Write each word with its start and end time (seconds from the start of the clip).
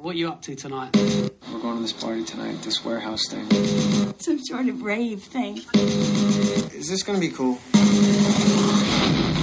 So 0.00 0.04
what 0.06 0.14
are 0.14 0.18
you 0.18 0.28
up 0.28 0.40
to 0.42 0.54
tonight? 0.54 0.96
We're 0.96 1.58
going 1.60 1.76
to 1.76 1.82
this 1.82 1.92
party 1.92 2.24
tonight, 2.24 2.62
this 2.62 2.82
warehouse 2.82 3.28
thing. 3.28 3.44
Some 4.18 4.38
sort 4.42 4.66
of 4.68 4.80
rave 4.80 5.22
thing. 5.22 5.58
Is 6.72 6.88
this 6.88 7.02
gonna 7.02 7.18
be 7.18 7.28
cool? 7.28 7.56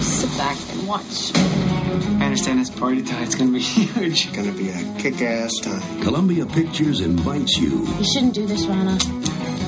Sit 0.02 0.36
back 0.36 0.58
and 0.72 0.88
watch. 0.88 1.32
I 1.36 2.26
understand 2.26 2.60
this 2.60 2.72
party 2.72 3.04
tonight's 3.04 3.36
gonna 3.36 3.52
be 3.52 3.60
huge. 3.76 4.26
It's 4.26 4.36
Gonna 4.36 4.52
be 4.52 4.70
a 4.70 4.96
kick-ass 4.98 5.60
time. 5.62 6.02
Columbia 6.02 6.48
Pictures 6.48 7.02
invites 7.02 7.58
you 7.60 7.86
You 7.86 8.04
shouldn't 8.04 8.34
do 8.34 8.48
this, 8.48 8.66
Ronna. 8.66 8.98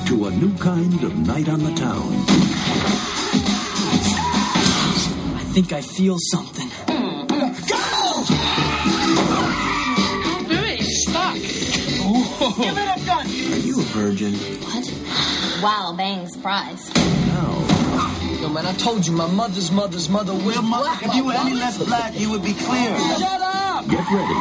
to 0.08 0.26
a 0.26 0.30
new 0.32 0.52
kind 0.58 1.04
of 1.04 1.16
night 1.16 1.48
on 1.48 1.62
the 1.62 1.72
town. 1.76 2.10
I 5.36 5.44
think 5.52 5.72
I 5.72 5.82
feel 5.82 6.16
something. 6.32 6.59
Are 12.60 13.56
you 13.56 13.80
a 13.80 13.84
virgin? 13.84 14.34
What? 14.34 15.62
Wow, 15.62 15.94
bang, 15.96 16.28
surprise. 16.28 16.94
No. 16.94 17.66
Yo, 18.40 18.48
man, 18.50 18.66
I 18.66 18.74
told 18.74 19.06
you 19.06 19.12
my 19.12 19.26
mother's 19.30 19.70
mother's 19.70 20.10
mother 20.10 20.34
was 20.34 20.58
black. 20.58 21.02
If 21.02 21.14
you 21.14 21.24
were 21.24 21.32
any 21.32 21.54
less 21.54 21.82
black, 21.82 22.18
you 22.18 22.30
would 22.30 22.42
be 22.42 22.52
clear. 22.52 22.98
Shut 23.18 23.40
up! 23.40 23.88
Get 23.88 24.04
ready 24.10 24.40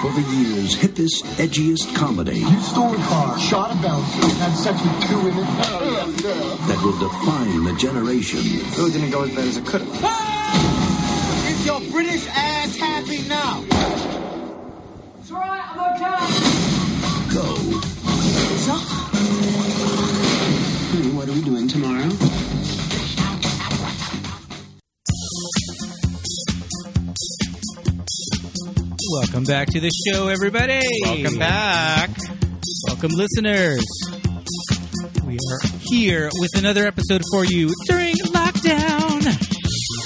for 0.00 0.10
the 0.12 0.24
year's 0.32 0.74
hippest, 0.74 1.22
edgiest 1.36 1.94
comedy 1.94 2.42
Stole 2.62 2.94
a 2.94 2.96
car, 3.04 3.38
shot 3.38 3.70
a 3.70 3.82
bouncer, 3.82 4.28
had 4.38 4.54
sex 4.54 4.80
with 4.80 5.08
two 5.08 5.18
women. 5.18 5.44
that 5.44 6.80
will 6.82 6.98
define 6.98 7.64
the 7.64 7.74
generation. 7.78 8.40
Really 8.78 8.92
didn't 8.92 9.10
go 9.10 9.24
as 9.24 9.30
bad 9.34 9.48
as 9.48 9.56
it 9.58 9.66
could 9.66 9.82
have. 9.82 10.00
Ah! 10.02 11.50
Is 11.50 11.66
your 11.66 11.80
British 11.92 12.26
ass 12.28 12.76
happy 12.76 13.28
now? 13.28 13.62
It's 15.20 15.30
alright, 15.30 15.76
I'm 15.76 15.94
okay. 15.96 16.49
Go. 18.66 18.76
Honey, 20.92 21.10
what 21.12 21.28
are 21.28 21.32
we 21.32 21.42
doing 21.42 21.66
tomorrow? 21.66 22.08
Welcome 29.12 29.44
back 29.44 29.68
to 29.68 29.80
the 29.80 29.90
show, 30.06 30.28
everybody. 30.28 30.80
Welcome 31.04 31.38
back. 31.38 32.10
Welcome, 32.86 33.12
listeners. 33.12 33.84
We 35.26 35.34
are 35.34 35.60
here 35.80 36.30
with 36.34 36.50
another 36.56 36.86
episode 36.86 37.22
for 37.32 37.44
you 37.44 37.70
during 37.86 38.14
lockdown. 38.16 39.50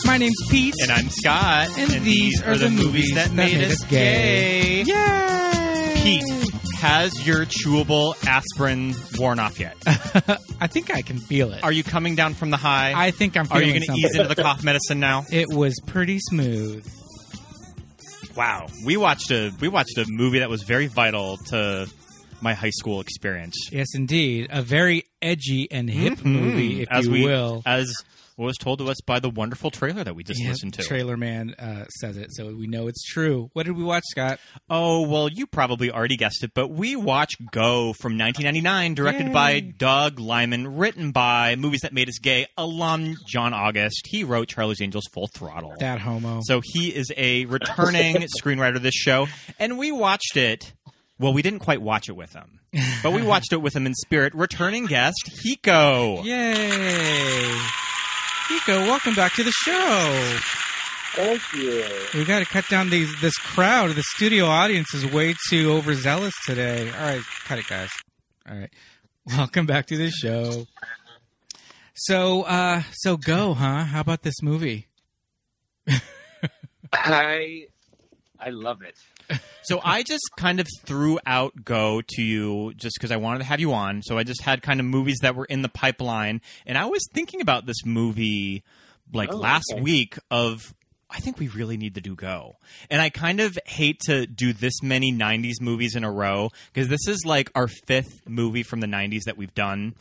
My 0.07 0.19
name's 0.19 0.41
Pete. 0.49 0.75
And 0.83 0.93
I'm 0.93 1.09
Scott. 1.09 1.69
And 1.77 1.91
these 2.05 2.43
are 2.43 2.57
the 2.57 2.71
movies 2.71 3.15
that, 3.15 3.29
that 3.31 3.35
made, 3.35 3.55
made 3.59 3.65
us 3.65 3.83
us 3.83 3.89
gay. 3.89 4.85
gay. 4.85 4.93
Yay! 4.93 5.95
Pete, 6.03 6.44
has 6.85 7.27
your 7.27 7.47
chewable 7.47 8.15
aspirin 8.27 8.95
worn 9.19 9.39
off 9.39 9.59
yet? 9.59 9.77
I 10.61 10.67
think 10.67 10.95
I 10.95 11.03
can 11.03 11.19
feel 11.19 11.53
it. 11.53 11.65
Are 11.65 11.73
you 11.73 11.83
coming 11.83 12.15
down 12.15 12.35
from 12.35 12.51
the 12.51 12.57
high? 12.57 12.93
I 12.95 13.11
think 13.11 13.37
I'm 13.37 13.47
Are 13.51 13.63
you 13.63 13.73
going 13.73 13.83
to 13.83 13.93
ease 13.93 14.15
into 14.15 14.29
the 14.29 14.41
cough 14.43 14.63
medicine 14.63 15.01
now? 15.01 15.25
It 15.31 15.49
was 15.49 15.75
pretty 15.87 16.19
smooth. 16.21 16.87
Wow, 18.37 18.67
we 18.85 18.97
watched 18.97 19.31
a 19.31 19.53
we 19.61 19.69
watched 19.69 19.97
a 19.99 20.05
movie 20.09 20.41
that 20.41 20.51
was 20.51 20.63
very 20.65 20.87
vital 20.89 21.37
to 21.51 21.89
my 22.41 22.53
high 22.55 22.71
school 22.71 23.01
experience. 23.01 23.69
Yes, 23.71 23.89
indeed. 23.95 24.49
A 24.51 24.61
very 24.61 25.05
edgy 25.23 25.69
and 25.71 25.89
hip 25.89 26.25
movie, 26.25 26.83
if 26.83 26.89
Mm-hmm. 26.89 26.99
as 26.99 27.07
you 27.07 27.13
we 27.13 27.25
will. 27.25 27.63
as 27.65 27.95
was 28.37 28.57
told 28.59 28.81
to 28.81 28.89
us 28.91 29.01
by 29.07 29.21
the 29.21 29.31
wonderful 29.31 29.71
trailer 29.71 30.03
that 30.03 30.17
we 30.17 30.25
just 30.25 30.43
Yeah, 30.43 30.51
listened 30.51 30.75
to. 30.75 30.83
Trailer 30.83 31.17
Man 31.17 31.55
uh, 31.59 31.85
says 32.01 32.17
it, 32.17 32.35
so 32.35 32.53
we 32.55 32.67
know 32.67 32.89
it's 32.89 33.05
true. 33.05 33.49
What 33.53 33.65
did 33.67 33.77
we 33.77 33.85
watch, 33.85 34.03
Scott? 34.11 34.41
Oh, 34.69 35.07
well, 35.09 35.29
you 35.29 35.47
probably 35.47 35.91
already 35.91 36.17
guessed 36.17 36.43
it, 36.43 36.53
but 36.55 36.69
we 36.69 36.97
watched 36.97 37.37
Go 37.53 37.93
from 37.93 38.19
1999, 38.19 38.95
directed 38.95 39.33
by 39.33 39.61
Doug 39.61 40.19
Liman, 40.19 40.77
written 40.77 41.13
by 41.13 41.55
Movies 41.57 41.81
That 41.83 41.93
Made 41.93 42.09
Us 42.09 42.19
Gay 42.19 42.47
alum 42.59 43.17
John 43.29 43.55
August. 43.55 44.07
He 44.09 44.25
wrote 44.25 44.49
Charlie's 44.49 44.83
Angels 44.83 45.05
Full 45.13 45.29
Throttle. 45.29 45.75
That 45.79 46.01
homo. 46.01 46.41
So 46.43 46.61
he 46.65 46.89
is 46.89 47.13
a 47.17 47.45
returning 47.45 48.17
screenwriter 48.43 48.77
of 48.77 48.83
this 48.83 48.95
show, 48.95 49.29
and 49.59 49.79
we 49.79 49.93
watched 49.93 50.37
it. 50.37 50.73
Well, 51.21 51.33
we 51.33 51.43
didn't 51.43 51.61
quite 51.61 51.81
watch 51.81 52.09
it 52.09 52.17
with 52.17 52.33
him, 52.33 52.59
but 53.03 53.13
we 53.13 53.23
watched 53.27 53.53
it 53.53 53.59
with 53.59 53.77
him 53.77 53.87
in 53.87 53.95
spirit. 53.95 54.35
Returning 54.35 54.87
guest 54.87 55.31
Hiko. 55.45 56.25
Yay! 56.25 57.57
Hiko, 58.49 58.87
welcome 58.87 59.15
back 59.15 59.33
to 59.35 59.43
the 59.45 59.53
show. 59.53 60.39
Thank 61.15 61.41
you. 61.55 61.85
We 62.13 62.25
got 62.25 62.41
to 62.41 62.45
cut 62.45 62.69
down 62.69 62.91
these 62.91 63.09
this 63.21 63.37
crowd. 63.39 63.91
The 63.93 64.03
studio 64.03 64.47
audience 64.47 64.93
is 64.93 65.07
way 65.07 65.35
too 65.49 65.73
overzealous 65.73 66.35
today. 66.45 66.91
All 66.91 67.07
right, 67.07 67.23
cut 67.45 67.59
it, 67.59 67.67
guys. 67.67 67.91
All 68.49 68.57
right, 68.57 68.71
welcome 69.37 69.65
back 69.65 69.87
to 69.87 69.97
the 69.97 70.11
show. 70.11 70.67
So, 71.95 72.43
uh, 72.43 72.83
so 72.93 73.17
go, 73.17 73.55
huh? 73.55 73.85
How 73.85 74.01
about 74.01 74.23
this 74.23 74.43
movie? 74.43 74.89
I 76.93 77.67
I 78.39 78.51
love 78.51 78.83
it. 78.83 78.97
So 79.67 79.81
I 79.83 80.03
just 80.03 80.29
kind 80.37 80.61
of 80.61 80.67
threw 80.85 81.19
out 81.25 81.65
Go 81.65 82.03
to 82.07 82.23
you 82.23 82.75
just 82.77 82.97
because 82.99 83.11
I 83.11 83.17
wanted 83.17 83.39
to 83.39 83.45
have 83.45 83.61
you 83.61 83.73
on. 83.73 84.03
So 84.03 84.19
I 84.19 84.23
just 84.23 84.43
had 84.43 84.61
kind 84.61 84.79
of 84.79 84.85
movies 84.85 85.17
that 85.23 85.35
were 85.35 85.47
in 85.47 85.63
the 85.63 85.71
pipeline, 85.71 86.43
and 86.67 86.77
I 86.77 86.85
was 86.85 87.01
thinking 87.15 87.41
about 87.41 87.65
this 87.65 87.83
movie 87.87 88.63
like 89.15 89.33
Oh, 89.33 89.37
last 89.37 89.65
okay. 89.73 89.81
week 89.81 90.19
of. 90.31 90.61
I 91.09 91.21
think 91.21 91.39
we 91.39 91.49
really 91.49 91.77
need 91.79 91.95
to 91.95 92.01
do 92.03 92.15
Go. 92.15 92.57
And 92.91 93.01
I 93.01 93.09
kind 93.09 93.41
of 93.41 93.57
hate 93.65 94.01
to 94.07 94.27
do 94.27 94.53
this 94.53 94.83
many 94.83 95.13
90s 95.13 95.61
movies 95.63 95.95
in 95.95 96.03
a 96.05 96.11
row 96.11 96.51
because 96.73 96.89
this 96.89 97.07
is 97.09 97.25
like 97.25 97.51
our 97.55 97.69
fifth 97.87 98.29
movie 98.29 98.65
from 98.65 98.81
the 98.81 98.87
90s 98.89 99.23
that 99.27 99.37
we've 99.39 99.55
done. 99.55 99.95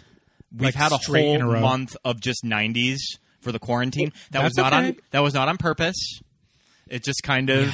We've 0.51 0.67
Like 0.67 0.75
had 0.75 0.91
a 0.91 0.95
in 1.15 1.39
a 1.41 1.45
whole 1.45 1.55
month 1.61 1.95
of 2.03 2.19
just 2.19 2.43
90s 2.43 2.97
for 3.41 3.51
the 3.53 3.59
quarantine. 3.59 4.11
That 4.31 4.43
was 4.43 4.53
That's 4.55 4.71
not 4.71 4.73
on 4.73 4.95
that 5.11 5.19
was 5.19 5.33
not 5.33 5.47
on 5.47 5.57
purpose. 5.57 6.19
It 6.89 7.03
just 7.03 7.21
kind 7.23 7.49
of 7.49 7.73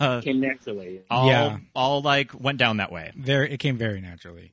uh, 0.00 0.20
Came 0.20 0.40
naturally. 0.40 1.00
all 1.10 1.28
Yeah. 1.28 1.58
all 1.74 2.02
like 2.02 2.38
went 2.38 2.58
down 2.58 2.78
that 2.78 2.92
way. 2.92 3.12
Very, 3.16 3.52
it 3.52 3.58
came 3.58 3.76
very 3.76 4.00
naturally. 4.00 4.52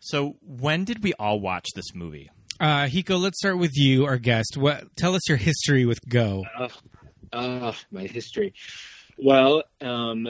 So 0.00 0.36
when 0.42 0.84
did 0.84 1.02
we 1.02 1.12
all 1.14 1.40
watch 1.40 1.66
this 1.74 1.94
movie? 1.94 2.30
Uh, 2.58 2.84
Hiko, 2.86 3.20
let's 3.20 3.38
start 3.38 3.58
with 3.58 3.72
you, 3.74 4.04
our 4.06 4.18
guest. 4.18 4.56
What? 4.56 4.84
Tell 4.96 5.14
us 5.14 5.28
your 5.28 5.38
history 5.38 5.84
with 5.86 5.98
Go. 6.08 6.44
Uh, 7.32 7.72
my 7.90 8.02
history. 8.06 8.52
Well, 9.16 9.62
um, 9.80 10.28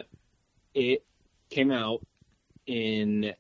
it 0.75 1.04
came 1.50 1.70
out 1.72 2.04
in 2.66 3.34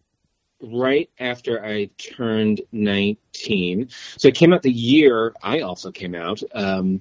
right 0.62 1.08
after 1.18 1.64
I 1.64 1.86
turned 1.98 2.62
19. 2.72 3.88
So 4.16 4.28
it 4.28 4.34
came 4.34 4.52
out 4.52 4.62
the 4.62 4.72
year 4.72 5.34
I 5.42 5.60
also 5.60 5.90
came 5.90 6.14
out. 6.14 6.42
Um, 6.54 7.00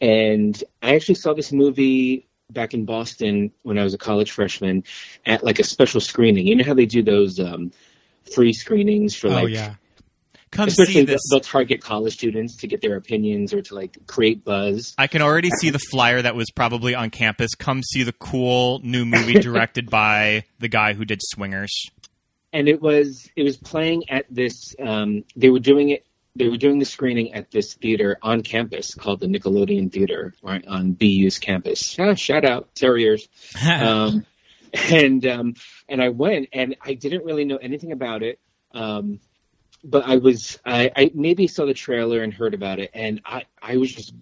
and 0.00 0.62
I 0.82 0.94
actually 0.94 1.16
saw 1.16 1.34
this 1.34 1.52
movie 1.52 2.26
back 2.52 2.74
in 2.74 2.84
Boston 2.84 3.52
when 3.62 3.78
I 3.78 3.84
was 3.84 3.94
a 3.94 3.98
college 3.98 4.30
freshman 4.30 4.84
at 5.24 5.42
like 5.44 5.58
a 5.58 5.64
special 5.64 6.00
screening. 6.00 6.46
You 6.46 6.56
know 6.56 6.64
how 6.64 6.74
they 6.74 6.86
do 6.86 7.02
those 7.02 7.38
um, 7.40 7.72
free 8.34 8.52
screenings 8.52 9.14
for 9.14 9.28
oh 9.28 9.30
like 9.30 9.50
yeah, 9.50 9.74
Come 10.50 10.66
especially 10.68 10.94
see 10.94 11.04
this. 11.04 11.20
they'll 11.30 11.40
target 11.40 11.80
college 11.80 12.14
students 12.14 12.56
to 12.56 12.66
get 12.66 12.80
their 12.80 12.96
opinions 12.96 13.54
or 13.54 13.62
to 13.62 13.74
like 13.74 13.96
create 14.08 14.44
buzz. 14.44 14.94
I 14.98 15.06
can 15.06 15.22
already 15.22 15.50
see 15.60 15.70
the 15.70 15.78
flyer 15.78 16.20
that 16.22 16.34
was 16.34 16.46
probably 16.50 16.94
on 16.94 17.10
campus. 17.10 17.54
Come 17.54 17.82
see 17.82 18.02
the 18.02 18.12
cool 18.12 18.80
new 18.82 19.04
movie 19.06 19.34
directed 19.40 19.88
by 19.90 20.44
the 20.58 20.68
guy 20.68 20.94
who 20.94 21.04
did 21.04 21.20
Swingers. 21.22 21.70
and 22.52 22.68
it 22.68 22.82
was 22.82 23.30
it 23.36 23.44
was 23.44 23.56
playing 23.56 24.10
at 24.10 24.26
this 24.28 24.74
um, 24.82 25.22
they 25.36 25.50
were 25.50 25.60
doing 25.60 25.90
it 25.90 26.04
they 26.36 26.48
were 26.48 26.56
doing 26.56 26.78
the 26.78 26.84
screening 26.84 27.34
at 27.34 27.50
this 27.50 27.74
theater 27.74 28.16
on 28.22 28.42
campus 28.42 28.94
called 28.94 29.20
the 29.20 29.26
Nickelodeon 29.26 29.92
Theater 29.92 30.32
right 30.42 30.64
on 30.66 30.92
BU's 30.92 31.38
campus. 31.38 31.96
Ah, 31.98 32.14
shout 32.14 32.44
out 32.44 32.74
Terriers. 32.74 33.28
um, 33.68 34.24
and 34.72 35.26
um, 35.26 35.54
and 35.88 36.02
I 36.02 36.10
went 36.10 36.48
and 36.52 36.76
I 36.80 36.94
didn't 36.94 37.24
really 37.24 37.44
know 37.44 37.56
anything 37.56 37.92
about 37.92 38.22
it. 38.22 38.38
Um, 38.72 39.18
but 39.82 40.04
I 40.06 40.16
was 40.18 40.58
I, 40.64 40.90
I 40.94 41.10
maybe 41.14 41.46
saw 41.46 41.66
the 41.66 41.74
trailer 41.74 42.22
and 42.22 42.32
heard 42.32 42.54
about 42.54 42.78
it 42.78 42.90
and 42.94 43.20
I, 43.24 43.44
I 43.60 43.78
was 43.78 43.92
just 43.92 44.14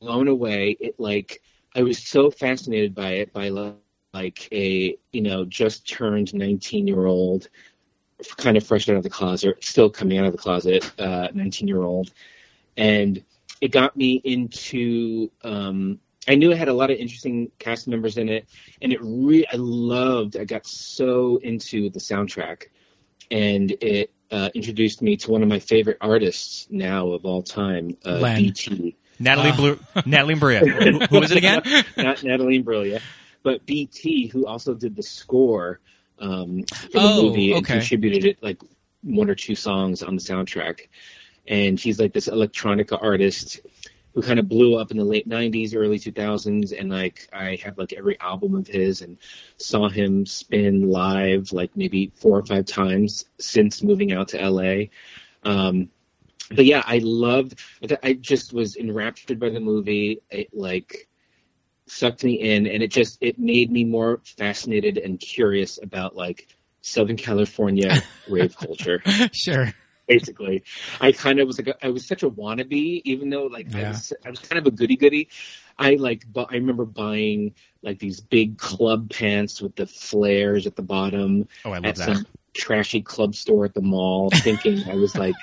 blown 0.00 0.28
away. 0.28 0.76
It 0.78 0.98
like 0.98 1.42
I 1.74 1.82
was 1.82 1.98
so 1.98 2.30
fascinated 2.30 2.94
by 2.94 3.12
it 3.14 3.32
by 3.32 3.50
li- 3.50 3.74
like 4.14 4.48
a 4.52 4.96
you 5.12 5.20
know 5.20 5.44
just 5.44 5.86
turned 5.86 6.32
19 6.32 6.86
year 6.86 7.04
old 7.04 7.48
kind 8.36 8.56
of 8.56 8.66
fresh 8.66 8.88
out 8.88 8.96
of 8.96 9.02
the 9.02 9.10
closet 9.10 9.62
still 9.62 9.90
coming 9.90 10.18
out 10.18 10.24
of 10.26 10.32
the 10.32 10.38
closet 10.38 10.90
19 10.98 11.68
year 11.68 11.82
old 11.82 12.12
and 12.76 13.22
it 13.60 13.72
got 13.72 13.96
me 13.96 14.20
into 14.24 15.30
um 15.44 15.98
I 16.28 16.34
knew 16.34 16.50
it 16.50 16.58
had 16.58 16.68
a 16.68 16.72
lot 16.74 16.90
of 16.90 16.96
interesting 16.98 17.52
cast 17.60 17.86
members 17.86 18.18
in 18.18 18.28
it, 18.28 18.48
and 18.82 18.92
it 18.92 18.98
re- 19.00 19.46
I 19.46 19.54
loved. 19.56 20.36
I 20.36 20.44
got 20.44 20.66
so 20.66 21.36
into 21.36 21.88
the 21.88 22.00
soundtrack, 22.00 22.64
and 23.30 23.70
it 23.80 24.10
uh, 24.32 24.50
introduced 24.52 25.02
me 25.02 25.16
to 25.18 25.30
one 25.30 25.44
of 25.44 25.48
my 25.48 25.60
favorite 25.60 25.98
artists 26.00 26.66
now 26.68 27.10
of 27.12 27.24
all 27.24 27.44
time, 27.44 27.96
uh, 28.04 28.18
Len. 28.18 28.42
BT. 28.42 28.96
Natalie 29.20 29.50
Ah. 29.52 29.56
Blue, 29.56 29.78
Natalie 30.04 30.34
Bria. 30.34 30.66
Who, 30.66 30.98
who 30.98 31.20
was 31.20 31.30
it 31.30 31.38
again? 31.38 31.62
Not 31.96 32.24
Natalie 32.24 32.60
Imbruglia, 32.60 33.00
but 33.44 33.64
BT, 33.64 34.26
who 34.26 34.46
also 34.46 34.74
did 34.74 34.96
the 34.96 35.04
score 35.04 35.78
um, 36.18 36.64
for 36.64 36.98
the 37.00 37.00
Oh, 37.00 37.22
movie 37.22 37.52
and 37.52 37.64
okay. 37.64 37.74
contributed 37.74 38.24
it 38.24 38.42
like 38.42 38.60
one 39.02 39.30
or 39.30 39.34
two 39.34 39.54
songs 39.54 40.02
on 40.02 40.16
the 40.16 40.22
soundtrack, 40.22 40.88
and 41.46 41.78
he's 41.78 41.98
like 42.00 42.12
this 42.12 42.28
electronica 42.28 43.00
artist 43.00 43.60
who 44.14 44.22
kind 44.22 44.38
of 44.38 44.48
blew 44.48 44.76
up 44.78 44.90
in 44.90 44.96
the 44.96 45.04
late 45.04 45.28
90s 45.28 45.74
early 45.76 45.98
2000s 45.98 46.72
and 46.78 46.90
like 46.90 47.28
i 47.34 47.58
have 47.62 47.76
like 47.76 47.92
every 47.92 48.18
album 48.18 48.54
of 48.54 48.66
his 48.66 49.02
and 49.02 49.18
saw 49.58 49.90
him 49.90 50.24
spin 50.24 50.88
live 50.90 51.52
like 51.52 51.76
maybe 51.76 52.10
four 52.14 52.38
or 52.38 52.44
five 52.46 52.64
times 52.64 53.26
since 53.38 53.82
moving 53.82 54.12
out 54.12 54.28
to 54.28 54.50
la 54.50 54.84
um, 55.44 55.90
but 56.50 56.64
yeah 56.64 56.82
i 56.86 56.98
loved 57.04 57.60
i 58.02 58.14
just 58.14 58.52
was 58.54 58.76
enraptured 58.76 59.38
by 59.38 59.50
the 59.50 59.60
movie. 59.60 60.22
It 60.30 60.48
like 60.54 61.08
sucked 61.88 62.24
me 62.24 62.34
in 62.34 62.66
and 62.66 62.82
it 62.82 62.90
just 62.90 63.18
it 63.20 63.38
made 63.38 63.70
me 63.70 63.84
more 63.84 64.20
fascinated 64.38 64.98
and 64.98 65.20
curious 65.20 65.78
about 65.82 66.16
like 66.16 66.48
southern 66.82 67.16
california 67.16 68.02
rave 68.28 68.56
culture 68.56 69.02
sure. 69.32 69.72
basically. 70.06 70.62
I 71.00 71.12
kind 71.12 71.40
of 71.40 71.46
was 71.46 71.58
like, 71.58 71.68
a, 71.68 71.84
I 71.84 71.90
was 71.90 72.06
such 72.06 72.22
a 72.22 72.30
wannabe, 72.30 73.02
even 73.04 73.30
though 73.30 73.46
like 73.46 73.74
I 73.74 73.88
was, 73.88 74.12
I 74.24 74.30
was 74.30 74.38
kind 74.38 74.58
of 74.58 74.66
a 74.66 74.70
goody 74.70 74.96
goody. 74.96 75.28
I 75.78 75.96
like, 75.96 76.26
bu- 76.26 76.46
I 76.48 76.54
remember 76.54 76.84
buying 76.84 77.54
like 77.82 77.98
these 77.98 78.20
big 78.20 78.58
club 78.58 79.10
pants 79.10 79.60
with 79.60 79.76
the 79.76 79.86
flares 79.86 80.66
at 80.66 80.76
the 80.76 80.82
bottom 80.82 81.48
Oh, 81.64 81.72
I 81.72 81.78
love 81.78 81.84
at 81.84 81.96
that. 81.96 82.04
some 82.04 82.26
trashy 82.54 83.02
club 83.02 83.34
store 83.34 83.66
at 83.66 83.74
the 83.74 83.82
mall, 83.82 84.30
thinking 84.30 84.88
I 84.90 84.94
was 84.94 85.16
like 85.16 85.36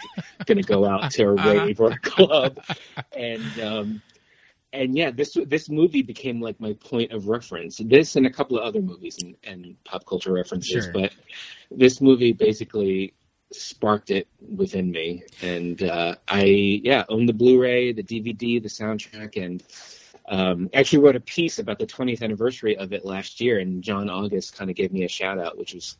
going 0.46 0.58
to 0.58 0.64
go 0.64 0.86
out 0.86 1.12
to 1.12 1.24
a 1.24 1.34
rave 1.34 1.80
or 1.80 1.92
a 1.92 2.00
club, 2.00 2.60
and 3.16 3.60
um, 3.60 4.02
and 4.74 4.98
yeah, 4.98 5.12
this 5.12 5.38
this 5.48 5.70
movie 5.70 6.02
became 6.02 6.42
like 6.42 6.60
my 6.60 6.74
point 6.74 7.12
of 7.14 7.28
reference. 7.30 7.78
This 7.78 8.16
and 8.18 8.26
a 8.26 8.30
couple 8.30 8.58
of 8.58 8.64
other 8.66 8.82
movies 8.82 9.20
and, 9.22 9.36
and 9.46 9.82
pop 9.86 10.06
culture 10.06 10.34
references, 10.34 10.86
Sure. 10.86 10.92
but 10.94 11.14
this 11.72 12.02
movie 12.02 12.34
basically 12.34 13.14
sparked 13.52 14.10
it 14.10 14.28
within 14.56 14.90
me 14.92 15.22
and 15.44 15.84
uh, 15.84 16.16
i 16.28 16.44
yeah 16.84 17.04
own 17.08 17.28
the 17.28 17.34
blu-ray 17.34 17.94
the 17.94 18.02
dvd 18.02 18.60
the 18.64 18.68
soundtrack 18.68 19.38
and 19.38 19.62
um, 20.28 20.72
actually 20.74 20.98
wrote 20.98 21.16
a 21.16 21.20
piece 21.20 21.60
about 21.60 21.78
the 21.78 21.86
20th 21.86 22.24
anniversary 22.24 22.76
of 22.78 22.94
it 22.94 23.06
last 23.06 23.40
year 23.40 23.60
and 23.60 23.84
john 23.84 24.10
august 24.10 24.58
kind 24.58 24.72
of 24.72 24.76
gave 24.76 24.92
me 24.92 25.04
a 25.04 25.08
shout 25.08 25.38
out 25.38 25.56
which 25.56 25.76
was 25.76 25.98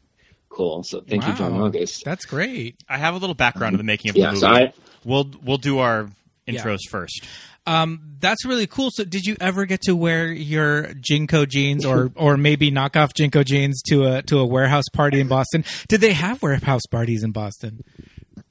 cool 0.50 0.82
so 0.82 1.00
thank 1.02 1.28
you 1.28 1.34
john 1.34 1.54
august 1.54 2.04
That's 2.04 2.26
great. 2.26 2.76
I 2.90 2.98
have 2.98 3.14
a 3.14 3.18
little 3.18 3.36
background 3.36 3.76
of 3.76 3.78
the 3.78 3.84
making 3.84 4.10
of 4.10 4.16
Yeah, 4.16 4.28
the 4.28 4.32
movie. 4.32 4.40
so 4.40 4.48
I- 4.48 4.74
we'll 5.06 5.30
we'll 5.44 5.58
do 5.58 5.78
our 5.78 6.10
Yeah. 6.46 6.62
intros 6.62 6.80
first. 6.90 7.24
Um, 7.66 8.02
that's 8.20 8.46
really 8.46 8.68
cool. 8.68 8.90
So, 8.92 9.06
did 9.06 9.26
you 9.26 9.38
ever 9.40 9.66
get 9.66 9.82
to 9.84 9.96
wear 9.96 10.32
your 10.32 10.88
JNCO 10.96 11.48
jeans, 11.48 11.86
or 11.86 12.12
or 12.16 12.36
maybe 12.36 12.72
knockoff 12.72 13.12
JNCO 13.14 13.46
jeans 13.46 13.82
to 13.88 14.04
a 14.06 14.22
to 14.24 14.40
a 14.40 14.46
warehouse 14.46 14.90
party 14.92 15.22
in 15.22 15.28
Boston? 15.28 15.64
Did 15.88 16.02
they 16.02 16.12
have 16.14 16.42
warehouse 16.42 16.86
parties 16.92 17.24
in 17.24 17.32
Boston? 17.32 17.84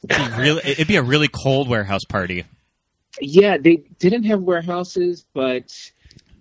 It'd 0.08 0.36
be 0.36 0.40
really, 0.40 0.62
it'd 0.64 0.88
be 0.88 0.96
a 0.96 1.02
really 1.02 1.28
cold 1.28 1.68
warehouse 1.68 2.04
party. 2.08 2.44
yeah 3.20 3.58
they 3.58 3.76
didn't 3.98 4.24
have 4.24 4.42
warehouses 4.42 5.26
but 5.34 5.70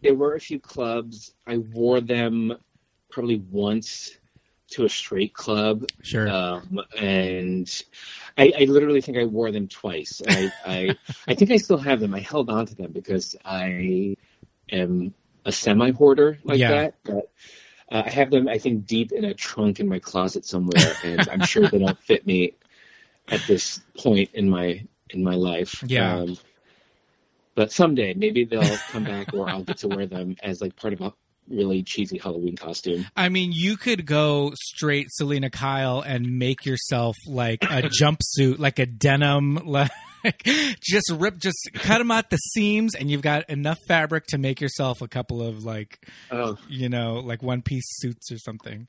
there 0.01 0.15
were 0.15 0.35
a 0.35 0.39
few 0.39 0.57
clubs 0.59 1.33
i 1.45 1.57
wore 1.57 1.99
them 1.99 2.53
probably 3.11 3.43
once 3.51 4.17
to 4.71 4.85
a 4.85 4.89
straight 4.89 5.33
club 5.33 5.85
Sure. 6.01 6.27
um, 6.29 6.79
and 6.97 7.83
I, 8.37 8.53
I 8.59 8.63
literally 8.65 9.01
think 9.01 9.17
I 9.17 9.25
wore 9.25 9.51
them 9.51 9.67
twice. 9.67 10.21
I, 10.27 10.51
I 10.65 10.95
I 11.27 11.35
think 11.35 11.51
I 11.51 11.57
still 11.57 11.77
have 11.77 11.99
them. 11.99 12.13
I 12.15 12.19
held 12.19 12.49
on 12.49 12.65
to 12.65 12.75
them 12.75 12.91
because 12.91 13.35
I 13.45 14.15
am 14.71 15.13
a 15.45 15.51
semi 15.51 15.91
hoarder 15.91 16.39
like 16.43 16.59
Yeah. 16.59 16.69
that. 16.69 16.95
But 17.03 17.31
uh, 17.91 18.03
I 18.05 18.09
have 18.09 18.31
them. 18.31 18.47
I 18.47 18.57
think 18.57 18.85
deep 18.85 19.11
in 19.11 19.25
a 19.25 19.33
trunk 19.33 19.79
in 19.79 19.87
my 19.89 19.99
closet 19.99 20.45
somewhere, 20.45 20.93
and 21.03 21.27
I'm 21.29 21.41
sure 21.41 21.67
they 21.67 21.79
don't 21.79 21.99
fit 21.99 22.25
me 22.25 22.53
at 23.27 23.45
this 23.47 23.81
point 23.97 24.29
in 24.33 24.49
my 24.49 24.85
in 25.09 25.23
my 25.23 25.35
life. 25.35 25.83
Yeah. 25.85 26.19
Um, 26.19 26.37
but 27.53 27.71
someday 27.73 28.13
maybe 28.13 28.45
they'll 28.45 28.77
come 28.91 29.03
back, 29.03 29.33
or 29.33 29.49
I'll 29.49 29.63
get 29.63 29.79
to 29.79 29.89
wear 29.89 30.05
them 30.05 30.37
as 30.41 30.61
like 30.61 30.77
part 30.77 30.93
of 30.93 31.01
a 31.01 31.13
really 31.49 31.83
cheesy 31.83 32.17
Halloween 32.17 32.55
costume. 32.55 33.05
I 33.15 33.29
mean, 33.29 33.51
you 33.53 33.77
could 33.77 34.05
go 34.05 34.53
straight 34.55 35.07
Selina 35.09 35.49
Kyle 35.49 36.01
and 36.01 36.39
make 36.39 36.65
yourself 36.65 37.15
like 37.27 37.63
a 37.63 37.81
jumpsuit, 38.01 38.59
like 38.59 38.79
a 38.79 38.85
denim, 38.85 39.55
like 39.65 39.91
just 40.81 41.11
rip, 41.11 41.37
just 41.37 41.57
cut 41.73 41.97
them 41.97 42.11
out 42.11 42.29
the 42.29 42.37
seams, 42.37 42.95
and 42.95 43.09
you've 43.09 43.21
got 43.21 43.49
enough 43.49 43.79
fabric 43.87 44.25
to 44.27 44.37
make 44.37 44.61
yourself 44.61 45.01
a 45.01 45.07
couple 45.07 45.41
of 45.41 45.63
like, 45.63 46.07
Oh, 46.31 46.57
you 46.69 46.89
know, 46.89 47.15
like 47.15 47.41
one 47.41 47.61
piece 47.61 47.85
suits 47.87 48.31
or 48.31 48.37
something. 48.37 48.87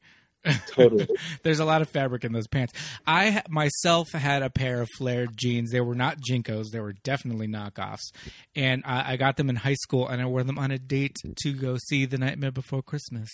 Totally. 0.68 1.06
There's 1.42 1.60
a 1.60 1.64
lot 1.64 1.82
of 1.82 1.88
fabric 1.88 2.24
in 2.24 2.32
those 2.32 2.48
pants. 2.48 2.72
I 3.06 3.42
myself 3.48 4.10
had 4.12 4.42
a 4.42 4.50
pair 4.50 4.80
of 4.82 4.88
flared 4.98 5.36
jeans. 5.36 5.70
They 5.70 5.80
were 5.80 5.94
not 5.94 6.18
JNCOs. 6.20 6.70
They 6.72 6.80
were 6.80 6.94
definitely 6.94 7.46
knockoffs. 7.46 8.10
And 8.56 8.82
I, 8.84 9.12
I 9.12 9.16
got 9.16 9.36
them 9.36 9.48
in 9.50 9.56
high 9.56 9.74
school, 9.74 10.08
and 10.08 10.20
I 10.20 10.26
wore 10.26 10.42
them 10.42 10.58
on 10.58 10.70
a 10.70 10.78
date 10.78 11.16
to 11.42 11.52
go 11.52 11.76
see 11.88 12.06
The 12.06 12.18
Nightmare 12.18 12.50
Before 12.52 12.82
Christmas. 12.82 13.28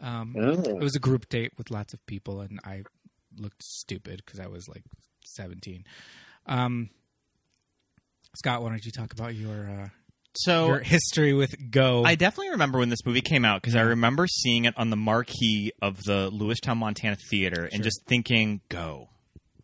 Um, 0.00 0.34
Oh. 0.38 0.52
It 0.52 0.78
was 0.78 0.94
a 0.94 1.00
group 1.00 1.28
date 1.28 1.52
with 1.58 1.70
lots 1.70 1.92
of 1.92 2.04
people, 2.06 2.40
and 2.40 2.60
I 2.64 2.84
looked 3.36 3.62
stupid 3.62 4.22
because 4.24 4.38
I 4.38 4.46
was 4.46 4.68
like 4.68 4.84
17. 5.36 5.84
Um, 6.46 6.90
Scott, 8.36 8.62
why 8.62 8.68
don't 8.70 8.84
you 8.84 8.92
talk 8.92 9.12
about 9.12 9.34
your 9.34 9.68
uh, 9.68 9.88
So 10.36 10.66
your 10.66 10.78
history 10.80 11.32
with 11.32 11.70
Go? 11.70 12.04
I 12.04 12.14
definitely 12.14 12.50
remember 12.50 12.78
when 12.78 12.88
this 12.88 13.04
movie 13.04 13.20
came 13.20 13.44
out 13.44 13.62
because 13.62 13.76
I 13.76 13.82
remember 13.82 14.26
seeing 14.26 14.64
it 14.64 14.74
on 14.76 14.90
the 14.90 14.96
marquee 14.96 15.72
of 15.80 16.02
the 16.04 16.30
Lewistown, 16.30 16.78
Montana 16.78 17.16
theater 17.30 17.68
and 17.72 17.82
just 17.82 18.04
thinking, 18.06 18.60
"Go." 18.68 19.08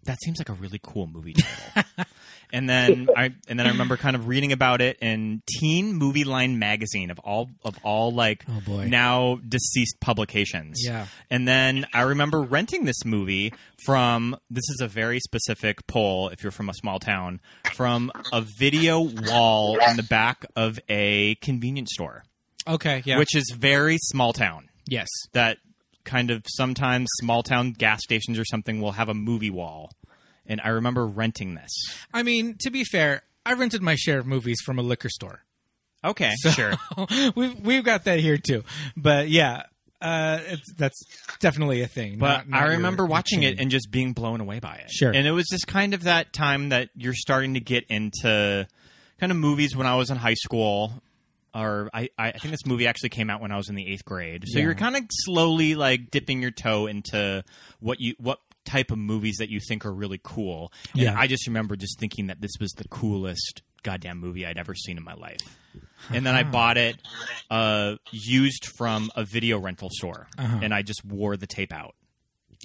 That 0.04 0.18
seems 0.24 0.38
like 0.38 0.48
a 0.48 0.54
really 0.54 0.80
cool 0.82 1.06
movie 1.06 1.34
title. 1.34 1.90
and 2.52 2.68
then 2.68 3.08
I 3.16 3.32
and 3.48 3.58
then 3.58 3.66
I 3.66 3.70
remember 3.70 3.96
kind 3.96 4.14
of 4.16 4.28
reading 4.28 4.52
about 4.52 4.80
it 4.80 4.98
in 5.00 5.42
Teen 5.58 5.94
Movie 5.94 6.24
Line 6.24 6.58
magazine 6.58 7.10
of 7.10 7.18
all 7.20 7.50
of 7.64 7.76
all 7.82 8.12
like 8.12 8.44
Oh, 8.48 8.84
now 8.84 9.38
deceased 9.46 10.00
publications. 10.00 10.80
Yeah. 10.84 11.06
And 11.30 11.46
then 11.46 11.86
I 11.92 12.02
remember 12.02 12.40
renting 12.42 12.84
this 12.84 13.04
movie 13.04 13.52
from 13.84 14.36
this 14.50 14.64
is 14.70 14.80
a 14.82 14.88
very 14.88 15.20
specific 15.20 15.86
poll 15.86 16.28
if 16.28 16.42
you're 16.42 16.52
from 16.52 16.68
a 16.68 16.74
small 16.74 16.98
town 16.98 17.40
from 17.74 18.10
a 18.32 18.42
video 18.58 19.00
wall 19.00 19.78
in 19.78 19.96
the 19.96 20.02
back 20.02 20.44
of 20.56 20.78
a 20.88 21.34
convenience 21.36 21.90
store 21.94 22.24
okay, 22.68 23.02
yeah, 23.04 23.18
which 23.18 23.34
is 23.34 23.50
very 23.56 23.96
small 24.02 24.32
town. 24.32 24.68
yes, 24.86 25.08
That 25.32 25.58
kind 26.04 26.30
of 26.30 26.44
sometimes 26.48 27.08
small 27.20 27.42
town 27.42 27.72
gas 27.72 28.00
stations 28.02 28.38
or 28.38 28.44
something 28.44 28.80
will 28.80 28.92
have 28.92 29.08
a 29.08 29.14
movie 29.14 29.50
wall. 29.50 29.90
And 30.50 30.60
I 30.64 30.68
remember 30.70 31.06
renting 31.06 31.54
this. 31.54 31.70
I 32.12 32.22
mean, 32.24 32.56
to 32.62 32.70
be 32.70 32.82
fair, 32.82 33.22
I 33.46 33.52
rented 33.52 33.82
my 33.82 33.94
share 33.94 34.18
of 34.18 34.26
movies 34.26 34.60
from 34.66 34.78
a 34.78 34.82
liquor 34.82 35.08
store. 35.08 35.42
Okay, 36.04 36.32
sure. 36.54 36.72
we've 37.36 37.54
we've 37.60 37.84
got 37.84 38.04
that 38.04 38.18
here 38.20 38.36
too. 38.36 38.64
But 38.96 39.28
yeah, 39.28 39.62
uh, 40.00 40.40
it's, 40.46 40.72
that's 40.74 41.00
definitely 41.38 41.82
a 41.82 41.86
thing. 41.86 42.18
But 42.18 42.26
not- 42.26 42.48
not 42.48 42.62
I 42.62 42.66
remember 42.72 43.02
your 43.04 43.08
watching 43.08 43.42
chain. 43.42 43.54
it 43.54 43.60
and 43.60 43.70
just 43.70 43.90
being 43.92 44.12
blown 44.12 44.40
away 44.40 44.58
by 44.58 44.76
it. 44.76 44.90
Sure. 44.90 45.12
And 45.12 45.26
it 45.26 45.30
was 45.32 45.46
just 45.48 45.66
kind 45.68 45.94
of 45.94 46.02
that 46.04 46.32
time 46.32 46.70
that 46.70 46.88
you're 46.96 47.14
starting 47.14 47.54
to 47.54 47.60
get 47.60 47.84
into 47.88 48.66
kind 49.20 49.30
of 49.30 49.38
movies 49.38 49.76
when 49.76 49.86
I 49.86 49.94
was 49.96 50.10
in 50.10 50.16
high 50.16 50.34
school. 50.34 51.02
Or 51.54 51.90
I, 51.92 52.08
I 52.18 52.30
think 52.32 52.50
this 52.52 52.64
movie 52.64 52.86
actually 52.86 53.08
came 53.10 53.28
out 53.28 53.40
when 53.40 53.50
I 53.52 53.56
was 53.56 53.68
in 53.68 53.74
the 53.74 53.86
eighth 53.86 54.04
grade. 54.04 54.44
So 54.46 54.58
Yeah. 54.58 54.66
you're 54.66 54.74
kind 54.74 54.96
of 54.96 55.02
slowly 55.10 55.74
like 55.74 56.10
dipping 56.10 56.40
your 56.42 56.52
toe 56.52 56.86
into 56.86 57.44
what 57.80 58.00
you 58.00 58.14
what 58.18 58.38
type 58.64 58.90
of 58.90 58.98
movies 58.98 59.36
that 59.38 59.48
you 59.50 59.60
think 59.66 59.84
are 59.86 59.92
really 59.92 60.20
cool. 60.22 60.72
And 60.92 61.02
Yeah. 61.02 61.14
I 61.18 61.26
just 61.26 61.46
remember 61.46 61.76
just 61.76 61.98
thinking 61.98 62.26
that 62.28 62.40
this 62.40 62.52
was 62.60 62.72
the 62.72 62.86
coolest 62.88 63.62
goddamn 63.82 64.18
movie 64.18 64.44
I'd 64.46 64.58
ever 64.58 64.74
seen 64.74 64.96
in 64.98 65.04
my 65.04 65.14
life. 65.14 65.38
And 66.12 66.26
then 66.26 66.34
I 66.34 66.42
bought 66.42 66.76
it 66.76 66.96
uh, 67.50 67.96
used 68.10 68.66
from 68.76 69.10
a 69.16 69.24
video 69.24 69.58
rental 69.58 69.88
store, 69.92 70.26
Uh-huh. 70.36 70.58
and 70.62 70.74
I 70.74 70.82
just 70.82 71.04
wore 71.04 71.36
the 71.36 71.46
tape 71.46 71.72
out. 71.72 71.94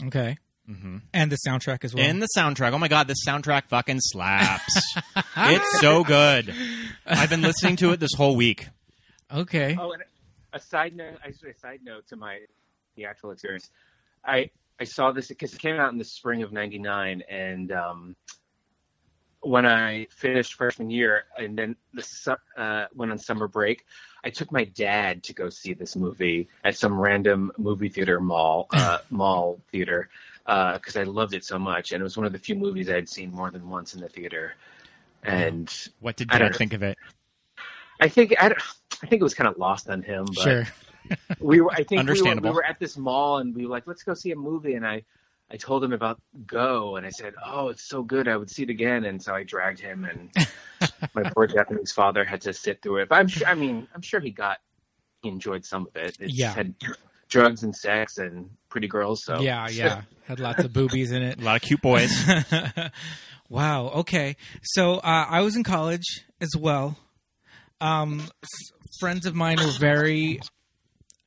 okay, 0.08 0.38
Mm-hmm. 0.70 0.98
and 1.14 1.32
the 1.32 1.38
soundtrack 1.48 1.84
as 1.84 1.94
well. 1.94 2.04
And 2.04 2.20
the 2.22 2.28
soundtrack. 2.36 2.72
Oh 2.74 2.80
my 2.80 2.88
god, 2.88 3.08
this 3.08 3.24
soundtrack 3.26 3.68
fucking 3.70 4.00
slaps. 4.02 4.96
it's 5.38 5.80
so 5.80 6.04
good. 6.04 6.54
I've 7.06 7.30
been 7.30 7.44
listening 7.44 7.76
to 7.78 7.92
it 7.92 8.00
this 8.00 8.14
whole 8.18 8.36
week. 8.36 8.68
okay, 9.32 9.78
Oh, 9.80 9.92
and 9.92 10.04
a 10.54 10.60
side 10.60 10.96
note, 10.96 11.18
I 11.24 11.28
a 11.30 11.54
side 11.60 11.82
note 11.84 12.08
to 12.08 12.16
my 12.16 12.40
theatrical 12.96 13.30
experience. 13.32 13.70
I 14.26 14.50
I 14.80 14.84
saw 14.84 15.12
this 15.12 15.28
because 15.28 15.54
it 15.54 15.60
came 15.60 15.76
out 15.76 15.92
in 15.92 15.98
the 15.98 16.04
spring 16.04 16.44
of 16.44 16.52
'99, 16.52 17.24
and 17.30 17.72
um, 17.72 18.16
when 19.42 19.66
I 19.66 20.08
finished 20.10 20.56
freshman 20.56 20.90
year, 20.90 21.26
and 21.38 21.58
then 21.58 21.76
the 21.94 22.02
su- 22.04 22.36
uh, 22.58 22.86
went 22.94 23.12
on 23.12 23.18
summer 23.18 23.48
break, 23.48 23.86
I 24.24 24.30
took 24.30 24.52
my 24.52 24.66
dad 24.66 25.24
to 25.24 25.34
go 25.34 25.50
see 25.50 25.74
this 25.74 25.96
movie 25.96 26.48
at 26.64 26.76
some 26.76 27.00
random 27.00 27.52
movie 27.58 27.90
theater 27.90 28.20
mall 28.20 28.68
uh, 28.74 29.00
mall 29.10 29.62
theater 29.72 30.10
because 30.46 30.96
I 30.96 31.04
loved 31.04 31.34
it 31.34 31.46
so 31.46 31.58
much, 31.58 31.92
and 31.92 32.02
it 32.02 32.04
was 32.04 32.18
one 32.18 32.26
of 32.26 32.34
the 32.34 32.40
few 32.40 32.56
movies 32.56 32.90
I 32.90 32.96
had 32.96 33.10
seen 33.10 33.32
more 33.32 33.52
than 33.52 33.70
once 33.70 33.94
in 33.94 34.02
the 34.02 34.10
theater. 34.10 34.56
And 35.24 35.72
What 36.02 36.16
did 36.18 36.30
Dad 36.30 36.56
think 36.56 36.74
of 36.74 36.84
it? 36.84 36.98
I 38.00 38.08
think 38.10 38.34
I, 38.40 38.48
I 38.48 39.08
think 39.08 39.22
it 39.22 39.24
was 39.24 39.34
kind 39.34 39.48
of 39.48 39.58
lost 39.58 39.90
on 39.90 40.02
him. 40.02 40.26
But 40.26 40.36
sure. 40.36 40.68
We 41.40 41.62
were. 41.62 41.72
I 41.72 41.84
think 41.84 42.08
we 42.10 42.22
were, 42.22 42.36
we 42.36 42.50
were 42.50 42.64
at 42.64 42.80
this 42.80 42.98
mall 42.98 43.38
and 43.40 43.56
we 43.56 43.66
were 43.66 43.72
like, 43.72 43.88
let's 43.88 44.04
go 44.04 44.14
see 44.14 44.32
a 44.32 44.36
movie. 44.36 44.74
And 44.76 44.86
I, 44.86 45.04
I 45.52 45.58
told 45.58 45.84
him 45.84 45.94
about 45.94 46.20
Go, 46.48 46.96
and 46.96 47.06
I 47.06 47.10
said, 47.10 47.34
oh, 47.46 47.70
it's 47.70 47.88
so 47.88 48.02
good, 48.04 48.28
I 48.28 48.36
would 48.36 48.50
see 48.50 48.64
it 48.64 48.70
again. 48.70 49.06
And 49.06 49.22
so 49.22 49.34
I 49.36 49.44
dragged 49.44 49.80
him, 49.80 50.06
and 50.06 50.30
my 51.14 51.24
poor 51.36 51.46
Japanese 51.48 51.92
father 51.92 52.26
had 52.26 52.42
to 52.42 52.54
sit 52.54 52.82
through 52.82 52.98
it. 53.04 53.10
But 53.10 53.20
I'm 53.20 53.28
sure. 53.28 53.48
I 53.48 53.54
mean, 53.54 53.88
I'm 53.94 54.02
sure 54.02 54.20
he 54.20 54.32
got, 54.32 54.58
he 55.22 55.30
enjoyed 55.30 55.64
some 55.66 55.88
of 55.88 55.96
it. 55.96 56.18
It 56.20 56.32
Yeah. 56.34 56.54
had 56.54 56.74
drugs 57.30 57.64
and 57.64 57.76
sex 57.76 58.18
and 58.18 58.50
pretty 58.70 58.88
girls. 58.88 59.24
So 59.24 59.40
Yeah, 59.42 59.68
yeah. 59.72 60.02
Had 60.26 60.40
lots 60.40 60.64
of 60.64 60.74
boobies 60.74 61.12
in 61.12 61.22
it. 61.22 61.40
A 61.40 61.44
lot 61.44 61.58
of 61.58 61.62
cute 61.62 61.82
boys. 61.82 62.12
wow. 63.50 63.88
Okay. 63.90 64.36
So 64.64 64.96
uh, 64.96 65.26
I 65.30 65.42
was 65.42 65.56
in 65.56 65.64
college 65.64 66.26
as 66.42 66.50
well. 66.58 66.98
Um, 67.82 68.24
friends 69.00 69.26
of 69.26 69.36
mine 69.36 69.58
were 69.64 69.72
very 69.80 70.40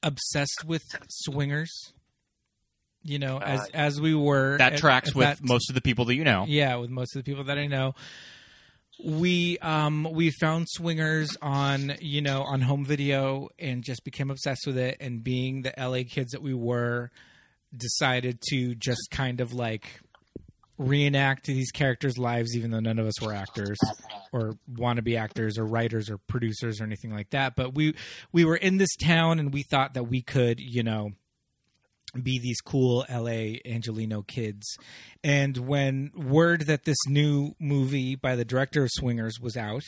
obsessed 0.02 0.64
with 0.64 0.83
swingers. 1.09 1.93
You 3.02 3.19
know, 3.19 3.38
as 3.40 3.61
Uh, 3.61 3.64
as 3.75 4.00
we 4.00 4.14
were. 4.14 4.59
that 4.59 4.75
at- 4.75 4.78
tracks 4.81 5.11
at 5.11 5.14
with 5.14 5.26
that- 5.38 5.43
most 5.45 5.71
of 5.71 5.75
the 5.75 5.81
people 5.81 6.05
that 6.07 6.14
you 6.14 6.25
know. 6.25 6.45
Yeah, 6.49 6.76
with 6.76 6.90
most 6.90 7.14
of 7.17 7.25
the 7.25 7.31
people 7.31 7.45
that 7.45 7.57
I 7.59 7.67
know. 7.67 7.95
We 9.05 9.59
um 9.59 10.09
we 10.11 10.31
found 10.33 10.67
swingers 10.69 11.37
on 11.40 11.95
you 12.00 12.21
know 12.21 12.43
on 12.43 12.61
home 12.62 12.85
video 12.85 13.49
and 13.59 13.85
just 13.85 14.02
became 14.05 14.28
obsessed 14.31 14.67
with 14.67 14.76
it 14.76 14.97
and 15.00 15.23
being 15.23 15.62
the 15.62 15.73
LA 15.78 16.02
kids 16.02 16.33
that 16.33 16.43
we 16.43 16.52
were 16.52 17.12
decided 17.76 18.40
to 18.50 18.75
just 18.75 19.09
kind 19.12 19.40
of 19.40 19.52
like 19.52 20.00
reenact 20.78 21.47
these 21.47 21.70
characters' 21.70 22.16
lives 22.18 22.56
even 22.56 22.70
though 22.70 22.80
none 22.80 22.99
of 22.99 23.06
us 23.06 23.20
were 23.20 23.32
actors 23.32 23.78
or 24.32 24.54
want 24.66 24.97
to 24.97 25.02
be 25.02 25.16
actors 25.16 25.58
or 25.58 25.64
writers 25.64 26.08
or 26.08 26.18
producers 26.18 26.80
or 26.80 26.85
anything 26.85 27.12
like 27.12 27.28
that 27.30 27.56
but 27.56 27.75
we 27.75 27.94
we 28.32 28.44
were 28.44 28.56
in 28.56 28.78
this 28.78 28.94
town 28.97 29.38
and 29.38 29.52
we 29.52 29.62
thought 29.62 29.94
that 29.94 30.04
we 30.04 30.23
could 30.23 30.61
you 30.61 30.82
know 30.82 31.11
be 32.23 32.38
these 32.38 32.61
cool 32.61 33.04
LA 33.11 33.58
Angelino 33.66 34.23
kids. 34.23 34.76
And 35.23 35.56
when 35.56 36.11
word 36.14 36.62
that 36.62 36.85
this 36.85 36.97
new 37.06 37.54
movie 37.61 38.14
by 38.14 38.37
the 38.37 38.44
director 38.44 38.82
of 38.82 38.90
Swingers 38.92 39.38
was 39.40 39.56
out, 39.56 39.82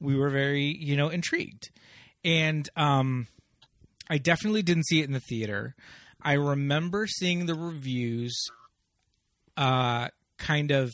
we 0.00 0.16
were 0.16 0.30
very, 0.30 0.76
you 0.78 0.96
know, 0.96 1.08
intrigued. 1.08 1.70
And 2.24 2.68
um 2.76 3.28
I 4.08 4.18
definitely 4.18 4.62
didn't 4.62 4.86
see 4.86 5.00
it 5.00 5.04
in 5.04 5.12
the 5.12 5.20
theater. 5.20 5.76
I 6.20 6.32
remember 6.32 7.06
seeing 7.06 7.46
the 7.46 7.54
reviews 7.54 8.36
uh 9.56 10.08
kind 10.40 10.72
of 10.72 10.90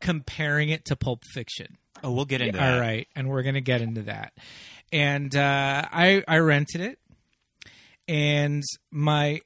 comparing 0.00 0.70
it 0.70 0.86
to 0.86 0.96
Pulp 0.96 1.22
Fiction. 1.34 1.76
Oh, 2.02 2.12
we'll 2.12 2.24
get 2.24 2.40
into 2.40 2.58
that. 2.58 2.74
All 2.74 2.80
right, 2.80 3.06
and 3.14 3.28
we're 3.28 3.42
gonna 3.42 3.60
get 3.60 3.82
into 3.82 4.02
that. 4.02 4.32
And 4.92 5.34
uh, 5.36 5.84
I 5.92 6.22
I 6.26 6.38
rented 6.38 6.80
it, 6.80 6.98
and 8.06 8.62
my 8.90 9.40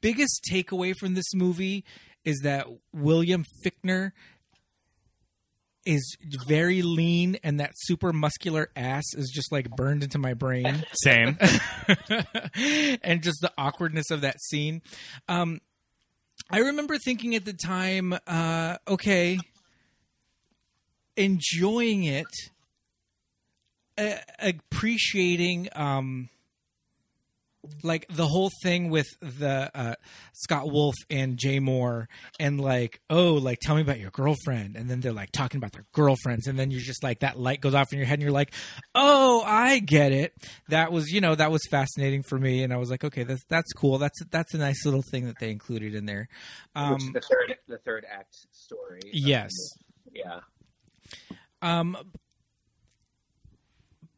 biggest 0.00 0.46
takeaway 0.52 0.94
from 0.94 1.14
this 1.14 1.32
movie 1.34 1.84
is 2.24 2.40
that 2.42 2.66
William 2.92 3.44
Fichtner 3.64 4.12
is 5.84 6.16
very 6.46 6.82
lean, 6.82 7.38
and 7.42 7.60
that 7.60 7.72
super 7.74 8.12
muscular 8.12 8.70
ass 8.76 9.04
is 9.14 9.30
just 9.32 9.50
like 9.50 9.70
burned 9.70 10.02
into 10.02 10.18
my 10.18 10.34
brain. 10.34 10.84
Same. 10.94 11.38
and 13.02 13.22
just 13.22 13.38
the 13.40 13.52
awkwardness 13.56 14.10
of 14.10 14.20
that 14.20 14.40
scene. 14.40 14.82
Um, 15.28 15.60
I 16.54 16.58
remember 16.58 16.98
thinking 16.98 17.34
at 17.34 17.46
the 17.46 17.54
time, 17.54 18.14
uh, 18.26 18.76
okay, 18.86 19.38
enjoying 21.16 22.04
it, 22.04 22.26
uh, 23.96 24.16
appreciating, 24.38 25.70
um, 25.74 26.28
like 27.82 28.06
the 28.08 28.26
whole 28.26 28.50
thing 28.62 28.90
with 28.90 29.06
the 29.20 29.70
uh, 29.74 29.94
Scott 30.32 30.66
Wolf 30.66 30.94
and 31.10 31.36
Jay 31.38 31.60
Mohr, 31.60 32.06
and 32.40 32.60
like, 32.60 33.00
oh, 33.08 33.34
like 33.34 33.58
tell 33.60 33.76
me 33.76 33.82
about 33.82 34.00
your 34.00 34.10
girlfriend, 34.10 34.76
and 34.76 34.90
then 34.90 35.00
they're 35.00 35.12
like 35.12 35.30
talking 35.32 35.58
about 35.58 35.72
their 35.72 35.84
girlfriends, 35.92 36.46
and 36.46 36.58
then 36.58 36.70
you're 36.70 36.80
just 36.80 37.02
like 37.02 37.20
that 37.20 37.38
light 37.38 37.60
goes 37.60 37.74
off 37.74 37.92
in 37.92 37.98
your 37.98 38.06
head, 38.06 38.14
and 38.14 38.22
you're 38.22 38.32
like, 38.32 38.52
oh, 38.94 39.42
I 39.46 39.78
get 39.78 40.12
it. 40.12 40.34
That 40.68 40.92
was, 40.92 41.10
you 41.10 41.20
know, 41.20 41.34
that 41.34 41.52
was 41.52 41.62
fascinating 41.70 42.22
for 42.22 42.38
me, 42.38 42.64
and 42.64 42.72
I 42.72 42.76
was 42.76 42.90
like, 42.90 43.04
okay, 43.04 43.22
that's 43.22 43.44
that's 43.48 43.72
cool. 43.72 43.98
That's 43.98 44.18
that's 44.30 44.54
a 44.54 44.58
nice 44.58 44.84
little 44.84 45.02
thing 45.10 45.26
that 45.26 45.38
they 45.38 45.50
included 45.50 45.94
in 45.94 46.06
there. 46.06 46.28
Um, 46.74 46.98
the 47.12 47.20
third, 47.20 47.56
the 47.68 47.78
third 47.78 48.04
act 48.10 48.36
story. 48.50 49.00
yes. 49.12 49.50
movie. 50.06 50.24
Yeah. 50.24 50.40
Um, 51.62 51.96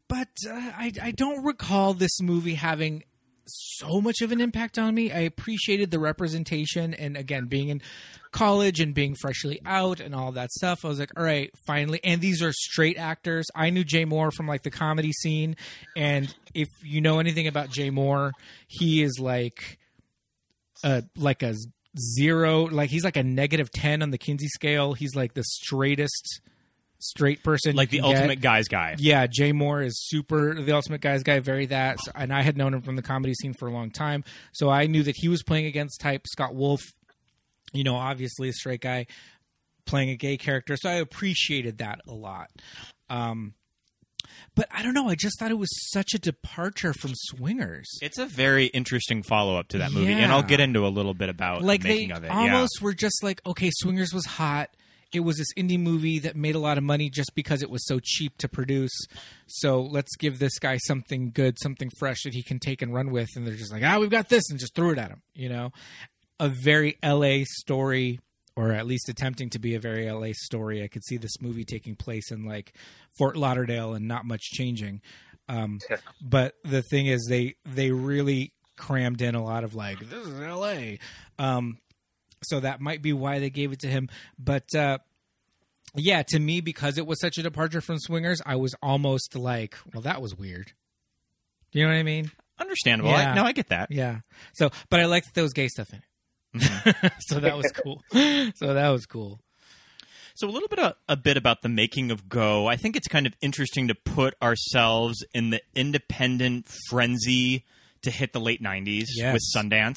but 0.07 0.29
uh, 0.47 0.53
I 0.53 0.91
I 1.01 1.11
don't 1.11 1.43
recall 1.43 1.93
this 1.93 2.21
movie 2.21 2.55
having 2.55 3.03
so 3.47 4.01
much 4.01 4.21
of 4.21 4.31
an 4.31 4.41
impact 4.41 4.77
on 4.77 4.95
me. 4.95 5.11
I 5.11 5.19
appreciated 5.19 5.91
the 5.91 5.99
representation, 5.99 6.93
and 6.93 7.15
again, 7.17 7.45
being 7.45 7.69
in 7.69 7.81
college 8.31 8.79
and 8.79 8.93
being 8.93 9.15
freshly 9.15 9.61
out 9.65 9.99
and 9.99 10.13
all 10.13 10.31
that 10.33 10.51
stuff. 10.51 10.83
I 10.83 10.89
was 10.89 10.99
like, 10.99 11.11
all 11.17 11.23
right, 11.23 11.51
finally. 11.65 11.99
And 12.03 12.21
these 12.21 12.41
are 12.41 12.51
straight 12.51 12.97
actors. 12.97 13.45
I 13.55 13.69
knew 13.69 13.83
Jay 13.83 14.05
Mohr 14.05 14.33
from 14.33 14.47
like 14.47 14.63
the 14.63 14.71
comedy 14.71 15.11
scene, 15.11 15.55
and 15.95 16.33
if 16.53 16.69
you 16.83 17.01
know 17.01 17.19
anything 17.19 17.47
about 17.47 17.69
Jay 17.69 17.89
Mohr, 17.89 18.31
he 18.67 19.03
is 19.03 19.19
like 19.19 19.79
a 20.83 21.03
like 21.15 21.43
a 21.43 21.55
zero 21.97 22.63
like 22.63 22.89
he's 22.89 23.05
like 23.05 23.15
a 23.15 23.23
negative 23.23 23.71
10 23.71 24.01
on 24.01 24.11
the 24.11 24.17
kinsey 24.17 24.49
scale 24.49 24.93
he's 24.93 25.15
like 25.15 25.33
the 25.33 25.43
straightest 25.43 26.41
straight 26.99 27.43
person 27.43 27.75
like 27.75 27.89
the 27.89 27.99
can 27.99 28.09
get. 28.09 28.15
ultimate 28.17 28.41
guy's 28.41 28.67
guy. 28.67 28.95
Yeah, 28.97 29.27
Jay 29.27 29.51
Mohr 29.51 29.85
is 29.85 29.99
super 30.07 30.53
the 30.55 30.71
ultimate 30.71 31.01
guys 31.01 31.23
guy, 31.23 31.39
very 31.39 31.65
that. 31.67 31.99
So- 32.03 32.11
And 32.15 32.33
I 32.33 32.41
had 32.41 32.57
known 32.57 32.73
him 32.73 32.81
from 32.81 32.95
the 32.95 33.01
comedy 33.01 33.33
scene 33.33 33.53
for 33.53 33.67
a 33.67 33.71
long 33.71 33.91
time, 33.91 34.23
so 34.53 34.69
I 34.69 34.87
knew 34.87 35.03
that 35.03 35.15
he 35.17 35.27
was 35.27 35.43
playing 35.43 35.65
against 35.65 35.99
type 36.01 36.25
Scott 36.27 36.55
Wolf. 36.55 36.81
You 37.73 37.83
know, 37.83 37.95
obviously 37.95 38.49
a 38.49 38.53
straight 38.53 38.81
guy 38.81 39.05
playing 39.85 40.09
a 40.09 40.15
gay 40.15 40.37
character, 40.37 40.75
so 40.77 40.89
I 40.89 40.93
appreciated 40.93 41.77
that 41.79 41.99
a 42.07 42.13
lot. 42.13 42.49
Um, 43.09 43.53
but 44.55 44.67
I 44.71 44.81
don't 44.81 44.93
know. 44.93 45.09
I 45.09 45.15
just 45.15 45.37
thought 45.39 45.51
it 45.51 45.57
was 45.59 45.69
such 45.91 46.13
a 46.13 46.19
departure 46.19 46.93
from 46.93 47.11
Swingers. 47.13 47.85
It's 48.01 48.17
a 48.17 48.25
very 48.25 48.67
interesting 48.67 49.21
follow 49.21 49.57
up 49.59 49.67
to 49.69 49.77
that 49.79 49.91
movie, 49.91 50.11
Yeah. 50.11 50.19
and 50.19 50.31
I'll 50.31 50.41
get 50.43 50.59
into 50.59 50.87
a 50.87 50.89
little 50.89 51.13
bit 51.13 51.29
about 51.29 51.61
like 51.61 51.81
the 51.81 51.87
they 51.89 51.93
making 51.95 52.11
of 52.13 52.23
it. 52.23 52.31
almost 52.31 52.81
were 52.81 52.93
just 52.93 53.21
like 53.23 53.41
okay 53.45 53.69
swingers 53.73 54.13
was 54.13 54.25
hot 54.25 54.69
it 55.15 55.21
was 55.21 55.37
this 55.37 55.53
indie 55.57 55.79
movie 55.79 56.19
that 56.19 56.35
made 56.35 56.55
a 56.55 56.59
lot 56.59 56.77
of 56.77 56.83
money 56.83 57.09
just 57.09 57.35
because 57.35 57.61
it 57.61 57.69
was 57.69 57.85
so 57.85 57.99
cheap 58.01 58.37
to 58.39 58.47
produce. 58.47 58.95
So 59.47 59.81
let's 59.81 60.15
give 60.15 60.39
this 60.39 60.59
guy 60.59 60.77
something 60.77 61.31
good 61.31 61.57
something 61.59 61.89
fresh 61.97 62.23
that 62.23 62.33
he 62.33 62.43
can 62.43 62.59
take 62.59 62.81
and 62.81 62.93
run 62.93 63.11
with. 63.11 63.29
And 63.35 63.45
they're 63.45 63.55
just 63.55 63.71
like 63.71 63.83
ah 63.83 63.99
we've 63.99 64.09
got 64.09 64.29
this 64.29 64.49
and 64.49 64.59
just 64.59 64.75
threw 64.75 64.91
it 64.91 64.97
at 64.97 65.11
him 65.11 65.21
you 65.35 65.49
know? 65.49 65.71
A 66.39 66.49
very 66.49 66.97
la 67.03 67.43
story 67.45 68.19
or 68.55 68.71
at 68.71 68.87
least 68.87 69.09
attempting 69.09 69.49
to 69.51 69.59
be 69.59 69.75
a 69.75 69.79
very 69.79 70.09
la 70.09 70.29
story. 70.33 70.83
I 70.83 70.87
could 70.87 71.03
see 71.03 71.17
this 71.17 71.41
movie 71.41 71.65
taking 71.65 71.95
place 71.95 72.31
in 72.31 72.45
like 72.45 72.73
fort 73.17 73.35
lauderdale 73.35 73.93
and 73.93 74.07
not 74.07 74.25
much 74.25 74.41
changing. 74.41 75.01
Um, 75.47 75.79
but 76.21 76.55
the 76.63 76.81
thing 76.81 77.07
is 77.07 77.27
they 77.29 77.55
they 77.65 77.91
really 77.91 78.53
crammed 78.77 79.21
in 79.21 79.35
a 79.35 79.43
lot 79.43 79.63
of 79.63 79.75
like 79.75 79.99
this 79.99 80.27
is 80.27 80.39
LA. 80.39 80.95
Um 81.37 81.77
so 82.47 82.59
that 82.59 82.81
might 82.81 83.01
be 83.01 83.13
why 83.13 83.39
they 83.39 83.49
gave 83.49 83.71
it 83.71 83.79
to 83.79 83.87
him, 83.87 84.09
but 84.39 84.73
uh 84.75 84.97
yeah, 85.97 86.23
to 86.23 86.39
me 86.39 86.59
because 86.61 86.97
it 86.97 87.07
was 87.07 87.19
such 87.21 87.37
a 87.37 87.43
departure 87.43 87.79
from 87.81 87.99
Swingers, 87.99 88.41
I 88.45 88.57
was 88.57 88.75
almost 88.81 89.35
like, 89.35 89.75
well 89.93 90.01
that 90.01 90.21
was 90.21 90.35
weird. 90.35 90.73
Do 91.71 91.79
you 91.79 91.85
know 91.85 91.91
what 91.93 91.99
I 91.99 92.03
mean? 92.03 92.31
understandable. 92.59 93.11
Yeah. 93.11 93.31
I, 93.31 93.35
no, 93.35 93.43
I 93.43 93.51
get 93.51 93.67
that. 93.69 93.91
Yeah. 93.91 94.19
So, 94.53 94.69
but 94.89 94.99
I 95.01 95.05
liked 95.05 95.25
that 95.27 95.33
there 95.33 95.43
was 95.43 95.51
gay 95.53 95.67
stuff 95.67 95.91
in 95.93 95.99
it. 95.99 97.13
so 97.19 97.39
that 97.41 97.57
was 97.57 97.69
cool. 97.73 98.01
so 98.55 98.73
that 98.73 98.89
was 98.89 99.05
cool. 99.05 99.41
So 100.35 100.47
a 100.47 100.51
little 100.51 100.67
bit 100.69 100.79
a, 100.79 100.95
a 101.09 101.15
bit 101.17 101.35
about 101.37 101.61
the 101.61 101.69
making 101.69 102.11
of 102.11 102.27
Go. 102.29 102.67
I 102.67 102.75
think 102.77 102.95
it's 102.95 103.07
kind 103.07 103.25
of 103.27 103.33
interesting 103.41 103.87
to 103.89 103.95
put 103.95 104.35
ourselves 104.41 105.23
in 105.33 105.49
the 105.49 105.61
independent 105.75 106.67
frenzy 106.89 107.65
to 108.03 108.11
hit 108.11 108.31
the 108.33 108.39
late 108.39 108.61
'90s 108.61 109.05
Yes. 109.15 109.33
with 109.33 109.41
Sundance. 109.55 109.95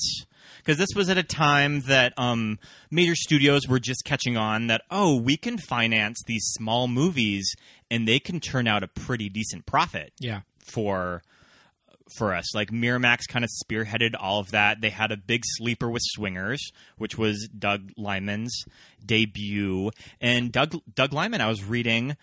Because 0.59 0.79
this 0.79 0.89
was 0.95 1.09
at 1.09 1.19
a 1.19 1.23
time 1.23 1.81
that 1.83 2.13
um, 2.19 2.59
major 2.91 3.15
studios 3.15 3.67
were 3.69 3.79
just 3.81 4.05
catching 4.05 4.37
on 4.37 4.67
that 4.69 4.83
oh 4.91 5.17
we 5.17 5.37
can 5.37 5.59
finance 5.59 6.23
these 6.27 6.45
small 6.45 6.89
movies 6.89 7.55
and 7.91 8.07
they 8.07 8.19
can 8.19 8.41
turn 8.41 8.67
out 8.67 8.83
a 8.83 8.89
pretty 8.89 9.29
decent 9.29 9.67
profit 9.67 10.13
Yeah. 10.21 10.41
for 10.59 11.23
for 12.17 12.35
us. 12.35 12.55
Like 12.55 12.71
Miramax 12.71 13.29
kind 13.29 13.45
of 13.45 13.51
spearheaded 13.63 14.15
all 14.19 14.41
of 14.41 14.51
that. 14.53 14.81
They 14.81 14.89
had 14.89 15.13
a 15.13 15.17
big 15.19 15.43
sleeper 15.45 15.91
with 15.91 16.01
Swingers, 16.03 16.73
which 16.97 17.19
was 17.19 17.49
Doug 17.49 17.91
Liman's 17.99 18.65
debut. 19.05 19.91
And 20.21 20.51
Doug 20.53 20.77
Doug 20.95 21.13
Liman, 21.13 21.41
I 21.43 21.49
was 21.49 21.65
reading 21.65 22.17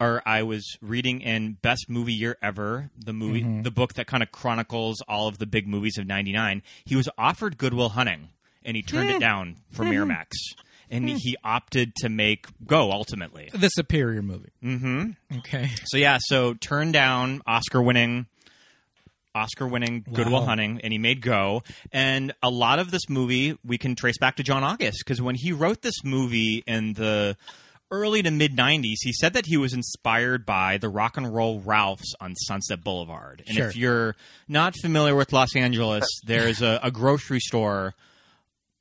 or 0.00 0.22
I 0.26 0.42
was 0.42 0.76
reading 0.80 1.20
in 1.20 1.58
Best 1.62 1.86
Movie 1.88 2.14
Year 2.14 2.36
Ever, 2.42 2.90
the 2.98 3.12
movie 3.12 3.42
the 3.62 3.70
book 3.70 3.94
that 3.94 4.06
kind 4.06 4.22
of 4.22 4.32
chronicles 4.32 5.00
all 5.08 5.28
of 5.28 5.38
the 5.38 5.46
big 5.46 5.66
movies 5.68 5.98
of 5.98 6.06
99. 6.06 6.62
He 6.84 6.96
was 6.96 7.08
offered 7.16 7.58
Good 7.58 7.74
Will 7.74 7.90
Hunting 7.90 8.30
and 8.64 8.76
he 8.76 8.82
turned 8.82 9.10
it 9.10 9.20
down 9.20 9.56
for 9.70 9.84
Miramax. 9.84 10.26
And 10.90 11.08
he 11.08 11.36
opted 11.44 11.94
to 11.96 12.08
make 12.08 12.46
Go 12.66 12.90
ultimately. 12.92 13.50
The 13.52 13.68
superior 13.68 14.22
movie. 14.22 14.50
Mm-hmm. 14.62 15.38
Okay. 15.38 15.70
So 15.86 15.96
yeah, 15.96 16.18
so 16.20 16.54
turned 16.54 16.92
down 16.92 17.42
Oscar 17.46 17.80
winning 17.82 18.26
Oscar-winning 19.34 20.04
Good 20.12 20.28
Will 20.28 20.40
Wow. 20.40 20.46
Hunting, 20.46 20.80
and 20.84 20.92
he 20.92 20.98
made 20.98 21.20
Go. 21.20 21.64
And 21.90 22.32
a 22.42 22.50
lot 22.50 22.78
of 22.78 22.92
this 22.92 23.08
movie 23.08 23.58
we 23.64 23.78
can 23.78 23.96
trace 23.96 24.16
back 24.18 24.36
to 24.36 24.42
John 24.44 24.62
August 24.62 24.98
because 25.04 25.20
when 25.20 25.34
he 25.34 25.50
wrote 25.52 25.82
this 25.82 26.04
movie 26.04 26.62
in 26.68 26.92
the 26.92 27.36
early 27.94 28.22
to 28.22 28.30
mid 28.30 28.56
90s, 28.56 28.96
he 29.02 29.12
said 29.12 29.32
that 29.34 29.46
he 29.46 29.56
was 29.56 29.72
inspired 29.72 30.44
by 30.44 30.78
the 30.78 30.88
rock 30.88 31.16
and 31.16 31.32
roll 31.34 31.60
Ralphs 31.60 32.12
on 32.20 32.34
Sunset 32.34 32.82
Boulevard. 32.82 33.42
And 33.46 33.56
Sure. 33.56 33.68
if 33.68 33.76
you're 33.76 34.16
not 34.48 34.74
familiar 34.82 35.14
with 35.14 35.32
Los 35.32 35.54
Angeles, 35.54 36.04
there's 36.26 36.60
a, 36.60 36.80
a 36.82 36.90
grocery 36.90 37.40
store 37.40 37.94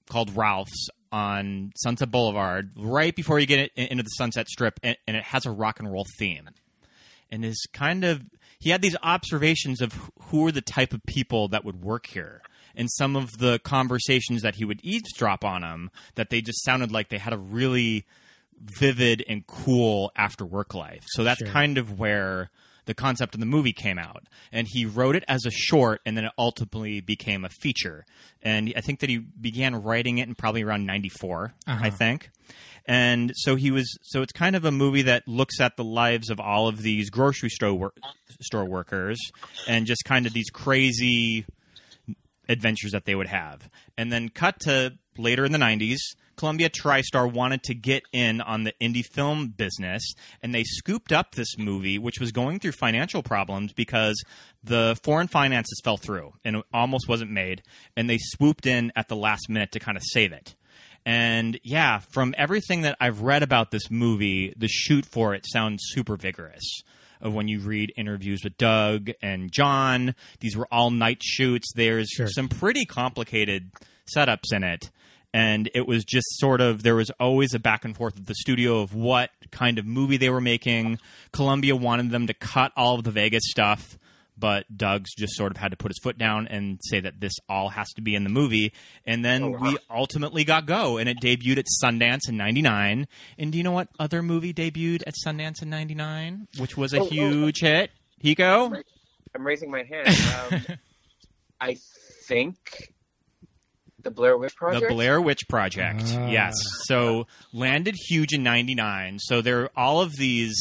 called 0.10 0.36
Ralph's 0.36 0.89
on 1.12 1.72
Sunset 1.75 2.10
Boulevard 2.10 2.72
right 2.75 3.15
before 3.15 3.39
you 3.39 3.46
get 3.46 3.72
into 3.75 4.03
the 4.03 4.10
Sunset 4.10 4.48
Strip, 4.50 4.79
and, 4.82 4.98
and 5.08 5.15
it 5.15 5.24
has 5.24 5.46
a 5.46 5.51
rock 5.51 5.79
and 5.79 5.91
roll 5.91 6.05
theme. 6.17 6.50
And 7.32 7.46
is 7.46 7.65
kind 7.72 8.03
of 8.03 8.22
he 8.60 8.70
had 8.70 8.82
these 8.82 8.96
observations 9.03 9.82
of 9.82 10.12
who 10.29 10.48
are 10.48 10.51
the 10.51 10.62
type 10.62 10.93
of 10.93 11.03
people 11.05 11.48
that 11.50 11.65
would 11.65 11.84
work 11.84 12.08
here. 12.08 12.41
And 12.75 12.89
some 12.89 13.15
of 13.15 13.38
the 13.38 13.60
conversations 13.60 14.41
that 14.41 14.55
he 14.55 14.65
would 14.65 14.79
eavesdrop 14.84 15.43
on 15.43 15.62
them, 15.62 15.91
that 16.15 16.29
they 16.32 16.41
just 16.41 16.63
sounded 16.63 16.91
like 16.91 17.10
they 17.10 17.20
had 17.20 17.34
a 17.34 17.38
really 17.38 18.05
vivid 18.63 19.24
and 19.27 19.46
cool 19.48 20.12
after 20.15 20.46
work 20.46 20.74
life. 20.74 21.03
So 21.08 21.24
that's 21.24 21.39
Sure. 21.39 21.48
kind 21.50 21.77
of 21.77 22.00
where 22.00 22.50
the 22.86 22.93
concept 22.93 23.34
of 23.34 23.39
the 23.39 23.46
movie 23.46 23.74
came 23.74 23.98
out. 23.98 24.27
And 24.51 24.67
he 24.70 24.86
wrote 24.86 25.15
it 25.15 25.24
as 25.27 25.46
a 25.46 25.51
short 25.51 26.01
and 26.05 26.17
then 26.17 26.25
it 26.25 26.32
ultimately 26.38 27.01
became 27.01 27.46
a 27.46 27.50
feature. 27.50 28.05
And 28.41 28.74
I 28.75 28.82
think 28.82 29.00
that 29.00 29.10
he 29.10 29.17
began 29.17 29.75
writing 29.75 30.17
it 30.17 30.27
in 30.27 30.36
probably 30.36 30.63
around 30.63 30.86
94, 30.86 31.53
I 31.65 31.72
uh-huh. 31.74 31.89
think. 31.91 32.29
And 32.86 33.32
so 33.36 33.55
he 33.55 33.72
was 33.72 33.98
so 34.01 34.22
it's 34.22 34.34
kind 34.34 34.58
of 34.58 34.65
a 34.65 34.72
movie 34.72 35.03
that 35.03 35.25
looks 35.27 35.62
at 35.62 35.77
the 35.77 35.86
lives 35.86 36.29
of 36.29 36.39
all 36.39 36.67
of 36.67 36.82
these 36.82 37.10
grocery 37.10 37.50
store 37.50 37.74
wor- 37.74 37.93
store 38.41 38.65
workers 38.65 39.17
and 39.67 39.86
just 39.86 40.03
kind 40.03 40.25
of 40.25 40.34
these 40.34 40.50
crazy 40.50 41.46
adventures 42.50 42.91
that 42.91 43.05
they 43.05 43.15
would 43.15 43.27
have. 43.27 43.70
And 43.98 44.12
then 44.12 44.27
cut 44.27 44.60
to 44.62 44.96
later 45.17 45.46
in 45.46 45.53
the 45.53 45.58
90s, 45.58 46.00
Columbia 46.36 46.70
TriStar 46.70 47.32
wanted 47.32 47.63
to 47.63 47.74
get 47.74 48.04
in 48.12 48.42
on 48.42 48.63
the 48.63 48.74
indie 48.82 49.06
film 49.06 49.50
business 49.50 50.13
and 50.42 50.54
they 50.54 50.63
scooped 50.63 51.12
up 51.12 51.36
this 51.36 51.58
movie 51.58 51.98
which 51.98 52.20
was 52.20 52.32
going 52.32 52.60
through 52.60 52.72
financial 52.72 53.24
problems 53.24 53.74
because 53.74 54.22
the 54.63 54.98
foreign 55.04 55.28
finances 55.28 55.80
fell 55.84 55.98
through 55.98 56.34
and 56.44 56.58
it 56.58 56.66
almost 56.74 57.08
wasn't 57.08 57.32
made 57.32 57.62
and 57.96 58.10
they 58.10 58.18
swooped 58.20 58.66
in 58.66 58.92
at 58.96 59.08
the 59.08 59.16
last 59.16 59.50
minute 59.50 59.72
to 59.72 59.80
kind 59.80 59.98
of 59.98 60.04
save 60.06 60.32
it. 60.32 60.56
And 61.06 61.60
yeah, 61.63 62.00
from 62.00 62.34
everything 62.38 62.82
that 62.82 62.96
I've 63.00 63.22
read 63.22 63.44
about 63.44 63.72
this 63.72 63.92
movie, 63.92 64.54
the 64.56 64.68
shoot 64.68 65.06
for 65.06 65.34
it 65.34 65.46
sounds 65.46 65.84
super 65.88 66.16
vigorous. 66.16 66.63
Of 67.20 67.34
when 67.34 67.48
you 67.48 67.60
read 67.62 67.94
interviews 67.96 68.42
with 68.44 68.58
Doug 68.58 69.12
and 69.22 69.50
John, 69.50 70.13
these 70.42 70.58
were 70.58 70.68
all 70.70 70.92
night 70.92 71.24
shoots. 71.24 71.72
There's 71.74 72.10
some 72.36 72.50
pretty 72.50 72.86
complicated 72.86 73.72
setups 74.13 74.52
in 74.52 74.63
it. 74.63 74.90
And 75.34 75.70
it 75.74 75.88
was 75.88 76.04
just 76.06 76.28
sort 76.38 76.62
of, 76.62 76.84
there 76.84 76.96
was 76.96 77.10
always 77.20 77.54
a 77.56 77.60
back 77.60 77.84
and 77.86 77.96
forth 77.98 78.18
at 78.18 78.28
the 78.28 78.36
studio 78.36 78.82
of 78.82 78.94
what 78.94 79.32
kind 79.52 79.80
of 79.80 79.86
movie 79.86 80.18
they 80.18 80.30
were 80.30 80.42
making. 80.42 81.00
Columbia 81.32 81.75
wanted 81.75 82.12
them 82.12 82.28
to 82.28 82.34
cut 82.36 82.72
all 82.78 82.96
of 83.00 83.04
the 83.04 83.10
Vegas 83.12 83.42
stuff, 83.48 83.98
but 84.38 84.66
Doug's 84.78 85.13
just 85.16 85.34
sort 85.36 85.52
of 85.52 85.58
had 85.58 85.72
to 85.72 85.78
put 85.78 85.90
his 85.90 85.98
foot 86.04 86.20
down 86.20 86.48
and 86.48 86.80
say 86.84 87.00
that 87.00 87.20
this 87.20 87.34
all 87.50 87.70
has 87.70 87.92
to 87.94 88.02
be 88.02 88.13
in 88.13 88.24
the 88.24 88.30
movie. 88.30 88.74
And 89.08 89.25
then 89.25 89.60
we 89.60 89.75
ultimately 89.90 90.44
got 90.44 90.68
Go, 90.68 90.98
and 90.98 91.10
it 91.10 91.18
debuted 91.20 91.58
at 91.58 91.66
Sundance 91.84 92.30
in 92.30 92.38
99. 92.38 93.08
And 93.40 93.52
do 93.52 93.58
you 93.58 93.63
know 93.63 93.72
what 93.72 93.88
other 94.00 94.22
movie 94.22 94.54
debuted 94.54 95.02
at 95.08 95.16
Sundance 95.25 95.62
in 95.63 95.70
99, 95.72 96.48
which 96.60 96.78
was 96.78 96.94
a 96.94 97.00
Oh, 97.00 97.04
oh, 97.04 97.10
huge 97.10 97.60
hit? 97.62 97.90
Hiko? 98.24 98.84
I'm 99.36 99.46
raising 99.48 99.72
my 99.72 99.82
hand. 99.84 100.08
Um, 100.70 100.78
I 101.62 101.78
think 102.28 102.92
the 104.03 104.12
Blair 104.12 104.38
Witch 104.38 104.55
Project. 104.55 104.88
The 104.88 104.93
Blair 104.93 105.22
Witch 105.22 105.48
Project. 105.50 106.03
Ah. 106.07 106.27
Yes. 106.27 106.53
So 106.86 107.27
landed 107.51 107.95
huge 108.07 108.33
in 108.33 108.44
99. 108.44 109.20
So 109.20 109.42
there 109.42 109.63
are 109.63 109.72
all 109.75 110.01
of 110.01 110.16
these 110.18 110.55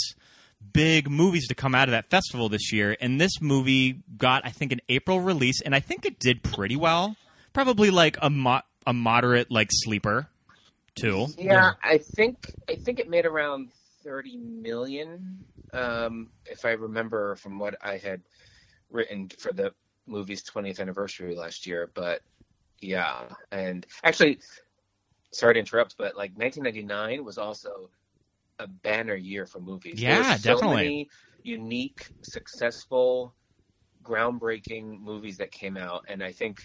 big 0.72 1.10
movies 1.10 1.48
to 1.48 1.54
come 1.54 1.74
out 1.74 1.88
of 1.88 1.92
that 1.92 2.08
festival 2.10 2.48
this 2.48 2.72
year. 2.72 2.96
And 3.00 3.20
this 3.20 3.40
movie 3.40 4.02
got, 4.16 4.46
I 4.46 4.50
think, 4.50 4.72
an 4.72 4.80
April 4.88 5.20
release, 5.20 5.60
and 5.60 5.74
I 5.74 5.80
think 5.80 6.06
it 6.06 6.18
did 6.18 6.42
pretty 6.42 6.76
well. 6.76 7.16
Probably 7.52 7.90
like 7.90 8.16
a, 8.22 8.30
mo- 8.30 8.62
a 8.86 8.92
moderate, 8.92 9.50
like, 9.50 9.68
sleeper, 9.70 10.28
too. 10.94 11.26
Yeah, 11.36 11.72
I 11.82 11.98
think 11.98 12.50
I 12.68 12.76
think 12.76 12.98
it 13.00 13.08
made 13.08 13.26
around 13.26 13.70
thirty 14.04 14.36
million, 14.36 15.44
um, 15.72 16.28
if 16.46 16.64
I 16.64 16.70
remember 16.72 17.36
from 17.36 17.58
what 17.58 17.74
I 17.82 17.96
had 17.98 18.22
written 18.90 19.30
for 19.38 19.52
the 19.52 19.72
movie's 20.06 20.42
twentieth 20.42 20.80
anniversary 20.80 21.34
last 21.34 21.66
year. 21.66 21.90
But 21.94 22.20
yeah, 22.82 23.28
and 23.50 23.86
actually, 24.04 24.40
sorry 25.32 25.54
to 25.54 25.60
interrupt, 25.60 25.96
but 25.98 26.16
like 26.16 26.36
1999 26.36 27.24
was 27.24 27.38
also 27.38 27.90
a 28.58 28.66
banner 28.66 29.14
year 29.14 29.46
for 29.46 29.60
movies. 29.60 30.02
There 30.04 30.16
Yeah, 30.16 30.18
were 30.18 30.24
so 30.24 30.60
definitely. 30.60 30.84
many 30.84 31.08
unique, 31.42 32.10
successful, 32.22 33.34
groundbreaking 34.04 35.00
movies 35.00 35.38
that 35.38 35.50
came 35.52 35.76
out, 35.76 36.04
and 36.08 36.22
I 36.22 36.32
think 36.32 36.58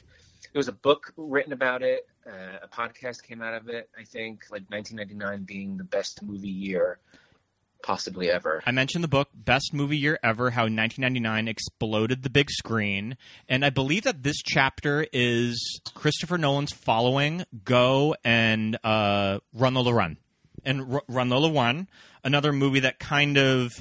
there 0.53 0.60
was 0.60 0.67
a 0.67 0.73
book 0.73 1.13
written 1.17 1.53
about 1.53 1.84
it. 1.84 2.01
Uh, 2.25 2.58
a 2.63 2.67
podcast 2.67 3.23
came 3.23 3.41
out 3.41 3.53
of 3.53 3.69
it. 3.69 3.89
I 3.97 4.03
think 4.03 4.43
like 4.51 4.63
1999 4.69 5.43
being 5.45 5.77
the 5.77 5.84
best 5.84 6.21
movie 6.23 6.49
year 6.49 6.99
possibly 7.81 8.29
ever. 8.29 8.61
I 8.65 8.71
mentioned 8.71 9.03
the 9.03 9.07
book 9.09 9.29
Best 9.33 9.73
Movie 9.73 9.97
Year 9.97 10.19
Ever 10.23 10.51
How 10.51 10.63
1999 10.63 11.47
Exploded 11.47 12.23
the 12.23 12.29
Big 12.29 12.49
Screen. 12.49 13.17
And 13.47 13.63
I 13.63 13.69
believe 13.69 14.03
that 14.03 14.23
this 14.23 14.37
chapter 14.43 15.07
is 15.13 15.81
Christopher 15.93 16.37
Nolan's 16.37 16.73
following 16.73 17.45
Go 17.63 18.15
and 18.23 18.77
uh, 18.83 19.39
Run 19.53 19.73
Lola 19.73 19.93
Run. 19.93 20.17
And 20.65 20.95
R- 20.95 21.03
Run 21.07 21.29
Lola 21.29 21.51
Run, 21.51 21.87
another 22.23 22.51
movie 22.51 22.81
that 22.81 22.99
kind 22.99 23.37
of 23.37 23.71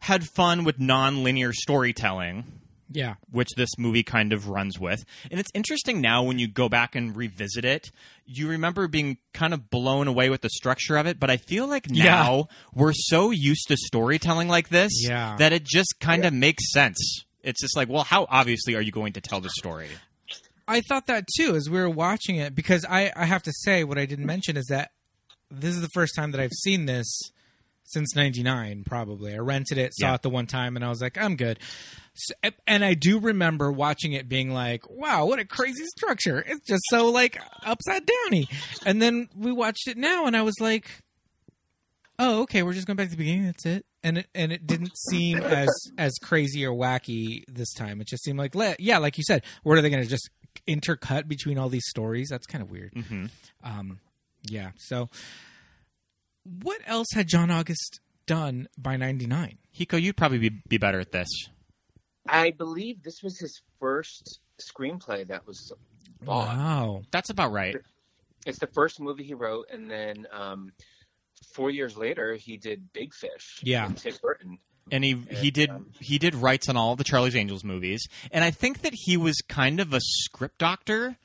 had 0.00 0.24
fun 0.24 0.64
with 0.64 0.78
non 0.78 1.22
linear 1.22 1.52
storytelling 1.52 2.57
Yeah. 2.90 3.14
which 3.30 3.48
this 3.56 3.70
movie 3.78 4.02
kind 4.02 4.32
of 4.32 4.48
runs 4.48 4.78
with. 4.78 5.04
And 5.30 5.38
it's 5.38 5.50
interesting 5.54 6.00
now 6.00 6.22
when 6.22 6.38
you 6.38 6.48
go 6.48 6.68
back 6.68 6.94
and 6.94 7.14
revisit 7.16 7.64
it, 7.64 7.90
you 8.24 8.48
remember 8.48 8.88
being 8.88 9.18
kind 9.34 9.52
of 9.52 9.68
blown 9.70 10.08
away 10.08 10.30
with 10.30 10.40
the 10.40 10.50
structure 10.50 10.96
of 10.96 11.06
it, 11.06 11.20
but 11.20 11.30
I 11.30 11.36
feel 11.36 11.66
like 11.66 11.86
Yeah. 11.90 12.04
now 12.04 12.48
we're 12.74 12.92
so 12.94 13.30
used 13.30 13.68
to 13.68 13.76
storytelling 13.76 14.48
like 14.48 14.68
this 14.70 14.92
Yeah. 15.06 15.36
that 15.38 15.52
it 15.52 15.64
just 15.64 15.96
kind 16.00 16.24
of 16.24 16.32
makes 16.32 16.72
sense. 16.72 17.24
It's 17.42 17.60
just 17.60 17.76
like, 17.76 17.88
well, 17.88 18.04
how 18.04 18.26
obviously 18.30 18.74
are 18.74 18.80
you 18.82 18.90
going 18.92 19.12
to 19.14 19.20
tell 19.20 19.40
the 19.40 19.50
story? 19.50 19.88
I 20.66 20.80
thought 20.82 21.06
that 21.06 21.24
too 21.36 21.54
as 21.56 21.70
we 21.70 21.78
were 21.78 21.88
watching 21.88 22.36
it 22.36 22.54
because 22.54 22.84
I, 22.88 23.10
I 23.16 23.24
have 23.24 23.42
to 23.44 23.52
say 23.52 23.84
what 23.84 23.96
I 23.98 24.04
didn't 24.06 24.26
mention 24.26 24.56
is 24.56 24.66
that 24.66 24.90
this 25.50 25.74
is 25.74 25.80
the 25.80 25.88
first 25.94 26.14
time 26.14 26.30
that 26.32 26.40
I've 26.40 26.52
seen 26.52 26.84
this 26.86 27.06
since 27.90 28.14
99 28.14 28.84
probably. 28.84 29.34
I 29.34 29.38
rented 29.38 29.78
it, 29.78 29.92
saw 29.94 30.08
Yeah. 30.08 30.14
it 30.14 30.22
the 30.22 30.30
one 30.30 30.46
time 30.46 30.76
and 30.76 30.84
I 30.84 30.88
was 30.88 31.00
like, 31.00 31.16
I'm 31.18 31.36
good. 31.36 31.58
So, 32.14 32.34
and 32.66 32.84
I 32.84 32.94
do 32.94 33.18
remember 33.20 33.70
watching 33.72 34.12
it 34.12 34.28
being 34.28 34.52
like, 34.52 34.88
wow, 34.90 35.26
what 35.26 35.38
a 35.38 35.44
crazy 35.44 35.84
structure. 35.96 36.42
It's 36.46 36.66
just 36.66 36.82
so 36.90 37.10
like 37.10 37.40
upside 37.64 38.02
downy. 38.06 38.48
And 38.84 39.00
then 39.00 39.28
we 39.36 39.52
watched 39.52 39.86
it 39.88 39.96
now 39.96 40.26
and 40.26 40.36
I 40.36 40.42
was 40.42 40.56
like, 40.60 40.88
oh, 42.18 42.42
okay, 42.42 42.62
we're 42.62 42.72
just 42.72 42.86
going 42.86 42.96
back 42.96 43.06
to 43.06 43.10
the 43.12 43.16
beginning. 43.16 43.44
That's 43.46 43.66
it. 43.66 43.84
And 44.02 44.18
it, 44.18 44.26
and 44.34 44.52
it 44.52 44.66
didn't 44.66 44.92
seem 45.10 45.38
as 45.38 45.68
as 45.98 46.14
crazy 46.22 46.64
or 46.64 46.72
wacky 46.72 47.42
this 47.48 47.72
time. 47.74 48.00
It 48.00 48.06
just 48.06 48.22
seemed 48.24 48.38
like, 48.38 48.54
yeah, 48.78 48.98
like 48.98 49.18
you 49.18 49.24
said, 49.24 49.42
what 49.62 49.76
are 49.78 49.82
they 49.82 49.90
going 49.90 50.02
to 50.02 50.08
just 50.08 50.28
intercut 50.68 51.26
between 51.28 51.58
all 51.58 51.68
these 51.68 51.86
stories? 51.88 52.28
That's 52.30 52.46
kind 52.46 52.62
of 52.62 52.70
weird. 52.70 52.92
hmm 52.94 53.26
Um, 53.62 54.00
yeah. 54.48 54.70
So, 54.76 55.08
what 56.62 56.80
else 56.86 57.08
had 57.14 57.28
John 57.28 57.50
August 57.50 58.00
done 58.26 58.68
by 58.76 58.96
'99? 58.96 59.58
Hiko, 59.76 60.00
you'd 60.00 60.16
probably 60.16 60.38
be, 60.38 60.50
be 60.68 60.78
better 60.78 61.00
at 61.00 61.12
this. 61.12 61.28
I 62.28 62.50
believe 62.50 63.02
this 63.02 63.22
was 63.22 63.38
his 63.38 63.62
first 63.80 64.40
screenplay 64.60 65.26
that 65.28 65.46
was 65.46 65.72
bought. 66.22 66.48
Wow. 66.48 67.02
That's 67.10 67.30
about 67.30 67.52
right. 67.52 67.76
It's 68.46 68.58
the 68.58 68.66
first 68.68 69.00
movie 69.00 69.24
he 69.24 69.34
wrote, 69.34 69.66
and 69.72 69.90
then 69.90 70.26
um, 70.32 70.72
four 71.54 71.70
years 71.70 71.96
later 71.96 72.34
he 72.34 72.56
did 72.56 72.92
Big 72.92 73.14
Fish. 73.14 73.60
Yeah. 73.62 73.88
with 73.88 74.02
Tim 74.02 74.14
Burton. 74.22 74.58
and 74.90 75.04
he 75.04 75.22
he 75.30 75.50
did 75.50 75.70
he 76.00 76.18
did 76.18 76.34
rights 76.34 76.68
on 76.68 76.76
all 76.76 76.96
the 76.96 77.04
Charlie's 77.04 77.36
Angels 77.36 77.64
movies, 77.64 78.06
and 78.30 78.44
I 78.44 78.50
think 78.50 78.82
that 78.82 78.92
he 78.94 79.16
was 79.16 79.36
kind 79.48 79.80
of 79.80 79.92
a 79.92 80.00
script 80.00 80.58
doctor 80.58 81.16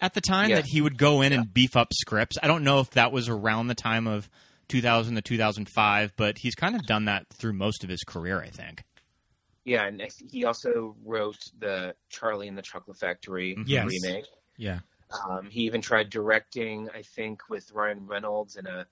at 0.00 0.14
the 0.14 0.20
time. 0.20 0.50
Yeah. 0.50 0.56
That 0.56 0.66
he 0.66 0.80
would 0.80 0.98
go 0.98 1.22
in 1.22 1.32
and 1.32 1.52
beef 1.52 1.76
up 1.76 1.92
scripts. 1.94 2.36
I 2.42 2.46
don't 2.46 2.64
know 2.64 2.80
if 2.80 2.90
that 2.90 3.12
was 3.12 3.28
around 3.28 3.68
the 3.68 3.74
time 3.74 4.06
of 4.06 4.28
2000 4.68 5.14
to 5.16 5.22
2005, 5.22 6.12
but 6.16 6.38
he's 6.38 6.54
kind 6.54 6.74
of 6.74 6.82
done 6.86 7.04
that 7.06 7.26
through 7.32 7.52
most 7.54 7.84
of 7.84 7.90
his 7.90 8.02
career. 8.04 8.40
I 8.40 8.48
think. 8.50 8.84
Yeah, 9.64 9.86
and 9.86 10.02
he 10.30 10.44
also 10.44 10.94
wrote 11.04 11.38
the 11.58 11.94
Charlie 12.08 12.46
and 12.48 12.56
the 12.56 12.62
Chocolate 12.62 12.98
Factory 12.98 13.56
Yes. 13.66 13.88
remake. 13.88 14.24
Yeah. 14.56 14.78
Um, 15.28 15.48
he 15.50 15.62
even 15.62 15.80
tried 15.80 16.08
directing, 16.10 16.88
I 16.94 17.02
think, 17.02 17.48
with 17.48 17.70
Ryan 17.72 18.06
Reynolds 18.06 18.56
in 18.56 18.66
a 18.66 18.86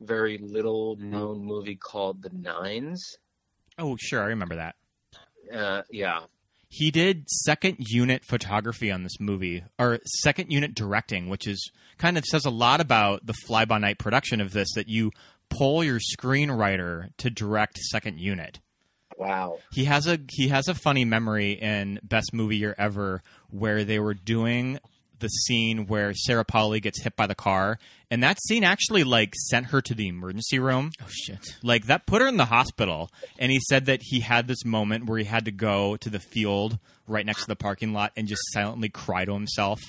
very 0.00 0.38
little 0.38 0.96
known 0.96 1.44
movie 1.44 1.76
called 1.76 2.22
The 2.22 2.30
Nines. 2.32 3.18
Oh, 3.78 3.96
sure, 4.00 4.20
I 4.22 4.26
remember 4.26 4.56
that. 4.56 4.74
Uh, 5.52 5.82
yeah. 5.90 6.20
He 6.68 6.90
did 6.90 7.28
second 7.28 7.76
unit 7.80 8.24
photography 8.24 8.90
on 8.90 9.02
this 9.02 9.18
movie, 9.20 9.64
or 9.78 9.98
second 10.22 10.50
unit 10.52 10.74
directing, 10.74 11.28
which 11.28 11.46
is 11.48 11.70
kind 12.00 12.18
of 12.18 12.24
says 12.24 12.44
a 12.44 12.50
lot 12.50 12.80
about 12.80 13.26
the 13.26 13.34
fly 13.46 13.64
by 13.64 13.78
night 13.78 13.98
production 13.98 14.40
of 14.40 14.52
this. 14.52 14.72
That 14.74 14.88
you 14.88 15.12
pull 15.50 15.84
your 15.84 16.00
screenwriter 16.00 17.10
to 17.18 17.30
direct 17.30 17.78
second 17.78 18.18
unit. 18.18 18.58
Wow. 19.18 19.58
He 19.72 19.84
has 19.84 20.06
a 20.06 20.18
he 20.30 20.48
has 20.48 20.66
a 20.66 20.74
funny 20.74 21.04
memory 21.04 21.52
in 21.52 22.00
Best 22.02 22.32
Movie 22.32 22.56
Year 22.56 22.74
Ever 22.78 23.22
where 23.50 23.84
they 23.84 23.98
were 23.98 24.14
doing 24.14 24.80
the 25.18 25.28
scene 25.28 25.86
where 25.86 26.14
Sarah 26.14 26.46
Polley 26.46 26.80
gets 26.80 27.02
hit 27.02 27.14
by 27.14 27.26
the 27.26 27.34
car, 27.34 27.78
and 28.10 28.22
that 28.22 28.38
scene 28.42 28.64
actually 28.64 29.04
like 29.04 29.34
sent 29.36 29.66
her 29.66 29.82
to 29.82 29.94
the 29.94 30.08
emergency 30.08 30.58
room. 30.58 30.92
Oh 31.02 31.08
shit! 31.10 31.56
Like 31.62 31.84
that 31.86 32.06
put 32.06 32.22
her 32.22 32.28
in 32.28 32.38
the 32.38 32.46
hospital, 32.46 33.10
and 33.38 33.52
he 33.52 33.60
said 33.68 33.84
that 33.84 34.00
he 34.02 34.20
had 34.20 34.48
this 34.48 34.64
moment 34.64 35.04
where 35.04 35.18
he 35.18 35.24
had 35.24 35.44
to 35.44 35.52
go 35.52 35.96
to 35.98 36.08
the 36.08 36.20
field 36.20 36.78
right 37.06 37.26
next 37.26 37.42
to 37.42 37.48
the 37.48 37.56
parking 37.56 37.92
lot 37.92 38.12
and 38.16 38.26
just 38.26 38.40
silently 38.52 38.88
cry 38.88 39.26
to 39.26 39.34
himself 39.34 39.80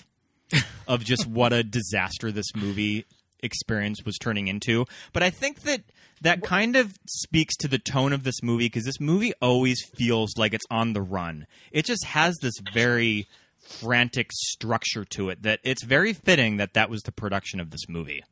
of 0.87 1.03
just 1.03 1.25
what 1.27 1.53
a 1.53 1.63
disaster 1.63 2.31
this 2.31 2.55
movie 2.55 3.05
experience 3.43 4.03
was 4.05 4.17
turning 4.17 4.47
into. 4.47 4.85
But 5.13 5.23
I 5.23 5.29
think 5.29 5.61
that 5.61 5.81
that 6.21 6.43
kind 6.43 6.75
of 6.75 6.93
speaks 7.07 7.55
to 7.57 7.67
the 7.67 7.79
tone 7.79 8.13
of 8.13 8.23
this 8.23 8.43
movie 8.43 8.65
because 8.65 8.85
this 8.85 8.99
movie 8.99 9.33
always 9.41 9.83
feels 9.95 10.37
like 10.37 10.53
it's 10.53 10.65
on 10.69 10.93
the 10.93 11.01
run. 11.01 11.47
It 11.71 11.85
just 11.85 12.05
has 12.05 12.37
this 12.41 12.53
very 12.73 13.27
frantic 13.59 14.31
structure 14.31 15.05
to 15.05 15.29
it 15.29 15.43
that 15.43 15.59
it's 15.63 15.83
very 15.83 16.13
fitting 16.13 16.57
that 16.57 16.73
that 16.73 16.89
was 16.89 17.01
the 17.03 17.11
production 17.11 17.59
of 17.59 17.71
this 17.71 17.87
movie. 17.89 18.23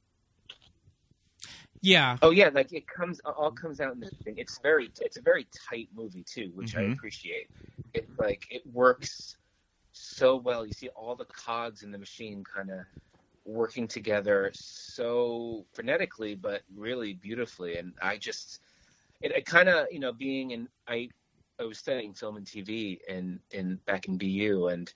Yeah. 1.82 2.17
Oh 2.21 2.32
yeah, 2.32 2.49
like 2.53 2.73
it 2.73 2.84
comes 2.88 3.19
all 3.25 3.51
comes 3.51 3.79
out 3.79 3.93
in 3.93 4.01
this 4.01 4.13
thing. 4.23 4.36
It's 4.38 4.60
very 4.62 4.91
it's 4.99 5.17
a 5.17 5.21
very 5.21 5.47
tight 5.69 5.88
movie 5.95 6.25
too, 6.29 6.51
which 6.53 6.75
I 6.75 6.82
Mhm. 6.82 6.93
appreciate. 6.93 7.49
It 7.93 8.08
like 8.17 8.45
it 8.51 8.63
works 8.73 9.38
so 10.00 10.38
well. 10.38 10.66
You 10.66 10.74
see 10.74 10.90
all 10.90 11.16
the 11.16 11.26
cogs 11.26 11.84
in 11.84 11.92
the 11.92 11.98
machine 11.98 12.44
kind 12.44 12.72
of 12.72 12.80
working 13.46 13.88
together 13.88 14.52
so 14.54 15.66
frenetically, 15.76 16.40
but 16.40 16.64
really 16.76 17.14
beautifully. 17.14 17.78
And 17.78 17.94
I 18.02 18.18
just 18.18 18.60
it, 19.22 19.32
it 19.32 19.46
kind 19.46 19.70
of 19.70 19.88
you 19.92 20.00
know 20.00 20.14
being 20.14 20.52
in 20.52 20.68
I 20.88 21.10
I 21.60 21.64
was 21.66 21.80
studying 21.80 22.14
film 22.14 22.38
and 22.38 22.46
TV 22.48 23.00
in 23.08 23.40
in 23.52 23.80
back 23.86 24.08
in 24.08 24.18
BU 24.18 24.68
and 24.68 24.92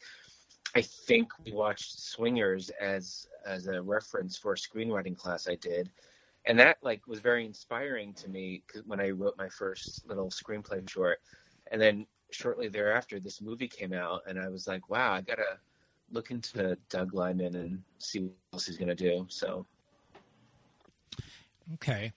I 0.75 0.81
think 0.81 1.31
we 1.45 1.53
watched 1.53 1.99
Swingers 1.99 2.69
as 2.81 3.27
as 3.45 3.67
a 3.67 3.81
reference 3.81 4.37
for 4.37 4.53
a 4.53 4.57
screenwriting 4.57 5.17
class 5.17 5.47
I 5.47 5.55
did, 5.55 5.91
and 6.45 6.59
that 6.59 6.77
like 6.83 7.05
was 7.07 7.19
very 7.19 7.45
inspiring 7.45 8.13
to 8.15 8.29
me 8.29 8.63
'cause 8.67 8.83
when 8.85 8.99
I 8.99 9.11
wrote 9.11 9.37
my 9.37 9.49
first 9.49 10.05
little 10.07 10.29
screenplay 10.29 10.87
short, 10.89 11.19
and 11.71 11.81
then 11.81 12.07
shortly 12.33 12.67
thereafter 12.67 13.19
this 13.19 13.41
movie 13.41 13.67
came 13.67 13.93
out, 13.93 14.21
and 14.27 14.39
I 14.39 14.49
was 14.49 14.67
like, 14.67 14.89
wow, 14.89 15.13
I 15.13 15.21
gotta 15.21 15.57
look 16.11 16.31
into 16.31 16.77
Doug 16.89 17.13
Liman 17.13 17.55
and 17.55 17.81
see 17.99 18.19
what 18.21 18.31
else 18.53 18.65
he's 18.67 18.77
gonna 18.77 18.95
do. 18.95 19.25
So 19.29 19.65
Okay. 21.75 22.11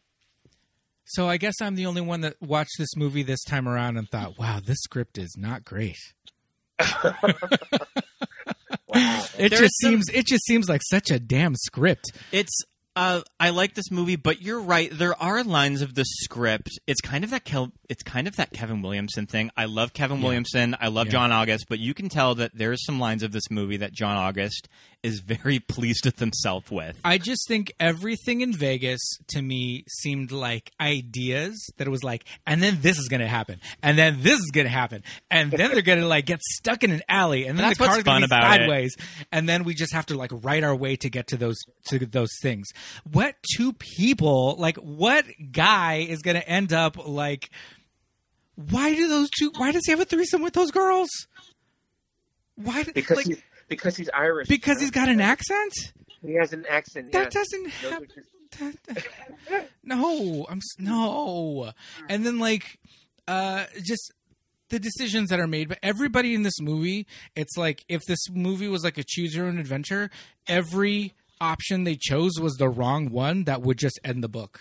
So 1.04 1.28
I 1.28 1.36
guess 1.36 1.54
I'm 1.62 1.76
the 1.76 1.86
only 1.86 2.00
one 2.00 2.22
that 2.22 2.34
watched 2.42 2.78
this 2.78 2.96
movie 2.96 3.22
this 3.22 3.44
time 3.44 3.68
around 3.68 3.96
and 3.96 4.08
thought, 4.10 4.36
"Wow, 4.38 4.58
this 4.64 4.78
script 4.80 5.18
is 5.18 5.36
not 5.38 5.64
great." 5.64 5.96
It 9.38 9.50
There's 9.50 9.60
just 9.60 9.80
some- 9.82 9.90
seems 9.90 10.04
it 10.14 10.26
just 10.26 10.44
seems 10.46 10.68
like 10.68 10.80
such 10.82 11.10
a 11.10 11.18
damn 11.18 11.54
script. 11.54 12.06
It's 12.32 12.62
uh, 12.96 13.20
I 13.38 13.50
like 13.50 13.74
this 13.74 13.90
movie, 13.90 14.16
but 14.16 14.40
you're 14.42 14.60
right. 14.60 14.90
There 14.90 15.20
are 15.22 15.44
lines 15.44 15.82
of 15.82 15.94
the 15.94 16.04
script. 16.22 16.70
It's 16.86 17.00
kind 17.02 17.22
of 17.24 17.30
that 17.30 17.44
Kel- 17.44 17.72
it's 17.88 18.02
kind 18.02 18.26
of 18.26 18.34
that 18.36 18.52
Kevin 18.52 18.82
Williamson 18.82 19.26
thing. 19.26 19.50
I 19.56 19.66
love 19.66 19.92
Kevin 19.92 20.18
Yeah. 20.18 20.24
Williamson. 20.24 20.76
I 20.80 20.88
love 20.88 21.06
Yeah. 21.06 21.12
John 21.12 21.32
August, 21.32 21.66
but 21.68 21.78
you 21.78 21.94
can 21.94 22.08
tell 22.08 22.34
that 22.36 22.52
there's 22.54 22.84
some 22.84 22.98
lines 22.98 23.22
of 23.22 23.32
this 23.32 23.48
movie 23.50 23.76
that 23.76 23.92
John 23.92 24.16
August 24.16 24.68
is 25.02 25.20
very 25.20 25.58
pleased 25.68 26.04
with 26.06 26.18
himself 26.18 26.70
with. 26.72 26.98
I 27.04 27.18
just 27.18 27.46
think 27.46 27.70
everything 27.78 28.40
in 28.40 28.52
Vegas 28.52 29.00
to 29.28 29.42
me 29.42 29.84
seemed 29.88 30.32
like 30.32 30.72
ideas 30.80 31.54
that 31.76 31.86
it 31.86 31.90
was 31.90 32.02
like, 32.02 32.24
and 32.46 32.62
then 32.62 32.78
this 32.80 32.98
is 32.98 33.08
going 33.08 33.20
to 33.20 33.28
happen, 33.28 33.60
and 33.82 33.96
then 33.98 34.22
this 34.22 34.38
is 34.38 34.50
going 34.52 34.64
to 34.66 34.70
happen, 34.72 35.02
and 35.30 35.50
then 35.52 35.70
they're 35.70 35.82
going 35.82 36.00
to 36.00 36.08
like 36.08 36.26
get 36.26 36.40
stuck 36.42 36.82
in 36.82 36.90
an 36.90 37.02
alley, 37.08 37.46
and 37.46 37.58
then 37.58 37.66
That's 37.66 37.78
the 37.78 37.84
car's 37.86 38.02
going 38.02 38.22
to 38.22 38.28
be 38.28 38.34
about 38.34 38.54
it. 38.56 38.64
sideways, 38.64 38.96
and 39.30 39.48
then 39.48 39.62
we 39.64 39.74
just 39.74 39.92
have 39.92 40.06
to 40.06 40.16
like 40.16 40.30
write 40.32 40.64
our 40.64 40.74
way 40.74 40.96
to 40.96 41.10
get 41.10 41.28
to 41.28 41.36
those 41.36 41.56
to 41.88 41.98
those 42.06 42.30
things. 42.42 42.66
What 43.10 43.36
two 43.56 43.72
people 43.72 44.56
like? 44.58 44.76
What 44.76 45.24
guy 45.52 46.06
is 46.08 46.22
going 46.22 46.36
to 46.36 46.48
end 46.48 46.72
up 46.72 47.06
like? 47.06 47.50
Why 48.54 48.94
do 48.94 49.08
those 49.08 49.28
two? 49.30 49.52
Why 49.56 49.72
does 49.72 49.82
he 49.86 49.92
have 49.92 50.00
a 50.00 50.04
threesome 50.04 50.42
with 50.42 50.54
those 50.54 50.70
girls? 50.70 51.08
Why? 52.56 52.82
do- 52.82 52.92
because 52.92 53.16
like, 53.18 53.26
he's 53.26 53.42
because 53.68 53.96
he's 53.96 54.10
Irish, 54.10 54.48
because 54.48 54.80
he's 54.80 54.90
got 54.90 55.08
an 55.08 55.20
accent. 55.20 55.72
he 56.24 56.34
has 56.34 56.52
an 56.52 56.64
accent. 56.68 57.12
That 57.12 57.34
yeah. 57.34 57.40
doesn't 57.40 57.68
happen. 57.68 58.08
No, 59.82 60.46
I'm 60.48 60.60
no. 60.78 61.72
And 62.08 62.24
then 62.24 62.38
like 62.38 62.78
uh 63.28 63.64
just 63.84 64.12
the 64.68 64.78
decisions 64.78 65.30
that 65.30 65.38
are 65.38 65.46
made 65.46 65.68
but 65.68 65.78
everybody 65.82 66.34
in 66.34 66.42
this 66.42 66.60
movie, 66.60 67.06
it's 67.34 67.56
like 67.56 67.84
if 67.88 68.02
this 68.06 68.30
movie 68.30 68.68
was 68.68 68.84
like 68.84 68.98
a 68.98 69.04
choose 69.06 69.34
your 69.34 69.46
own 69.46 69.58
adventure, 69.58 70.10
every 70.46 71.12
option 71.40 71.84
they 71.84 71.96
chose 71.96 72.32
was 72.40 72.54
the 72.54 72.68
wrong 72.68 73.10
one 73.10 73.44
that 73.44 73.62
would 73.62 73.78
just 73.78 73.98
end 74.04 74.22
the 74.22 74.28
book. 74.28 74.60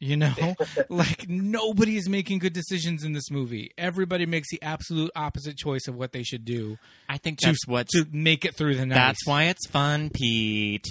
You 0.00 0.16
know, 0.16 0.54
like 0.88 1.28
nobody's 1.28 2.08
making 2.08 2.38
good 2.38 2.52
decisions 2.52 3.02
in 3.02 3.14
this 3.14 3.30
movie. 3.30 3.72
Everybody 3.76 4.26
makes 4.26 4.48
the 4.50 4.62
absolute 4.62 5.10
opposite 5.16 5.56
choice 5.56 5.88
of 5.88 5.96
what 5.96 6.12
they 6.12 6.22
should 6.22 6.44
do 6.44 6.78
I 7.08 7.18
think 7.18 7.40
to, 7.40 7.46
that's 7.46 7.66
what's 7.66 7.92
to 7.94 8.06
make 8.12 8.44
it 8.44 8.54
through 8.54 8.76
the 8.76 8.86
night. 8.86 8.94
that's 8.94 9.26
why 9.26 9.44
it's 9.44 9.66
fun, 9.68 10.10
Pete. 10.10 10.86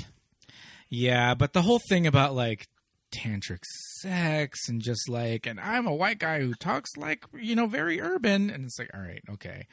Yeah, 0.89 1.35
but 1.35 1.53
the 1.53 1.61
whole 1.61 1.79
thing 1.89 2.05
about 2.05 2.35
like 2.35 2.67
tantric 3.15 3.59
sex 4.01 4.67
and 4.67 4.81
just 4.81 5.07
like, 5.09 5.45
and 5.45 5.59
I'm 5.59 5.87
a 5.87 5.95
white 5.95 6.19
guy 6.19 6.41
who 6.41 6.53
talks 6.53 6.89
like 6.97 7.23
you 7.33 7.55
know 7.55 7.67
very 7.67 8.01
urban, 8.01 8.49
and 8.49 8.65
it's 8.65 8.77
like, 8.77 8.89
all 8.93 9.01
right, 9.01 9.23
okay, 9.31 9.67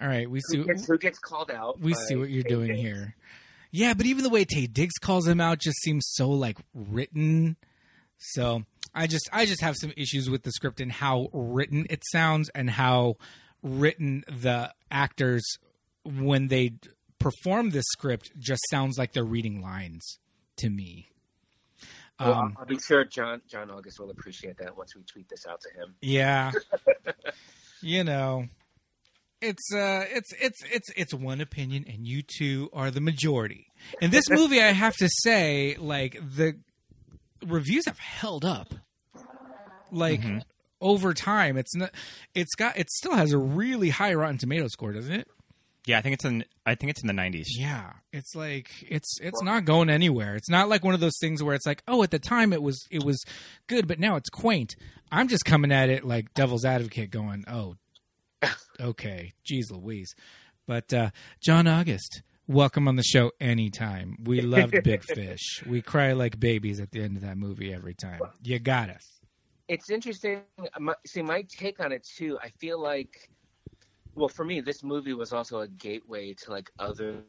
all 0.00 0.08
right, 0.08 0.28
we 0.28 0.40
see 0.40 0.58
who 0.58 0.64
gets, 0.64 0.86
who 0.86 0.98
gets 0.98 1.18
called 1.18 1.50
out? 1.50 1.80
we 1.80 1.94
see 1.94 2.16
what 2.16 2.30
you're 2.30 2.42
doing 2.42 2.68
Diggs. 2.68 2.80
here. 2.80 3.14
Yeah, 3.76 3.94
but 3.94 4.06
even 4.06 4.22
the 4.22 4.30
way 4.30 4.44
Taye 4.44 4.72
Diggs 4.72 4.98
calls 5.00 5.26
him 5.26 5.40
out 5.40 5.58
just 5.58 5.82
seems 5.82 6.06
so 6.06 6.30
like 6.30 6.58
written. 6.74 7.56
So 8.18 8.62
I 8.94 9.08
just 9.08 9.28
I 9.32 9.46
just 9.46 9.62
have 9.62 9.74
some 9.76 9.92
issues 9.96 10.30
with 10.30 10.44
the 10.44 10.52
script 10.52 10.80
and 10.80 10.92
how 10.92 11.26
written 11.32 11.84
it 11.90 12.04
sounds 12.12 12.48
and 12.50 12.70
how 12.70 13.16
written 13.64 14.22
the 14.28 14.72
actors 14.92 15.42
when 16.04 16.46
they 16.46 16.74
perform 17.18 17.70
this 17.70 17.84
script 17.88 18.30
just 18.38 18.62
sounds 18.70 18.96
like 18.96 19.12
they're 19.12 19.24
reading 19.24 19.60
lines 19.60 20.20
to 20.58 20.70
me. 20.70 21.08
Um, 22.20 22.32
I'll, 22.32 22.52
I'll 22.58 22.66
be 22.66 22.78
sure 22.78 23.04
John 23.04 23.42
John 23.50 23.72
August 23.72 23.98
will 23.98 24.10
appreciate 24.10 24.56
that 24.58 24.76
once 24.76 24.94
we 24.94 25.02
tweet 25.02 25.28
this 25.28 25.46
out 25.48 25.60
to 25.62 25.70
him. 25.70 25.96
Yeah. 26.00 26.52
you 27.80 28.04
know, 28.04 28.46
it's 29.44 29.72
uh 29.74 30.04
it's 30.08 30.32
it's 30.40 30.62
it's 30.72 30.90
it's 30.96 31.14
one 31.14 31.40
opinion 31.40 31.84
and 31.88 32.06
you 32.06 32.22
two 32.22 32.70
are 32.72 32.90
the 32.90 33.00
majority. 33.00 33.66
In 34.00 34.10
this 34.10 34.28
movie 34.30 34.62
I 34.62 34.72
have 34.72 34.96
to 34.96 35.08
say 35.22 35.76
like 35.78 36.18
the 36.20 36.58
reviews 37.44 37.84
have 37.86 37.98
held 37.98 38.44
up. 38.44 38.74
Like 39.92 40.22
over 40.80 41.14
time 41.14 41.56
it's 41.56 41.74
not 41.74 41.90
it's 42.34 42.54
got 42.54 42.76
it 42.78 42.90
still 42.90 43.14
has 43.14 43.32
a 43.32 43.38
really 43.38 43.90
high 43.90 44.14
Rotten 44.14 44.38
Tomato 44.38 44.66
score, 44.68 44.92
doesn't 44.92 45.12
it? 45.12 45.28
Yeah, 45.86 45.98
I 45.98 46.00
think 46.00 46.14
it's 46.14 46.24
in 46.24 46.44
I 46.64 46.74
think 46.74 46.90
it's 46.90 47.02
in 47.02 47.08
the 47.08 47.12
90s. 47.12 47.44
Yeah, 47.50 47.92
it's 48.12 48.34
like 48.34 48.70
it's 48.88 49.18
it's 49.20 49.42
not 49.42 49.66
going 49.66 49.90
anywhere. 49.90 50.34
It's 50.34 50.48
not 50.48 50.68
like 50.68 50.82
one 50.82 50.94
of 50.94 51.00
those 51.00 51.18
things 51.20 51.42
where 51.42 51.54
it's 51.54 51.66
like, 51.66 51.82
oh, 51.86 52.02
at 52.02 52.10
the 52.10 52.18
time 52.18 52.52
it 52.52 52.62
was 52.62 52.86
it 52.90 53.04
was 53.04 53.22
good, 53.66 53.86
but 53.86 53.98
now 54.00 54.16
it's 54.16 54.30
quaint. 54.30 54.74
I'm 55.12 55.28
just 55.28 55.44
coming 55.44 55.70
at 55.70 55.90
it 55.90 56.04
like 56.04 56.32
devil's 56.32 56.64
advocate, 56.64 57.10
going, 57.10 57.44
oh, 57.46 57.74
okay, 58.80 59.32
jeez 59.50 59.70
Louise. 59.70 60.14
But 60.66 60.92
uh, 60.92 61.10
John 61.42 61.66
August, 61.66 62.22
welcome 62.46 62.88
on 62.88 62.96
the 62.96 63.02
show 63.02 63.32
anytime. 63.40 64.16
We 64.24 64.40
loved 64.40 64.74
Big 64.84 65.02
Fish. 65.04 65.62
We 65.66 65.82
cry 65.82 66.12
like 66.12 66.40
babies 66.40 66.80
at 66.80 66.90
the 66.90 67.02
end 67.02 67.16
of 67.16 67.22
that 67.22 67.36
movie 67.36 67.72
every 67.72 67.94
time. 67.94 68.20
You 68.42 68.58
got 68.58 68.88
us. 68.90 69.20
It's 69.68 69.90
interesting. 69.90 70.42
My, 70.78 70.94
see, 71.06 71.22
my 71.22 71.42
take 71.48 71.80
on 71.80 71.92
it 71.92 72.06
too. 72.16 72.38
I 72.42 72.48
feel 72.48 72.78
like, 72.80 73.30
well, 74.14 74.28
for 74.28 74.44
me, 74.44 74.60
this 74.60 74.82
movie 74.82 75.14
was 75.14 75.32
also 75.32 75.60
a 75.60 75.68
gateway 75.68 76.34
to 76.34 76.50
like 76.50 76.70
other 76.78 77.22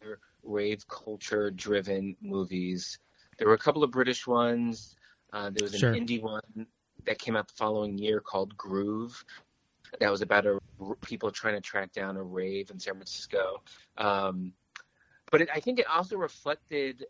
rave 0.44 0.88
culture 0.88 1.50
driven 1.52 2.16
movies. 2.22 3.00
There 3.38 3.48
were 3.48 3.54
a 3.54 3.58
couple 3.60 3.84
of 3.84 3.92
British 3.92 4.28
ones. 4.28 4.96
Uh, 5.34 5.50
there 5.54 5.64
was 5.66 5.74
an 5.74 5.80
Sure. 5.80 5.94
indie 5.94 6.22
one 6.22 6.68
that 7.06 7.20
came 7.20 7.36
out 7.36 7.48
the 7.48 7.54
following 7.58 7.98
year 7.98 8.20
called 8.22 8.56
Groove. 8.56 9.24
That 10.00 10.12
was 10.12 10.22
about 10.22 10.46
a 10.46 10.60
people 11.02 11.32
trying 11.32 11.56
to 11.56 11.62
track 11.62 11.92
down 11.94 12.18
a 12.18 12.24
rave 12.24 12.70
in 12.70 12.80
San 12.80 12.96
Francisco. 12.96 13.62
Um, 13.98 14.54
but 15.32 15.42
it, 15.42 15.50
I 15.54 15.60
think 15.60 15.80
it 15.80 15.88
also 15.88 16.18
reflected 16.18 17.06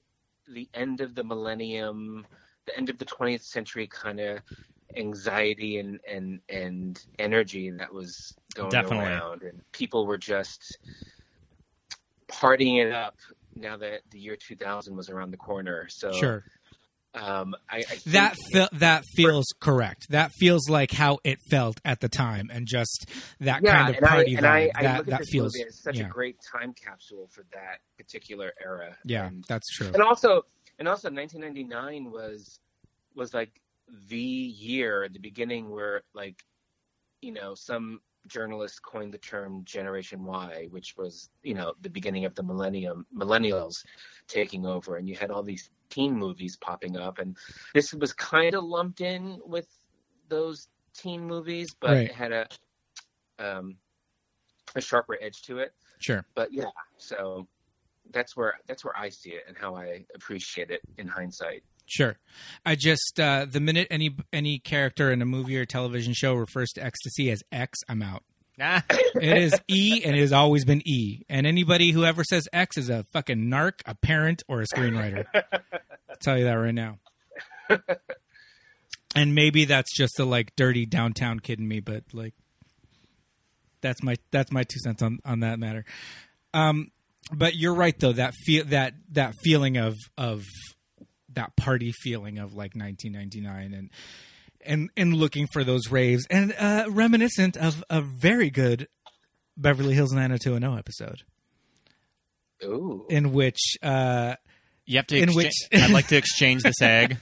the 0.48 0.70
end 0.74 1.02
of 1.02 1.16
the 1.16 1.24
millennium, 1.24 2.26
the 2.66 2.78
end 2.78 2.90
of 2.90 2.98
the 2.98 3.06
20th 3.06 3.44
century 3.44 3.88
kind 3.88 4.20
of 4.20 4.40
anxiety 4.96 5.80
and 5.80 6.00
and 6.10 6.40
and 6.50 7.04
energy 7.20 7.72
that 7.72 7.94
was 7.94 8.36
going 8.54 8.72
Definitely. 8.72 9.08
around, 9.08 9.42
and 9.44 9.62
people 9.72 10.06
were 10.06 10.18
just 10.18 10.78
partying 12.32 12.86
it 12.86 12.92
up. 12.94 13.18
Now 13.56 13.78
that 13.78 14.02
the 14.12 14.20
year 14.20 14.36
2000 14.36 14.96
was 14.96 15.10
around 15.10 15.32
the 15.32 15.38
corner, 15.38 15.88
so 15.90 16.12
Sure. 16.12 16.44
Um, 17.16 17.56
I, 17.70 17.78
I 17.78 18.00
That 18.08 18.36
fe- 18.54 18.68
that 18.74 19.04
feels 19.16 19.46
correct. 19.60 20.08
That 20.10 20.32
feels 20.38 20.70
like 20.70 20.92
how 20.92 21.20
it 21.24 21.40
felt 21.50 21.80
at 21.86 22.00
the 22.02 22.10
time, 22.10 22.50
and 22.52 22.68
just 22.68 23.10
that 23.40 23.62
yeah, 23.64 23.84
kind 23.84 23.96
of 23.96 24.04
I, 24.04 24.08
party 24.08 24.36
vibe. 24.36 24.44
I, 24.44 24.72
I 24.76 24.82
that 24.84 25.06
that 25.08 25.26
feels 25.26 25.56
movie 25.58 25.70
such 25.72 25.98
yeah, 25.98 26.06
a 26.08 26.10
great 26.10 26.38
time 26.42 26.74
capsule 26.74 27.30
for 27.32 27.46
that 27.54 27.80
particular 27.98 28.52
era. 28.64 28.98
yeah. 29.06 29.28
And- 29.28 29.46
That's 29.48 29.68
true. 29.76 29.88
and 29.88 30.02
also 30.02 30.44
and 30.80 30.88
also 30.88 31.10
1999 31.10 32.12
was 32.12 32.60
was 33.16 33.34
like 33.34 33.62
the 34.10 34.18
year 34.18 35.04
at 35.04 35.14
the 35.14 35.20
beginning 35.20 35.70
where 35.70 36.02
like 36.14 36.44
you 37.22 37.32
know 37.32 37.54
some 37.56 38.02
journalists 38.28 38.80
coined 38.80 39.14
the 39.14 39.18
term 39.20 39.64
generation 39.66 40.24
y 40.26 40.68
which 40.72 40.96
was 40.98 41.30
you 41.44 41.54
know 41.54 41.74
the 41.82 41.90
beginning 41.90 42.26
of 42.26 42.34
the 42.36 42.44
millennium 42.44 43.06
millennials 43.16 43.84
taking 44.28 44.66
over 44.66 44.98
and 44.98 45.08
you 45.08 45.16
had 45.16 45.32
all 45.32 45.44
these 45.44 45.70
teen 45.90 46.14
movies 46.18 46.58
popping 46.58 46.98
up 46.98 47.20
and 47.20 47.38
this 47.74 47.94
was 47.94 48.14
kind 48.14 48.56
of 48.56 48.64
lumped 48.64 49.02
in 49.02 49.40
with 49.46 49.68
those 50.30 50.68
teen 50.96 51.26
movies 51.26 51.76
but 51.80 51.92
Right. 51.92 52.10
it 52.10 52.14
had 52.16 52.32
a 52.32 52.48
um 53.40 53.78
a 54.76 54.82
sharper 54.82 55.18
edge 55.22 55.42
to 55.44 55.60
it 55.60 55.74
Sure. 56.00 56.26
but 56.36 56.52
yeah 56.52 56.66
so 56.98 57.48
that's 58.12 58.36
where 58.36 58.56
that's 58.68 58.84
where 58.84 58.98
i 58.98 59.10
see 59.10 59.32
it 59.32 59.44
and 59.48 59.58
how 59.58 59.76
i 59.76 60.06
appreciate 60.16 60.72
it 60.72 60.82
in 60.98 61.08
hindsight 61.08 61.64
Sure. 61.86 62.18
I 62.66 62.76
just 62.76 63.20
uh, 63.20 63.46
the 63.50 63.60
minute 63.60 63.88
any 63.92 64.16
any 64.34 64.60
character 64.60 65.12
in 65.12 65.22
a 65.22 65.26
movie 65.26 65.58
or 65.58 65.66
television 65.66 66.14
show 66.14 66.34
refers 66.34 66.70
to 66.72 66.84
ecstasy 66.84 67.30
as 67.30 67.42
X, 67.52 67.80
I'm 67.88 68.02
out. 68.02 68.24
Ah, 68.60 68.84
It 68.90 69.38
is 69.38 69.54
E, 69.68 70.02
and 70.04 70.16
it 70.16 70.20
has 70.22 70.32
always 70.34 70.66
been 70.66 70.82
E. 70.88 71.24
And 71.30 71.46
anybody 71.46 71.92
who 71.92 72.06
ever 72.06 72.24
says 72.24 72.48
X 72.54 72.78
is 72.78 72.90
a 72.90 73.04
fucking 73.14 73.46
narc, 73.46 73.82
a 73.86 73.94
parent, 73.96 74.44
or 74.48 74.62
a 74.62 74.66
screenwriter. 74.66 75.26
I'll 75.34 76.16
tell 76.22 76.38
you 76.38 76.46
that 76.46 76.54
right 76.54 76.74
now. 76.74 76.98
And 79.16 79.34
maybe 79.34 79.64
that's 79.64 79.96
just 79.96 80.20
a 80.20 80.26
like 80.26 80.54
dirty 80.58 80.86
downtown 80.86 81.40
kid 81.40 81.60
in 81.60 81.68
me, 81.68 81.80
but 81.80 82.04
like 82.12 82.34
that's 83.80 84.04
my 84.04 84.16
that's 84.32 84.52
my 84.52 84.64
two 84.64 84.80
cents 84.80 85.02
on 85.02 85.20
on 85.24 85.40
that 85.40 85.58
matter. 85.58 85.86
Um, 86.54 86.92
but 87.32 87.56
you're 87.56 87.76
right 87.76 87.98
though 87.98 88.12
that 88.12 88.34
feel 88.46 88.66
that 88.66 88.94
that 89.14 89.34
feeling 89.42 89.78
of 89.78 89.96
of 90.18 90.44
that 91.36 91.56
party 91.56 91.92
feeling 91.92 92.38
of 92.40 92.54
like 92.54 92.76
1999 92.76 93.74
and 93.74 93.90
and 94.66 94.90
and 94.98 95.14
looking 95.16 95.48
for 95.48 95.64
those 95.64 95.92
raves 95.92 96.26
and 96.30 96.54
uh, 96.58 96.86
reminiscent 96.90 97.56
of 97.58 97.84
a 97.90 98.02
very 98.02 98.50
good 98.50 98.88
Beverly 99.58 99.94
Hills 99.94 100.12
90210 100.12 100.78
episode 100.80 101.24
Ooh. 102.64 103.06
in 103.10 103.32
which 103.32 103.60
uh, 103.84 104.36
you 104.86 104.98
have 104.98 105.08
to. 105.08 105.18
In 105.18 105.24
Exchange, 105.30 105.36
which- 105.72 105.82
I'd 105.84 105.92
like 105.92 106.08
to 106.08 106.18
exchange 106.18 106.64
this 106.64 106.76
egg. 106.82 107.18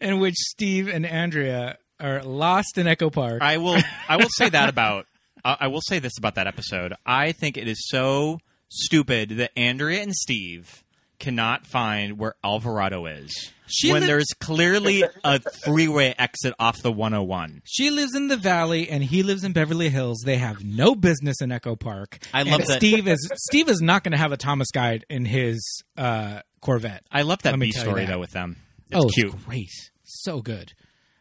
in 0.00 0.20
which 0.20 0.34
Steve 0.36 0.88
and 0.88 1.04
Andrea 1.06 1.78
are 2.00 2.22
lost 2.22 2.78
in 2.78 2.86
Echo 2.86 3.10
Park. 3.10 3.42
I 3.42 3.58
will. 3.58 3.80
I 4.08 4.16
will 4.16 4.30
say 4.30 4.48
that 4.48 4.68
about. 4.70 5.06
I 5.44 5.56
I 5.60 5.66
will 5.68 5.80
say 5.82 5.98
this 5.98 6.12
about 6.18 6.34
that 6.36 6.46
episode. 6.46 6.94
I 7.06 7.32
think 7.32 7.56
it 7.56 7.68
is 7.68 7.86
so 7.88 8.38
stupid 8.68 9.30
that 9.30 9.50
Andrea 9.56 10.02
and 10.02 10.14
Steve 10.14 10.81
cannot 11.22 11.66
find 11.66 12.18
where 12.18 12.34
Alvarado 12.44 13.06
is 13.06 13.32
She 13.68 13.92
when 13.92 14.02
li- 14.02 14.06
there's 14.08 14.26
clearly 14.40 15.04
a 15.24 15.38
three-way 15.38 16.14
exit 16.18 16.52
off 16.58 16.82
the 16.82 16.90
101. 16.92 17.62
She 17.64 17.90
lives 17.90 18.14
in 18.14 18.28
the 18.28 18.36
valley 18.36 18.90
and 18.90 19.02
he 19.04 19.22
lives 19.22 19.44
in 19.44 19.52
Beverly 19.52 19.88
Hills. 19.88 20.22
They 20.24 20.36
have 20.36 20.64
no 20.64 20.94
business 20.94 21.40
in 21.40 21.52
Echo 21.52 21.76
Park. 21.76 22.18
I 22.34 22.42
love 22.42 22.60
And 22.60 22.68
that- 22.68 22.76
Steve 22.78 23.06
is 23.08 23.30
Steve 23.36 23.68
is 23.68 23.80
not 23.80 24.02
going 24.04 24.12
to 24.12 24.18
have 24.18 24.32
a 24.32 24.36
Thomas 24.36 24.70
guide 24.72 25.06
in 25.08 25.24
his 25.24 25.82
uh, 25.96 26.40
Corvette. 26.60 27.04
I 27.10 27.22
love 27.22 27.40
that 27.42 27.58
B 27.58 27.70
story 27.72 28.04
though 28.04 28.18
with 28.20 28.32
them. 28.32 28.56
It's 28.90 29.04
oh, 29.04 29.08
cute. 29.08 29.32
it's 29.32 29.44
great, 29.44 29.70
so 30.04 30.42
good. 30.42 30.72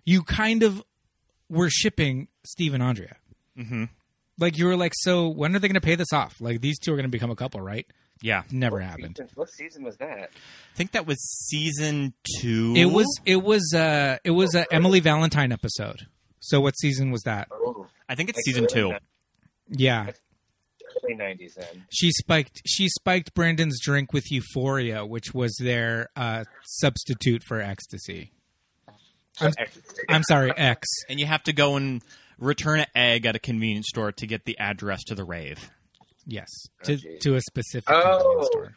You 0.03 0.23
kind 0.23 0.63
of 0.63 0.83
were 1.47 1.69
shipping 1.69 2.27
Steve 2.43 2.73
and 2.73 2.81
Andrea. 2.83 3.15
hmm 3.55 3.85
Like 4.39 4.57
you 4.57 4.65
were 4.65 4.75
like, 4.75 4.93
so 4.95 5.29
when 5.29 5.55
are 5.55 5.59
they 5.59 5.67
going 5.67 5.75
to 5.75 5.81
pay 5.81 5.95
this 5.95 6.11
off? 6.11 6.41
Like 6.41 6.59
these 6.59 6.79
two 6.79 6.91
are 6.91 6.95
going 6.95 7.05
to 7.05 7.09
become 7.11 7.31
a 7.31 7.35
couple, 7.35 7.61
right? 7.61 7.85
Yeah, 8.21 8.43
Never 8.51 8.77
What 8.77 8.85
happened. 8.85 9.17
season- 9.17 9.29
what 9.35 9.49
season 9.49 9.83
was 9.83 9.97
that? 9.97 10.29
I 10.31 10.75
think 10.75 10.91
that 10.91 11.05
was 11.07 11.17
season 11.47 12.13
two. 12.39 12.73
It 12.77 12.85
was 12.85 13.07
it 13.25 13.37
was 13.43 13.73
uh 13.75 14.17
it 14.23 14.31
was 14.31 14.53
a 14.55 14.71
Emily 14.73 14.99
Valentine 14.99 15.51
episode. 15.51 16.07
So 16.39 16.61
what 16.61 16.77
season 16.77 17.11
was 17.11 17.21
that? 17.23 17.47
Oh, 17.51 17.87
I 18.07 18.15
think 18.15 18.29
it's 18.29 18.37
like 18.37 18.45
season 18.45 18.67
two. 18.67 18.89
ni- 18.89 18.97
Yeah. 19.69 20.11
Early 21.03 21.15
90s 21.15 21.53
then. 21.55 21.85
She 21.91 22.11
spiked 22.11 22.61
she 22.67 22.89
spiked 22.89 23.33
Brandon's 23.33 23.79
drink 23.81 24.11
with 24.13 24.29
euphoria, 24.31 25.05
which 25.05 25.33
was 25.33 25.55
their 25.59 26.09
uh, 26.15 26.43
substitute 26.63 27.43
for 27.43 27.59
ecstasy. 27.61 28.33
I'm, 29.39 29.53
I'm 30.09 30.23
sorry, 30.23 30.51
X. 30.55 30.87
And 31.09 31.19
you 31.19 31.25
have 31.25 31.43
to 31.43 31.53
go 31.53 31.75
and 31.77 32.03
return 32.37 32.81
an 32.81 32.87
egg 32.93 33.25
at 33.25 33.35
a 33.35 33.39
convenience 33.39 33.87
store 33.87 34.11
to 34.11 34.27
get 34.27 34.43
the 34.45 34.57
address 34.59 35.03
to 35.05 35.15
the 35.15 35.23
rave. 35.23 35.71
Yes, 36.25 36.47
Oh, 36.81 36.85
to 36.85 36.95
geez. 36.97 37.19
to 37.21 37.35
a 37.35 37.41
specific 37.41 37.89
Oh. 37.89 38.17
convenience 38.19 38.47
store. 38.51 38.75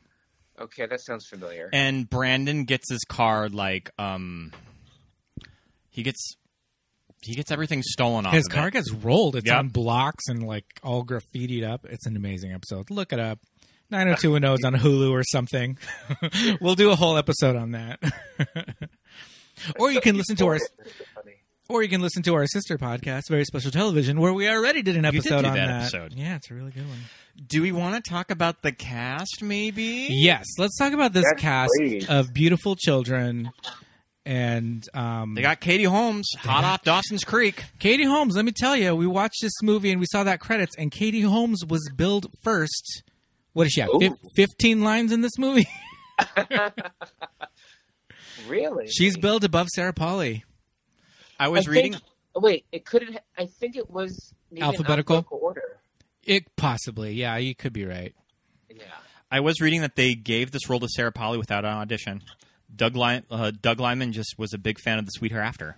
Okay, 0.61 0.87
that 0.87 1.01
sounds 1.01 1.27
familiar. 1.27 1.69
And 1.73 2.09
Brandon 2.09 2.65
gets 2.65 2.91
his 2.91 3.01
car 3.09 3.49
like 3.49 3.91
um 3.99 4.53
he 5.91 6.03
gets 6.03 6.37
he 7.23 7.35
gets 7.35 7.51
everything 7.51 7.83
stolen 7.83 8.27
off 8.27 8.35
His 8.35 8.47
of 8.47 8.53
car 8.53 8.69
it. 8.69 8.73
gets 8.73 8.93
rolled. 8.93 9.35
It's 9.37 9.47
Yep. 9.47 9.57
on 9.59 9.69
blocks 9.69 10.25
and 10.29 10.43
like 10.47 10.65
all 10.83 11.05
graffitied 11.05 11.65
up. 11.65 11.87
It's 11.87 12.07
an 12.07 12.17
amazing 12.17 12.53
episode. 12.53 12.91
Look 12.91 13.13
it 13.13 13.19
up. 13.19 13.39
90210 13.91 14.53
is 14.59 14.65
on 14.65 14.75
Hulu 14.75 15.11
or 15.11 15.23
something. 15.25 15.79
we'll 16.61 16.75
do 16.75 16.91
a 16.91 16.97
whole 16.97 17.17
episode 17.17 17.57
on 17.57 17.73
that. 17.73 18.01
or 19.79 19.91
you 19.91 20.01
can 20.01 20.17
listen 20.17 20.37
to 20.37 20.47
our 20.47 20.59
Funny. 20.59 20.91
Or 21.69 21.83
you 21.83 21.89
can 21.89 22.03
listen 22.03 22.23
to 22.25 22.35
our 22.35 22.47
sister 22.47 22.77
podcast, 22.77 23.23
Very 23.31 23.45
Special 23.45 23.71
Television, 23.71 24.21
where 24.21 24.35
we 24.35 24.47
already 24.49 24.83
did 24.83 24.97
an 24.97 25.03
did 25.05 25.15
episode 25.15 25.43
do 25.43 25.49
on 25.49 25.55
that 25.55 25.67
that. 25.67 25.81
episode. 25.83 26.13
Yeah, 26.15 26.37
it's 26.37 26.51
a 26.51 26.55
really 26.55 26.71
good 26.71 26.87
one. 26.87 26.99
Do 27.49 27.63
we 27.63 27.73
want 27.73 28.03
to 28.05 28.11
talk 28.11 28.31
about 28.31 28.61
the 28.63 28.71
cast 28.71 29.43
maybe? 29.43 30.09
Yes, 30.11 30.45
let's 30.59 30.77
talk 30.77 30.93
about 30.93 31.15
this 31.15 31.25
That's 31.25 31.41
cast 31.41 31.71
great. 31.79 32.11
of 32.11 32.35
beautiful 32.35 32.77
children. 32.77 33.51
And 34.27 34.87
um, 34.95 35.35
They 35.35 35.43
got 35.43 35.61
Katie 35.61 35.85
Holmes, 35.85 36.29
hot 36.39 36.65
off 36.65 36.83
Dawson's 36.83 37.25
Creek. 37.25 37.65
Katie 37.79 38.05
Holmes. 38.05 38.37
Let 38.37 38.45
me 38.45 38.53
tell 38.53 38.77
you, 38.77 38.95
we 38.95 39.07
watched 39.07 39.41
this 39.43 39.53
movie 39.63 39.91
and 39.91 40.01
we 40.01 40.07
saw 40.11 40.25
that 40.25 40.41
credits, 40.41 40.75
and 40.79 40.91
Katie 40.91 41.21
Holmes 41.23 41.63
was 41.67 41.91
billed 41.97 42.27
first. 42.43 43.03
What 43.55 43.65
does 43.65 43.73
she 43.73 43.81
have? 43.81 43.91
Fif- 44.01 44.13
Ooh. 44.13 44.17
Fifteen 44.37 44.83
lines 44.83 45.13
in 45.13 45.23
this 45.23 45.39
movie. 45.39 45.67
Really? 48.49 48.89
She's 48.89 49.17
billed 49.17 49.45
above 49.45 49.69
Sarah 49.69 49.93
Polley. 49.95 50.45
I 51.39 51.47
I 51.47 51.49
was 51.49 51.65
think- 51.65 51.75
reading 51.75 51.95
oh, 52.35 52.41
wait, 52.41 52.65
it 52.73 52.85
couldn't. 52.85 53.19
I 53.39 53.47
think 53.47 53.77
it 53.77 53.91
was 53.91 54.33
maybe 54.51 54.63
Alphabetical? 54.63 55.17
alphabetical 55.17 55.39
order. 55.43 55.79
It 56.25 56.57
possibly, 56.57 57.13
yeah, 57.13 57.37
you 57.37 57.55
could 57.55 57.73
be 57.73 57.85
right. 57.85 58.15
Yeah. 58.71 58.85
I 59.31 59.41
was 59.41 59.61
reading 59.61 59.83
that 59.83 59.95
they 59.97 60.15
gave 60.15 60.51
this 60.53 60.69
role 60.69 60.81
to 60.81 60.89
Sarah 60.89 61.13
Polley 61.13 61.39
without 61.39 61.65
an 61.65 61.73
audition. 61.73 62.23
Doug 62.75 62.97
Ly- 62.97 63.23
uh, 63.31 63.51
Doug 63.61 63.79
Liman 63.79 64.13
just 64.13 64.35
was 64.39 64.53
a 64.55 64.59
big 64.59 64.79
fan 64.81 64.99
of 64.99 65.05
the 65.07 65.11
Sweet 65.11 65.33
Hereafter. 65.33 65.77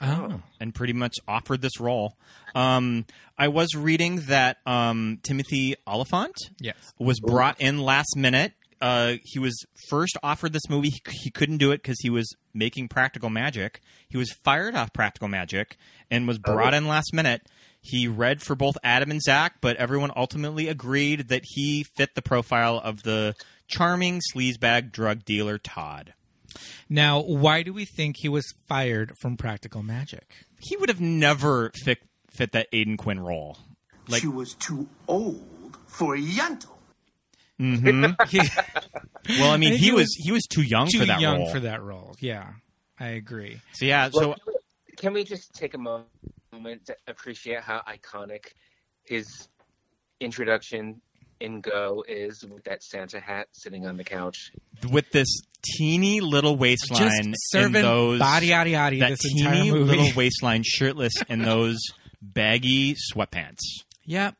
Oh, 0.00 0.40
and 0.58 0.74
pretty 0.74 0.92
much 0.92 1.14
offered 1.28 1.62
this 1.62 1.78
role. 1.78 2.16
Um, 2.54 3.06
I 3.38 3.48
was 3.48 3.74
reading 3.76 4.22
that 4.26 4.56
um, 4.66 5.20
Timothy 5.22 5.76
Olyphant 5.86 6.34
yes. 6.58 6.74
was 6.98 7.20
brought 7.20 7.60
in 7.60 7.78
last 7.78 8.16
minute. 8.16 8.52
Uh, 8.82 9.14
he 9.24 9.38
was 9.38 9.64
first 9.88 10.16
offered 10.24 10.52
this 10.52 10.68
movie. 10.68 10.90
He, 10.90 11.00
he 11.12 11.30
couldn't 11.30 11.58
do 11.58 11.70
it 11.70 11.82
because 11.82 12.00
he 12.00 12.10
was 12.10 12.28
making 12.52 12.88
Practical 12.88 13.30
Magic. 13.30 13.80
He 14.08 14.18
was 14.18 14.32
fired 14.44 14.74
off 14.74 14.92
Practical 14.92 15.28
Magic 15.28 15.76
and 16.10 16.26
was 16.26 16.38
brought 16.38 16.74
in 16.74 16.88
last 16.88 17.14
minute. 17.14 17.42
He 17.80 18.08
read 18.08 18.42
for 18.42 18.54
both 18.56 18.76
Adam 18.82 19.10
and 19.10 19.22
Zach, 19.22 19.54
but 19.60 19.76
everyone 19.76 20.10
ultimately 20.16 20.68
agreed 20.68 21.28
that 21.28 21.42
he 21.44 21.84
fit 21.96 22.14
the 22.14 22.22
profile 22.22 22.80
of 22.82 23.04
the 23.04 23.34
charming 23.68 24.20
sleazebag 24.34 24.90
drug 24.92 25.24
dealer 25.24 25.58
Todd. 25.58 26.14
Now, 26.88 27.20
why 27.22 27.62
do 27.62 27.72
we 27.72 27.84
think 27.84 28.16
he 28.18 28.28
was 28.28 28.44
fired 28.68 29.12
from 29.20 29.36
Practical 29.36 29.82
Magic? 29.82 30.34
He 30.60 30.76
would 30.76 30.88
have 30.88 31.00
never 31.00 31.70
fit, 31.84 32.00
fit 32.30 32.52
that 32.52 32.66
Aidan 32.72 32.96
Quinn 32.96 33.20
role. 33.20 33.58
Like- 34.08 34.22
she 34.22 34.28
was 34.28 34.54
too 34.54 34.88
old 35.08 35.78
for 35.86 36.14
a 36.16 36.20
Yuntle. 37.62 38.28
He- 38.28 38.40
Well, 39.38 39.52
I 39.52 39.56
mean, 39.56 39.70
think 39.70 39.80
he, 39.80 39.86
he 39.86 39.92
was, 39.92 40.00
was 40.02 40.16
he 40.18 40.32
was 40.32 40.42
too 40.50 40.62
young 40.62 40.88
too 40.88 40.98
for 40.98 41.04
that 41.06 41.20
young 41.20 41.38
role. 41.42 41.50
for 41.52 41.60
that 41.60 41.80
role. 41.80 42.16
Yeah, 42.18 42.48
I 42.98 43.10
agree. 43.10 43.60
So 43.74 43.84
yeah, 43.84 44.10
Well, 44.12 44.34
so 44.46 44.52
can 44.96 45.12
we 45.12 45.22
just 45.22 45.54
take 45.54 45.74
a 45.74 45.78
moment 45.78 46.08
to 46.86 46.96
appreciate 47.06 47.60
how 47.60 47.82
iconic 47.88 48.46
his 49.04 49.48
introduction 50.20 51.00
in 51.40 51.60
Go 51.60 52.04
is 52.06 52.44
with 52.44 52.64
that 52.64 52.82
Santa 52.82 53.20
hat 53.20 53.46
sitting 53.52 53.86
on 53.86 53.96
the 53.96 54.04
couch. 54.04 54.50
with 54.90 55.10
this 55.12 55.28
teeny 55.76 56.20
little 56.20 56.56
waistline 56.56 57.00
Just 57.08 57.20
in 57.24 57.34
serving 57.36 57.82
those 57.82 58.18
body 58.18 58.48
yaddy 58.48 58.72
yaddy 58.72 59.00
that 59.00 59.10
this 59.10 59.20
teeny 59.20 59.70
little 59.70 60.08
waistline, 60.16 60.62
shirtless, 60.64 61.12
and 61.28 61.44
those 61.44 61.78
baggy 62.20 62.94
sweatpants. 63.12 63.60
Yep. 64.04 64.34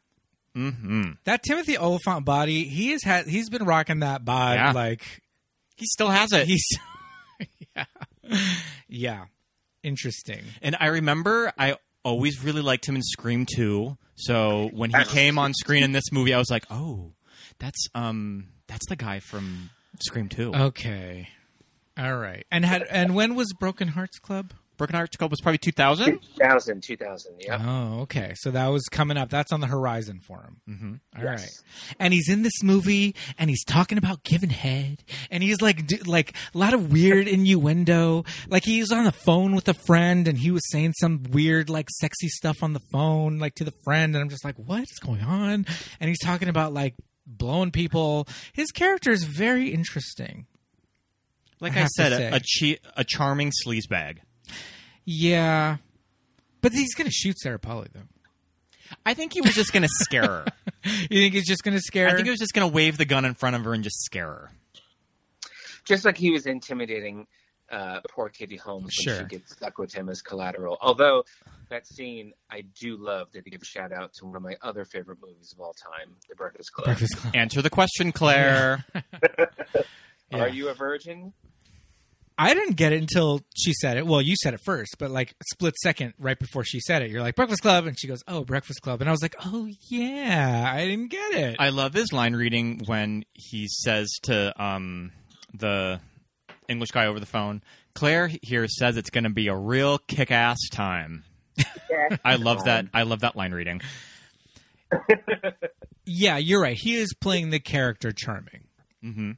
Hmm 0.55 1.13
That 1.25 1.43
Timothy 1.43 1.79
Olyphant 1.79 2.25
body, 2.25 2.65
he 2.65 2.91
has 2.93 3.03
had 3.03 3.27
he's 3.27 3.49
been 3.49 3.65
rocking 3.65 4.01
that 4.01 4.25
bod 4.25 4.57
Yeah. 4.57 4.73
like 4.73 5.03
He 5.77 5.87
still 5.87 6.09
has 6.11 6.33
it. 6.33 6.47
he's 6.47 6.65
yeah. 7.77 7.85
Yeah. 8.89 9.25
Interesting. 9.83 10.43
And 10.61 10.77
I 10.79 10.87
remember 10.87 11.53
I 11.59 11.77
always 12.05 12.43
really 12.45 12.63
liked 12.63 12.87
him 12.87 12.97
in 12.97 13.03
Scream 13.03 13.47
2. 13.47 13.97
So 14.15 14.71
when 14.73 14.91
he 14.91 15.05
came 15.05 15.39
on 15.39 15.55
screen 15.55 15.83
in 15.83 15.93
this 15.93 16.13
movie, 16.13 16.33
I 16.35 16.39
was 16.39 16.51
like, 16.51 16.65
oh, 16.71 17.13
that's 17.59 17.89
um 17.95 18.49
that's 18.69 18.87
the 18.89 18.97
guy 18.97 19.21
from 19.21 19.71
Scream 20.01 20.29
2. 20.29 20.55
Okay. 20.55 21.29
All 21.99 22.17
right. 22.17 22.47
And 22.51 22.65
had 22.65 22.83
and 22.91 23.15
when 23.15 23.35
was 23.35 23.53
Broken 23.59 23.89
Hearts 23.89 24.19
Club? 24.19 24.53
Broken 24.83 24.97
Hearts 24.97 25.17
Club 25.17 25.31
was 25.31 25.41
probably 25.41 25.59
2000. 25.59 26.19
2000, 26.21 26.83
2000, 26.83 27.35
yeah. 27.39 27.63
Oh, 27.65 28.01
okay. 28.01 28.33
So 28.35 28.51
that 28.51 28.67
was 28.67 28.83
coming 28.91 29.17
up. 29.17 29.31
That's 29.31 29.53
on 29.53 29.61
the 29.61 29.69
horizon 29.69 30.19
for 30.27 30.39
him. 30.39 30.61
Mm-hmm. 30.69 31.21
All 31.21 31.25
right. 31.25 31.49
And 32.01 32.13
he's 32.13 32.29
in 32.29 32.43
this 32.43 32.65
movie 32.65 33.15
and 33.39 33.49
he's 33.49 33.63
talking 33.63 33.97
about 33.97 34.25
giving 34.25 34.51
head 34.51 35.05
and 35.31 35.41
he's 35.41 35.63
like 35.63 35.87
do, 35.87 35.99
like 36.05 36.35
a 36.53 36.59
lot 36.59 36.75
of 36.75 36.91
weird 36.91 37.29
innuendo. 37.29 38.25
Like 38.49 38.65
he 38.65 38.81
was 38.81 38.91
on 38.91 39.05
the 39.05 39.13
phone 39.13 39.55
with 39.55 39.69
a 39.69 39.75
friend 39.75 40.27
and 40.27 40.37
he 40.37 40.51
was 40.51 40.69
saying 40.69 40.95
some 40.99 41.23
weird 41.31 41.71
like 41.71 41.89
sexy 42.01 42.27
stuff 42.27 42.61
on 42.65 42.73
the 42.73 42.83
phone 42.91 43.39
like 43.39 43.55
to 43.55 43.65
the 43.65 43.75
friend 43.85 44.17
and 44.17 44.21
I'm 44.21 44.31
just 44.31 44.45
like 44.45 44.57
what 44.57 44.83
is 44.83 44.99
going 44.99 45.23
on? 45.23 45.65
And 46.01 46.09
he's 46.09 46.19
talking 46.19 46.49
about 46.49 46.73
like 46.73 46.97
blowing 47.25 47.71
people. 47.71 48.27
His 48.53 48.73
character 48.73 49.13
is 49.13 49.23
very 49.23 49.69
interesting. 49.69 50.47
Like 51.61 51.77
I 51.77 51.83
I, 51.83 51.87
said, 51.87 52.13
a, 52.13 52.35
a, 52.35 52.41
chi- 52.41 52.81
a 52.97 53.05
charming 53.05 53.53
sleazebag. 53.65 54.19
Yeah. 55.05 55.77
But 56.61 56.73
he's 56.73 56.95
going 56.95 57.07
to 57.07 57.13
shoot 57.13 57.39
Sarah 57.39 57.59
Polley 57.59 57.89
though. 57.93 58.01
I 59.07 59.15
think 59.15 59.33
he 59.33 59.41
was 59.41 59.55
just 59.55 59.73
going 59.73 59.83
to 59.83 59.89
scare 59.89 60.23
her. 60.23 60.45
You 60.85 61.21
think 61.21 61.35
he's 61.35 61.47
just 61.47 61.63
going 61.63 61.77
to 61.77 61.81
scare 61.81 62.09
I 62.09 62.15
think 62.15 62.25
he 62.25 62.31
was 62.31 62.41
just 62.41 62.53
going 62.55 62.69
to 62.69 62.75
wave 62.75 62.99
the 62.99 63.05
gun 63.05 63.25
in 63.25 63.35
front 63.35 63.55
of 63.55 63.63
her 63.65 63.73
and 63.73 63.85
just 63.85 64.03
scare 64.03 64.27
her. 64.27 64.51
Just 65.85 66.05
like 66.05 66.17
he 66.17 66.33
was 66.33 66.45
intimidating 66.47 67.29
uh, 67.71 68.01
poor 68.11 68.29
Katie 68.29 68.57
Holmes 68.57 68.93
when 69.07 69.19
she 69.19 69.25
gets 69.25 69.53
stuck 69.53 69.79
with 69.79 69.95
him 69.95 70.09
as 70.09 70.23
collateral. 70.23 70.79
Although 70.81 71.25
that 71.71 71.87
scene, 71.87 72.33
I 72.51 72.63
do 72.81 72.97
love 72.97 73.31
to 73.31 73.43
give 73.43 73.63
a 73.63 73.65
shout 73.65 73.93
out 73.93 74.13
to 74.15 74.27
one 74.27 74.35
of 74.35 74.43
my 74.43 74.57
other 74.61 74.85
favorite 74.85 75.19
movies 75.23 75.53
of 75.53 75.61
all 75.61 75.73
time, 75.75 76.17
The 76.29 76.35
Breakfast 76.35 76.73
Club. 76.73 76.87
Breakfast 76.87 77.17
Club. 77.17 77.37
Answer 77.37 77.63
the 77.63 77.71
question, 77.71 78.11
Claire. 78.11 78.85
Yeah. 80.31 80.45
Are 80.45 80.49
you 80.49 80.71
a 80.71 80.75
virgin? 80.75 81.35
I 82.39 82.55
didn't 82.55 82.77
get 82.77 82.93
it 82.93 83.01
until 83.01 83.41
she 83.55 83.73
said 83.75 83.97
it. 83.97 84.07
Well, 84.07 84.23
you 84.23 84.35
said 84.43 84.55
it 84.55 84.61
first, 84.65 84.97
but 84.99 85.11
like 85.11 85.31
a 85.33 85.45
split 85.53 85.75
second 85.77 86.15
right 86.19 86.39
before 86.39 86.65
she 86.65 86.81
said 86.81 87.03
it, 87.03 87.11
you're 87.11 87.23
like 87.23 87.35
Breakfast 87.37 87.63
Club, 87.63 87.87
and 87.87 87.99
she 87.99 88.07
goes, 88.09 88.21
"Oh, 88.27 88.45
Breakfast 88.45 88.83
Club," 88.83 89.01
and 89.01 89.09
I 89.09 89.13
was 89.13 89.23
like, 89.23 89.37
"Oh 89.45 89.69
yeah, 89.89 90.71
I 90.75 90.87
didn't 90.87 91.09
get 91.11 91.35
it." 91.35 91.57
I 91.59 91.69
love 91.71 91.95
his 91.95 92.13
line 92.13 92.35
reading 92.35 92.81
when 92.87 93.25
he 93.33 93.69
says 93.69 94.11
to 94.23 94.63
um, 94.63 95.13
the 95.55 96.01
English 96.69 96.91
guy 96.91 97.07
over 97.07 97.21
the 97.21 97.27
phone, 97.27 97.63
Claire 97.95 98.29
here 98.43 98.67
says 98.69 98.97
it's 98.97 99.11
going 99.11 99.25
to 99.25 99.31
be 99.31 99.49
a 99.49 99.57
real 99.57 99.99
kick 99.99 100.31
ass 100.31 100.59
time. 100.71 101.25
I 102.25 102.37
love 102.37 102.65
that. 102.65 102.87
I 102.95 103.03
love 103.03 103.21
that 103.21 103.37
line 103.37 103.53
reading. 103.53 103.81
yeah, 106.07 106.39
you're 106.39 106.63
right. 106.63 106.77
He 106.79 106.97
is 106.97 107.15
playing 107.15 107.51
the 107.51 107.61
character 107.61 108.13
charming. 108.13 108.65
hmm 109.03 109.33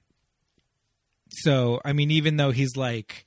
So, 1.42 1.80
I 1.84 1.92
mean, 1.92 2.10
even 2.10 2.36
though 2.36 2.50
he's 2.50 2.76
like, 2.76 3.24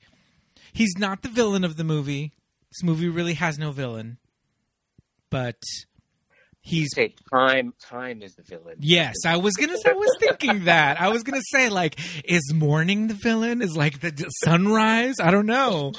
he's 0.72 0.96
not 0.98 1.22
the 1.22 1.28
villain 1.28 1.64
of 1.64 1.76
the 1.76 1.84
movie. 1.84 2.32
This 2.70 2.82
movie 2.82 3.08
really 3.08 3.34
has 3.34 3.58
no 3.58 3.70
villain, 3.70 4.18
but 5.30 5.62
he's 6.60 6.88
Say 6.94 7.14
time. 7.32 7.74
Time 7.80 8.22
is 8.22 8.34
the 8.34 8.42
villain. 8.42 8.76
Yes, 8.80 9.14
I 9.26 9.36
was 9.36 9.54
gonna. 9.54 9.76
Say 9.76 9.90
I 9.90 9.94
was 9.94 10.16
thinking 10.18 10.64
that. 10.64 11.00
I 11.00 11.08
was 11.08 11.22
gonna 11.22 11.42
say 11.50 11.68
like, 11.68 11.98
is 12.24 12.52
morning 12.52 13.08
the 13.08 13.14
villain? 13.14 13.62
Is 13.62 13.76
like 13.76 14.00
the 14.00 14.10
sunrise? 14.44 15.16
I 15.20 15.30
don't 15.30 15.46
know. 15.46 15.92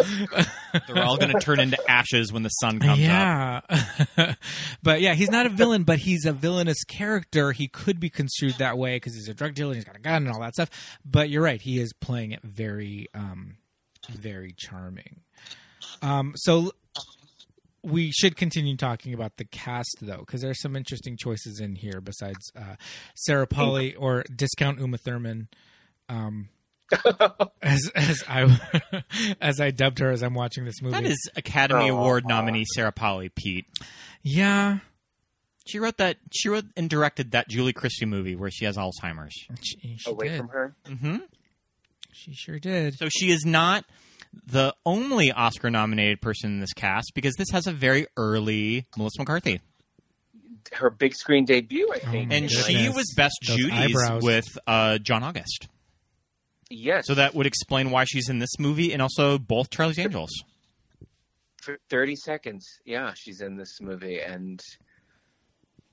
They're 0.88 1.04
all 1.04 1.18
going 1.18 1.34
to 1.34 1.40
turn 1.40 1.60
into 1.60 1.78
ashes 1.90 2.32
when 2.32 2.44
the 2.44 2.50
sun 2.50 2.80
comes 2.80 2.92
up. 3.08 3.66
yeah, 3.68 4.36
but 4.84 5.02
yeah, 5.02 5.14
he's 5.14 5.32
not 5.32 5.46
a 5.46 5.50
villain, 5.50 5.84
but 5.84 6.00
he's 6.00 6.26
a 6.26 6.34
villainous 6.34 6.84
character. 6.84 7.52
He 7.52 7.68
could 7.68 8.00
be 8.00 8.10
construed 8.10 8.56
that 8.56 8.78
way 8.78 8.96
because 8.96 9.16
he's 9.16 9.28
a 9.28 9.34
drug 9.34 9.54
dealer, 9.54 9.74
he's 9.74 9.86
got 9.86 9.96
a 9.96 10.00
gun 10.00 10.26
and 10.26 10.34
all 10.34 10.42
that 10.42 10.54
stuff. 10.54 10.70
But 11.06 11.30
you're 11.30 11.44
right; 11.44 11.62
he 11.62 11.80
is 11.80 11.94
playing 11.94 12.32
it 12.32 12.42
very, 12.44 13.08
um, 13.14 13.58
very 14.10 14.54
charming. 14.58 15.22
Um, 16.02 16.34
so 16.36 16.72
we 17.84 18.12
should 18.12 18.36
continue 18.36 18.76
talking 18.78 19.14
about 19.14 19.38
the 19.38 19.46
cast 19.46 19.98
though, 20.02 20.20
because 20.20 20.42
there's 20.42 20.62
some 20.62 20.76
interesting 20.76 21.18
choices 21.18 21.60
in 21.60 21.76
here 21.76 22.02
besides 22.02 22.52
uh, 22.56 22.76
Sarah 23.16 23.48
Polley 23.48 23.96
or 23.96 24.24
discount 24.36 24.80
Uma 24.80 24.98
Thurman. 24.98 25.48
Um, 26.10 26.50
as 27.62 27.90
as 27.96 28.24
I 28.28 29.04
as 29.42 29.60
I 29.60 29.70
dubbed 29.72 30.00
her 30.00 30.10
as 30.12 30.24
I'm 30.24 30.34
watching 30.34 30.66
this 30.66 30.82
movie. 30.82 30.94
That 30.96 31.06
is 31.06 31.30
Academy 31.36 31.90
Oh. 31.92 31.98
Award 31.98 32.26
nominee 32.28 32.66
Sarah 32.74 32.92
Polley, 32.92 33.30
Pete. 33.30 33.66
yeah. 34.24 34.80
She 35.68 35.78
wrote 35.78 35.98
that. 35.98 36.18
She 36.34 36.50
wrote 36.50 36.66
and 36.76 36.90
directed 36.90 37.32
that 37.34 37.48
Julie 37.48 37.74
Christie 37.74 38.08
movie 38.08 38.36
where 38.36 38.50
she 38.50 38.66
has 38.66 38.76
Alzheimer's. 38.76 39.36
She, 39.62 39.98
she 40.00 40.10
Away 40.10 40.30
did. 40.30 40.38
from 40.40 40.48
her. 40.50 40.76
hmm 40.88 41.18
She 42.12 42.34
sure 42.34 42.58
did. 42.58 42.96
So 42.98 43.08
she 43.08 43.30
is 43.30 43.46
not 43.46 43.86
the 44.46 44.76
only 44.86 45.32
Oscar 45.32 45.70
nominated 45.70 46.22
person 46.22 46.52
in 46.52 46.60
this 46.60 46.74
cast 46.74 47.12
because 47.16 47.36
this 47.36 47.50
has 47.52 47.68
a 47.68 47.72
very 47.72 48.08
early 48.18 48.86
Melissa 48.98 49.20
McCarthy. 49.22 49.62
Her 50.74 50.90
big 50.90 51.16
screen 51.16 51.46
debut, 51.46 51.90
I 51.92 52.00
think. 52.00 52.30
my 52.30 52.36
And 52.36 52.48
goodness. 52.48 52.66
she 52.68 52.90
was 52.90 53.12
Best 53.18 53.36
Those 53.48 53.58
Judy's 53.58 53.96
eyebrows. 53.96 54.24
with 54.24 54.46
uh, 54.68 54.98
John 55.00 55.24
August. 55.24 55.68
yes. 56.70 57.08
So 57.08 57.16
that 57.16 57.34
would 57.34 57.48
explain 57.48 57.90
why 57.90 58.04
she's 58.06 58.30
in 58.30 58.38
this 58.40 58.60
movie 58.60 58.94
and 58.94 59.02
also 59.02 59.40
both 59.40 59.72
Charlie's 59.72 59.98
Angels. 59.98 60.30
for 61.62 61.78
30 61.90 62.16
seconds 62.16 62.66
yeah 62.86 63.12
she's 63.16 63.42
in 63.42 63.58
this 63.58 63.82
movie 63.82 64.22
and 64.22 64.62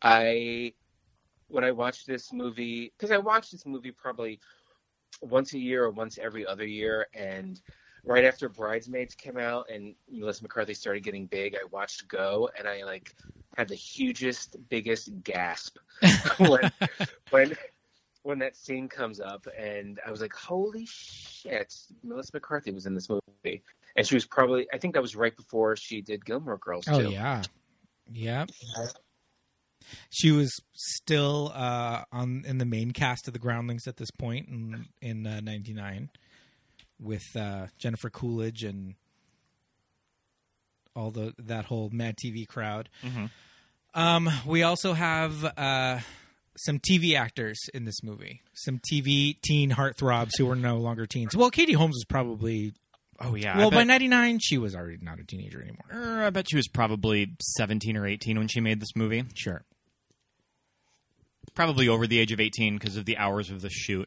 i 0.03 0.73
when 1.49 1.65
i 1.65 1.71
watched 1.73 2.07
this 2.07 2.33
movie 2.33 2.93
because 2.97 3.11
i 3.11 3.19
watched 3.19 3.51
this 3.53 3.67
movie 3.67 3.91
probably 3.91 4.39
once 5.23 5.55
a 5.55 5.59
year 5.59 5.85
or 5.85 5.91
once 5.91 6.19
every 6.19 6.47
other 6.47 6.65
year 6.67 7.07
and 7.15 7.61
right 8.07 8.25
after 8.25 8.49
bridesmaids 8.49 9.15
came 9.15 9.37
out 9.37 9.69
and 9.69 9.95
melissa 10.11 10.43
mccarthy 10.43 10.73
started 10.75 11.03
getting 11.03 11.27
big 11.27 11.55
i 11.55 11.65
watched 11.71 12.07
go 12.09 12.49
and 12.59 12.67
i 12.69 12.83
like 12.85 13.15
had 13.57 13.69
the 13.69 13.75
hugest 13.75 14.57
biggest 14.69 15.11
gasp 15.25 15.77
when 16.39 16.71
when 17.31 17.57
when 18.23 18.39
that 18.39 18.57
scene 18.57 18.89
comes 18.89 19.21
up 19.21 19.47
and 19.59 20.01
i 20.07 20.11
was 20.11 20.21
like 20.21 20.33
holy 20.35 20.87
shit 20.87 21.75
melissa 22.03 22.31
mccarthy 22.35 22.71
was 22.73 22.87
in 22.87 22.95
this 22.95 23.09
movie. 23.09 23.63
And 23.97 24.07
she 24.07 24.15
was 24.15 24.27
probably 24.27 24.67
i 24.73 24.79
think 24.79 24.95
that 24.95 25.03
was 25.03 25.17
right 25.17 25.35
before 25.37 25.75
she 25.77 26.01
did 26.03 26.25
gilmore 26.25 26.59
girls 26.59 26.87
Oh 26.89 27.03
too. 27.03 27.11
yeah, 27.11 27.43
yep. 28.13 28.51
She 30.11 30.33
was 30.33 30.51
still 30.75 31.53
uh, 31.55 32.03
on 32.11 32.43
in 32.45 32.59
the 32.59 32.65
main 32.65 32.91
cast 32.91 33.29
of 33.29 33.35
the 33.35 33.39
Groundlings 33.39 33.87
at 33.87 33.97
this 33.99 34.11
point 34.11 34.49
in 34.49 34.87
in 35.01 35.23
'99 35.23 36.11
with 37.01 37.25
uh, 37.37 37.67
Jennifer 37.79 38.11
Coolidge 38.11 38.65
and 38.65 38.95
all 40.95 41.11
the 41.11 41.35
that 41.39 41.67
whole 41.67 41.91
Mad 41.93 42.17
TV 42.17 42.47
crowd. 42.47 42.89
Mhm. 43.05 43.31
Um, 43.95 44.31
we 44.47 44.63
also 44.63 44.93
have 44.93 45.43
uh, 45.45 46.01
some 46.59 46.79
TV 46.81 47.15
actors 47.17 47.59
in 47.75 47.85
this 47.85 48.03
movie, 48.03 48.43
some 48.55 48.79
TV 48.93 49.37
teen 49.43 49.71
heartthrobs 49.71 50.33
who 50.39 50.51
are 50.51 50.57
no 50.57 50.77
longer 50.79 51.07
teens. 51.07 51.35
Well, 51.37 51.51
Katie 51.51 51.73
Holmes 51.75 51.95
was 51.97 52.05
probably 52.09 52.75
Oh 53.19 53.35
yeah. 53.35 53.57
well 53.57 53.69
I 53.73 53.77
by 53.77 53.85
'99 53.85 54.39
she 54.43 54.59
was 54.59 54.75
already 54.75 54.99
not 55.01 55.19
a 55.19 55.25
teenager 55.25 55.63
anymore. 55.63 55.87
er, 55.93 56.25
I 56.25 56.31
bet 56.31 56.47
she 56.51 56.57
was 56.57 56.69
probably 56.69 57.35
seventeen 57.41 57.97
or 57.97 58.07
eighteen 58.07 58.39
when 58.39 58.49
she 58.49 58.61
made 58.61 58.81
this 58.81 58.95
movie. 58.95 59.25
Sure. 59.35 59.63
Probably 61.55 61.89
over 61.89 62.07
the 62.07 62.19
age 62.19 62.33
of 62.33 62.41
eighteen 62.41 62.77
because 62.77 62.97
of 62.99 63.07
the 63.07 63.17
hours 63.17 63.51
of 63.51 63.63
the 63.63 63.71
shoot. 63.71 64.07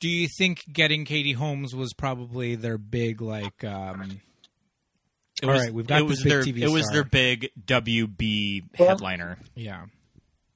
Do 0.00 0.08
you 0.08 0.28
think 0.28 0.64
getting 0.72 1.04
Katie 1.04 1.32
Holmes 1.32 1.74
was 1.74 1.92
probably 1.92 2.56
their 2.56 2.78
big 2.78 3.20
like? 3.20 3.62
um 3.64 4.20
It 5.42 5.46
All 5.46 5.52
was, 5.52 5.62
right, 5.62 5.72
we've 5.72 5.86
got 5.86 6.00
it 6.00 6.04
was 6.04 6.22
this 6.22 6.24
big 6.24 6.32
their 6.32 6.42
TV 6.42 6.62
it 6.62 6.72
was 6.72 6.86
their 6.88 7.04
big 7.04 7.50
WB 7.66 8.74
headliner. 8.76 9.38
Yeah, 9.54 9.86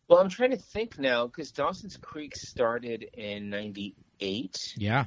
well 0.09 0.19
i'm 0.19 0.29
trying 0.29 0.51
to 0.51 0.57
think 0.57 0.99
now 0.99 1.27
because 1.27 1.51
dawson's 1.51 1.97
creek 1.97 2.37
started 2.37 3.07
in 3.15 3.51
98 3.51 4.75
yeah. 4.77 5.05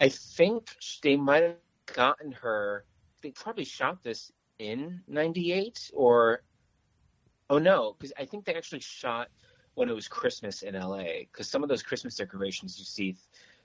i 0.00 0.08
think 0.08 0.74
they 1.02 1.16
might 1.16 1.42
have 1.42 1.56
gotten 1.94 2.32
her 2.32 2.84
they 3.22 3.30
probably 3.30 3.64
shot 3.64 4.02
this 4.02 4.32
in 4.58 5.02
98 5.08 5.90
or 5.94 6.42
oh 7.50 7.58
no 7.58 7.94
because 7.98 8.12
i 8.18 8.24
think 8.24 8.44
they 8.44 8.54
actually 8.54 8.80
shot 8.80 9.28
when 9.76 9.88
it 9.88 9.94
was 9.94 10.08
Christmas 10.08 10.62
in 10.62 10.74
LA 10.74 11.20
because 11.30 11.48
some 11.48 11.62
of 11.62 11.68
those 11.68 11.82
Christmas 11.82 12.16
decorations 12.16 12.78
you 12.78 12.84
see 12.84 13.12
th- 13.12 13.16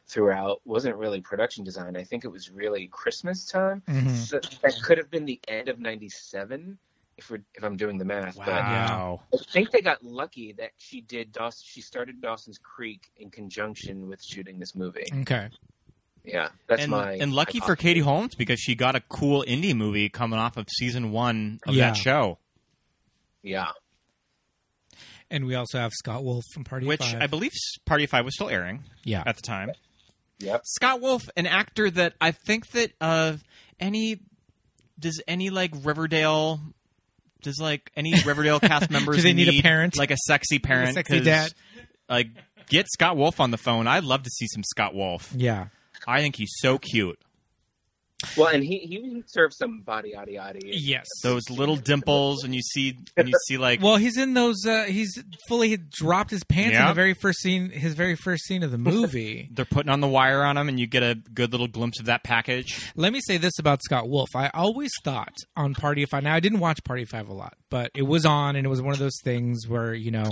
throughout 0.08 0.62
wasn't 0.66 0.96
really 0.96 1.22
production 1.22 1.64
design. 1.64 1.96
I 1.98 2.04
think 2.04 2.24
it 2.26 2.28
was 2.28 2.52
really 2.52 2.88
Christmas 2.88 3.46
time. 3.46 3.82
Mhm. 3.88 4.10
So 4.16 4.40
that 4.62 4.76
could 4.84 4.98
have 5.00 5.10
been 5.10 5.26
the 5.26 5.40
end 5.48 5.70
of 5.70 5.80
'97 5.80 6.78
if 7.18 7.30
we're 7.30 7.42
if 7.56 7.64
I'm 7.64 7.78
doing 7.78 7.98
the 7.98 8.06
math. 8.06 8.38
Wow. 8.38 9.22
But 9.32 9.42
I 9.42 9.52
think 9.52 9.72
they 9.72 9.82
got 9.82 10.04
lucky 10.04 10.54
that 10.54 10.72
she 10.78 11.02
did 11.02 11.32
Dawson. 11.32 11.64
She 11.66 11.82
started 11.82 12.22
Dawson's 12.22 12.58
Creek 12.58 13.10
in 13.18 13.30
conjunction 13.30 14.08
with 14.08 14.22
shooting 14.24 14.60
this 14.60 14.76
movie. 14.76 15.06
Okay. 15.22 15.50
Yeah, 16.24 16.50
that's 16.68 16.84
and, 16.84 16.92
my 16.92 17.14
and 17.14 17.34
lucky 17.34 17.60
for. 17.62 17.76
Katie 17.76 18.02
Holmes 18.02 18.36
because 18.36 18.60
she 18.60 18.76
got 18.76 18.96
a 18.96 19.00
cool 19.02 19.44
indie 19.48 19.76
movie 19.76 20.08
coming 20.08 20.38
off 20.38 20.56
of 20.56 20.68
season 20.70 21.12
one 21.12 21.60
of 21.66 21.74
Yeah. 21.74 21.92
that 21.92 21.98
show, 21.98 22.38
Yeah. 23.42 23.72
And 25.32 25.46
we 25.46 25.56
also 25.56 25.80
have 25.80 25.92
Scott 25.94 26.24
Wolf 26.24 26.44
from 26.54 26.66
Party 26.66 26.86
of 26.86 26.90
which 26.90 27.02
Five. 27.02 27.22
I 27.22 27.28
believe 27.28 27.52
Party 27.86 28.06
Five 28.06 28.26
was 28.26 28.36
still 28.36 28.50
airing 28.50 28.84
yeah. 29.04 29.24
at 29.26 29.38
the 29.38 29.42
time. 29.42 29.72
Yep. 30.40 30.62
Scott 30.66 31.02
Wolf, 31.02 31.24
an 31.38 31.48
actor 31.48 31.90
that 31.90 32.14
I 32.20 32.32
think 32.32 32.68
that 32.72 32.92
uh, 33.00 33.38
any 33.80 34.20
does 35.00 35.22
any 35.28 35.50
like 35.50 35.72
Riverdale 35.84 36.60
does 37.42 37.60
like 37.60 37.92
any 37.96 38.14
Riverdale 38.26 38.60
cast 38.60 38.92
members 38.92 39.18
do 39.18 39.22
they 39.24 39.34
need 39.34 39.50
a 39.50 39.62
parent? 39.62 39.98
like 39.98 40.12
a 40.12 40.18
sexy 40.18 40.60
parent, 40.60 40.96
sexy 40.96 41.18
'cause, 41.18 41.26
dad? 41.26 41.54
Like 42.10 42.28
get 42.68 42.88
Scott 42.92 43.18
Wolf 43.18 43.40
on 43.40 43.52
the 43.52 43.58
phone. 43.58 43.88
I'd 43.88 44.04
love 44.04 44.24
to 44.24 44.30
see 44.30 44.48
some 44.48 44.64
Scott 44.64 44.94
Wolf. 44.94 45.34
Yeah. 45.36 45.68
I 46.08 46.22
think 46.22 46.36
he's 46.36 46.54
so 46.58 46.78
cute. 46.78 47.20
Well, 48.38 48.48
and 48.50 48.64
he 48.64 48.78
he 48.80 49.24
served 49.28 49.54
some 49.54 49.82
body 49.82 50.14
yaddy 50.16 50.36
yaddy. 50.36 50.60
Yes. 50.64 51.06
Those 51.24 51.50
little 51.50 51.76
dimples, 51.76 52.44
and 52.44 52.54
you 52.54 52.62
see 52.62 52.98
and 53.18 53.28
you 53.28 53.34
see 53.48 53.58
like 53.58 53.82
Well, 53.82 53.98
he's 53.98 54.18
in 54.18 54.34
those. 54.34 54.66
Uh, 54.66 54.84
he's 54.84 55.22
fully 55.48 55.78
dropped 55.78 56.30
his 56.32 56.44
pants 56.44 56.70
in 56.70 56.74
Yeah. 56.82 56.88
the 56.90 56.94
very 56.94 57.14
first 57.14 57.40
scene. 57.40 57.70
His 57.70 57.94
very 57.94 58.16
first 58.16 58.44
scene 58.46 58.64
of 58.64 58.72
the 58.72 58.78
movie. 58.78 59.50
they're 59.54 59.66
putting 59.66 59.90
on 59.90 60.02
the 60.02 60.08
wire 60.08 60.44
on 60.44 60.58
him, 60.58 60.70
and 60.70 60.80
you 60.80 60.88
get 60.88 61.04
a 61.04 61.16
good 61.16 61.52
little 61.52 61.68
glimpse 61.68 62.00
of 62.00 62.06
that 62.06 62.24
package. 62.24 62.92
Let 62.96 63.12
me 63.14 63.20
say 63.26 63.38
this 63.38 63.58
about 63.60 63.82
Scott 63.84 64.08
Wolf. 64.08 64.30
I 64.36 64.50
always 64.54 64.92
thought 65.04 65.34
on 65.56 65.74
Party 65.74 66.04
of 66.04 66.10
Five. 66.10 66.24
Now 66.24 66.36
I 66.36 66.40
didn't 66.40 66.60
watch 66.60 66.84
Party 66.84 67.04
of 67.04 67.10
Five 67.10 67.28
a 67.28 67.34
lot, 67.34 67.56
but 67.70 67.92
it 67.96 68.04
was 68.04 68.26
on, 68.26 68.56
and 68.56 68.66
it 68.66 68.70
was 68.70 68.82
one 68.82 68.94
of 68.94 69.00
those 69.00 69.20
things 69.24 69.68
where 69.68 69.94
you 69.94 70.12
know, 70.12 70.30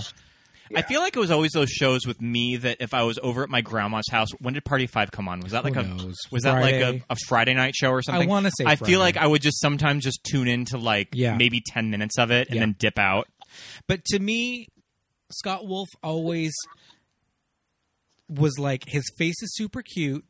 I 0.76 0.82
feel 0.84 1.02
like 1.02 1.16
it 1.16 1.20
was 1.20 1.32
always 1.32 1.52
those 1.52 1.70
shows 1.70 2.06
with 2.06 2.22
me 2.22 2.58
that 2.58 2.78
if 2.80 2.94
I 2.94 3.04
was 3.04 3.18
over 3.24 3.44
at 3.44 3.50
my 3.50 3.62
grandma's 3.62 4.08
house, 4.12 4.30
when 4.40 4.54
did 4.54 4.64
Party 4.66 4.88
Five 4.88 5.12
come 5.12 5.28
on? 5.28 5.40
Was 5.40 5.52
that 5.54 5.64
like 5.64 5.74
Who 5.76 5.80
a 5.82 5.84
knows? 5.84 6.16
was 6.32 6.44
that 6.44 6.54
like 6.62 6.76
Friday? 6.76 7.04
a, 7.10 7.14
a 7.14 7.16
Friday 7.28 7.54
night 7.54 7.76
show 7.76 7.90
or 7.90 8.02
something? 8.02 8.28
I 8.28 8.32
wanna 8.32 8.52
say 8.58 8.66
I 8.66 8.76
Friday. 8.76 8.92
feel 8.92 9.00
like 9.00 9.18
I 9.18 9.26
would 9.28 9.42
just 9.42 9.60
sometimes 9.60 10.04
just 10.04 10.24
tune 10.24 10.48
in 10.48 10.66
to 10.66 10.78
like 10.78 11.10
Yeah. 11.14 11.36
maybe 11.36 11.62
ten 11.66 11.90
minutes 11.90 12.18
of 12.18 12.32
it 12.32 12.48
and 12.50 12.56
Yeah. 12.56 12.62
then 12.62 12.76
dip 12.78 13.00
out. 13.00 13.28
but 13.88 14.04
to 14.06 14.20
me, 14.20 14.68
Scott 15.32 15.66
Wolf 15.68 15.88
always 16.04 16.54
was 18.28 18.60
like 18.60 18.84
his 18.88 19.04
face 19.18 19.42
is 19.42 19.56
super 19.56 19.82
cute, 19.82 20.24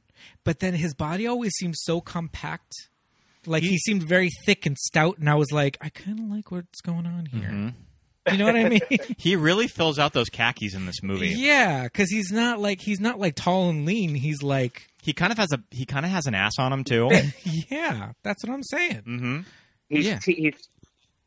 but 0.44 0.60
then 0.60 0.74
his 0.74 0.94
body 0.94 1.28
always 1.28 1.52
seems 1.54 1.78
so 1.82 2.02
compact. 2.02 2.72
Like 3.46 3.64
he, 3.64 3.78
seemed 3.78 4.04
very 4.04 4.30
thick 4.46 4.66
and 4.66 4.78
stout, 4.78 5.18
and 5.18 5.30
I 5.30 5.36
was 5.36 5.52
like, 5.52 5.78
I 5.82 5.90
kind 5.90 6.20
of 6.20 6.26
like 6.26 6.52
what's 6.52 6.82
going 6.82 7.06
on 7.06 7.26
here. 7.28 7.50
Mm-hmm. 7.50 7.70
You 8.32 8.38
know 8.38 8.45
what 8.45 8.55
I 8.55 8.69
mean? 8.69 8.82
He 9.17 9.36
really 9.36 9.67
fills 9.67 9.99
out 9.99 10.13
those 10.13 10.30
khakis 10.30 10.73
in 10.75 10.86
this 10.86 11.01
movie. 11.03 11.30
Yeah, 11.30 11.84
because 11.84 12.09
he's 12.09 12.32
not 12.32 12.59
like 12.59 12.82
he's 12.82 12.99
not 12.99 13.19
like 13.19 13.36
tall 13.36 13.69
and 13.69 13.86
lean. 13.86 14.15
He's 14.15 14.41
like, 14.41 14.88
He 15.01 15.13
kind 15.13 15.32
of 15.32 15.38
has 15.38 15.51
a 15.51 15.59
he 15.71 15.86
kind 15.86 16.05
of 16.05 16.11
has 16.11 16.25
an 16.27 16.36
ass 16.36 16.53
on 16.59 16.71
him 16.73 16.84
too. 16.84 17.09
yeah, 17.69 18.11
that's 18.23 18.43
what 18.45 18.53
I'm 18.53 18.63
saying. 18.63 19.03
Mm-hmm. 19.07 19.39
He's 19.89 20.05
Yeah. 20.05 20.19
T, 20.19 20.34
he's 20.36 20.69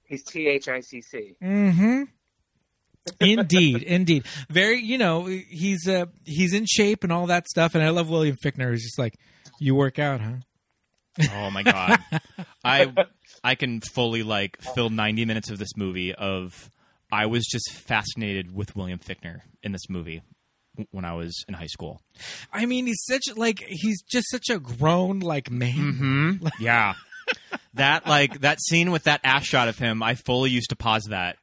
he's 0.05 0.23
T 0.25 0.47
H 0.49 0.69
I 0.69 0.81
C 0.81 1.01
C. 1.03 1.35
Mm-hmm. 1.43 2.03
indeed, 3.21 3.83
indeed. 3.87 4.25
Very, 4.49 4.81
you 4.81 4.99
know, 4.99 5.27
he's 5.27 5.87
uh 5.89 6.07
he's 6.25 6.53
in 6.55 6.67
shape 6.67 7.05
and 7.05 7.13
all 7.13 7.27
that 7.27 7.49
stuff. 7.49 7.75
And 7.75 7.83
I 7.85 7.91
love 7.91 8.09
William 8.09 8.37
Fichtner. 8.43 8.71
He's 8.71 8.85
just 8.85 8.99
like, 8.99 9.15
you 9.59 9.75
work 9.75 9.99
out, 9.99 10.21
huh? 10.21 10.37
Oh 11.35 11.51
my 11.51 11.63
god, 11.63 11.99
I 12.65 12.91
I 13.45 13.55
can 13.55 13.83
fully 13.83 14.23
like 14.23 14.57
fill 14.75 14.89
ninety 14.89 15.27
minutes 15.27 15.51
of 15.51 15.59
this 15.59 15.77
movie 15.77 16.15
of 16.15 16.71
I 17.13 17.27
was 17.27 17.45
just 17.45 17.71
fascinated 17.73 18.53
with 18.55 18.75
William 18.75 18.99
Fichtner 18.99 19.41
in 19.63 19.71
this 19.73 19.89
movie 19.89 20.23
when 20.91 21.05
I 21.05 21.13
was 21.13 21.45
in 21.47 21.55
high 21.55 21.67
school. 21.67 22.01
I 22.53 22.65
mean, 22.67 22.87
he's 22.87 23.05
such 23.05 23.25
like 23.37 23.63
he's 23.69 24.03
just 24.03 24.31
such 24.31 24.49
a 24.51 24.59
grown 24.59 25.21
like 25.21 25.51
man. 25.51 26.39
Hmm? 26.43 26.47
Yeah. 26.59 26.95
that 27.75 28.07
like 28.07 28.41
that 28.41 28.61
scene 28.61 28.91
with 28.91 29.05
that 29.05 29.21
ass 29.25 29.45
shot 29.45 29.69
of 29.69 29.79
him, 29.79 30.03
I 30.03 30.15
fully 30.15 30.51
used 30.51 30.71
to 30.71 30.77
pause 30.77 31.05
that. 31.11 31.37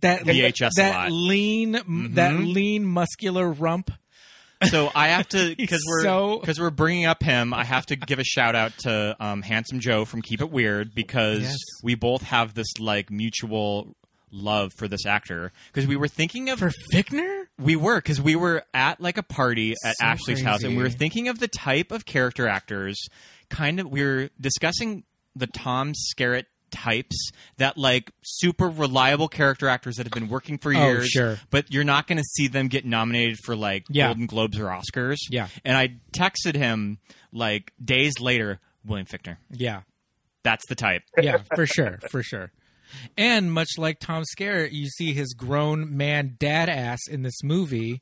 That 0.00 0.22
VHS 0.22 0.68
a 0.68 0.70
that 0.76 0.94
lot. 0.94 1.12
lean, 1.12 2.12
that 2.14 2.34
lean 2.38 2.84
muscular 2.84 3.50
rump. 3.50 3.90
So 4.70 4.90
I 4.94 5.08
have 5.08 5.28
to 5.30 5.54
because 5.58 5.82
we're 5.86 6.02
so- 6.02 6.38
because 6.40 6.60
we're 6.60 6.70
bringing 6.70 7.06
up 7.06 7.22
him. 7.22 7.52
I 7.54 7.64
have 7.64 7.86
to 7.86 7.96
give 7.96 8.18
a 8.18 8.24
shout 8.24 8.54
out 8.54 8.76
to 8.80 9.16
um, 9.20 9.42
Handsome 9.42 9.80
Joe 9.80 10.04
from 10.04 10.22
Keep 10.22 10.40
It 10.42 10.50
Weird 10.50 10.94
because 10.94 11.42
Yes. 11.42 11.56
we 11.82 11.94
both 11.94 12.22
have 12.22 12.54
this 12.54 12.68
like 12.78 13.10
mutual 13.10 13.94
love 14.30 14.72
for 14.76 14.88
this 14.88 15.06
actor 15.06 15.52
because 15.72 15.86
we 15.86 15.96
were 15.96 16.08
thinking 16.08 16.50
of 16.50 16.58
For 16.58 16.70
Fichtner? 16.92 17.44
we 17.58 17.76
were 17.76 17.96
because 17.96 18.20
we 18.20 18.36
were 18.36 18.64
at 18.74 19.00
like 19.00 19.18
a 19.18 19.22
party 19.22 19.72
at 19.84 19.94
So 19.98 20.04
Ashley's 20.04 20.42
house 20.42 20.62
and 20.62 20.76
we 20.76 20.82
were 20.82 20.90
thinking 20.90 21.28
of 21.28 21.38
the 21.38 21.48
type 21.48 21.90
of 21.92 22.04
character 22.06 22.46
actors. 22.48 22.98
Kind 23.48 23.80
of, 23.80 23.88
we 23.90 24.02
were 24.02 24.30
discussing 24.40 25.04
the 25.34 25.46
Tom 25.46 25.92
Skerritt 25.94 26.44
types 26.70 27.30
that 27.56 27.78
like 27.78 28.10
super 28.22 28.68
reliable 28.68 29.26
character 29.28 29.68
actors 29.68 29.96
that 29.96 30.04
have 30.04 30.12
been 30.12 30.28
working 30.28 30.58
for 30.58 30.74
Oh, 30.74 30.84
years. 30.88 31.08
sure. 31.08 31.38
but 31.50 31.72
you're 31.72 31.82
not 31.84 32.06
going 32.06 32.18
to 32.18 32.24
see 32.24 32.46
them 32.46 32.68
get 32.68 32.84
nominated 32.84 33.38
for 33.44 33.56
like 33.56 33.84
Yeah. 33.88 34.08
Golden 34.08 34.26
Globes 34.26 34.58
or 34.58 34.66
Oscars. 34.66 35.16
Yeah. 35.30 35.48
and 35.64 35.76
I 35.78 35.94
texted 36.12 36.54
him 36.56 36.98
like 37.32 37.72
days 37.82 38.20
later, 38.20 38.60
William 38.84 39.06
Fichtner. 39.06 39.38
Yeah. 39.50 39.80
That's 40.42 40.64
the 40.68 40.74
type. 40.74 41.02
yeah, 41.20 41.38
for 41.54 41.66
sure, 41.66 41.98
for 42.10 42.22
sure. 42.22 42.52
And 43.16 43.52
much 43.52 43.70
like 43.78 44.00
Tom 44.00 44.24
Skerritt, 44.36 44.72
you 44.72 44.86
see 44.88 45.12
his 45.12 45.34
grown 45.34 45.96
man 45.96 46.36
dad 46.38 46.68
ass 46.68 47.00
in 47.10 47.22
this 47.22 47.42
movie. 47.42 48.00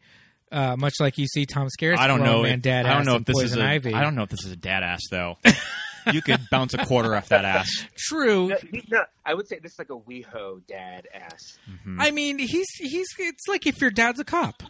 Uh, 0.52 0.76
much 0.76 0.94
like 1.00 1.18
you 1.18 1.26
see 1.26 1.44
Tom 1.44 1.68
Skerritt's 1.68 2.00
I 2.00 2.06
don't 2.06 2.20
grown 2.20 2.32
know. 2.32 2.42
man 2.42 2.58
If, 2.58 2.62
dad 2.62 2.86
I 2.86 2.94
don't 2.94 3.04
know 3.04 3.16
if 3.16 3.24
this 3.24 3.34
Poison 3.34 3.58
is 3.58 3.64
a. 3.64 3.68
Ivy. 3.68 3.94
I 3.94 4.02
don't 4.02 4.14
know 4.14 4.22
if 4.22 4.28
this 4.28 4.44
is 4.44 4.52
a 4.52 4.56
dad 4.56 4.82
ass 4.82 5.02
though. 5.10 5.38
you 6.12 6.22
could 6.22 6.40
bounce 6.50 6.72
a 6.74 6.84
quarter 6.86 7.16
off 7.16 7.28
that 7.30 7.44
ass. 7.44 7.68
True. 7.96 8.48
No, 8.48 8.56
he's 8.70 8.88
not. 8.88 9.08
I 9.24 9.34
would 9.34 9.48
say 9.48 9.58
this 9.58 9.72
is 9.72 9.78
like 9.78 9.90
a 9.90 9.98
WeHo 9.98 10.64
dad 10.66 11.08
ass. 11.12 11.58
I 11.98 12.12
mean, 12.12 12.38
he's 12.38 12.68
he's. 12.78 13.08
It's 13.18 13.48
like 13.48 13.66
if 13.66 13.80
your 13.80 13.90
dad's 13.90 14.20
a 14.20 14.24
cop. 14.24 14.62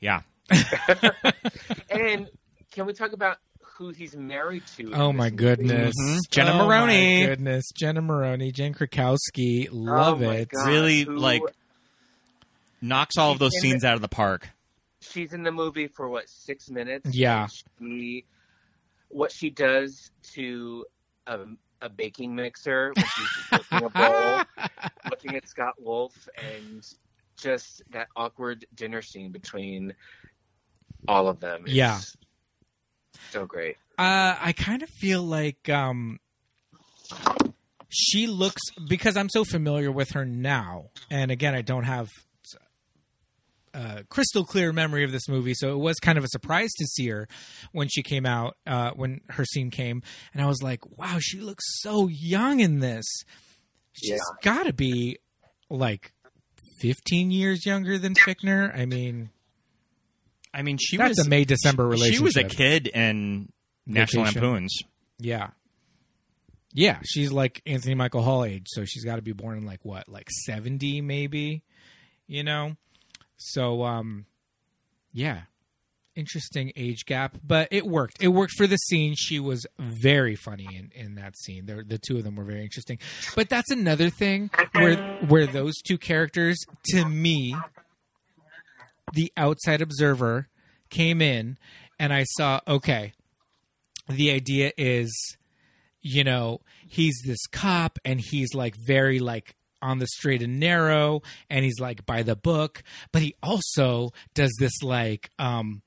Yeah. 0.00 0.22
And 1.90 2.28
can 2.72 2.86
we 2.86 2.92
talk 2.92 3.12
about 3.12 3.38
who 3.78 3.90
he's 3.90 4.16
married 4.16 4.64
to? 4.76 4.92
Oh 4.92 5.12
my 5.12 5.26
movie? 5.26 5.36
goodness, 5.36 5.94
Mhm. 6.00 6.18
Jenna 6.30 6.50
Oh, 6.52 6.58
my 6.58 6.64
Maroney. 6.66 7.26
goodness, 7.26 7.64
Jenna 7.74 8.02
Maroney, 8.02 8.50
Jane 8.52 8.74
Krakowski, 8.74 9.68
love 9.70 10.20
Oh 10.22 10.30
it. 10.30 10.48
God, 10.50 10.66
Really, 10.66 11.02
who- 11.04 11.16
like, 11.16 11.42
knocks 12.80 13.16
all 13.16 13.32
of 13.32 13.38
those 13.38 13.52
She's 13.54 13.64
in 13.64 13.70
scenes 13.70 13.84
out 13.84 13.94
of 13.94 14.00
the 14.02 14.08
park. 14.08 14.48
she's 15.00 15.32
in 15.32 15.42
the 15.42 15.52
movie 15.52 15.88
for 15.88 16.08
what 16.08 16.28
six 16.28 16.68
minutes? 16.68 17.08
Yeah. 17.14 17.46
She, 17.78 18.24
what 19.08 19.32
she 19.32 19.50
does 19.50 20.10
to 20.34 20.84
a, 21.26 21.40
a 21.80 21.88
baking 21.88 22.34
mixer 22.34 22.92
when 22.94 23.04
she's 23.06 23.28
cooking 23.50 23.84
a 23.86 23.90
bowl, 23.90 24.68
looking 25.10 25.36
at 25.36 25.48
Scott 25.48 25.74
Wolf, 25.78 26.28
and 26.36 26.84
just 27.36 27.82
that 27.90 28.08
awkward 28.16 28.66
dinner 28.74 29.00
scene 29.02 29.30
between 29.30 29.94
all 31.06 31.28
of 31.28 31.38
them. 31.40 31.64
is 31.66 31.72
Yeah. 31.74 32.00
So 33.30 33.46
great. 33.46 33.76
Uh, 33.98 34.36
I 34.40 34.52
kind 34.56 34.82
of 34.82 34.88
feel 34.90 35.22
like 35.22 35.68
um, 35.68 36.18
she 37.88 38.26
looks 38.26 38.62
because 38.88 39.16
I'm 39.16 39.28
so 39.28 39.44
familiar 39.44 39.90
with 39.90 40.10
her 40.12 40.24
now, 40.24 40.90
and 41.10 41.30
again, 41.30 41.54
I 41.54 41.62
don't 41.62 41.84
have 41.84 42.08
a 43.74 44.02
crystal 44.08 44.44
clear 44.44 44.72
memory 44.72 45.04
of 45.04 45.12
this 45.12 45.28
movie, 45.28 45.54
so 45.54 45.72
it 45.72 45.78
was 45.78 45.96
kind 46.00 46.16
of 46.18 46.24
a 46.24 46.28
surprise 46.28 46.70
to 46.78 46.86
see 46.86 47.08
her 47.08 47.28
when 47.72 47.88
she 47.88 48.02
came 48.02 48.24
out, 48.26 48.56
uh, 48.66 48.90
when 48.94 49.20
her 49.30 49.44
scene 49.44 49.70
came, 49.70 50.02
and 50.32 50.42
I 50.42 50.46
was 50.46 50.62
like, 50.62 50.80
"Wow, 50.98 51.18
she 51.20 51.40
looks 51.40 51.64
so 51.80 52.08
young 52.08 52.60
in 52.60 52.78
this. 52.80 53.04
She's 53.92 54.10
Yeah. 54.12 54.18
got 54.42 54.64
to 54.66 54.72
be 54.72 55.18
like 55.70 56.12
15 56.80 57.30
years 57.30 57.66
younger 57.66 57.98
than 57.98 58.14
Fichtner. 58.14 58.76
I 58.76 58.86
mean, 58.86 59.30
I 60.58 60.62
mean, 60.62 60.76
she 60.76 60.96
That's 60.96 61.10
was 61.10 61.26
a 61.26 61.30
May 61.30 61.44
December 61.44 61.86
relationship. 61.86 62.16
She 62.16 62.22
was 62.24 62.36
a 62.36 62.42
kid 62.42 62.88
in 62.88 63.52
National 63.86 64.24
Vacation. 64.24 64.42
Lampoons. 64.42 64.78
Yeah. 65.20 65.50
Yeah, 66.74 66.98
she's 67.04 67.30
like 67.30 67.62
Anthony 67.64 67.94
Michael 67.94 68.22
Hall 68.22 68.44
age, 68.44 68.66
so 68.66 68.84
she's 68.84 69.04
got 69.04 69.16
to 69.16 69.22
be 69.22 69.32
born 69.32 69.56
in 69.56 69.66
like 69.66 69.84
what, 69.84 70.08
like 70.08 70.28
70 70.46 71.00
maybe, 71.00 71.62
you 72.26 72.42
know? 72.42 72.76
So 73.36 73.84
um 73.84 74.26
yeah. 75.12 75.42
Interesting 76.16 76.72
age 76.74 77.04
gap, 77.06 77.36
but 77.46 77.68
it 77.70 77.86
worked. 77.86 78.20
It 78.20 78.28
worked 78.28 78.54
for 78.56 78.66
the 78.66 78.76
scene. 78.76 79.14
She 79.16 79.38
was 79.38 79.64
very 79.78 80.34
funny 80.34 80.66
in, 80.66 80.90
in 80.92 81.14
that 81.14 81.38
scene. 81.38 81.66
The, 81.66 81.84
the 81.86 81.98
two 81.98 82.16
of 82.16 82.24
them 82.24 82.34
were 82.34 82.42
very 82.42 82.64
interesting. 82.64 82.98
But 83.36 83.48
that's 83.48 83.70
another 83.70 84.10
thing 84.10 84.50
where 84.72 84.96
where 85.28 85.46
those 85.46 85.76
two 85.76 85.96
characters 85.96 86.58
to 86.86 87.04
me 87.04 87.54
the 89.12 89.32
outside 89.36 89.80
observer 89.80 90.48
came 90.90 91.20
in 91.20 91.58
and 91.98 92.12
I 92.12 92.24
saw, 92.24 92.60
okay, 92.66 93.12
the 94.08 94.30
idea 94.30 94.72
is, 94.76 95.36
you 96.00 96.24
know, 96.24 96.60
he's 96.88 97.20
this 97.24 97.46
cop 97.46 97.98
and 98.04 98.20
he's 98.20 98.54
like 98.54 98.74
very 98.86 99.18
like 99.18 99.54
on 99.80 99.98
the 99.98 100.06
straight 100.06 100.42
and 100.42 100.58
narrow 100.58 101.22
and 101.50 101.64
he's 101.64 101.78
like 101.80 102.04
by 102.06 102.22
the 102.22 102.36
book, 102.36 102.82
but 103.12 103.22
he 103.22 103.34
also 103.42 104.10
does 104.34 104.54
this 104.58 104.82
like 104.82 105.30
um 105.38 105.82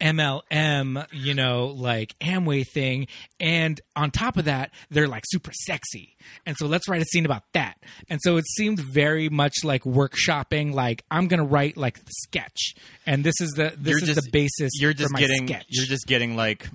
MLM, 0.00 1.06
you 1.12 1.34
know, 1.34 1.66
like 1.66 2.14
Amway 2.20 2.66
thing. 2.66 3.06
And 3.40 3.80
on 3.94 4.10
top 4.10 4.36
of 4.36 4.44
that, 4.46 4.70
they're 4.90 5.08
like 5.08 5.24
super 5.26 5.52
sexy. 5.52 6.16
And 6.44 6.56
so 6.58 6.66
let's 6.66 6.88
write 6.88 7.02
a 7.02 7.06
scene 7.06 7.24
about 7.24 7.42
that. 7.54 7.74
And 8.08 8.20
so 8.22 8.36
it 8.36 8.46
seemed 8.56 8.78
very 8.80 9.28
much 9.28 9.54
like 9.64 9.82
workshopping, 9.84 10.72
like 10.74 11.04
I'm 11.10 11.28
going 11.28 11.40
to 11.40 11.46
write 11.46 11.76
like 11.76 11.98
the 12.04 12.12
sketch. 12.24 12.74
And 13.06 13.24
this 13.24 13.34
is 13.40 13.50
the, 13.52 13.72
this 13.78 13.92
You're 13.92 13.98
is 13.98 14.14
just- 14.16 14.24
the 14.24 14.30
basis 14.32 14.72
You're 14.80 14.92
for 14.92 14.98
just 14.98 15.12
my 15.12 15.20
getting 15.20 15.46
sketch. 15.46 15.66
you're 15.68 15.86
just 15.86 16.06
getting 16.06 16.36
like 16.36 16.68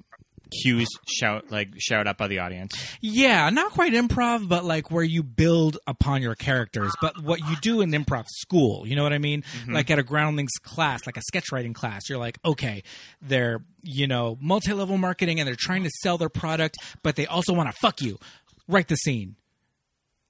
cues 0.52 0.88
shout 1.08 1.52
like 1.52 1.70
shout 1.78 2.08
up 2.08 2.18
by 2.18 2.28
the 2.28 2.40
audience. 2.40 2.74
Yeah, 3.02 3.50
not 3.50 3.72
quite 3.72 3.94
improv, 3.94 4.48
but 4.48 4.66
like 4.66 4.92
where 4.92 5.04
you 5.04 5.24
build 5.24 5.78
upon 5.88 6.22
your 6.22 6.36
characters. 6.36 6.92
But 7.02 7.22
what 7.24 7.40
you 7.40 7.56
do 7.62 7.82
in 7.82 7.92
improv 7.92 8.26
school, 8.28 8.88
you 8.88 8.96
know 8.96 9.04
what 9.04 9.14
I 9.14 9.18
mean? 9.18 9.44
Mm-hmm. 9.62 9.74
Like 9.74 9.90
at 9.90 10.00
a 10.00 10.04
groundlings 10.04 10.52
class, 10.62 11.06
like 11.06 11.18
a 11.18 11.22
sketch 11.22 11.52
writing 11.52 11.74
class, 11.74 12.10
you're 12.10 12.20
like, 12.20 12.40
okay, 12.46 12.84
they're, 13.22 13.64
you 13.84 14.08
know, 14.08 14.38
multi 14.42 14.74
level 14.74 14.98
marketing 14.98 15.40
and 15.40 15.48
they're 15.48 15.56
trying 15.58 15.84
to 15.84 15.92
sell 16.02 16.18
their 16.18 16.30
product, 16.30 16.78
but 17.04 17.16
they 17.16 17.26
also 17.26 17.54
want 17.54 17.70
to 17.70 17.78
fuck 17.82 18.02
you. 18.02 18.20
Write 18.68 18.88
the 18.88 18.96
scene. 18.96 19.36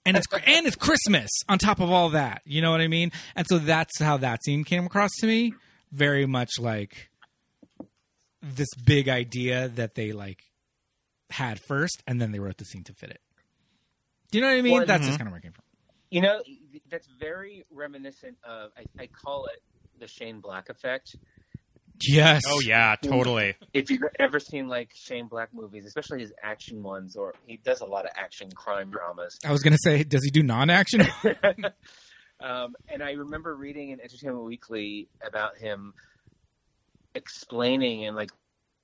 And 0.06 0.18
it's 0.18 0.28
and 0.46 0.66
it's 0.66 0.76
Christmas 0.76 1.30
on 1.50 1.58
top 1.58 1.80
of 1.80 1.92
all 1.92 2.10
that. 2.10 2.42
You 2.46 2.62
know 2.62 2.72
what 2.72 2.82
I 2.82 2.88
mean? 2.88 3.12
And 3.36 3.46
so 3.48 3.58
that's 3.58 4.00
how 4.00 4.18
that 4.18 4.44
scene 4.44 4.64
came 4.64 4.86
across 4.86 5.12
to 5.20 5.28
me. 5.28 5.54
Very 5.92 6.26
much 6.26 6.52
like 6.58 7.11
this 8.42 8.70
big 8.86 9.10
idea 9.10 9.70
that 9.70 9.96
they 9.96 10.12
like 10.12 10.40
had 11.30 11.60
first, 11.68 12.04
and 12.08 12.22
then 12.22 12.32
they 12.32 12.40
wrote 12.40 12.58
the 12.58 12.66
scene 12.66 12.84
to 12.86 12.94
fit 12.94 13.12
it. 13.12 13.22
Do 14.32 14.38
you 14.38 14.44
know 14.44 14.50
what 14.50 14.58
I 14.58 14.62
mean? 14.62 14.74
Well, 14.74 14.86
That's 14.86 15.06
just 15.06 15.18
kind 15.18 15.28
of 15.28 15.32
where 15.32 15.40
it 15.40 15.44
came 15.44 15.52
from. 15.52 15.64
You 16.10 16.22
know, 16.22 16.42
that's 16.90 17.08
very 17.20 17.66
reminiscent 17.72 18.38
of. 18.44 18.72
I, 18.78 19.04
I 19.04 19.08
call 19.08 19.46
it 19.46 19.62
the 20.00 20.08
Shane 20.08 20.40
Black 20.40 20.70
effect. 20.70 21.16
Yes. 22.02 22.42
Oh 22.48 22.60
yeah, 22.62 22.96
totally. 23.02 23.56
If 23.74 23.92
you've 23.92 24.02
ever 24.20 24.40
seen 24.40 24.68
like 24.68 24.92
Shane 24.96 25.28
Black 25.28 25.54
movies, 25.54 25.86
especially 25.86 26.22
his 26.22 26.34
action 26.42 26.82
ones, 26.82 27.16
or 27.16 27.36
he 27.46 27.58
does 27.58 27.82
a 27.82 27.86
lot 27.86 28.06
of 28.06 28.12
action 28.16 28.50
crime 28.52 28.90
dramas. 28.90 29.38
I 29.46 29.52
was 29.52 29.62
gonna 29.62 29.78
say, 29.84 30.04
does 30.04 30.24
he 30.24 30.32
do 30.32 30.42
non-action? 30.44 31.08
Um, 32.42 32.76
and 32.90 33.04
I 33.04 33.12
remember 33.12 33.56
reading 33.56 33.92
in 33.92 34.02
Entertainment 34.02 34.44
Weekly 34.44 35.08
about 35.26 35.58
him 35.58 35.94
explaining 37.16 38.06
and 38.06 38.16
like 38.16 38.32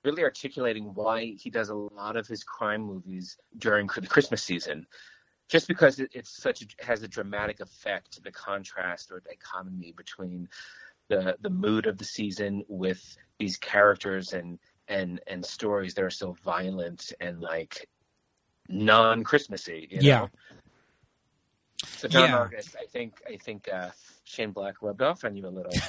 really 0.04 0.22
articulating 0.22 0.94
why 0.94 1.34
he 1.38 1.50
does 1.50 1.68
a 1.68 1.74
lot 1.74 2.16
of 2.16 2.26
his 2.26 2.44
crime 2.44 2.82
movies 2.82 3.36
during 3.58 3.88
the 3.88 4.06
Christmas 4.06 4.42
season, 4.42 4.86
just 5.48 5.68
because 5.68 5.98
it, 5.98 6.10
it's 6.12 6.30
such 6.30 6.62
a, 6.62 6.84
has 6.84 7.02
a 7.02 7.08
dramatic 7.08 7.60
effect, 7.60 8.22
the 8.22 8.32
contrast 8.32 9.10
or 9.10 9.20
dichotomy 9.20 9.92
between 9.96 10.48
the 11.08 11.36
the 11.40 11.50
mood 11.50 11.86
of 11.86 11.98
the 11.98 12.04
season 12.04 12.64
with 12.68 13.16
these 13.38 13.56
characters 13.56 14.32
and 14.32 14.58
and 14.88 15.20
and 15.26 15.44
stories 15.44 15.94
that 15.94 16.04
are 16.04 16.10
so 16.10 16.36
violent 16.44 17.12
and 17.20 17.40
like 17.40 17.88
non 18.68 19.24
Christmassy. 19.24 19.88
You 19.90 19.98
know? 19.98 20.02
Yeah. 20.02 20.26
So 21.96 22.08
John 22.08 22.30
Yeah. 22.30 22.38
August, 22.38 22.76
I 22.80 22.86
think 22.86 23.20
I 23.26 23.36
think 23.36 23.68
uh, 23.72 23.90
Shane 24.28 24.52
Black 24.52 24.74
rubbed 24.82 25.02
off 25.02 25.24
on 25.24 25.36
you 25.36 25.46
a 25.46 25.48
little. 25.48 25.72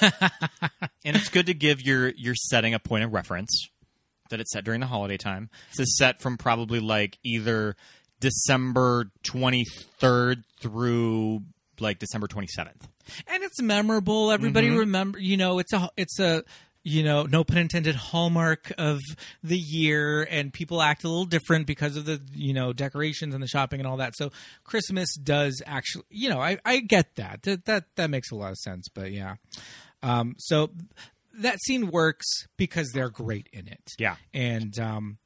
and 1.04 1.16
it's 1.16 1.28
good 1.28 1.46
to 1.46 1.54
give 1.54 1.80
your 1.82 2.08
your 2.16 2.34
setting 2.34 2.74
a 2.74 2.78
point 2.78 3.04
of 3.04 3.12
reference 3.12 3.68
that 4.30 4.40
it's 4.40 4.52
set 4.52 4.64
during 4.64 4.80
the 4.80 4.86
holiday 4.86 5.16
time. 5.16 5.50
It's 5.70 5.80
is 5.80 5.96
set 5.98 6.20
from 6.20 6.36
probably 6.38 6.80
like 6.80 7.18
either 7.24 7.76
December 8.20 9.10
23rd 9.24 10.44
through 10.60 11.40
like 11.80 11.98
December 11.98 12.26
27th. 12.28 12.82
and 13.26 13.42
it's 13.42 13.60
memorable. 13.60 14.30
Everybody 14.30 14.68
Mhm. 14.68 14.78
remember, 14.80 15.18
you 15.18 15.36
know, 15.36 15.58
it's 15.58 15.72
a 15.72 15.90
it's 15.96 16.18
a 16.20 16.44
you 16.82 17.02
know, 17.02 17.24
no 17.24 17.44
pun 17.44 17.58
intended, 17.58 17.94
hallmark 17.94 18.72
of 18.78 19.00
the 19.42 19.58
year, 19.58 20.22
and 20.22 20.52
people 20.52 20.80
act 20.80 21.04
a 21.04 21.08
little 21.08 21.26
different 21.26 21.66
because 21.66 21.96
of 21.96 22.06
the 22.06 22.20
you 22.32 22.54
know 22.54 22.72
decorations 22.72 23.34
and 23.34 23.42
the 23.42 23.48
shopping 23.48 23.80
and 23.80 23.86
all 23.86 23.98
that. 23.98 24.14
So 24.16 24.30
Christmas 24.64 25.14
does 25.14 25.62
actually, 25.66 26.04
you 26.10 26.30
know, 26.30 26.40
I 26.40 26.58
I 26.64 26.80
get 26.80 27.16
that 27.16 27.42
that 27.42 27.66
that, 27.66 27.84
that 27.96 28.10
makes 28.10 28.30
a 28.30 28.34
lot 28.34 28.50
of 28.50 28.58
sense. 28.58 28.88
But 28.88 29.12
yeah, 29.12 29.36
um, 30.02 30.36
so 30.38 30.70
that 31.38 31.58
scene 31.62 31.90
works 31.90 32.26
because 32.56 32.90
they're 32.94 33.10
great 33.10 33.48
in 33.52 33.68
it. 33.68 33.88
Yeah. 33.98 34.16
and 34.32 34.78
um. 34.78 35.18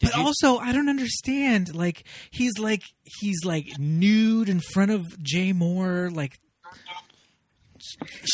But 0.00 0.16
also, 0.16 0.58
I 0.58 0.70
don't 0.70 0.88
understand. 0.88 1.74
Like 1.74 2.04
he's 2.30 2.56
like 2.56 2.84
he's 3.02 3.44
like 3.44 3.66
nude 3.80 4.48
in 4.48 4.60
front 4.60 4.92
of 4.92 5.20
Jay 5.20 5.52
Moore, 5.52 6.08
like 6.12 6.38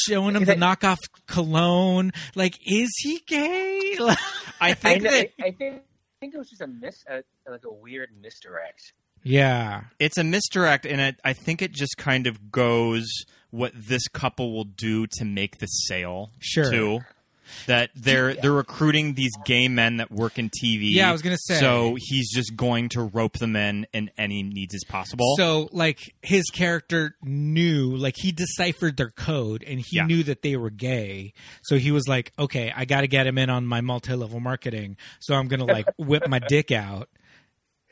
showing 0.07 0.37
him 0.37 0.45
the 0.45 0.55
knockoff 0.55 0.99
cologne. 1.27 2.13
Like, 2.35 2.59
is 2.67 2.91
he 2.99 3.21
gay? 3.27 3.97
I 4.01 4.17
I, 4.61 4.75
think 4.75 5.03
know- 5.03 5.11
that 5.11 5.31
I, 5.41 5.47
I 5.47 5.51
think 5.53 5.75
I 5.77 6.21
think 6.21 6.35
it 6.35 6.39
was 6.39 6.49
just 6.51 6.61
a 6.63 6.67
mis 6.67 7.05
uh, 7.11 7.21
like 7.49 7.65
a 7.65 7.73
weird 7.73 8.11
misdirect. 8.21 8.93
yeah, 9.23 9.85
it's 10.01 10.19
a 10.19 10.25
misdirect, 10.25 10.85
and 10.87 11.01
it, 11.01 11.21
I 11.25 11.33
think 11.33 11.63
it 11.63 11.73
just 11.73 11.97
kind 11.97 12.27
of 12.27 12.51
goes 12.51 13.07
what 13.51 13.73
this 13.75 14.07
couple 14.09 14.53
will 14.53 14.65
do 14.65 15.07
to 15.19 15.25
make 15.25 15.59
the 15.59 15.67
sale. 15.67 16.31
Sure. 16.41 16.71
Too. 16.71 17.01
That 17.67 17.91
they're 17.95 18.35
they're 18.35 18.53
recruiting 18.53 19.15
these 19.15 19.33
gay 19.45 19.69
men 19.69 19.99
that 19.99 20.11
work 20.11 20.39
in 20.39 20.49
TV. 20.51 20.89
Yeah, 20.93 21.09
I 21.09 21.13
was 21.13 21.23
gonna 21.23 21.37
say. 21.39 21.59
So 21.61 21.97
he's 21.99 22.33
just 22.33 22.57
going 22.57 22.89
to 22.91 23.03
rope 23.03 23.39
them 23.39 23.57
in 23.57 23.87
in 23.93 24.11
any 24.17 24.43
needs 24.43 24.75
as 24.75 24.85
possible. 24.89 25.35
So, 25.37 25.69
like, 25.73 26.01
his 26.23 26.45
character 26.47 27.17
knew, 27.23 27.95
like, 27.97 28.15
he 28.17 28.33
deciphered 28.33 28.97
their 28.97 29.11
code 29.11 29.63
and 29.67 29.79
he 29.81 29.97
Yeah. 29.97 30.07
knew 30.07 30.23
that 30.25 30.43
they 30.43 30.57
were 30.57 30.71
gay. 30.71 31.33
So 31.63 31.77
he 31.79 31.91
was 31.93 32.07
like, 32.09 32.33
okay, 32.39 32.73
I 32.75 32.85
got 32.85 33.03
to 33.03 33.09
get 33.09 33.27
him 33.27 33.39
in 33.39 33.51
on 33.51 33.67
my 33.67 33.81
multi 33.81 34.15
level 34.15 34.41
marketing. 34.41 34.97
So 35.21 35.35
I'm 35.35 35.49
going 35.49 35.61
to, 35.61 35.67
like, 35.67 35.87
whip 35.99 36.29
my 36.29 36.39
dick 36.39 36.71
out 36.71 37.09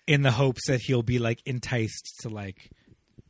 in 0.07 0.23
the 0.23 0.31
hopes 0.31 0.67
that 0.69 0.81
he'll 0.83 1.03
be, 1.03 1.19
like, 1.19 1.41
enticed 1.47 2.21
to, 2.21 2.29
like, 2.29 2.71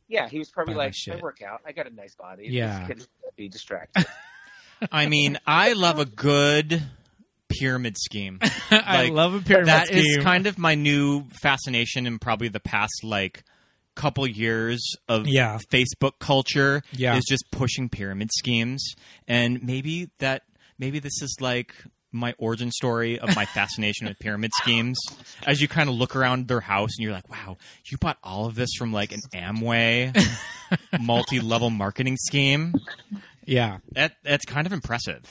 Yeah, 0.08 0.28
he 0.28 0.38
was 0.38 0.50
probably 0.50 0.74
Buy 0.74 0.78
my 0.78 0.84
like, 0.86 0.94
shit. 0.94 1.14
I 1.14 1.20
work 1.20 1.42
out. 1.42 1.60
I 1.66 1.72
got 1.72 1.86
a 1.86 1.94
nice 1.94 2.14
body. 2.14 2.48
Yeah. 2.50 2.78
This 2.80 2.88
kid 2.88 2.98
is 2.98 3.06
gonna 3.22 3.32
be 3.36 3.48
distracted. 3.48 4.06
I 4.92 5.06
mean, 5.06 5.38
I 5.46 5.72
love 5.74 5.98
a 5.98 6.04
good 6.06 6.82
pyramid 7.48 7.96
scheme. 7.98 8.38
I 8.70 9.04
Like, 9.04 9.12
love 9.12 9.34
a 9.34 9.40
pyramid 9.40 9.68
scheme. 9.68 9.76
That 9.76 9.90
is 9.90 10.12
scheme. 10.14 10.22
kind 10.24 10.46
of 10.46 10.58
my 10.58 10.74
new 10.74 11.24
fascination 11.42 12.06
in 12.06 12.18
probably 12.18 12.48
the 12.48 12.60
past 12.60 12.92
like 13.04 13.44
couple 13.94 14.26
years 14.26 14.82
of 15.08 15.26
Yeah. 15.26 15.58
Facebook 15.72 16.18
culture. 16.18 16.82
Yeah. 16.92 17.16
is 17.16 17.24
just 17.28 17.44
pushing 17.50 17.88
pyramid 17.88 18.30
schemes, 18.36 18.94
and 19.26 19.62
maybe 19.62 20.10
that 20.18 20.42
maybe 20.78 20.98
this 20.98 21.22
is 21.22 21.34
like 21.40 21.74
my 22.12 22.34
origin 22.38 22.70
story 22.70 23.18
of 23.18 23.34
my 23.34 23.44
fascination 23.54 24.06
with 24.06 24.18
pyramid 24.18 24.50
schemes. 24.62 24.98
As 25.46 25.60
you 25.62 25.68
kind 25.68 25.88
of 25.88 25.94
look 25.96 26.14
around 26.16 26.48
their 26.48 26.60
house 26.60 26.90
and 26.96 27.04
you're 27.04 27.12
like, 27.12 27.28
wow, 27.30 27.56
you 27.90 27.96
bought 27.98 28.18
all 28.22 28.46
of 28.46 28.54
this 28.54 28.70
from 28.78 28.92
like 28.92 29.12
an 29.12 29.20
Amway 29.34 30.14
multi-level 31.00 31.70
marketing 31.70 32.16
scheme. 32.26 32.74
Yeah. 33.46 33.78
That 33.92 34.16
that's 34.22 34.44
kind 34.44 34.66
of 34.66 34.72
impressive. 34.72 35.22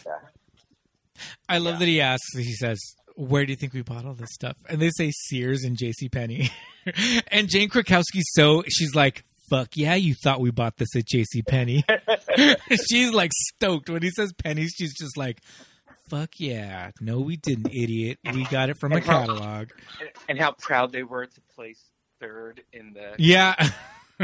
I 1.48 1.60
love 1.60 1.80
that 1.80 1.88
he 1.88 2.02
asks, 2.02 2.36
he 2.36 2.54
says, 2.54 2.80
where 3.16 3.46
do 3.46 3.52
you 3.52 3.56
think 3.56 3.74
we 3.74 3.82
bought 3.82 4.06
all 4.06 4.14
this 4.14 4.34
stuff? 4.34 4.58
And 4.68 4.82
they 4.82 4.90
say 4.90 5.12
Sears 5.12 5.64
and 5.64 5.78
J.C. 5.78 6.10
Penney. 6.10 6.52
and 7.30 7.48
Jane 7.50 7.70
Krakowski's 7.70 8.30
so, 8.34 8.64
she's 8.68 8.96
like, 8.96 9.24
fuck 9.50 9.70
yeah, 9.76 9.96
you 9.96 10.14
thought 10.14 10.42
we 10.42 10.52
bought 10.52 10.78
this 10.78 10.94
at 10.96 11.06
J.C. 11.06 11.42
Penney. 11.44 11.86
she's 12.90 13.14
like 13.14 13.32
stoked. 13.34 13.90
When 13.90 14.02
he 14.02 14.10
says 14.10 14.34
pennies, 14.34 14.74
she's 14.78 14.94
just 14.94 15.18
like, 15.18 15.42
fuck 16.10 16.32
yeah. 16.38 16.92
No, 17.00 17.20
we 17.22 17.38
didn't, 17.38 17.74
idiot. 17.74 18.20
We 18.34 18.44
got 18.46 18.70
it 18.70 18.78
from 18.80 18.92
a 18.92 19.02
catalog. 19.02 19.70
and, 20.00 20.10
and 20.30 20.40
how 20.40 20.52
proud 20.52 20.92
they 20.92 21.04
were 21.04 21.26
to 21.26 21.42
place 21.56 21.82
third 22.20 22.62
in 22.74 22.94
the 22.94 23.16
Yeah. 23.18 23.56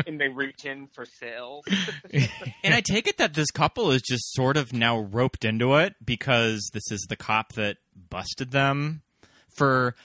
In 0.05 0.17
the 0.17 0.29
region 0.29 0.87
for 0.93 1.05
sales. 1.05 1.65
And 2.63 2.73
I 2.73 2.81
take 2.81 3.07
it 3.07 3.17
that 3.17 3.33
this 3.33 3.49
couple 3.51 3.91
is 3.91 4.01
just 4.01 4.33
sort 4.33 4.55
of 4.57 4.71
now 4.73 4.99
roped 4.99 5.43
into 5.45 5.75
it 5.75 5.95
because 6.03 6.69
this 6.73 6.91
is 6.91 7.05
the 7.09 7.15
cop 7.15 7.53
that 7.53 7.77
busted 8.09 8.51
them 8.51 9.01
for 9.55 9.95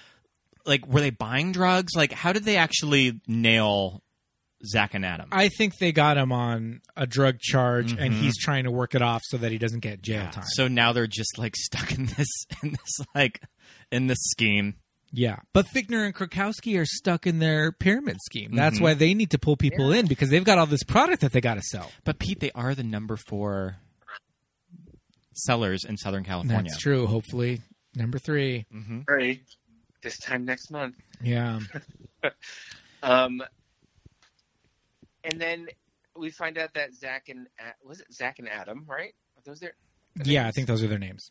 like 0.65 0.87
were 0.87 1.01
they 1.01 1.11
buying 1.11 1.53
drugs? 1.53 1.93
Like 1.95 2.13
how 2.13 2.33
did 2.33 2.45
they 2.45 2.57
actually 2.57 3.21
nail 3.29 4.03
Zach 4.65 4.95
and 4.95 5.05
Adam? 5.05 5.29
I 5.33 5.49
think 5.49 5.75
they 5.79 5.93
got 5.93 6.17
him 6.17 6.33
on 6.33 6.81
a 6.97 7.07
drug 7.07 7.39
charge 7.41 7.93
and 7.93 8.15
Mhm. 8.15 8.19
he's 8.21 8.37
trying 8.39 8.65
to 8.65 8.71
work 8.71 8.95
it 8.95 9.03
off 9.03 9.21
so 9.27 9.37
that 9.37 9.53
he 9.53 9.59
doesn't 9.59 9.81
get 9.81 10.01
jail 10.03 10.29
time. 10.31 10.45
So 10.55 10.67
now 10.67 10.93
they're 10.93 11.07
just 11.07 11.37
like 11.39 11.55
stuck 11.57 11.93
in 11.93 12.07
this 12.07 12.29
in 12.63 12.71
this 12.73 13.07
like 13.15 13.43
in 13.93 14.07
this 14.07 14.19
scheme. 14.23 14.77
Yeah, 15.13 15.37
but 15.53 15.67
Fichtner 15.67 16.05
and 16.05 16.15
Krakowski 16.15 16.79
are 16.79 16.85
stuck 16.85 17.27
in 17.27 17.39
their 17.39 17.73
pyramid 17.73 18.19
scheme. 18.25 18.55
That's 18.55 18.79
Mhm. 18.79 18.83
why 18.83 18.95
they 18.95 19.15
need 19.15 19.31
to 19.31 19.39
pull 19.39 19.57
people 19.57 19.93
in 19.93 20.07
because 20.07 20.29
they've 20.31 20.45
got 20.45 20.59
all 20.59 20.67
this 20.67 20.83
product 20.83 21.23
that 21.23 21.33
they 21.33 21.41
got 21.41 21.55
to 21.55 21.63
sell. 21.63 21.91
But 22.05 22.19
Pete, 22.19 22.41
they 22.41 22.51
are 22.53 22.75
the 22.75 22.83
number 22.83 23.17
four 23.17 23.77
sellers 25.35 25.85
in 25.85 25.97
Southern 25.97 26.25
California. 26.25 26.71
That's 26.71 26.81
true. 26.83 27.07
Hopefully, 27.07 27.61
number 27.95 28.19
3 28.19 28.67
Right. 29.09 29.41
This 30.03 30.19
time 30.19 30.45
next 30.45 30.71
month. 30.71 30.97
Yeah. 31.23 31.61
Um, 33.03 33.41
and 35.23 35.41
then 35.41 35.69
we 36.17 36.31
find 36.31 36.59
out 36.59 36.75
that 36.75 36.93
Zach 36.95 37.29
and 37.29 37.47
was 37.85 38.01
it 38.01 38.13
Zach 38.13 38.39
and 38.41 38.49
Adam, 38.49 38.85
right? 38.89 39.15
Are 39.37 39.43
those 39.45 39.61
their 39.61 39.75
Yeah, 40.25 40.49
I 40.49 40.51
think 40.51 40.67
those 40.67 40.83
are 40.83 40.89
their 40.89 40.99
names. 40.99 41.31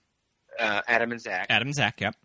uh, 0.59 0.81
Adam 0.87 1.11
and 1.11 1.19
Zach? 1.19 1.47
Adam 1.49 1.67
and 1.69 1.75
Zach, 1.75 1.99
yep. 1.99 2.15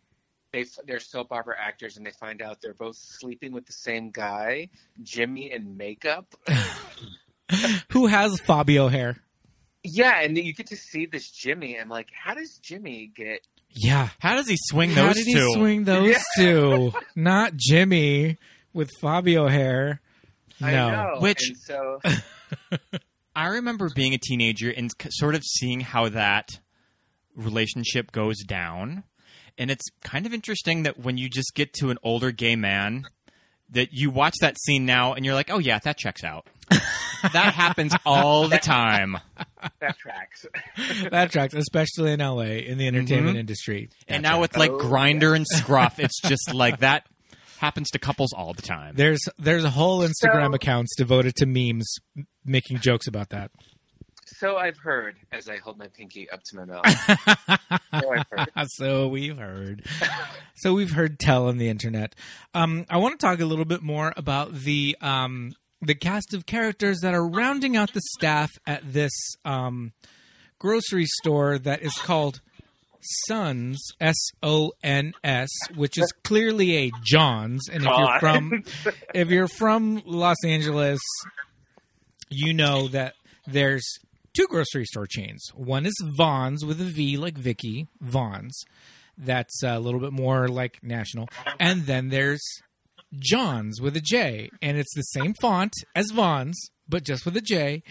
They 0.53 0.65
they're 0.87 0.99
soap 1.01 1.29
opera 1.33 1.55
actors, 1.61 1.97
and 1.97 2.05
they 2.05 2.11
find 2.11 2.43
out 2.43 2.61
they're 2.61 2.75
both 2.75 2.97
sleeping 2.97 3.53
with 3.53 3.67
the 3.67 3.73
same 3.73 4.11
guy, 4.11 4.69
Jimmy 5.03 5.53
in 5.53 5.77
makeup. 5.77 6.35
Who 7.91 8.07
has 8.07 8.39
Fabio 8.41 8.89
hair? 8.89 9.17
yeah, 9.83 10.21
and 10.21 10.37
you 10.37 10.53
get 10.53 10.67
to 10.67 10.77
see 10.77 11.07
this 11.07 11.31
Jimmy, 11.31 11.77
and 11.77 11.89
like, 11.89 12.09
how 12.13 12.35
does 12.35 12.59
Jimmy 12.59 13.11
get? 13.15 13.41
Yeah. 13.71 14.09
How 14.19 14.35
does 14.35 14.49
he 14.49 14.57
swing 14.59 14.91
How 14.91 15.07
those 15.07 15.15
did 15.15 15.27
he 15.27 15.35
two? 15.35 15.53
swing 15.55 15.85
those 15.85 16.11
Yeah. 16.11 16.23
two? 16.37 16.93
Not 17.17 17.53
Jimmy 17.57 18.37
with 18.73 18.91
Fabio 19.01 19.47
hair. 19.49 20.01
No. 20.61 20.67
I 20.67 20.73
know. 20.73 21.21
Which- 21.21 21.49
and 21.49 21.57
so 21.57 22.01
I 23.37 23.47
remember 23.47 23.89
being 23.95 24.13
a 24.13 24.19
teenager 24.19 24.71
and 24.71 24.91
sort 25.11 25.35
of 25.35 25.43
seeing 25.45 25.81
how 25.81 26.09
that 26.11 26.51
relationship 27.35 28.13
goes 28.13 28.43
down. 28.45 29.05
And 29.61 29.71
it's 29.71 29.85
kind 30.03 30.25
of 30.27 30.33
interesting 30.35 30.83
that 30.85 30.99
when 30.99 31.19
you 31.19 31.29
just 31.29 31.53
get 31.55 31.73
to 31.75 31.91
an 31.91 31.99
older 32.03 32.33
gay 32.33 32.57
man, 32.57 33.07
that 33.69 33.93
you 33.93 34.11
watch 34.11 34.35
that 34.41 34.59
scene 34.61 34.87
now 34.87 35.13
and 35.13 35.25
you're 35.25 35.35
like, 35.35 35.51
oh, 35.51 35.59
yeah, 35.59 35.79
that 35.81 35.99
checks 35.99 36.25
out. 36.25 36.47
that 36.71 37.53
happens 37.55 37.95
all 38.07 38.49
the 38.49 38.57
time. 38.59 39.19
that 39.81 39.99
tracks. 39.99 40.47
That 41.11 41.31
tracks, 41.31 41.53
especially 41.55 42.13
in 42.13 42.21
LA 42.21 42.63
in 42.65 42.79
the 42.79 42.87
entertainment 42.87 43.37
Mhm. 43.37 43.41
industry. 43.41 43.91
And 44.09 44.23
now 44.23 44.39
tracks. 44.39 44.41
with 44.41 44.57
like 44.57 44.71
Oh, 44.71 44.79
Grindr 44.79 45.37
and 45.37 45.47
Scruff, 45.47 45.99
it's 45.99 46.21
just 46.25 46.55
like 46.55 46.79
that 46.79 47.05
happens 47.59 47.91
to 47.91 47.99
couples 47.99 48.33
all 48.33 48.55
the 48.55 48.63
time. 48.63 48.95
there's 48.97 49.21
there's 49.39 49.65
a 49.65 49.71
whole 49.71 50.01
Instagram 50.01 50.49
So- 50.51 50.55
accounts 50.55 50.97
devoted 50.97 51.35
to 51.37 51.47
memes 51.47 51.97
making 52.47 52.79
jokes 52.79 53.07
about 53.07 53.29
that. 53.31 53.51
So 54.41 54.57
I've 54.57 54.79
heard 54.79 55.17
as 55.31 55.49
I 55.49 55.59
hold 55.59 55.79
my 55.79 55.89
pinky 55.89 56.29
up 56.31 56.43
to 56.45 56.57
my 56.57 56.65
mouth. 56.65 56.87
so 58.01 58.65
so 58.69 59.09
we've 59.09 59.37
heard. 59.37 59.85
so 60.57 60.73
we've 60.73 60.93
heard 60.93 61.19
tell 61.19 61.49
on 61.49 61.59
the 61.59 61.69
internet. 61.69 62.15
Um, 62.55 62.87
I 62.89 62.97
want 62.97 63.21
to 63.21 63.27
talk 63.27 63.41
a 63.41 63.45
little 63.45 63.67
bit 63.67 63.83
more 63.83 64.15
about 64.17 64.55
the 64.55 64.97
um, 65.03 65.53
the 65.83 65.95
cast 65.95 66.33
of 66.33 66.47
characters 66.47 67.01
that 67.03 67.13
are 67.13 67.27
rounding 67.27 67.77
out 67.77 67.93
the 67.93 68.01
staff 68.19 68.51
at 68.67 68.81
this 68.91 69.13
um, 69.45 69.93
grocery 70.59 71.07
store 71.07 71.59
that 71.59 71.83
is 71.83 71.95
called 71.95 72.41
Sons 73.29 73.79
S 74.01 74.17
O 74.43 74.73
N 74.83 75.13
S, 75.23 75.51
which 75.75 75.99
is 75.99 76.13
clearly 76.25 76.77
a 76.77 76.91
John's. 77.05 77.69
And 77.69 77.85
if 77.85 77.91
you're 77.91 78.21
from 78.21 78.65
if 79.15 79.29
you're 79.29 79.49
from 79.49 80.03
Los 80.07 80.43
Angeles, 80.47 81.01
you 82.31 82.55
know 82.55 82.89
that 82.89 83.15
there's 83.47 83.85
two 84.35 84.47
grocery 84.47 84.85
store 84.85 85.07
chains. 85.07 85.51
One 85.55 85.87
is 85.87 85.95
Vons 86.17 86.65
with 86.65 86.81
a 86.81 86.85
V 86.85 87.17
like 87.17 87.37
Vicky, 87.37 87.89
Vons. 88.01 88.65
That's 89.17 89.63
a 89.63 89.79
little 89.79 90.01
bit 90.01 90.13
more 90.13 90.49
like 90.49 90.83
national. 90.83 91.29
And 91.59 91.87
then 91.87 92.09
there's 92.09 92.43
John's 93.19 93.81
with 93.81 93.97
a 93.97 94.01
J, 94.01 94.51
and 94.63 94.79
it's 94.79 94.95
the 94.95 95.03
same 95.03 95.35
font 95.41 95.73
as 95.95 96.11
Vons, 96.11 96.59
but 96.89 97.05
just 97.05 97.25
with 97.25 97.37
a 97.37 97.41
J. 97.41 97.83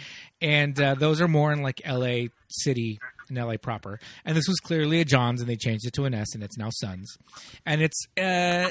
And 0.41 0.79
uh, 0.79 0.95
those 0.95 1.21
are 1.21 1.27
more 1.27 1.51
in 1.51 1.61
like 1.61 1.81
LA 1.87 2.27
City 2.49 2.99
in 3.29 3.35
LA 3.35 3.57
proper. 3.57 3.99
And 4.25 4.35
this 4.35 4.47
was 4.47 4.59
clearly 4.59 5.01
a 5.01 5.05
John's, 5.05 5.41
and 5.41 5.49
they 5.49 5.55
changed 5.55 5.85
it 5.85 5.93
to 5.93 6.05
an 6.05 6.13
S, 6.13 6.33
and 6.33 6.43
it's 6.43 6.57
now 6.57 6.69
Sons. 6.71 7.17
And 7.65 7.81
it's 7.81 8.07
uh, 8.17 8.69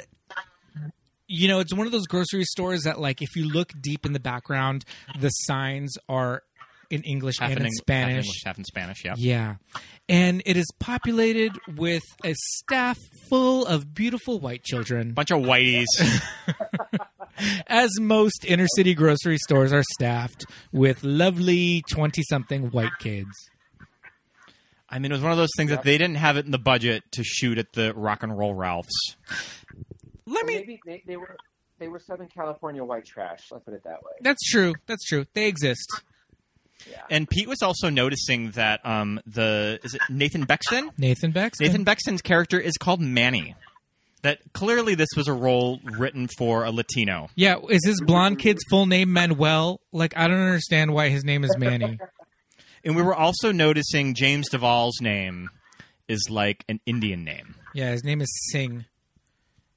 you 1.28 1.46
know, 1.46 1.60
it's 1.60 1.74
one 1.74 1.86
of 1.86 1.92
those 1.92 2.06
grocery 2.06 2.44
stores 2.44 2.84
that, 2.84 2.98
like, 2.98 3.20
if 3.20 3.36
you 3.36 3.46
look 3.46 3.72
deep 3.80 4.06
in 4.06 4.14
the 4.14 4.20
background, 4.20 4.84
the 5.18 5.28
signs 5.28 5.94
are 6.08 6.42
in 6.90 7.02
English 7.02 7.38
Half 7.38 7.50
and 7.50 7.60
in 7.60 7.66
in 7.66 7.66
Eng- 7.66 7.72
half 7.72 7.82
Spanish. 7.82 8.24
English, 8.24 8.42
half 8.44 8.58
in 8.58 8.64
Spanish, 8.64 9.04
yeah. 9.04 9.14
Yeah. 9.16 9.54
And 10.08 10.42
it 10.46 10.56
is 10.56 10.66
populated 10.78 11.52
with 11.76 12.02
a 12.24 12.34
staff 12.34 12.98
full 13.28 13.66
of 13.66 13.94
beautiful 13.94 14.38
white 14.40 14.62
children, 14.64 15.12
Bunch 15.12 15.30
of 15.30 15.40
whiteys. 15.40 15.84
as 17.66 17.90
most 18.00 18.44
inner 18.44 18.66
city 18.74 18.94
grocery 18.94 19.36
stores 19.38 19.72
are 19.72 19.84
staffed 19.94 20.46
with 20.72 21.04
lovely 21.04 21.82
20 21.90 22.22
something 22.22 22.70
white 22.70 22.96
kids. 22.98 23.30
I 24.88 24.98
mean, 24.98 25.12
it 25.12 25.14
was 25.14 25.22
one 25.22 25.32
of 25.32 25.38
those 25.38 25.50
things 25.56 25.70
that 25.70 25.82
they 25.82 25.98
didn't 25.98 26.16
have 26.16 26.38
it 26.38 26.46
in 26.46 26.50
the 26.50 26.58
budget 26.58 27.02
to 27.12 27.22
shoot 27.22 27.58
at 27.58 27.74
the 27.74 27.92
Rock 27.94 28.22
and 28.22 28.36
Roll 28.36 28.54
Ralphs. 28.54 29.16
Let 30.26 30.46
me. 30.46 30.54
Maybe 30.56 30.80
they, 30.86 31.02
they 31.06 31.16
were 31.18 31.36
they 31.78 31.88
were 31.88 32.00
Southern 32.00 32.28
California 32.28 32.82
white 32.82 33.04
trash. 33.04 33.48
Let's 33.50 33.64
put 33.64 33.74
it 33.74 33.84
that 33.84 34.02
way. 34.02 34.12
That's 34.22 34.42
true. 34.50 34.74
That's 34.86 35.04
true. 35.04 35.26
They 35.34 35.46
exist. 35.46 36.02
And 37.10 37.28
Pete 37.28 37.48
was 37.48 37.62
also 37.62 37.88
noticing 37.90 38.52
that 38.52 38.84
um, 38.84 39.20
the 39.26 39.80
is 39.82 39.94
it 39.94 40.00
Nathan 40.08 40.44
Bexton? 40.44 40.90
Nathan 40.96 41.32
Bexton. 41.32 41.66
Nathan 41.66 41.84
Bexton's 41.84 42.22
character 42.22 42.58
is 42.60 42.76
called 42.76 43.00
Manny. 43.00 43.54
That 44.22 44.40
clearly 44.52 44.94
this 44.96 45.08
was 45.16 45.28
a 45.28 45.32
role 45.32 45.80
written 45.84 46.28
for 46.38 46.64
a 46.64 46.72
Latino. 46.72 47.30
Yeah, 47.36 47.58
is 47.68 47.84
his 47.84 48.00
blonde 48.00 48.40
kid's 48.40 48.62
full 48.68 48.86
name 48.86 49.12
Manuel? 49.12 49.80
Like, 49.92 50.16
I 50.16 50.26
don't 50.26 50.40
understand 50.40 50.92
why 50.92 51.08
his 51.08 51.24
name 51.24 51.44
is 51.44 51.56
Manny. 51.56 51.98
And 52.84 52.94
we 52.94 53.02
were 53.02 53.14
also 53.14 53.50
noticing 53.50 54.14
James 54.14 54.48
Duval's 54.48 55.00
name 55.00 55.50
is 56.06 56.28
like 56.30 56.64
an 56.68 56.80
Indian 56.86 57.24
name. 57.24 57.56
Yeah, 57.74 57.90
his 57.90 58.04
name 58.04 58.20
is 58.20 58.28
Singh, 58.50 58.84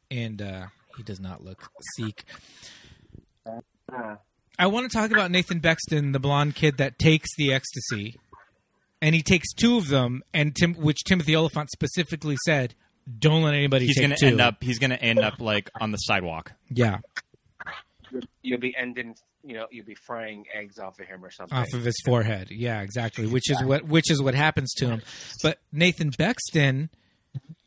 and 0.09 0.39
uh, 0.41 0.67
he 0.95 1.03
does 1.03 1.19
not 1.19 1.43
look 1.43 1.67
Sikh. 1.97 2.23
I 4.61 4.67
want 4.67 4.89
to 4.91 4.97
talk 4.97 5.11
about 5.11 5.31
Nathan 5.31 5.59
Bexton, 5.59 6.11
the 6.11 6.19
blonde 6.19 6.55
kid 6.55 6.77
that 6.77 6.99
takes 6.99 7.29
the 7.37 7.51
ecstasy, 7.53 8.15
and 9.01 9.15
he 9.15 9.21
takes 9.23 9.51
two 9.53 9.77
of 9.77 9.87
them, 9.87 10.21
and 10.33 10.55
Tim, 10.55 10.75
which 10.75 11.03
Timothy 11.03 11.35
Olyphant 11.35 11.69
specifically 11.71 12.37
said, 12.45 12.75
"Don't 13.19 13.41
let 13.43 13.53
anybody 13.55 13.87
He's 13.87 13.97
going 13.99 14.15
to 14.15 14.25
end 14.25 14.39
up. 14.39 14.63
He's 14.63 14.77
going 14.79 14.91
to 14.91 15.01
end 15.01 15.19
up 15.19 15.39
like 15.41 15.69
on 15.81 15.91
the 15.91 15.97
sidewalk. 15.97 16.51
yeah, 16.69 16.99
You'll 18.41 18.59
be 18.59 18.75
ending. 18.77 19.15
You 19.43 19.55
know, 19.55 19.65
you'll 19.71 19.85
be 19.85 19.95
frying 19.95 20.45
eggs 20.53 20.77
off 20.77 20.99
of 20.99 21.07
him 21.07 21.25
or 21.25 21.31
something. 21.31 21.57
off 21.57 21.73
of 21.73 21.83
his 21.83 21.95
forehead. 22.05 22.49
Yeah, 22.51 22.81
exactly. 22.81 23.25
Which 23.25 23.49
is 23.49 23.63
what 23.63 23.85
which 23.85 24.11
is 24.11 24.21
what 24.21 24.35
happens 24.35 24.71
to 24.75 24.87
him. 24.87 25.01
But 25.41 25.57
Nathan 25.71 26.11
Bexton, 26.15 26.89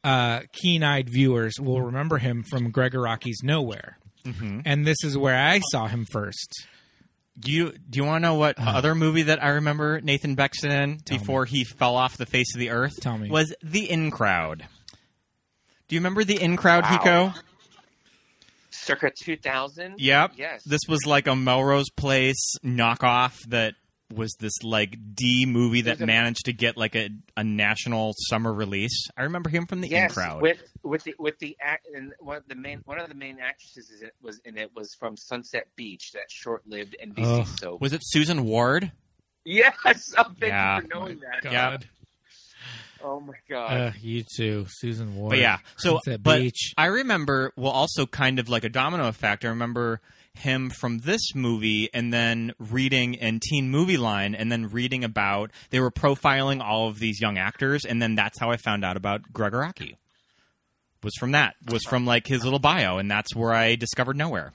uh, 0.05 0.43
keen-eyed 0.53 1.09
viewers 1.11 1.55
will 1.59 1.81
remember 1.83 2.19
him 2.19 2.45
from 2.49 2.71
Gregg 2.71 2.93
Araki's 2.95 3.41
Nowhere, 3.43 3.99
Mm-hmm. 4.25 4.61
and 4.65 4.87
this 4.87 4.99
is 5.03 5.19
where 5.19 5.37
I 5.37 5.61
saw 5.73 5.87
him 5.89 6.07
first. 6.13 6.67
Do 7.39 7.51
you 7.51 7.73
do 7.73 7.99
you 7.99 8.05
want 8.05 8.23
to 8.23 8.29
know 8.29 8.35
what 8.35 8.59
uh-huh. 8.59 8.79
other 8.79 8.95
movie 8.95 9.25
that 9.25 9.43
I 9.43 9.51
remember 9.51 10.01
Nathan 10.01 10.35
Bexton 10.35 10.71
in 10.71 11.01
before 11.09 11.45
he 11.45 11.65
fell 11.65 11.97
off 11.97 12.17
the 12.17 12.27
face 12.27 12.55
of 12.55 12.61
the 12.61 12.71
earth? 12.71 13.01
Tell 13.01 13.19
me. 13.19 13.29
Was 13.29 13.55
The 13.63 13.91
In 13.91 14.11
Crowd. 14.11 14.67
Do 15.89 15.97
you 15.97 16.01
remember 16.01 16.25
The 16.25 16.41
In 16.41 16.57
Crowd, 16.57 16.85
Hiko? 16.85 17.35
Circa 18.71 19.11
2000. 19.11 19.95
Yep. 19.99 20.33
Yes. 20.37 20.63
This 20.65 20.83
was 20.89 21.07
like 21.07 21.27
a 21.27 21.35
Melrose 21.35 21.91
Place 21.91 22.57
knockoff 22.65 23.41
that 23.49 23.75
was 24.15 24.35
this 24.41 24.63
like 24.63 24.97
D 25.15 25.47
movie 25.47 25.83
that 25.83 26.01
a- 26.01 26.07
managed 26.07 26.45
to 26.47 26.53
get 26.53 26.77
like 26.77 26.95
a, 26.95 27.11
a 27.37 27.45
national 27.45 28.13
summer 28.29 28.53
release. 28.53 29.09
I 29.17 29.23
remember 29.23 29.51
him 29.51 29.67
from 29.67 29.81
The 29.81 29.89
yes, 29.89 30.11
In 30.11 30.15
Crowd. 30.15 30.43
with 30.43 30.63
with 30.83 31.05
the 31.05 31.15
with 31.19 31.39
the 31.39 31.57
act 31.61 31.87
and 31.95 32.13
one 32.21 32.37
of 32.37 32.49
the 32.49 32.55
main 32.55 32.81
one 32.85 32.99
of 33.01 33.09
the 33.09 33.15
main 33.15 33.39
actresses 33.41 33.91
is 33.91 34.03
it 34.03 34.15
was 34.23 34.41
in 34.45 34.57
it 34.59 34.71
was 34.75 34.95
from 34.99 35.17
Sunset 35.17 35.67
Beach, 35.77 36.13
that 36.13 36.31
short-lived 36.31 36.97
NBC 37.03 37.25
Oh. 37.25 37.45
soap. 37.59 37.81
was 37.81 37.93
it 37.93 38.01
Susan 38.05 38.45
Ward? 38.45 38.93
yes, 39.45 39.75
oh, 40.19 40.25
thank 40.41 40.51
Yeah. 40.53 40.77
you 40.77 40.83
for 40.83 40.89
knowing 40.89 41.21
that. 41.21 41.51
Yeah. 41.53 41.77
Oh 43.03 43.21
my 43.21 43.35
god. 43.51 43.71
Uh, 43.73 43.93
you 44.01 44.25
too, 44.37 44.65
Susan 44.69 45.15
Ward. 45.17 45.31
But 45.31 45.39
yeah, 45.39 45.59
so 45.77 45.99
Sunset 46.05 46.23
but 46.23 46.39
Beach. 46.41 46.73
I 46.79 46.87
remember 46.87 47.53
well 47.57 47.73
also 47.73 48.07
kind 48.07 48.39
of 48.39 48.49
like 48.49 48.65
a 48.65 48.71
domino 48.71 49.09
effect. 49.09 49.45
I 49.45 49.49
remember 49.49 50.01
him 50.35 50.69
from 50.71 50.99
this 50.99 51.35
movie 51.35 51.89
and 51.95 52.13
then 52.13 52.53
reading 52.59 53.15
in 53.15 53.41
Teen 53.41 53.71
Movie 53.71 53.97
Line 53.97 54.35
and 54.35 54.51
then 54.51 54.69
reading 54.71 55.05
about 55.05 55.51
they 55.71 55.81
were 55.81 55.91
profiling 55.91 56.61
all 56.61 56.89
of 56.89 56.99
these 56.99 57.21
young 57.21 57.39
actors 57.39 57.85
and 57.85 58.03
then 58.03 58.15
that's 58.15 58.39
how 58.41 58.51
I 58.51 58.57
found 58.57 58.85
out 58.85 58.97
about 58.97 59.33
Gregg 59.33 59.53
Araki. 59.53 59.95
Was 61.03 61.15
from 61.19 61.33
that. 61.33 61.55
Was 61.71 61.85
from 61.85 62.05
like 62.07 62.27
his 62.27 62.43
little 62.45 62.59
bio 62.59 62.99
and 62.99 63.11
that's 63.11 63.35
where 63.35 63.53
I 63.53 63.75
discovered 63.77 64.17
Nowhere. 64.17 64.53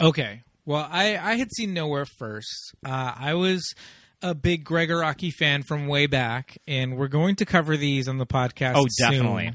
Okay. 0.00 0.42
Well, 0.64 0.86
I, 0.90 1.16
I 1.18 1.36
had 1.36 1.48
seen 1.52 1.74
Nowhere 1.74 2.06
first. 2.06 2.74
Uh, 2.84 3.12
I 3.16 3.34
was 3.34 3.74
a 4.22 4.34
big 4.34 4.64
Gregg 4.64 4.88
Araki 4.90 5.32
fan 5.32 5.62
from 5.62 5.88
way 5.88 6.06
back, 6.06 6.58
and 6.66 6.96
we're 6.96 7.08
going 7.08 7.36
to 7.36 7.44
cover 7.46 7.76
these 7.76 8.08
on 8.08 8.18
the 8.18 8.26
podcast. 8.26 8.74
Oh, 8.76 8.86
soon. 8.88 9.10
definitely. 9.10 9.54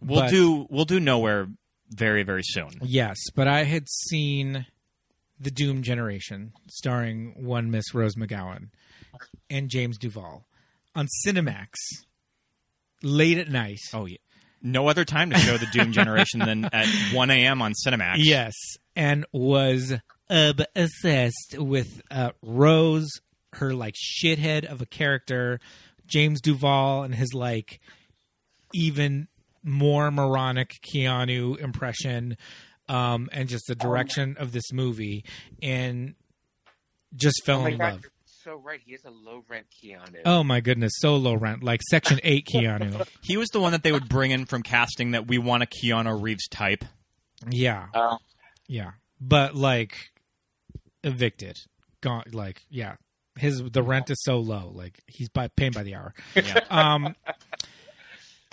We'll 0.00 0.20
But- 0.22 0.30
do 0.30 0.66
we'll 0.70 0.84
do 0.84 1.00
Nowhere 1.00 1.48
very 1.90 2.22
very 2.22 2.42
soon. 2.44 2.70
Yes, 2.82 3.16
but 3.34 3.46
I 3.48 3.64
had 3.64 3.88
seen 3.88 4.66
The 5.40 5.50
Doom 5.50 5.82
Generation, 5.82 6.52
starring 6.68 7.34
one 7.44 7.70
Miss 7.70 7.94
Rose 7.94 8.14
McGowan 8.16 8.68
and 9.50 9.68
James 9.68 9.98
Duval. 9.98 10.46
on 10.94 11.08
Cinemax 11.26 11.68
late 13.02 13.38
at 13.38 13.48
night. 13.50 13.78
Oh 13.92 14.06
yeah. 14.06 14.16
No 14.62 14.88
other 14.88 15.04
time 15.04 15.28
to 15.30 15.36
show 15.38 15.58
the 15.58 15.66
Doom 15.66 15.92
generation 15.92 16.40
than 16.40 16.64
at 16.66 16.86
1 17.12 17.30
a.m. 17.30 17.60
on 17.60 17.74
Cinemax. 17.86 18.14
Yes, 18.18 18.54
and 18.96 19.26
was 19.30 19.92
obsessed 20.30 21.56
with 21.58 22.00
uh, 22.10 22.30
Rose, 22.42 23.10
her 23.54 23.74
like 23.74 23.94
shithead 23.94 24.64
of 24.64 24.80
a 24.80 24.86
character, 24.86 25.60
James 26.06 26.40
Duval, 26.40 27.02
and 27.02 27.14
his 27.14 27.34
like 27.34 27.78
even 28.72 29.28
more 29.64 30.10
moronic 30.10 30.72
Keanu 30.86 31.58
impression, 31.58 32.36
um, 32.88 33.28
and 33.32 33.48
just 33.48 33.66
the 33.66 33.74
direction 33.74 34.36
of 34.38 34.52
this 34.52 34.72
movie, 34.72 35.24
and 35.62 36.14
just 37.16 37.42
fell 37.44 37.60
oh 37.60 37.62
my 37.64 37.70
in 37.70 37.78
God, 37.78 37.92
love. 37.94 38.02
you're 38.02 38.10
so 38.44 38.56
right. 38.56 38.80
He 38.84 38.92
is 38.92 39.04
a 39.04 39.10
low 39.10 39.42
rent 39.48 39.66
Keanu. 39.82 40.20
Oh 40.26 40.44
my 40.44 40.60
goodness, 40.60 40.92
so 40.96 41.16
low 41.16 41.34
rent, 41.34 41.62
like 41.64 41.80
Section 41.90 42.20
Eight 42.22 42.46
Keanu. 42.52 43.06
He 43.22 43.36
was 43.36 43.48
the 43.48 43.60
one 43.60 43.72
that 43.72 43.82
they 43.82 43.92
would 43.92 44.08
bring 44.08 44.30
in 44.32 44.44
from 44.46 44.62
casting 44.62 45.12
that 45.12 45.26
we 45.26 45.38
want 45.38 45.62
a 45.62 45.66
Keanu 45.66 46.20
Reeves 46.22 46.46
type. 46.48 46.84
Yeah, 47.50 47.86
Uh, 47.94 48.16
yeah, 48.68 48.92
but 49.20 49.54
like 49.54 50.12
evicted, 51.02 51.56
gone. 52.00 52.24
Like 52.32 52.62
yeah, 52.70 52.96
his 53.38 53.62
the 53.62 53.82
rent 53.82 54.10
is 54.10 54.22
so 54.22 54.38
low. 54.38 54.70
Like 54.74 55.00
he's 55.06 55.28
by 55.28 55.48
paying 55.48 55.72
by 55.72 55.82
the 55.82 55.94
hour. 55.94 56.14
Yeah. 56.34 56.60
Um, 56.70 57.14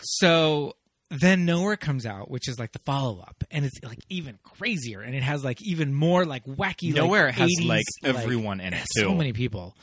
so 0.01 0.73
then 1.19 1.45
Nowhere 1.45 1.75
comes 1.75 2.05
out, 2.05 2.31
which 2.31 2.47
is 2.47 2.57
like 2.57 2.71
the 2.71 2.79
follow 2.79 3.19
up, 3.19 3.43
and 3.51 3.65
it's 3.65 3.77
like 3.83 3.99
even 4.09 4.39
crazier, 4.43 5.01
and 5.01 5.13
it 5.13 5.23
has 5.23 5.43
like 5.43 5.61
even 5.61 5.93
more 5.93 6.25
like 6.25 6.45
wacky. 6.45 6.93
Nowhere 6.93 7.27
like, 7.27 7.35
has 7.35 7.49
80s, 7.59 7.67
like 7.67 7.83
like, 8.03 8.15
everyone 8.15 8.59
in 8.61 8.73
it 8.73 8.83
too. 8.95 9.01
So 9.03 9.13
many 9.15 9.33
people. 9.33 9.75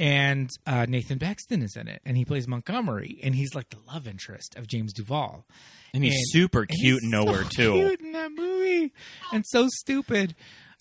And 0.00 0.48
uh, 0.64 0.86
Nathan 0.88 1.18
Bexton 1.18 1.60
is 1.62 1.74
in 1.76 1.88
it, 1.88 2.00
and 2.04 2.16
he 2.16 2.24
plays 2.24 2.46
Montgomery, 2.46 3.18
and 3.24 3.34
he's 3.34 3.54
like 3.54 3.68
the 3.70 3.78
love 3.92 4.06
interest 4.06 4.54
of 4.56 4.68
James 4.68 4.92
Duval. 4.92 5.44
and 5.92 6.04
he's 6.04 6.14
And- 6.14 6.28
super 6.28 6.60
and 6.60 6.68
cute 6.70 7.00
he's 7.02 7.10
nowhere 7.10 7.42
so 7.44 7.48
too. 7.50 7.72
Cute 7.72 8.00
in 8.02 8.12
that 8.12 8.30
movie, 8.30 8.92
and 9.32 9.44
so 9.46 9.66
stupid. 9.68 10.36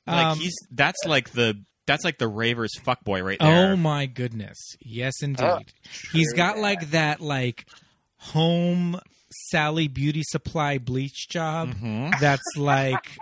Like 0.05 0.25
Um, 0.25 0.37
he's 0.39 0.53
that's 0.69 0.99
like 1.05 1.31
the 1.31 1.63
that's 1.87 2.03
like 2.03 2.17
the 2.17 2.27
ravers 2.27 2.71
fuckboy 2.85 3.23
right 3.23 3.39
there. 3.39 3.71
Oh 3.71 3.75
my 3.75 4.05
goodness! 4.05 4.57
Yes, 4.81 5.13
indeed. 5.23 5.43
Oh, 5.45 5.59
He's 6.11 6.27
true 6.33 6.37
got 6.37 6.55
that. 6.55 6.61
like 6.61 6.91
that, 6.91 7.19
like 7.21 7.65
home 8.17 8.99
Sally 9.31 9.87
Beauty 9.87 10.23
Supply 10.23 10.77
bleach 10.77 11.27
job. 11.29 11.73
Mhm. 11.75 12.19
That's 12.19 12.55
like 12.55 13.17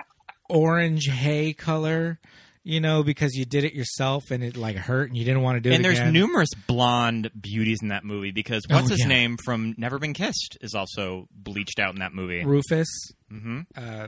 orange 0.49 1.07
hay 1.09 1.53
color. 1.53 2.19
You 2.67 2.79
know, 2.81 3.03
because 3.03 3.35
you 3.35 3.45
did 3.45 3.63
it 3.63 3.73
yourself 3.75 4.31
and 4.31 4.43
it 4.43 4.57
like 4.57 4.75
hurt 4.75 5.09
and 5.09 5.15
you 5.17 5.23
didn't 5.23 5.43
want 5.43 5.57
to 5.57 5.59
do 5.61 5.69
it. 5.69 5.75
and 5.75 5.85
there's 5.85 5.99
again. 5.99 6.13
numerous 6.13 6.49
blonde 6.65 7.29
beauties 7.39 7.77
in 7.83 7.89
that 7.89 8.03
movie 8.03 8.31
because 8.31 8.63
what's 8.67 8.87
Oh, 8.87 8.89
his 8.89 9.01
yeah. 9.01 9.07
name 9.07 9.37
from 9.45 9.75
Never 9.77 9.99
Been 9.99 10.13
Kissed 10.13 10.57
is 10.61 10.73
also 10.73 11.27
bleached 11.31 11.77
out 11.77 11.93
in 11.93 11.99
that 11.99 12.11
movie. 12.11 12.43
Rufus. 12.43 12.87
hmm 13.29 13.61
Uh, 13.75 14.07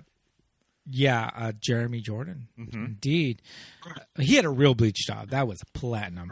yeah, 0.87 1.29
uh, 1.35 1.51
Jeremy 1.61 2.01
Jordan. 2.01 2.47
Mhm. 2.59 2.73
Indeed, 2.73 3.43
Uh, 3.85 4.23
he 4.23 4.33
had 4.37 4.45
a 4.45 4.49
real 4.49 4.73
bleach 4.73 5.05
job. 5.05 5.29
That 5.29 5.47
was 5.47 5.59
platinum. 5.75 6.31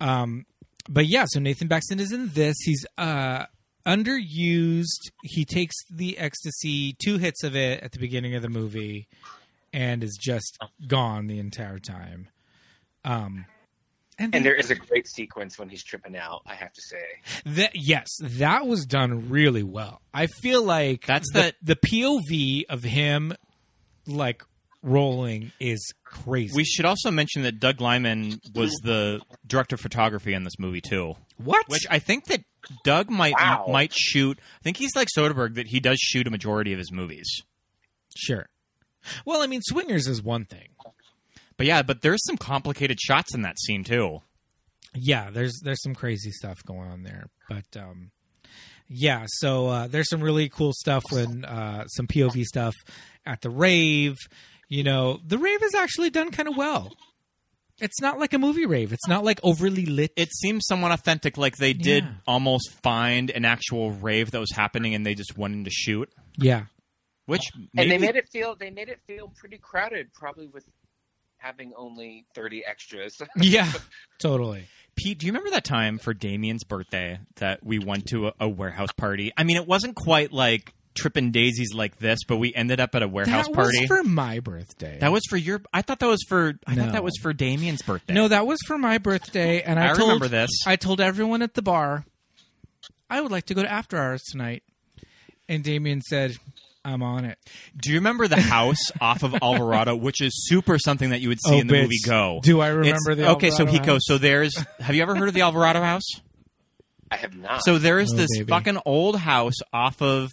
Um, 0.00 0.46
but 0.88 1.06
yeah, 1.06 1.26
so 1.28 1.38
Nathan 1.38 1.68
Bexton 1.68 2.00
is 2.00 2.12
in 2.12 2.30
this. 2.30 2.56
He's 2.64 2.86
uh 2.96 3.44
underused. 3.86 5.10
He 5.22 5.44
takes 5.44 5.74
the 5.90 6.18
ecstasy, 6.18 6.94
two 7.02 7.18
hits 7.18 7.42
of 7.42 7.54
it 7.56 7.82
at 7.82 7.92
the 7.92 7.98
beginning 7.98 8.34
of 8.34 8.42
the 8.42 8.48
movie, 8.48 9.08
and 9.72 10.02
is 10.02 10.18
just 10.20 10.58
gone 10.86 11.26
the 11.26 11.38
entire 11.38 11.78
time. 11.78 12.28
Um, 13.04 13.46
and, 14.18 14.34
and 14.34 14.44
there 14.44 14.54
is 14.54 14.70
a 14.70 14.74
great 14.74 15.06
sequence 15.06 15.58
when 15.58 15.68
he's 15.68 15.84
tripping 15.84 16.16
out. 16.16 16.42
I 16.46 16.54
have 16.54 16.72
to 16.72 16.82
say. 16.82 17.04
that 17.44 17.72
yes, 17.74 18.08
that 18.20 18.66
was 18.66 18.86
done 18.86 19.28
really 19.28 19.62
well. 19.62 20.00
I 20.12 20.26
feel 20.26 20.62
like 20.62 21.06
That's 21.06 21.30
the, 21.32 21.54
the 21.62 21.76
POV 21.76 22.64
of 22.68 22.82
him 22.82 23.34
like 24.06 24.42
rolling 24.82 25.52
is 25.60 25.92
crazy. 26.04 26.54
We 26.56 26.64
should 26.64 26.86
also 26.86 27.10
mention 27.10 27.42
that 27.42 27.60
Doug 27.60 27.80
Liman 27.80 28.40
was 28.54 28.72
the 28.82 29.20
director 29.46 29.74
of 29.74 29.80
photography 29.80 30.32
in 30.32 30.44
this 30.44 30.58
movie 30.58 30.80
too. 30.80 31.14
what? 31.36 31.68
Which 31.68 31.86
I 31.90 31.98
think 31.98 32.24
that 32.26 32.44
Doug 32.84 33.10
might 33.10 33.34
Wow. 33.34 33.66
might 33.70 33.92
shoot. 33.94 34.38
I 34.38 34.62
think 34.62 34.76
he's 34.76 34.94
like 34.96 35.08
Soderbergh 35.16 35.54
that 35.54 35.68
he 35.68 35.80
does 35.80 35.98
shoot 35.98 36.26
a 36.26 36.30
majority 36.30 36.72
of 36.72 36.78
his 36.78 36.90
movies. 36.92 37.28
sure. 38.16 38.48
Well, 39.24 39.40
I 39.42 39.46
mean, 39.46 39.60
swingers 39.62 40.08
is 40.08 40.20
one 40.22 40.44
thing. 40.46 40.68
But 41.56 41.66
yeah, 41.66 41.82
but 41.82 42.02
there's 42.02 42.24
some 42.26 42.36
complicated 42.36 42.98
shots 43.00 43.34
in 43.34 43.42
that 43.42 43.58
scene 43.60 43.84
too. 43.84 44.22
Yeah, 44.94 45.30
there's 45.30 45.60
there's 45.62 45.82
some 45.82 45.94
crazy 45.94 46.30
stuff 46.32 46.56
going 46.66 46.88
on 46.88 47.02
there, 47.02 47.26
but 47.48 47.64
um, 47.80 48.10
yeah. 48.88 49.24
So 49.28 49.68
uh, 49.68 49.86
there's 49.86 50.08
some 50.08 50.22
really 50.22 50.48
cool 50.48 50.72
stuff 50.72 51.02
when 51.10 51.44
uh, 51.44 51.86
some 51.86 52.06
POV 52.06 52.42
stuff 52.44 52.74
at 53.24 53.42
the 53.42 53.50
rave. 53.50 54.14
You 54.68 54.82
know, 54.82 55.20
the 55.24 55.38
rave 55.38 55.62
is 55.62 55.74
actually 55.74 56.10
done 56.10 56.30
kind 56.30 56.48
of 56.48 56.56
well. 56.56 56.90
It's 57.80 58.00
not 58.00 58.18
like 58.18 58.32
a 58.32 58.38
movie 58.38 58.64
rave. 58.66 58.92
It's 58.92 59.06
not 59.06 59.22
like 59.24 59.38
overly 59.42 59.84
lit. 59.86 60.12
It 60.16 60.32
seems 60.32 60.64
somewhat 60.66 60.92
authentic, 60.92 61.36
like 61.36 61.56
they 61.56 61.72
did 61.74 62.04
Yeah. 62.04 62.12
almost 62.26 62.70
find 62.82 63.30
an 63.30 63.44
actual 63.44 63.90
rave 63.90 64.30
that 64.30 64.40
was 64.40 64.52
happening 64.52 64.94
and 64.94 65.04
they 65.04 65.14
just 65.14 65.36
went 65.36 65.54
in 65.54 65.64
to 65.64 65.70
shoot. 65.70 66.10
yeah, 66.38 66.66
Which 67.26 67.42
And 67.76 67.90
they 67.90 67.98
made 67.98 68.16
it 68.16 68.28
feel 68.32 68.54
they 68.54 68.70
made 68.70 68.88
it 68.88 69.00
feel 69.06 69.28
pretty 69.36 69.58
crowded, 69.58 70.12
probably 70.14 70.46
with 70.46 70.64
having 71.38 71.72
only 71.76 72.24
thirty 72.34 72.64
extras. 72.64 73.20
yeah, 73.36 73.70
totally. 74.18 74.64
Pete, 74.96 75.18
do 75.18 75.26
you 75.26 75.32
remember 75.32 75.50
that 75.50 75.64
time 75.64 75.98
for 75.98 76.14
Damien's 76.14 76.64
birthday 76.64 77.18
that 77.36 77.62
we 77.62 77.78
went 77.78 78.06
to 78.06 78.28
a, 78.28 78.32
a 78.40 78.48
warehouse 78.48 78.92
party? 78.96 79.30
I 79.36 79.44
mean, 79.44 79.58
it 79.58 79.66
wasn't 79.66 79.94
quite 79.96 80.32
like 80.32 80.72
tripping 80.96 81.30
daisies 81.30 81.72
like 81.74 81.98
this, 81.98 82.18
but 82.26 82.36
we 82.38 82.52
ended 82.54 82.80
up 82.80 82.94
at 82.94 83.02
a 83.02 83.08
warehouse 83.08 83.46
that 83.46 83.54
party. 83.54 83.78
was 83.80 83.86
for 83.86 84.02
my 84.02 84.40
birthday. 84.40 84.98
that 85.00 85.12
was 85.12 85.22
for 85.28 85.36
your. 85.36 85.62
I 85.72 85.82
thought 85.82 85.98
that 86.00 86.08
was 86.08 86.24
for. 86.28 86.54
I 86.66 86.74
No. 86.74 86.82
thought 86.84 86.92
that 86.92 87.04
was 87.04 87.14
for 87.22 87.32
Damien's 87.32 87.82
birthday. 87.82 88.14
no, 88.14 88.28
that 88.28 88.46
was 88.46 88.58
for 88.66 88.78
my 88.78 88.98
birthday, 88.98 89.62
and 89.62 89.78
I, 89.78 89.84
I 89.84 89.88
told, 89.94 90.00
remember 90.08 90.28
this. 90.28 90.50
I 90.66 90.76
told 90.76 91.00
everyone 91.00 91.42
at 91.42 91.54
the 91.54 91.62
bar, 91.62 92.04
I 93.08 93.20
would 93.20 93.30
like 93.30 93.46
to 93.46 93.54
go 93.54 93.62
to 93.62 93.70
after 93.70 93.96
hours 93.96 94.22
tonight, 94.30 94.62
and 95.48 95.62
Damien 95.62 96.00
said, 96.02 96.32
"I'm 96.84 97.02
on 97.02 97.24
it." 97.24 97.38
Do 97.80 97.90
you 97.90 97.96
remember 97.96 98.26
the 98.28 98.40
house 98.40 98.90
off 99.00 99.22
of 99.22 99.34
Alvarado, 99.40 99.94
which 99.96 100.20
is 100.20 100.32
super 100.48 100.78
something 100.78 101.10
that 101.10 101.20
you 101.20 101.28
would 101.28 101.38
see 101.40 101.54
Oh, 101.56 101.58
in 101.60 101.66
the 101.68 101.74
bitch. 101.74 101.82
movie 101.82 102.00
Go? 102.04 102.40
Do 102.42 102.60
I 102.60 102.68
remember 102.68 103.12
It's- 103.12 103.16
the 103.26 103.30
Okay, 103.32 103.50
so 103.50 103.64
Alvarado 103.66 103.84
Hiko, 103.84 103.92
house? 103.92 104.00
so 104.04 104.18
there's. 104.18 104.56
Have 104.80 104.94
you 104.94 105.02
ever 105.02 105.14
heard 105.14 105.28
of 105.28 105.34
the 105.34 105.42
Alvarado 105.42 105.80
house? 105.82 106.04
I 107.08 107.16
have 107.18 107.36
not. 107.36 107.62
So 107.64 107.78
there 107.78 108.00
is 108.00 108.12
Oh, 108.12 108.16
this 108.16 108.36
baby. 108.36 108.48
fucking 108.50 108.78
old 108.84 109.16
house 109.16 109.54
off 109.72 110.02
of 110.02 110.32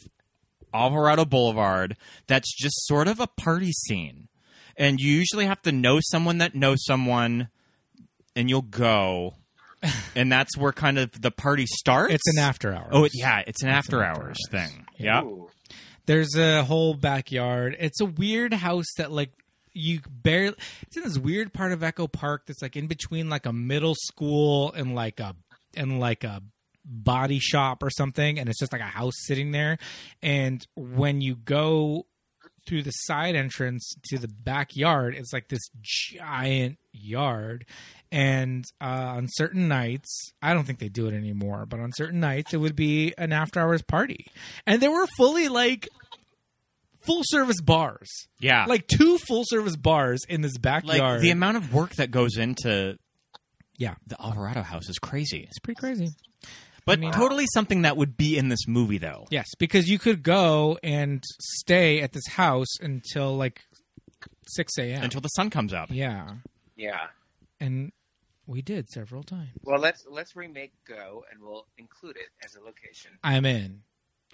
Alvarado 0.73 1.25
Boulevard 1.25 1.95
that's 2.27 2.53
just 2.55 2.85
sort 2.87 3.07
of 3.07 3.19
a 3.19 3.27
party 3.27 3.71
scene. 3.71 4.27
And 4.75 4.99
you 4.99 5.11
usually 5.13 5.45
have 5.45 5.61
to 5.63 5.71
know 5.71 5.99
someone 6.01 6.39
that 6.39 6.55
knows 6.55 6.83
someone 6.85 7.49
and 8.35 8.49
you'll 8.49 8.61
go. 8.63 9.35
and 10.15 10.31
that's 10.31 10.57
where 10.57 10.71
kind 10.71 10.97
of 10.97 11.21
the 11.21 11.29
party 11.31 11.65
starts. 11.67 12.13
It's 12.13 12.27
an 12.37 12.39
after 12.43 12.73
hours. 12.73 12.89
Oh, 12.91 13.03
it- 13.03 13.11
yeah, 13.13 13.43
it's 13.45 13.61
an 13.63 13.69
It's 13.69 13.77
after 13.87 14.01
an 14.01 14.09
after 14.09 14.21
hours 14.23 14.37
hours. 14.53 14.69
thing. 14.69 14.85
Yeah. 14.97 15.23
Ooh. 15.23 15.49
There's 16.05 16.35
a 16.35 16.63
whole 16.63 16.95
backyard. 16.95 17.75
It's 17.79 18.01
a 18.01 18.05
weird 18.05 18.53
house 18.53 18.85
that 18.97 19.11
like 19.11 19.31
you 19.73 20.01
barely. 20.09 20.55
It's 20.83 20.97
in 20.97 21.03
this 21.03 21.17
weird 21.17 21.53
part 21.53 21.71
of 21.71 21.81
Echo 21.83 22.07
Park 22.07 22.43
that's 22.45 22.61
like 22.61 22.75
in 22.75 22.87
between 22.87 23.29
like 23.29 23.45
a 23.45 23.53
middle 23.53 23.95
school 23.95 24.71
and 24.73 24.95
like 24.95 25.19
a 25.19 25.35
and 25.75 25.99
like 25.99 26.23
a 26.23 26.41
body 26.85 27.39
shop 27.39 27.81
or 27.83 27.89
something, 27.89 28.39
and 28.39 28.49
it's 28.49 28.59
just 28.59 28.71
like 28.71 28.81
a 28.81 28.85
house 28.85 29.13
sitting 29.25 29.51
there. 29.51 29.77
And 30.21 30.65
when 30.75 31.21
you 31.21 31.35
go 31.35 32.05
through 32.67 32.83
the 32.83 32.91
side 32.91 33.35
entrance 33.35 33.93
to 34.05 34.17
the 34.17 34.27
backyard, 34.29 35.15
it's 35.15 35.33
like 35.33 35.49
this 35.49 35.61
giant 35.81 36.77
yard. 36.93 37.65
And 38.11 38.63
uh, 38.79 38.85
on 39.17 39.27
certain 39.29 39.67
nights, 39.67 40.31
I 40.41 40.53
don't 40.53 40.63
think 40.65 40.79
they 40.79 40.87
do 40.87 41.07
it 41.07 41.13
anymore, 41.13 41.65
but 41.65 41.79
on 41.79 41.91
certain 41.95 42.19
nights, 42.19 42.53
it 42.53 42.57
would 42.57 42.75
be 42.75 43.13
an 43.17 43.33
after 43.33 43.59
hours 43.59 43.81
party. 43.81 44.27
And 44.67 44.81
there 44.81 44.91
were 44.91 45.07
fully 45.17 45.49
like 45.49 45.89
full 47.05 47.21
service 47.25 47.59
bars, 47.59 48.09
Yeah. 48.39 48.65
like 48.65 48.87
two 48.87 49.17
full 49.17 49.43
service 49.45 49.75
bars 49.75 50.21
in 50.29 50.39
this 50.41 50.57
backyard 50.57 51.15
Like 51.15 51.21
the 51.21 51.31
amount 51.31 51.57
of 51.57 51.73
work 51.73 51.95
that 51.95 52.11
goes 52.11 52.37
into 52.37 52.97
yeah, 53.77 53.95
the 54.07 54.15
Alvarado 54.21 54.61
house 54.61 54.87
is 54.87 54.99
crazy. 54.99 55.39
it's 55.49 55.59
pretty 55.59 55.79
crazy. 55.79 56.09
But 56.85 56.99
mean- 56.99 57.11
totally 57.11 57.45
something 57.53 57.83
that 57.83 57.95
would 57.97 58.17
be 58.17 58.37
in 58.37 58.49
this 58.49 58.67
movie 58.67 58.97
though. 58.97 59.25
Yes, 59.29 59.47
because 59.57 59.89
you 59.89 59.99
could 59.99 60.21
go 60.23 60.77
and 60.83 61.23
stay 61.39 62.01
at 62.01 62.11
this 62.13 62.27
house 62.27 62.79
until 62.81 63.35
like 63.37 63.61
6 64.47 64.77
a.m. 64.79 65.03
Until 65.03 65.21
the 65.21 65.29
sun 65.29 65.49
comes 65.49 65.73
up. 65.73 65.89
yeah. 65.91 66.29
Yeah. 66.75 67.07
And 67.59 67.91
we 68.47 68.61
did 68.61 68.89
several 68.89 69.23
times. 69.23 69.51
Well, 69.61 69.79
let's 69.79 70.05
let's 70.09 70.35
remake 70.35 70.73
Go, 70.85 71.23
and 71.31 71.41
we'll 71.41 71.65
include 71.77 72.17
it 72.17 72.27
as 72.43 72.55
a 72.55 72.59
location. 72.59 73.11
I'm 73.23 73.45
in. 73.45 73.83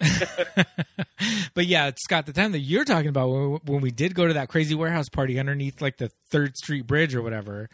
but 1.54 1.66
yeah, 1.66 1.90
Scott, 1.96 2.26
the 2.26 2.32
time 2.32 2.52
that 2.52 2.60
you're 2.60 2.84
talking 2.84 3.08
about 3.08 3.28
when, 3.28 3.60
when 3.66 3.80
we 3.82 3.90
did 3.90 4.14
go 4.14 4.26
to 4.26 4.32
that 4.34 4.48
crazy 4.48 4.74
warehouse 4.74 5.08
party 5.08 5.38
underneath 5.38 5.80
like 5.80 5.98
the 5.98 6.10
Third 6.30 6.56
Street 6.56 6.86
Bridge 6.86 7.14
or 7.14 7.22
whatever. 7.22 7.68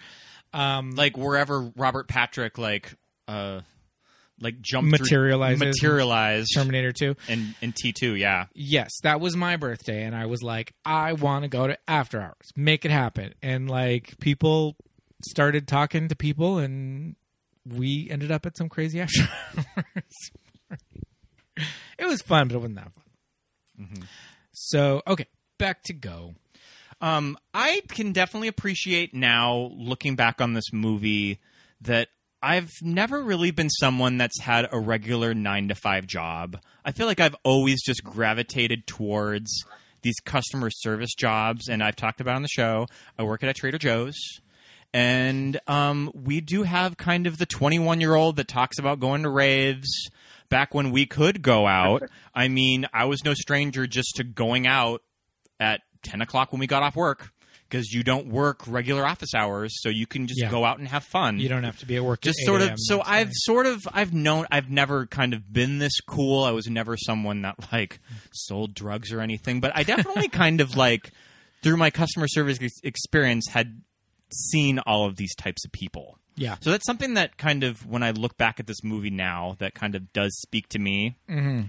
Um, 0.53 0.91
Like 0.93 1.17
wherever 1.17 1.73
Robert 1.77 2.09
Patrick 2.09 2.59
like 2.59 2.95
uh 3.29 3.61
like 4.41 4.57
through- 4.69 4.83
Materializes. 4.83 5.59
materialized 5.61 6.49
Terminator 6.55 6.93
2. 6.93 7.17
and 7.29 7.55
in 7.63 7.73
T 7.73 7.93
two. 7.93 8.15
Yeah, 8.15 8.47
Yes, 8.55 8.91
that 9.03 9.21
was 9.21 9.37
my 9.37 9.57
birthday, 9.57 10.03
and 10.05 10.15
I 10.15 10.27
was 10.27 10.43
like, 10.43 10.75
I 10.85 11.13
want 11.15 11.45
to 11.45 11.49
go 11.49 11.67
to 11.67 11.79
After 11.89 12.21
Hours, 12.21 12.51
make 12.55 12.85
it 12.85 12.91
happen. 12.91 13.35
And 13.43 13.69
like 13.71 14.19
people 14.21 14.77
started 15.29 15.67
talking 15.67 16.09
to 16.09 16.17
people, 16.17 16.59
and 16.59 17.17
we 17.67 18.09
ended 18.11 18.31
up 18.31 18.45
at 18.47 18.57
some 18.57 18.69
crazy 18.69 19.01
After 19.01 19.29
Hours. 19.77 20.31
it 21.99 22.07
was 22.07 22.21
fun, 22.23 22.49
but 22.49 22.55
it 22.57 22.59
wasn't 22.59 22.77
that 22.77 22.93
fun. 22.93 24.09
So 24.53 25.03
okay, 25.07 25.27
back 25.59 25.83
to 25.85 25.93
go. 25.93 26.35
Um, 27.01 27.37
I 27.53 27.83
can 27.89 28.13
definitely 28.13 28.49
appreciate 28.49 29.13
now, 29.15 29.71
looking 29.75 30.17
back 30.17 30.41
on 30.41 30.55
this 30.55 30.73
movie, 30.73 31.41
that 31.83 32.09
I've 32.47 32.81
never 32.81 33.25
really 33.25 33.51
been 33.51 33.71
someone 33.71 34.19
that's 34.19 34.41
had 34.41 34.69
a 34.71 34.79
regular 34.79 35.35
nine 35.35 35.67
to 35.67 35.75
five 35.75 36.07
job. 36.07 36.61
I 36.85 36.93
feel 36.93 37.09
like 37.09 37.19
I've 37.19 37.35
always 37.43 37.83
just 37.83 38.05
gravitated 38.05 38.87
towards 38.87 39.65
these 40.03 40.15
customer 40.25 40.71
service 40.71 41.13
jobs, 41.17 41.69
and 41.69 41.83
I've 41.83 41.97
talked 41.97 42.21
about 42.21 42.37
on 42.37 42.43
the 42.43 42.49
show. 42.49 42.87
I 43.19 43.25
work 43.25 43.43
at 43.43 43.49
a 43.49 43.53
Trader 43.53 43.79
Joe's. 43.79 44.17
And 44.95 45.59
um, 45.67 46.13
we 46.15 46.41
do 46.41 46.63
have 46.63 46.97
kind 46.97 47.27
of 47.27 47.39
the 47.39 47.47
21 47.47 48.01
year 48.01 48.15
old 48.15 48.37
that 48.37 48.47
talks 48.47 48.79
about 48.79 49.01
going 49.01 49.25
to 49.25 49.29
raves 49.29 50.09
back 50.49 50.73
when 50.73 50.93
we 50.93 51.05
could 51.05 51.43
go 51.43 51.67
out. 51.67 52.05
I 52.35 52.47
mean, 52.47 52.87
I 52.95 53.07
was 53.07 53.25
no 53.25 53.35
stranger 53.35 53.89
just 53.89 54.13
to 54.17 54.25
going 54.25 54.69
out 54.69 55.03
at 55.59 55.81
10 56.05 56.21
o'clock 56.21 56.53
when 56.53 56.61
we 56.61 56.69
got 56.69 56.85
off 56.85 56.95
work 56.95 57.33
because 57.69 57.93
you 57.93 58.03
don't 58.03 58.29
work 58.29 58.67
regular 58.67 59.07
office 59.07 59.35
hours, 59.35 59.73
so 59.83 59.89
you 59.89 60.07
can 60.07 60.27
just 60.27 60.41
Yeah. 60.41 60.51
go 60.51 60.65
out 60.65 60.79
and 60.79 60.89
have 60.89 61.05
fun. 61.05 61.39
You 61.41 61.49
don't 61.49 61.65
have 61.65 61.79
to 61.81 61.87
be 61.87 61.97
at 61.97 62.05
work. 62.05 62.21
just 62.21 62.39
at 62.41 62.47
sort 62.47 62.63
of. 62.63 62.73
So 62.77 63.03
I've 63.05 63.31
sort 63.33 63.67
of 63.67 63.87
I've 63.93 64.13
known 64.13 64.47
I've 64.51 64.71
never 64.71 65.07
kind 65.07 65.35
of 65.35 65.53
been 65.53 65.79
this 65.79 66.01
cool. 66.01 66.45
I 66.45 66.51
was 66.53 66.67
never 66.69 66.97
someone 66.97 67.43
that 67.43 67.57
like 67.73 68.01
sold 68.33 68.75
drugs 68.75 69.13
or 69.13 69.21
anything, 69.21 69.61
but 69.61 69.73
I 69.75 69.83
definitely 69.83 70.29
kind 70.43 70.61
of 70.61 70.77
like 70.77 71.11
through 71.63 71.77
my 71.77 71.91
customer 71.91 72.29
service 72.29 72.59
ex- 72.61 72.81
experience 72.85 73.49
had 73.51 73.83
seen 74.33 74.79
all 74.81 75.07
of 75.07 75.17
these 75.17 75.35
types 75.35 75.65
of 75.65 75.73
people. 75.73 76.19
yeah. 76.37 76.57
So 76.61 76.71
that's 76.71 76.85
something 76.87 77.15
that 77.15 77.39
kind 77.39 77.65
of, 77.65 77.87
when 77.87 78.03
I 78.03 78.11
look 78.11 78.37
back 78.37 78.61
at 78.61 78.67
this 78.67 78.83
movie 78.85 79.09
now, 79.11 79.57
that 79.59 79.75
kind 79.75 79.95
of 79.95 80.13
does 80.13 80.37
speak 80.41 80.69
to 80.71 80.79
me. 80.79 81.17
Mm-hmm. 81.31 81.63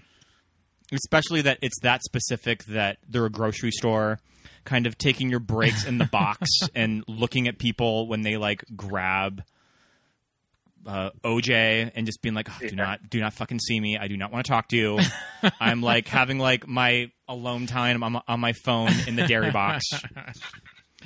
Especially 0.92 1.42
that 1.42 1.60
it's 1.62 1.80
that 1.82 2.02
specific 2.04 2.64
that 2.66 2.98
they're 3.08 3.26
a 3.26 3.30
grocery 3.30 3.72
store, 3.72 4.20
kind 4.68 4.86
of 4.86 4.98
taking 4.98 5.30
your 5.32 5.40
breaks 5.40 5.86
in 5.86 5.98
the 5.98 6.06
box 6.06 6.48
and 6.76 7.04
looking 7.08 7.48
at 7.48 7.58
people 7.58 8.08
when 8.08 8.22
they 8.22 8.36
like 8.38 8.64
grab 8.76 9.42
uh, 10.86 11.10
OJ 11.24 11.92
and 11.96 12.06
just 12.06 12.22
being 12.22 12.36
like, 12.36 12.50
"Oh, 12.50 12.68
do 12.68 12.76
not, 12.76 13.10
do 13.10 13.20
not 13.20 13.34
fucking 13.34 13.60
see 13.60 13.80
me. 13.80 13.98
I 13.98 14.08
do 14.08 14.16
not 14.18 14.32
want 14.32 14.46
to 14.46 14.50
talk 14.52 14.68
to 14.70 14.78
you. 14.78 15.00
I'm 15.60 15.82
like 15.82 16.08
having 16.08 16.38
like 16.40 16.68
my 16.68 17.12
alone 17.28 17.66
time 17.68 18.04
on 18.04 18.12
my, 18.14 18.22
on 18.28 18.40
my 18.40 18.54
phone 18.64 18.92
in 19.08 19.16
the 19.16 19.26
dairy 19.28 19.52
box. 19.52 19.84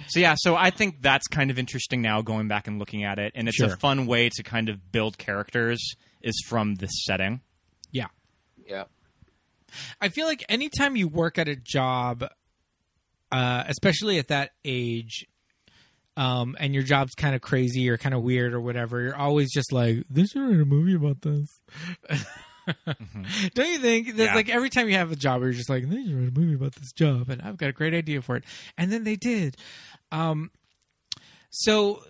So 0.07 0.19
yeah, 0.19 0.35
so 0.37 0.55
I 0.55 0.69
think 0.71 1.01
that's 1.01 1.27
kind 1.27 1.51
of 1.51 1.59
interesting 1.59 2.01
now 2.01 2.21
going 2.21 2.47
back 2.47 2.67
and 2.67 2.79
looking 2.79 3.03
at 3.03 3.19
it, 3.19 3.31
and 3.35 3.47
it's 3.47 3.57
Sure. 3.57 3.73
a 3.73 3.77
fun 3.77 4.05
way 4.07 4.29
to 4.29 4.43
kind 4.43 4.69
of 4.69 4.91
build 4.91 5.17
characters 5.17 5.95
is 6.21 6.43
from 6.47 6.75
this 6.75 6.91
setting. 7.05 7.41
Yeah. 7.91 8.07
Yeah. 8.67 8.85
I 9.99 10.09
feel 10.09 10.27
like 10.27 10.43
anytime 10.49 10.95
you 10.95 11.07
work 11.07 11.37
at 11.37 11.47
a 11.47 11.55
job, 11.55 12.25
uh, 13.31 13.63
especially 13.67 14.17
at 14.19 14.27
that 14.29 14.51
age, 14.65 15.25
um, 16.17 16.55
and 16.59 16.73
your 16.73 16.83
job's 16.83 17.13
kind 17.15 17.33
of 17.35 17.41
crazy 17.41 17.89
or 17.89 17.97
kind 17.97 18.13
of 18.15 18.21
weird 18.23 18.53
or 18.53 18.59
whatever, 18.61 19.01
you're 19.01 19.15
always 19.15 19.51
just 19.51 19.71
like, 19.71 20.03
"They 20.09 20.25
should 20.25 20.41
write 20.41 20.59
a 20.59 20.65
movie 20.65 20.95
about 20.95 21.21
this." 21.21 21.61
Don't 23.55 23.69
you 23.69 23.79
think? 23.79 24.15
There's 24.15 24.29
Yeah. 24.29 24.35
like 24.35 24.49
every 24.49 24.69
time 24.69 24.87
you 24.87 24.95
have 24.95 25.11
a 25.11 25.15
job, 25.15 25.41
you're 25.41 25.51
just 25.51 25.69
like, 25.69 25.89
"They 25.89 26.03
should 26.03 26.13
write 26.15 26.27
a 26.35 26.39
movie 26.39 26.53
about 26.55 26.75
this 26.75 26.91
job," 26.91 27.29
and 27.29 27.41
I've 27.41 27.57
got 27.57 27.69
a 27.69 27.73
great 27.73 27.93
idea 27.93 28.21
for 28.21 28.35
it, 28.35 28.43
and 28.77 28.91
then 28.91 29.03
they 29.03 29.15
did. 29.15 29.57
Um, 30.11 30.51
so 31.49 32.03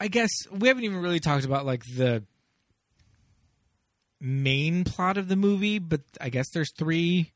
I 0.00 0.08
guess 0.08 0.30
we 0.50 0.68
haven't 0.68 0.84
even 0.84 0.98
really 0.98 1.20
talked 1.20 1.44
about 1.44 1.64
like 1.64 1.82
the 1.96 2.24
main 4.20 4.84
plot 4.84 5.16
of 5.18 5.28
the 5.28 5.36
movie, 5.36 5.78
but 5.78 6.00
I 6.20 6.28
guess 6.28 6.46
there's 6.52 6.72
three. 6.78 7.32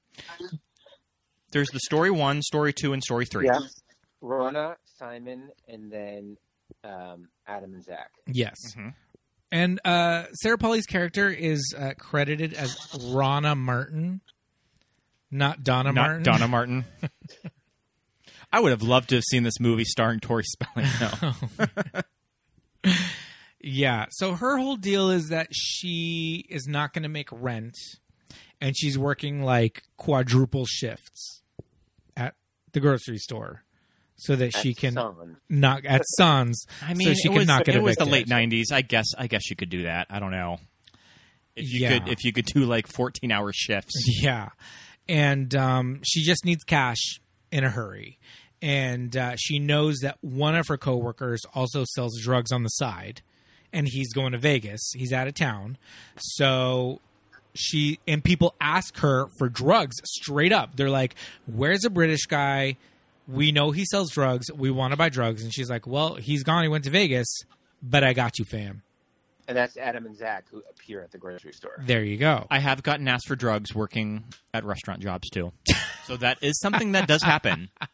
There's 1.52 1.68
the 1.70 1.80
story 1.80 2.10
one, 2.10 2.42
story 2.42 2.72
two, 2.72 2.92
and 2.92 3.02
story 3.02 3.24
three. 3.26 3.46
Yeah. 3.46 3.58
Ronna, 4.22 4.76
Simon, 4.98 5.50
and 5.68 5.90
then 5.90 6.36
um, 6.84 7.28
Adam 7.46 7.74
and 7.74 7.84
Zach. 7.84 8.10
Yes. 8.26 8.56
Mhm. 8.76 8.94
And 9.50 9.80
uh, 9.84 10.24
Sarah 10.42 10.58
Polley's 10.58 10.84
character 10.86 11.30
is 11.30 11.74
uh, 11.78 11.92
credited 11.98 12.52
as 12.52 12.76
Ronna 12.92 13.56
Martin, 13.56 14.20
not 15.30 15.62
Donna 15.62 15.92
Not 15.92 16.02
Martin. 16.02 16.22
Donna 16.22 16.48
Martin. 16.48 16.84
I 18.52 18.60
would 18.60 18.70
have 18.72 18.82
loved 18.82 19.08
to 19.10 19.14
have 19.16 19.24
seen 19.30 19.42
this 19.44 19.58
movie 19.60 19.84
starring 19.84 20.20
Tori 20.20 20.44
Spelling. 20.44 20.86
No. 21.00 21.32
Yeah. 23.60 24.06
So 24.10 24.34
her 24.34 24.56
whole 24.56 24.76
deal 24.76 25.10
is 25.10 25.28
that 25.30 25.48
she 25.52 26.44
is 26.48 26.66
not 26.68 26.92
going 26.92 27.02
to 27.02 27.08
make 27.08 27.28
rent, 27.32 27.74
and 28.60 28.76
she's 28.76 28.96
working 28.96 29.42
like 29.42 29.82
quadruple 29.96 30.64
shifts 30.64 31.37
at 31.37 31.37
the 32.72 32.80
grocery 32.80 33.18
store, 33.18 33.62
so 34.16 34.36
that 34.36 34.56
she 34.56 34.74
can 34.74 34.94
Sun. 34.94 35.36
not 35.48 35.84
at 35.84 36.02
Sons. 36.18 36.64
I 36.82 36.94
mean, 36.94 37.08
so 37.08 37.14
she 37.14 37.28
it 37.28 37.30
can 37.32 37.38
was, 37.38 37.46
not 37.46 37.64
get 37.64 37.74
it 37.76 37.82
was 37.82 37.96
the 37.96 38.04
late 38.04 38.26
'90s. 38.28 38.72
I 38.72 38.82
guess. 38.82 39.06
I 39.16 39.26
guess 39.26 39.48
you 39.50 39.56
could 39.56 39.70
do 39.70 39.84
that. 39.84 40.06
I 40.10 40.18
don't 40.20 40.30
know. 40.32 40.58
If 41.56 41.72
you 41.72 41.80
Yeah. 41.80 41.98
could, 41.98 42.08
if 42.08 42.24
you 42.24 42.32
could 42.32 42.44
do 42.46 42.60
like 42.64 42.86
14 42.86 43.32
hour 43.32 43.52
shifts. 43.52 43.92
Yeah. 44.22 44.50
And 45.08 45.54
um, 45.56 46.00
she 46.04 46.22
just 46.22 46.44
needs 46.44 46.62
cash 46.64 46.98
in 47.50 47.64
a 47.64 47.70
hurry. 47.70 48.18
And 48.60 49.16
uh, 49.16 49.36
she 49.38 49.58
knows 49.58 49.98
that 50.02 50.18
one 50.20 50.54
of 50.54 50.66
her 50.68 50.76
coworkers 50.76 51.40
also 51.54 51.84
sells 51.94 52.20
drugs 52.20 52.52
on 52.52 52.62
the 52.62 52.68
side, 52.68 53.22
and 53.72 53.88
he's 53.88 54.12
going 54.12 54.32
to 54.32 54.38
Vegas. 54.38 54.92
He's 54.94 55.12
out 55.12 55.26
of 55.26 55.34
town. 55.34 55.78
So 56.18 57.00
she 57.58 57.98
and 58.06 58.22
people 58.22 58.54
ask 58.60 58.96
her 58.98 59.26
for 59.38 59.48
drugs 59.48 59.96
straight 60.04 60.52
up. 60.52 60.76
They're 60.76 60.90
like, 60.90 61.14
Where's 61.46 61.84
a 61.84 61.90
British 61.90 62.26
guy? 62.26 62.76
We 63.26 63.52
know 63.52 63.70
he 63.72 63.84
sells 63.84 64.10
drugs. 64.10 64.50
We 64.52 64.70
want 64.70 64.92
to 64.92 64.96
buy 64.96 65.08
drugs. 65.10 65.42
And 65.42 65.52
she's 65.52 65.68
like, 65.68 65.86
Well, 65.86 66.14
he's 66.14 66.42
gone. 66.44 66.62
He 66.62 66.68
went 66.68 66.84
to 66.84 66.90
Vegas, 66.90 67.26
but 67.82 68.02
I 68.04 68.12
got 68.12 68.38
you, 68.38 68.44
fam. 68.44 68.82
And 69.46 69.56
that's 69.56 69.76
Adam 69.78 70.04
and 70.04 70.14
Zach 70.16 70.44
who 70.50 70.62
appear 70.70 71.02
at 71.02 71.10
the 71.10 71.16
grocery 71.18 71.52
store. 71.52 71.82
There 71.84 72.04
you 72.04 72.18
go. 72.18 72.46
I 72.50 72.58
have 72.58 72.82
gotten 72.82 73.08
asked 73.08 73.26
for 73.28 73.34
drugs 73.36 73.74
working 73.74 74.24
at 74.52 74.62
restaurant 74.64 75.00
jobs 75.00 75.30
too. 75.30 75.52
So 76.04 76.18
that 76.18 76.38
is 76.42 76.58
something 76.60 76.92
that 76.92 77.08
does 77.08 77.22
happen. 77.22 77.70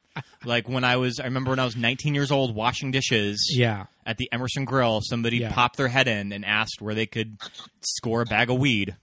Like 0.44 0.68
when 0.68 0.84
I 0.84 0.94
was, 0.96 1.18
I 1.18 1.24
remember 1.24 1.50
when 1.50 1.58
I 1.58 1.64
was 1.64 1.74
19 1.74 2.14
years 2.14 2.30
old 2.30 2.54
washing 2.54 2.92
dishes 2.92 3.52
Yeah. 3.52 3.86
at 4.06 4.16
the 4.16 4.28
Emerson 4.30 4.64
Grill, 4.64 5.00
somebody 5.02 5.38
Yeah. 5.38 5.50
popped 5.52 5.76
their 5.76 5.88
head 5.88 6.06
in 6.06 6.32
and 6.32 6.44
asked 6.44 6.80
where 6.80 6.94
they 6.94 7.06
could 7.06 7.36
score 7.80 8.20
a 8.20 8.24
bag 8.24 8.48
of 8.48 8.58
weed. 8.58 8.94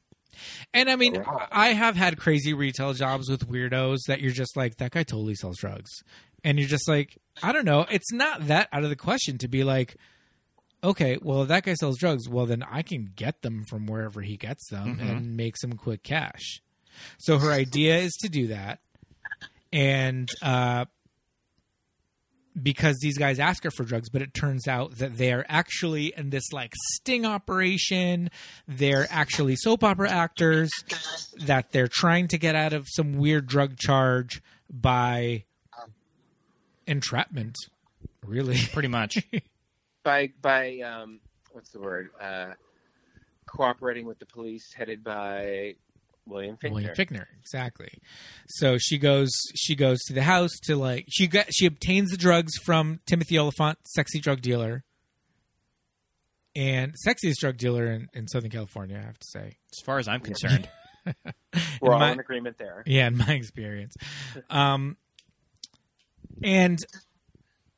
And 0.74 0.89
I 0.89 0.96
mean, 0.96 1.24
I 1.52 1.70
have 1.70 1.96
had 1.96 2.18
crazy 2.18 2.54
retail 2.54 2.94
jobs 2.94 3.30
with 3.30 3.50
weirdos 3.50 4.00
that 4.08 4.22
you're 4.22 4.32
just 4.32 4.56
like, 4.56 4.78
that 4.78 4.92
guy 4.92 5.04
totally 5.04 5.36
sells 5.36 5.58
drugs. 5.58 5.89
And 6.44 6.58
you're 6.58 6.68
just 6.68 6.88
like, 6.88 7.18
I 7.44 7.52
don't 7.52 7.66
know. 7.66 7.86
It's 7.92 8.12
not 8.12 8.48
that 8.48 8.68
out 8.74 8.84
of 8.84 8.89
the 8.89 8.96
question 8.96 9.38
to 9.39 9.48
be 9.48 9.64
like, 9.64 9.96
okay, 10.84 11.18
well, 11.22 11.44
if 11.44 11.50
that 11.50 11.64
guy 11.64 11.76
sells 11.76 11.98
drugs, 11.98 12.28
well, 12.28 12.46
then 12.46 12.64
I 12.64 12.82
can 12.82 13.12
get 13.16 13.42
them 13.42 13.66
from 13.66 13.86
wherever 13.86 14.22
he 14.22 14.38
gets 14.38 14.68
them 14.70 15.00
and 15.00 15.38
make 15.38 15.58
some 15.58 15.74
quick 15.74 16.04
cash. 16.04 16.62
So 17.20 17.38
her 17.38 17.52
idea 17.52 17.98
is 17.98 18.14
to 18.22 18.30
do 18.30 18.48
that. 18.48 18.80
And, 19.72 20.30
uh, 20.42 20.86
because 22.62 22.97
these 23.02 23.18
guys 23.18 23.39
ask 23.39 23.64
her 23.64 23.72
for 23.72 23.84
drugs, 23.84 24.10
but 24.10 24.22
it 24.22 24.34
turns 24.34 24.68
out 24.68 24.97
that 24.97 25.18
they 25.18 25.32
are 25.32 25.45
actually 25.47 26.14
in 26.18 26.30
this 26.30 26.52
like 26.52 26.74
sting 26.93 27.26
operation. 27.26 28.30
They're 28.68 29.08
actually 29.10 29.56
soap 29.56 29.84
opera 29.84 30.10
actors 30.10 30.70
that 31.38 31.72
they're 31.72 31.88
trying 31.88 32.28
to 32.30 32.38
get 32.38 32.56
out 32.56 32.74
of 32.74 32.88
some 32.89 33.14
weird 33.14 33.47
drug 33.47 33.78
charge 33.78 34.41
by 34.70 35.45
entrapment. 36.88 37.56
Really? 38.26 38.58
Pretty 38.74 38.88
much. 38.89 39.18
By 40.04 40.32
by 40.41 40.80
um, 40.80 41.20
what's 41.52 41.70
the 41.70 41.80
word? 41.80 42.10
Uh, 42.20 42.54
cooperating 43.45 44.06
with 44.06 44.20
the 44.20 44.26
police, 44.26 44.74
headed 44.74 45.04
by 45.04 45.76
William 46.26 46.58
Fichtner. 46.58 46.72
William 46.72 46.96
Fichtner, 46.96 47.26
exactly. 47.40 47.90
So 48.48 48.78
she 48.78 48.98
goes. 48.98 49.30
She 49.56 49.76
goes 49.76 50.00
to 50.08 50.14
the 50.14 50.24
house 50.24 50.52
to 50.66 50.76
like. 50.76 51.06
She 51.10 51.28
got. 51.28 51.48
She 51.52 51.66
obtains 51.66 52.12
the 52.12 52.18
drugs 52.18 52.54
from 52.64 53.00
Timothy 53.08 53.38
Olyphant, 53.40 53.80
sexy 53.86 54.20
drug 54.20 54.42
dealer, 54.42 54.84
and 56.56 56.94
sexiest 57.08 57.36
drug 57.40 57.58
dealer 57.58 57.88
in, 57.92 58.08
in 58.14 58.28
Southern 58.28 58.52
California. 58.52 58.98
I 58.98 59.06
have 59.06 59.18
to 59.20 59.28
say. 59.30 59.58
As 59.74 59.84
far 59.86 60.00
as 60.00 60.08
I'm 60.08 60.22
concerned. 60.22 60.70
We're 61.82 61.88
In 61.88 61.94
all 61.94 62.00
my- 62.00 62.12
in 62.12 62.20
agreement 62.20 62.58
there. 62.60 62.84
Yeah, 62.86 63.08
in 63.08 63.18
my 63.18 63.34
experience. 63.34 63.96
Um, 64.50 64.98
and 66.44 66.78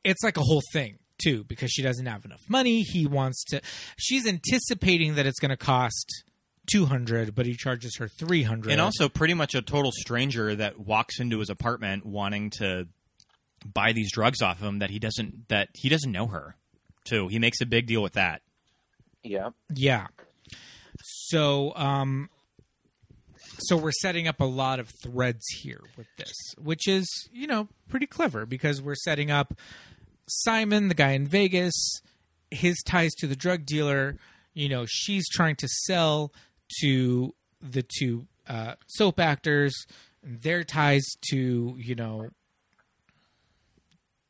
it's 0.04 0.24
like 0.24 0.36
a 0.38 0.42
whole 0.42 0.62
thing 0.74 0.98
too 1.24 1.46
because 1.46 1.72
she 1.72 1.82
doesn't 1.82 2.06
have 2.06 2.26
enough 2.26 2.42
money. 2.50 2.82
He 2.82 3.06
wants 3.08 3.44
to. 3.46 3.62
She's 3.98 4.28
anticipating 4.28 5.16
that 5.16 5.26
it's 5.26 5.40
going 5.40 5.52
to 5.52 5.58
cost 5.58 6.24
two 6.72 6.86
hundred, 6.86 7.36
but 7.36 7.46
he 7.46 7.56
charges 7.56 7.98
her 7.98 8.08
three 8.08 8.44
hundred. 8.44 8.72
and 8.72 8.82
also 8.82 9.10
pretty 9.10 9.34
much 9.34 9.54
a 9.54 9.62
total 9.62 9.92
stranger 9.92 10.56
that 10.56 10.80
walks 10.80 11.20
into 11.20 11.40
his 11.40 11.50
apartment 11.50 12.06
wanting 12.06 12.50
to 12.50 12.88
buy 13.66 13.94
these 13.94 14.12
drugs 14.12 14.42
off 14.42 14.60
him 14.62 14.80
that 14.80 14.90
he 14.90 15.00
doesn't 15.00 15.48
that 15.50 15.70
he 15.74 15.88
doesn't 15.90 16.12
know 16.12 16.28
her 16.28 16.56
too 17.06 17.28
he 17.30 17.40
makes 17.40 17.62
a 17.62 17.66
big 17.66 17.86
deal 17.88 18.02
with 18.02 18.14
that 18.14 18.42
Yeah. 19.24 19.50
Yeah. 19.74 20.08
So, 21.02 21.74
um, 21.76 22.30
so 23.60 23.78
we're 23.78 23.92
setting 23.92 24.28
up 24.28 24.40
a 24.40 24.46
lot 24.46 24.80
of 24.80 24.90
threads 25.04 25.46
here 25.62 25.82
with 25.98 26.08
this, 26.18 26.34
which 26.58 26.88
is, 26.88 27.08
you 27.32 27.48
know, 27.48 27.68
pretty 27.90 28.06
clever 28.06 28.46
because 28.46 28.82
we're 28.82 28.96
setting 28.96 29.32
up 29.32 29.54
Simon, 30.28 30.88
the 30.88 30.94
guy 30.96 31.12
in 31.12 31.28
Vegas, 31.28 31.74
his 32.52 32.82
ties 32.86 33.12
to 33.20 33.28
the 33.28 33.36
drug 33.36 33.66
dealer. 33.66 34.18
You 34.54 34.70
know, 34.70 34.86
she's 34.88 35.28
trying 35.30 35.56
to 35.58 35.68
sell 35.68 36.32
to 36.82 37.34
the 37.62 37.84
two 37.84 38.26
uh, 38.48 38.76
soap 38.88 39.20
actors, 39.20 39.86
their 40.24 40.64
ties 40.64 41.04
to, 41.30 41.76
you 41.78 41.96
know, 41.96 42.30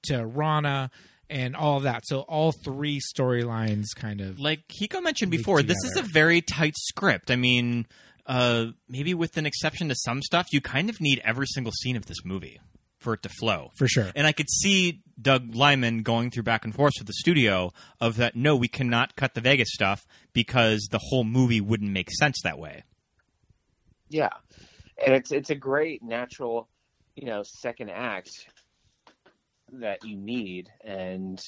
to 0.03 0.13
Ronna 0.13 0.89
and 1.29 1.55
all 1.55 1.77
of 1.77 1.83
that. 1.83 2.05
So 2.05 2.21
all 2.21 2.51
three 2.51 2.99
storylines 2.99 3.87
kind 3.95 4.21
of 4.21 4.39
like 4.39 4.67
Hiko 4.67 5.01
mentioned 5.01 5.31
before 5.31 5.61
this 5.63 5.83
is 5.83 5.95
a 5.97 6.01
very 6.01 6.41
tight 6.41 6.75
script. 6.77 7.31
I 7.31 7.35
mean 7.35 7.87
uh 8.25 8.67
maybe 8.87 9.13
with 9.13 9.35
an 9.37 9.45
exception 9.45 9.89
to 9.89 9.95
some 9.95 10.21
stuff 10.21 10.47
you 10.51 10.61
kind 10.61 10.89
of 10.89 11.01
need 11.01 11.21
every 11.25 11.47
single 11.47 11.73
scene 11.73 11.97
of 11.97 12.05
this 12.05 12.23
movie 12.23 12.59
for 13.03 13.13
it 13.13 13.23
to 13.23 13.29
flow. 13.29 13.71
For 13.77 13.87
sure. 13.87 14.11
and 14.15 14.25
i 14.25 14.31
could 14.31 14.49
see 14.49 15.01
doug 15.21 15.53
liman 15.55 16.01
going 16.01 16.31
through 16.31 16.43
back 16.43 16.65
and 16.65 16.73
forth 16.73 16.93
with 16.97 17.07
the 17.07 17.13
studio 17.13 17.71
of 18.01 18.15
that 18.17 18.35
no 18.35 18.55
we 18.55 18.67
cannot 18.67 19.15
cut 19.15 19.35
the 19.35 19.41
vegas 19.41 19.69
stuff 19.71 20.05
because 20.33 20.87
the 20.91 20.99
whole 20.99 21.23
movie 21.23 21.61
wouldn't 21.61 21.91
make 21.91 22.09
sense 22.11 22.41
that 22.43 22.57
way. 22.57 22.83
Yeah, 24.09 24.29
and 25.03 25.15
it's 25.15 25.31
it's 25.31 25.49
a 25.49 25.55
great 25.55 26.03
natural, 26.03 26.67
you 27.15 27.25
know, 27.25 27.43
second 27.43 27.89
act 27.89 28.29
that 29.73 30.03
you 30.03 30.17
need, 30.17 30.69
and 30.83 31.41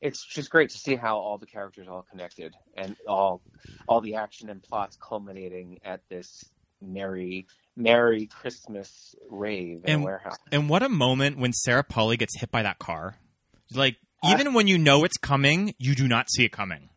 it's 0.00 0.24
just 0.24 0.50
great 0.50 0.70
to 0.70 0.78
see 0.78 0.94
how 0.94 1.16
all 1.18 1.38
the 1.38 1.46
characters 1.46 1.88
all 1.88 2.04
connected 2.08 2.54
and 2.76 2.96
all 3.08 3.42
all 3.88 4.00
the 4.00 4.14
action 4.14 4.48
and 4.48 4.62
plots 4.62 4.96
culminating 5.00 5.78
at 5.84 6.00
this 6.08 6.44
merry 6.80 7.46
merry 7.78 8.26
Christmas 8.26 9.14
rave 9.30 9.82
in 9.84 9.90
And- 9.94 10.02
a 10.02 10.04
warehouse. 10.04 10.36
And 10.52 10.68
what 10.68 10.82
a 10.82 10.88
moment 10.88 11.38
when 11.38 11.52
Sarah 11.52 11.84
Polley 11.84 12.16
gets 12.16 12.38
hit 12.40 12.50
by 12.50 12.62
that 12.62 12.78
car. 12.78 13.16
Like, 13.72 13.96
uh, 14.22 14.30
even 14.32 14.52
when 14.52 14.66
you 14.66 14.76
know 14.78 15.04
it's 15.04 15.16
coming, 15.16 15.74
you 15.78 15.94
do 15.94 16.08
not 16.08 16.26
see 16.30 16.44
it 16.44 16.50
coming. 16.52 16.90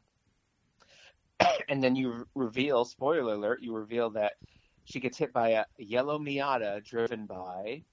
and 1.69 1.83
then 1.83 1.95
you 1.95 2.27
reveal, 2.35 2.85
spoiler 2.85 3.33
alert, 3.33 3.61
you 3.61 3.73
reveal 3.73 4.09
that 4.11 4.33
she 4.85 4.99
gets 4.99 5.17
hit 5.17 5.31
by 5.31 5.49
a 5.49 5.65
yellow 5.77 6.17
Miata 6.17 6.83
driven 6.83 7.25
by 7.27 7.83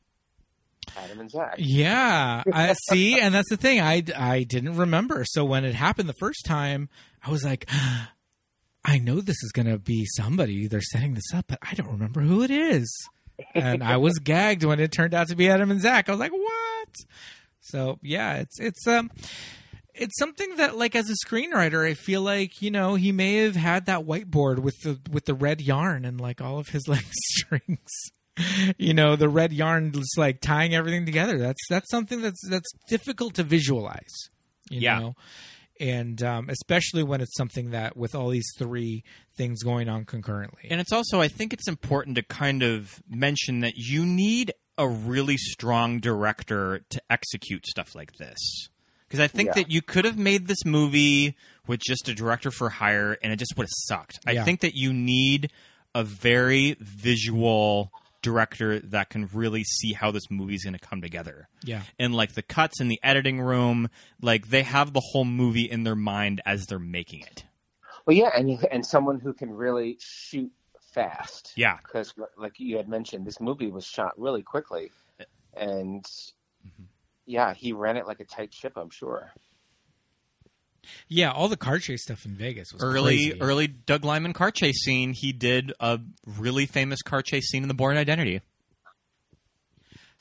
Adam 0.96 1.20
and 1.20 1.30
Zach. 1.30 1.56
Yeah, 1.58 2.42
I 2.52 2.74
see, 2.90 3.20
and 3.20 3.34
that's 3.34 3.50
the 3.50 3.56
thing. 3.58 3.80
I 3.80 4.02
I 4.16 4.44
didn't 4.44 4.76
remember. 4.76 5.24
So 5.26 5.44
when 5.44 5.64
it 5.64 5.74
happened 5.74 6.08
the 6.08 6.14
first 6.18 6.44
time, 6.46 6.88
I 7.22 7.30
was 7.30 7.44
like, 7.44 7.68
I 8.88 8.98
know 8.98 9.20
this 9.20 9.42
is 9.42 9.52
going 9.52 9.66
to 9.66 9.78
be 9.78 10.06
somebody. 10.16 10.66
They're 10.66 10.80
setting 10.80 11.12
this 11.14 11.34
up, 11.34 11.44
but 11.48 11.58
I 11.62 11.74
don't 11.74 11.90
remember 11.90 12.20
who 12.22 12.42
it 12.42 12.50
is. 12.50 12.90
And 13.54 13.82
I 13.84 13.98
was 13.98 14.18
gagged 14.22 14.64
when 14.64 14.80
it 14.80 14.92
turned 14.92 15.12
out 15.14 15.28
to 15.28 15.36
be 15.36 15.48
Adam 15.50 15.70
and 15.70 15.80
Zach. 15.80 16.08
I 16.08 16.12
was 16.12 16.18
like, 16.20 16.32
what? 16.32 16.88
So 17.60 17.98
yeah, 18.02 18.36
it's 18.36 18.58
it's 18.58 18.86
um. 18.86 19.10
It's 20.00 20.16
something 20.16 20.54
that, 20.58 20.76
like, 20.78 20.94
as 20.94 21.10
a 21.10 21.26
screenwriter, 21.26 21.84
I 21.84 21.94
feel 21.94 22.22
like 22.22 22.62
you 22.62 22.70
know 22.70 22.94
he 22.94 23.10
may 23.10 23.38
have 23.38 23.56
had 23.56 23.86
that 23.86 24.06
whiteboard 24.06 24.60
with 24.60 24.80
the 24.82 25.00
with 25.10 25.24
the 25.24 25.34
red 25.34 25.60
yarn 25.60 26.04
and 26.04 26.20
like 26.20 26.40
all 26.40 26.58
of 26.58 26.68
his 26.68 26.86
like 26.86 27.04
strings 27.12 27.90
you 28.78 28.94
know 28.94 29.16
the 29.16 29.28
red 29.28 29.52
yarn 29.52 29.90
is 29.96 30.14
like 30.16 30.40
tying 30.40 30.72
everything 30.72 31.04
together 31.04 31.36
that's 31.38 31.60
that's 31.68 31.90
something 31.90 32.22
that's 32.22 32.40
that's 32.48 32.70
difficult 32.88 33.34
to 33.34 33.42
visualize 33.42 34.14
you 34.70 34.82
Yeah. 34.82 35.00
know 35.00 35.14
and 35.80 36.22
um, 36.22 36.48
especially 36.50 37.02
when 37.02 37.20
it's 37.20 37.36
something 37.36 37.70
that 37.70 37.96
with 37.96 38.14
all 38.14 38.28
these 38.28 38.48
three 38.58 39.04
things 39.36 39.62
going 39.62 39.88
on 39.88 40.04
concurrently 40.04 40.68
And 40.70 40.80
it's 40.80 40.92
also, 40.92 41.20
I 41.20 41.28
think 41.28 41.52
it's 41.52 41.68
important 41.68 42.16
to 42.16 42.22
kind 42.22 42.62
of 42.62 43.02
mention 43.08 43.60
that 43.60 43.74
you 43.76 44.04
need 44.04 44.52
a 44.76 44.88
really 44.88 45.36
strong 45.36 45.98
director 46.00 46.80
to 46.90 47.02
execute 47.10 47.66
stuff 47.66 47.94
like 47.94 48.12
this. 48.18 48.68
Because 49.08 49.20
I 49.20 49.26
think 49.28 49.48
Yeah. 49.48 49.54
that 49.54 49.70
you 49.70 49.80
could 49.82 50.04
have 50.04 50.18
made 50.18 50.46
this 50.48 50.64
movie 50.64 51.34
with 51.66 51.80
just 51.80 52.08
a 52.08 52.14
director 52.14 52.50
for 52.50 52.68
hire 52.68 53.16
and 53.22 53.32
it 53.32 53.36
just 53.36 53.56
would 53.56 53.64
have 53.64 53.70
sucked. 53.86 54.18
I 54.26 54.32
Yeah. 54.32 54.44
think 54.44 54.60
that 54.60 54.74
you 54.74 54.92
need 54.92 55.50
a 55.94 56.04
very 56.04 56.76
visual 56.80 57.90
director 58.22 58.80
that 58.80 59.10
can 59.10 59.28
really 59.32 59.64
see 59.64 59.92
how 59.92 60.10
this 60.10 60.30
movie's 60.30 60.64
going 60.64 60.74
to 60.74 60.78
come 60.78 61.00
together. 61.00 61.48
yeah 61.62 61.82
and 61.98 62.14
like 62.14 62.34
the 62.34 62.42
cuts 62.42 62.80
in 62.80 62.88
the 62.88 62.98
editing 63.02 63.40
room 63.40 63.88
like 64.20 64.48
they 64.48 64.62
have 64.62 64.92
the 64.92 65.02
whole 65.12 65.24
movie 65.24 65.70
in 65.70 65.84
their 65.84 65.94
mind 65.94 66.40
as 66.44 66.66
they're 66.66 66.78
making 66.78 67.20
it 67.20 67.44
Well, 68.06 68.16
yeah, 68.16 68.30
and 68.34 68.64
and 68.72 68.86
someone 68.86 69.20
who 69.20 69.34
can 69.34 69.50
really 69.50 69.98
shoot 70.00 70.50
fast. 70.92 71.52
Yeah. 71.56 71.76
because 71.76 72.14
like 72.36 72.58
you 72.58 72.76
had 72.78 72.88
mentioned, 72.88 73.26
this 73.26 73.40
movie 73.40 73.70
was 73.70 73.84
shot 73.84 74.18
really 74.18 74.42
quickly, 74.42 74.90
uh, 75.20 75.24
and 75.54 76.02
mm-hmm. 76.04 76.84
yeah, 77.26 77.52
he 77.54 77.72
ran 77.72 77.96
it 77.96 78.06
like 78.06 78.20
a 78.20 78.24
tight 78.24 78.54
ship. 78.54 78.72
I'm 78.76 78.90
sure. 78.90 79.30
Yeah 81.08 81.30
all 81.32 81.48
the 81.48 81.56
car 81.56 81.78
chase 81.78 82.02
stuff 82.02 82.24
in 82.24 82.34
vegas 82.34 82.72
was 82.72 82.82
early 82.82 83.30
crazy. 83.30 83.40
early 83.40 83.66
doug 83.66 84.04
liman 84.04 84.32
car 84.32 84.50
chase 84.50 84.82
scene 84.84 85.12
he 85.14 85.32
did 85.32 85.72
a 85.80 86.00
really 86.26 86.66
famous 86.66 87.02
car 87.02 87.22
chase 87.22 87.50
scene 87.50 87.62
in 87.62 87.68
the 87.68 87.74
bourne 87.74 87.96
identity. 87.96 88.40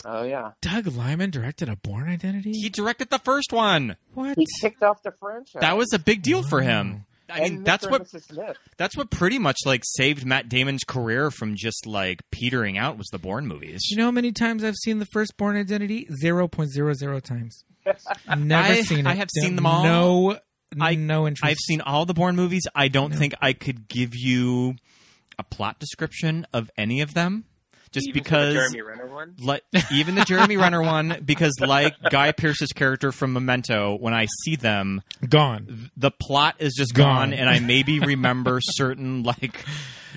Oh 0.05 0.24
yeah, 0.24 0.51
doug 0.61 0.88
liman 0.88 1.32
directed 1.32 1.70
a 1.70 1.76
bourne 1.76 2.07
identity? 2.07 2.51
He 2.51 2.70
directed 2.70 3.09
the 3.09 3.20
first 3.20 3.51
one. 3.51 3.97
What? 4.13 4.38
He 4.38 4.45
kicked 4.61 4.84
off 4.84 5.01
the 5.01 5.11
franchise. 5.11 5.59
that 5.61 5.76
was 5.76 5.91
a 5.91 5.99
big 5.99 6.22
deal 6.22 6.43
for 6.43 6.61
him. 6.61 7.05
I 7.30 7.39
And 7.41 7.55
mean 7.55 7.63
that's 7.63 7.86
what 7.86 8.01
and 8.01 8.09
Mrs. 8.09 8.24
Smith. 8.32 8.57
that's 8.78 8.95
what 8.95 9.09
pretty 9.09 9.38
much 9.39 9.57
like 9.65 9.82
saved 9.84 10.26
matt 10.26 10.47
damon's 10.49 10.84
career 10.86 11.30
from 11.32 11.55
just 11.55 11.86
like 11.86 12.22
petering 12.32 12.78
out 12.78 12.97
was 12.97 13.07
the 13.11 13.18
bourne 13.18 13.47
movies. 13.47 13.82
You 13.89 13.97
know 13.97 14.05
how 14.05 14.11
many 14.11 14.32
times 14.32 14.63
i've 14.63 14.76
seen 14.76 14.99
the 14.99 15.05
first 15.07 15.36
bourne 15.36 15.57
identity? 15.57 16.07
0.00 16.24 17.22
times. 17.24 17.65
Never 18.38 18.74
I- 18.74 18.82
seen 18.82 18.99
it. 18.99 19.07
I 19.07 19.15
have 19.15 19.30
seen 19.41 19.55
them 19.57 19.65
all. 19.65 19.84
no 19.84 20.39
I- 20.80 20.95
no 20.95 21.28
interest 21.28 21.45
I've 21.45 21.57
seen 21.57 21.82
all 21.82 22.05
the 22.05 22.13
Bourne 22.13 22.36
movies. 22.36 22.63
I 22.76 22.88
don't 22.88 23.13
think 23.13 23.34
I 23.41 23.53
could 23.53 23.88
give 23.88 24.15
you 24.15 24.76
a 25.39 25.43
plot 25.43 25.80
description 25.80 26.45
of 26.53 26.70
any 26.78 27.01
of 27.01 27.13
them, 27.13 27.45
just 27.91 28.07
Even 28.09 28.24
for 28.24 28.30
the 28.30 28.45
because. 28.47 28.53
Jeremy 28.53 28.82
Renner 28.82 29.07
one. 29.13 29.36
Like 29.39 29.63
even 29.91 30.15
the 30.15 30.26
Jeremy 30.26 30.57
Renner 30.57 30.82
one, 30.82 31.22
because 31.26 31.53
like 31.59 31.95
Guy 32.09 32.32
Pearce's 32.32 32.72
character 32.74 33.11
from 33.11 33.34
Memento, 33.34 33.95
when 33.97 34.13
I 34.13 34.28
see 34.43 34.55
them, 34.55 35.01
gone 35.28 35.89
the 35.95 36.11
plot 36.11 36.55
is 36.59 36.74
just 36.78 36.93
Gone. 36.93 37.30
gone, 37.32 37.34
and 37.34 37.49
I 37.49 37.59
maybe 37.59 37.99
remember 37.99 38.59
certain 38.61 39.24
like 39.24 39.63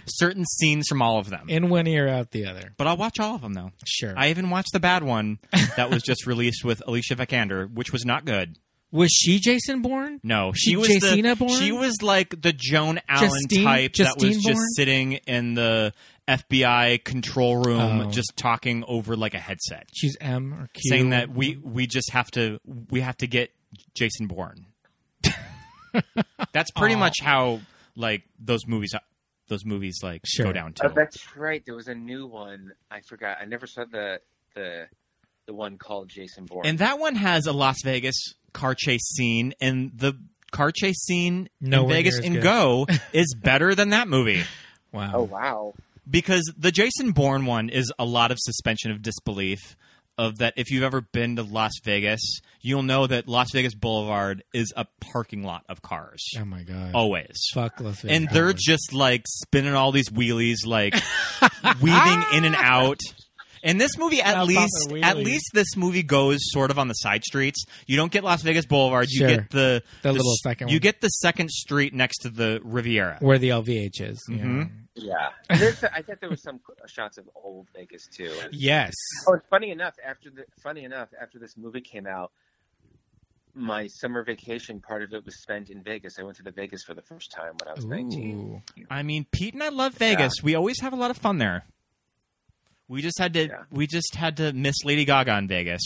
certain 0.07 0.44
scenes 0.46 0.86
from 0.88 1.03
all 1.03 1.18
of 1.18 1.28
them. 1.30 1.48
in 1.48 1.68
one 1.68 1.86
ear 1.86 2.09
out 2.09 2.30
the 2.32 2.46
other 2.46 2.72
but 2.76 2.86
I'll 2.86 2.96
watch 2.96 3.20
all 3.20 3.34
of 3.36 3.42
them 3.42 3.53
though. 3.55 3.70
sure 3.86 4.14
I 4.16 4.30
even 4.30 4.51
watched 4.51 4.72
the 4.72 4.80
bad 4.80 5.05
one 5.05 5.38
that 5.76 5.90
was 5.90 6.03
just 6.03 6.26
released 6.26 6.64
with 6.64 6.82
Alicia 6.86 7.14
Vikander, 7.16 7.72
which 7.72 7.92
was 7.92 8.05
not 8.05 8.24
good. 8.24 8.57
Was 8.93 9.11
she 9.11 9.38
jason 9.38 9.82
bourne 9.82 10.20
No, 10.22 10.53
she 10.55 10.70
She 10.70 10.76
was 10.76 10.88
Jacina 10.88 11.30
the, 11.30 11.36
Bourne? 11.36 11.59
she 11.61 11.72
was 11.72 12.03
like 12.03 12.41
the 12.43 12.53
Joan 12.53 13.01
Allen 13.09 13.30
Justine- 13.49 13.64
type 13.64 13.93
that 13.95 14.16
was 14.16 14.24
Justine 14.36 14.43
just 14.55 14.61
sitting 14.76 15.12
in 15.12 15.55
the 15.55 15.93
FBI 16.28 17.03
control 17.05 17.57
room, 17.57 18.01
Oh. 18.07 18.11
just 18.11 18.32
talking 18.36 18.84
over 18.86 19.16
like 19.16 19.34
a 19.34 19.38
headset, 19.38 19.88
she's 19.93 20.16
m 20.20 20.55
or 20.55 20.68
q 20.72 20.82
saying 20.88 21.11
that 21.11 21.30
we 21.30 21.57
we 21.57 21.86
just 21.88 22.11
have 22.12 22.30
to 22.32 22.59
we 22.91 23.01
have 23.01 23.16
to 23.18 23.26
get 23.26 23.51
Jason 23.95 24.26
Bourne. 24.28 24.66
That's 26.53 26.70
pretty 26.72 26.95
Aw. 26.95 26.99
much 26.99 27.16
how 27.20 27.61
like 27.97 28.22
those 28.38 28.66
movies 28.66 28.95
those 29.49 29.64
movies 29.64 29.99
like 30.03 30.22
Sure. 30.24 30.47
go 30.47 30.53
down 30.53 30.74
Oh, 30.84 30.88
to. 30.88 30.95
that's 30.95 31.36
right. 31.36 31.61
There 31.66 31.74
was 31.74 31.88
a 31.88 31.95
new 31.95 32.26
one. 32.28 32.70
I 32.91 33.01
forgot. 33.01 33.38
I 33.41 33.45
never 33.47 33.66
saw 33.66 33.84
the 33.84 34.20
the 34.55 34.86
the 35.47 35.55
one 35.55 35.78
called 35.78 36.09
Jason 36.09 36.45
Bourne. 36.47 36.64
And 36.66 36.78
that 36.78 37.01
one 37.01 37.16
has 37.16 37.47
a 37.47 37.53
Las 37.53 37.78
Vegas 37.82 38.14
car 38.53 38.74
chase 38.74 39.09
scene, 39.14 39.55
and 39.61 39.92
the 39.94 40.16
car 40.51 40.72
chase 40.72 41.03
scene 41.05 41.48
Nowhere 41.61 41.82
in 41.82 41.88
Vegas 42.05 42.14
near 42.14 42.20
as 42.20 42.26
in 42.26 42.32
good. 42.34 42.42
Go 42.42 42.86
is 43.12 43.34
better 43.40 43.74
than 43.74 43.90
that 43.90 44.09
movie. 44.09 44.42
wow 44.92 45.12
oh 45.14 45.22
wow. 45.22 45.74
because 46.09 46.53
the 46.59 46.72
Jason 46.72 47.12
Bourne 47.12 47.46
one 47.46 47.68
is 47.68 47.92
a 47.98 48.05
lot 48.05 48.30
of 48.32 48.38
suspension 48.40 48.90
of 48.90 49.03
disbelief. 49.03 49.76
Of 50.18 50.36
that, 50.38 50.53
if 50.59 50.70
you've 50.70 50.82
ever 50.82 51.01
been 51.01 51.36
to 51.36 51.42
Las 51.42 51.72
Vegas, 51.82 52.20
you'll 52.61 52.82
know 52.82 53.07
that 53.07 53.26
Las 53.26 53.53
Vegas 53.55 53.74
Boulevard 53.74 54.44
is 54.53 54.70
a 54.76 54.86
parking 55.01 55.44
lot 55.44 55.64
of 55.66 55.80
cars, 55.80 56.22
oh 56.38 56.44
my 56.44 56.62
god 56.62 56.90
always. 56.94 57.40
fuck 57.55 57.80
Las 57.80 58.03
Vegas 58.03 58.16
And 58.18 58.28
they're 58.28 58.53
just 58.53 58.92
like 58.92 59.22
spinning 59.26 59.72
all 59.72 59.92
these 59.92 60.11
wheelies, 60.11 60.66
like 60.66 60.92
weaving 61.80 62.22
in 62.34 62.44
and 62.44 62.55
out. 62.55 63.01
In 63.62 63.76
this 63.78 63.98
movie, 63.98 64.22
at 64.22 64.34
Pop 64.36 64.48
least, 64.48 64.92
at 65.02 65.16
least 65.18 65.50
this 65.52 65.76
movie 65.76 66.02
goes 66.02 66.38
sort 66.44 66.70
of 66.70 66.78
on 66.78 66.88
the 66.88 66.94
side 66.94 67.24
streets. 67.24 67.64
You 67.86 67.96
don't 67.96 68.11
get 68.11 68.24
Las 68.24 68.42
Vegas 68.42 68.64
Boulevard. 68.66 69.08
You 69.11 69.18
Sure. 69.18 69.28
get 69.28 69.50
the 69.50 69.82
The 70.02 70.12
little 70.12 70.32
s- 70.32 70.38
second 70.42 70.68
You 70.68 70.76
one. 70.76 70.80
get 70.80 71.00
the 71.02 71.08
second 71.08 71.50
street 71.50 71.92
next 71.92 72.18
to 72.18 72.30
the 72.30 72.61
Riviera. 72.64 73.18
Where 73.20 73.38
the 73.38 73.50
LVH 73.50 74.00
is. 74.00 74.18
yeah. 74.30 74.36
Mhm. 74.38 74.70
Yeah, 74.94 75.30
There's, 75.48 75.82
I 75.84 76.02
thought 76.02 76.20
there 76.20 76.28
was 76.28 76.42
some 76.42 76.61
shots 76.86 77.16
of 77.16 77.28
old 77.34 77.68
Vegas 77.74 78.06
too. 78.08 78.32
Yes. 78.52 78.92
Oh, 79.28 79.34
it's 79.34 79.46
funny 79.48 79.70
enough. 79.70 79.94
After 80.06 80.30
the 80.30 80.44
funny 80.62 80.84
enough, 80.84 81.08
after 81.20 81.38
this 81.38 81.56
movie 81.56 81.80
came 81.80 82.06
out, 82.06 82.32
my 83.54 83.86
summer 83.88 84.22
vacation 84.24 84.80
part 84.80 85.02
of 85.02 85.12
it 85.12 85.24
was 85.24 85.40
spent 85.42 85.70
in 85.70 85.82
Vegas. 85.82 86.18
I 86.18 86.22
went 86.22 86.36
to 86.36 86.42
the 86.42 86.50
Vegas 86.52 86.82
for 86.84 86.94
the 86.94 87.02
first 87.02 87.30
time 87.32 87.52
when 87.61 87.68
I 87.68 87.74
was 87.74 87.84
nineteen. 87.84 88.62
Ooh. 88.78 88.84
I 88.90 89.02
mean, 89.02 89.26
Pete 89.32 89.54
and 89.54 89.62
I 89.62 89.68
love 89.70 89.94
Vegas. 89.94 90.34
We 90.42 90.54
always 90.54 90.80
have 90.80 90.92
a 90.92 90.96
lot 90.96 91.11
of 91.11 91.16
fun 91.18 91.38
there. 91.38 91.64
We 92.91 93.03
just 93.03 93.18
had 93.20 93.32
to. 93.34 93.47
Yeah. 93.47 93.62
We 93.70 93.86
just 93.86 94.14
had 94.16 94.36
to 94.38 94.53
miss 94.53 94.74
Lady 94.84 95.05
Gaga 95.05 95.38
in 95.38 95.47
Vegas. 95.49 95.80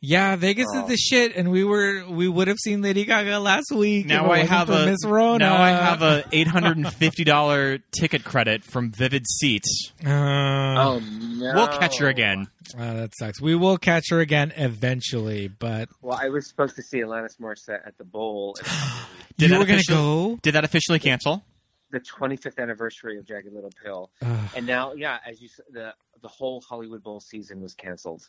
Yeah, 0.00 0.36
Vegas 0.36 0.66
is 0.72 0.82
Oh. 0.84 0.86
the 0.86 0.96
shit, 0.96 1.34
and 1.34 1.50
we 1.50 1.64
were 1.64 2.04
we 2.08 2.28
would 2.28 2.46
have 2.46 2.58
seen 2.58 2.80
Lady 2.82 3.04
Gaga 3.04 3.40
last 3.40 3.72
week. 3.74 4.06
Now 4.06 4.30
I 4.30 4.38
have 4.44 4.70
a 4.70 4.86
Miss 4.86 5.04
Rona. 5.04 5.38
now 5.40 5.60
I 5.60 5.70
have 5.70 6.02
a 6.02 6.22
eight 6.30 6.46
hundred 6.46 6.76
and 6.76 6.92
fifty 6.94 7.24
dollar 7.24 7.78
ticket 7.98 8.22
credit 8.22 8.62
from 8.62 8.92
Vivid 8.92 9.26
Seats. 9.28 9.90
Uh, 10.06 10.10
Oh 10.10 11.00
no! 11.00 11.52
We'll 11.56 11.66
catch 11.66 11.98
her 11.98 12.06
again. 12.06 12.46
uh, 12.78 12.92
that 12.94 13.10
sucks. 13.18 13.40
We 13.42 13.56
will 13.56 13.76
catch 13.76 14.04
her 14.10 14.20
again 14.20 14.52
eventually, 14.56 15.48
but 15.48 15.88
Well, 16.02 16.16
I 16.22 16.28
was 16.28 16.48
supposed 16.48 16.76
to 16.76 16.82
see 16.82 16.98
Alanis 16.98 17.36
Morissette 17.40 17.84
at 17.84 17.98
the 17.98 18.04
Bowl, 18.04 18.54
Did 18.56 18.66
you 19.38 19.48
that 19.48 19.58
were 19.58 19.66
gonna 19.66 19.82
go. 19.88 20.38
Did 20.42 20.54
that 20.54 20.62
officially 20.64 21.00
cancel? 21.00 21.42
The 21.90 22.00
25th 22.00 22.58
anniversary 22.58 23.18
of 23.18 23.24
Jagged 23.26 23.52
Little 23.52 23.72
Pill, 23.82 24.10
Ugh. 24.20 24.50
and 24.54 24.66
now, 24.66 24.92
yeah, 24.92 25.18
as 25.26 25.40
you 25.40 25.48
said, 25.48 25.64
the 25.70 25.94
the 26.20 26.28
whole 26.28 26.60
Hollywood 26.60 27.02
Bowl 27.02 27.20
season 27.20 27.60
was 27.60 27.74
canceled. 27.74 28.28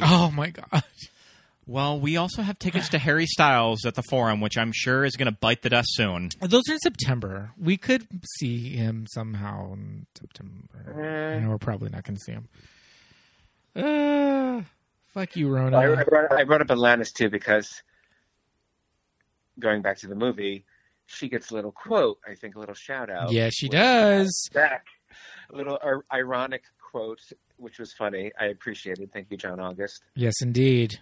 Oh 0.00 0.30
my 0.34 0.50
god! 0.50 0.82
Well, 1.66 1.98
we 1.98 2.18
also 2.18 2.42
have 2.42 2.58
tickets 2.58 2.90
to 2.90 2.98
Harry 2.98 3.26
Styles 3.26 3.86
at 3.86 3.94
the 3.94 4.02
Forum, 4.10 4.40
which 4.40 4.58
I'm 4.58 4.72
sure 4.74 5.04
is 5.04 5.16
going 5.16 5.32
to 5.32 5.38
bite 5.40 5.62
the 5.62 5.70
dust 5.70 5.88
soon. 5.92 6.28
Those 6.40 6.62
are 6.68 6.74
in 6.74 6.78
September. 6.78 7.52
We 7.58 7.78
could 7.78 8.06
see 8.38 8.70
him 8.76 9.06
somehow 9.08 9.72
in 9.72 10.06
September. 10.18 11.40
I 11.42 11.48
we're 11.48 11.58
probably 11.58 11.88
not 11.88 12.04
going 12.04 12.16
to 12.16 12.22
see 12.22 12.32
him. 12.32 12.48
Uh, 13.74 14.62
fuck 15.14 15.36
you, 15.36 15.48
Rona. 15.48 15.78
I, 15.78 16.00
I, 16.00 16.04
brought, 16.04 16.32
I 16.32 16.44
brought 16.44 16.60
up 16.60 16.66
Alanis 16.68 17.12
too 17.12 17.30
because 17.30 17.82
going 19.58 19.80
back 19.80 19.98
to 19.98 20.06
the 20.06 20.14
movie, 20.14 20.66
she 21.06 21.28
gets 21.28 21.50
a 21.50 21.54
little 21.54 21.72
quote. 21.72 22.18
I 22.28 22.34
think 22.34 22.56
a 22.56 22.58
little 22.58 22.74
shout 22.74 23.10
out. 23.10 23.30
yeah, 23.32 23.50
she 23.52 23.68
does. 23.68 24.48
Back, 24.52 24.86
a 25.52 25.56
little 25.56 25.78
ir- 25.84 26.04
ironic 26.12 26.62
quote, 26.80 27.20
which 27.56 27.78
was 27.78 27.92
funny. 27.92 28.32
I 28.40 28.46
appreciated. 28.46 29.12
Thank 29.12 29.30
you, 29.30 29.36
John 29.36 29.60
August. 29.60 30.02
Yes, 30.14 30.34
indeed. 30.42 30.98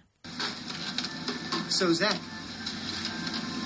So, 1.69 1.91
Zach, 1.93 2.19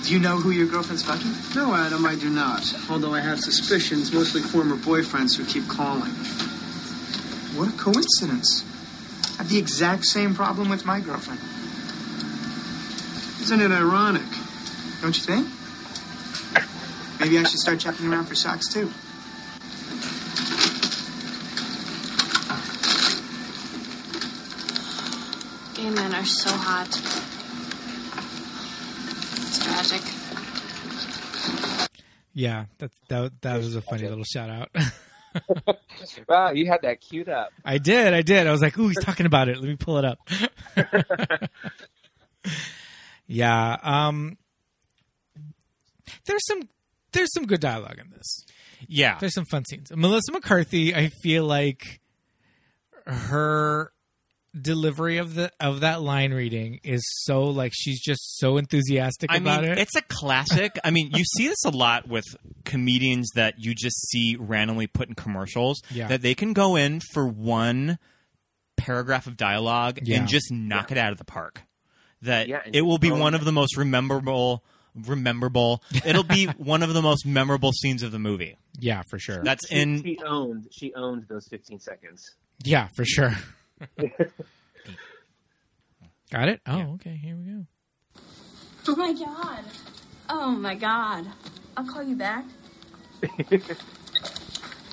do 0.04 0.12
you 0.14 0.18
know 0.18 0.36
who 0.38 0.50
your 0.50 0.66
girlfriend's 0.66 1.02
fucking? 1.02 1.30
No, 1.54 1.74
Adam, 1.74 2.06
I 2.06 2.14
do 2.14 2.30
not. 2.30 2.62
Although 2.90 3.12
I 3.12 3.20
have 3.20 3.40
suspicions, 3.40 4.12
mostly 4.12 4.40
former 4.40 4.76
boyfriends 4.76 5.36
who 5.36 5.44
keep 5.44 5.68
calling. 5.68 6.10
What 7.56 7.68
a 7.68 7.76
coincidence. 7.76 8.64
I 9.38 9.42
have 9.42 9.50
the 9.50 9.58
exact 9.58 10.04
same 10.06 10.34
problem 10.34 10.68
with 10.70 10.86
my 10.86 11.00
girlfriend. 11.00 11.40
Isn't 13.42 13.60
it 13.60 13.70
ironic? 13.70 14.22
Don't 15.02 15.16
you 15.16 15.22
think? 15.24 15.48
Maybe 17.20 17.38
I 17.38 17.42
should 17.42 17.58
start 17.58 17.80
checking 17.80 18.06
around 18.06 18.26
for 18.26 18.34
socks 18.34 18.68
too. 18.72 18.90
Gay 25.74 25.90
men 25.90 26.14
are 26.14 26.24
so 26.24 26.50
hot. 26.50 26.88
It's 29.46 29.64
tragic. 29.64 30.02
Yeah, 32.34 32.66
that 32.78 32.90
that 33.08 33.32
that 33.42 33.56
was 33.58 33.74
a 33.74 33.82
funny 33.82 34.08
little 34.08 34.24
shout 34.24 34.50
out. 34.50 34.70
Wow, 36.28 36.50
you 36.50 36.66
had 36.66 36.82
that 36.82 37.00
queued 37.00 37.28
up. 37.28 37.50
I 37.64 37.78
did, 37.78 38.12
I 38.14 38.22
did. 38.22 38.46
I 38.46 38.50
was 38.50 38.62
like, 38.62 38.76
"Ooh, 38.78 38.88
he's 38.88 38.98
talking 38.98 39.26
about 39.26 39.48
it. 39.48 39.58
Let 39.58 39.68
me 39.68 39.76
pull 39.76 39.98
it 39.98 40.04
up." 40.04 40.18
yeah, 43.26 43.76
um 43.82 44.36
There's 46.24 46.44
some 46.46 46.62
there's 47.18 47.32
some 47.34 47.46
good 47.46 47.60
dialogue 47.60 47.98
in 47.98 48.10
this. 48.10 48.44
Yeah. 48.88 49.18
There's 49.18 49.34
some 49.34 49.44
fun 49.50 49.64
scenes. 49.68 49.90
Melissa 49.94 50.32
McCarthy, 50.32 50.94
I 50.94 51.08
feel 51.22 51.44
like 51.44 52.00
her 53.06 53.92
delivery 54.60 55.18
of 55.18 55.34
the 55.34 55.52
of 55.60 55.80
that 55.80 56.00
line 56.02 56.32
reading 56.32 56.80
is 56.82 57.02
so 57.24 57.44
like 57.44 57.72
she's 57.74 58.00
just 58.00 58.38
so 58.38 58.56
enthusiastic 58.56 59.30
I 59.30 59.36
about 59.36 59.62
mean, 59.62 59.72
it. 59.72 59.78
it's 59.78 59.94
a 59.96 60.02
classic. 60.02 60.78
I 60.84 60.90
mean, 60.90 61.10
you 61.14 61.24
see 61.24 61.48
this 61.48 61.64
a 61.64 61.70
lot 61.70 62.08
with 62.08 62.24
comedians 62.64 63.28
that 63.34 63.54
you 63.58 63.74
just 63.74 64.08
see 64.08 64.36
randomly 64.38 64.86
put 64.86 65.08
in 65.08 65.14
commercials. 65.14 65.80
Yeah. 65.90 66.08
That 66.08 66.22
they 66.22 66.34
can 66.34 66.52
go 66.52 66.76
in 66.76 67.00
for 67.12 67.26
one 67.26 67.98
paragraph 68.76 69.26
of 69.26 69.36
dialogue 69.36 70.00
Yeah. 70.02 70.18
and 70.18 70.28
just 70.28 70.50
knock 70.52 70.90
it 70.92 70.98
out 70.98 71.12
of 71.12 71.18
the 71.18 71.24
park. 71.24 71.62
That 72.22 72.48
Yeah, 72.48 72.62
it 72.72 72.82
will 72.82 72.98
be 72.98 73.10
one 73.12 73.34
of 73.34 73.44
the 73.44 73.52
most 73.52 73.76
rememberable. 73.76 74.64
Rememberable. 75.06 75.82
It'll 76.04 76.22
be 76.24 76.46
one 76.58 76.82
of 76.82 76.92
the 76.94 77.02
most 77.02 77.26
memorable 77.26 77.72
scenes 77.72 78.02
of 78.02 78.12
the 78.12 78.18
movie. 78.18 78.56
yeah, 78.78 79.02
for 79.10 79.18
sure. 79.18 79.42
That's 79.42 79.68
She, 79.68 79.74
in. 79.76 80.02
she 80.02 80.18
owned. 80.26 80.68
She 80.72 80.94
owned 80.94 81.26
those 81.28 81.46
15 81.48 81.80
seconds. 81.80 82.34
Yeah, 82.64 82.88
for 82.96 83.04
sure. 83.04 83.32
Got 86.30 86.48
it? 86.48 86.60
Oh, 86.66 86.94
okay. 86.94 87.16
Here 87.22 87.36
we 87.36 87.44
go. 87.44 87.66
Oh 88.88 88.96
my 88.96 89.12
god. 89.12 89.64
Oh 90.28 90.50
my 90.50 90.74
god. 90.74 91.26
I'll 91.76 91.86
call 91.86 92.02
you 92.02 92.16
back. 92.16 92.44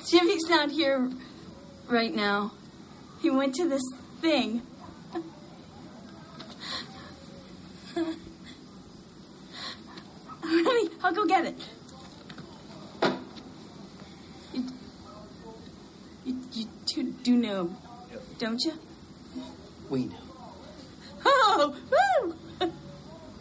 Jimmy's 0.08 0.48
not 0.48 0.70
here 0.70 1.10
right 1.88 2.14
now. 2.14 2.52
He 3.20 3.30
went 3.30 3.54
to 3.56 3.68
this 3.68 3.82
thing. 4.20 4.62
Honey, 10.42 10.90
I'll 11.02 11.12
go 11.12 11.26
get 11.26 11.44
it. 11.46 11.68
You, 14.54 14.64
you, 16.24 16.40
you 16.52 16.66
two 16.86 17.12
do 17.22 17.36
know, 17.36 17.74
don't 18.46 18.64
you? 18.64 18.74
We 19.90 20.04
know. 20.04 20.14
Oh, 21.24 21.76
woo! 21.90 22.70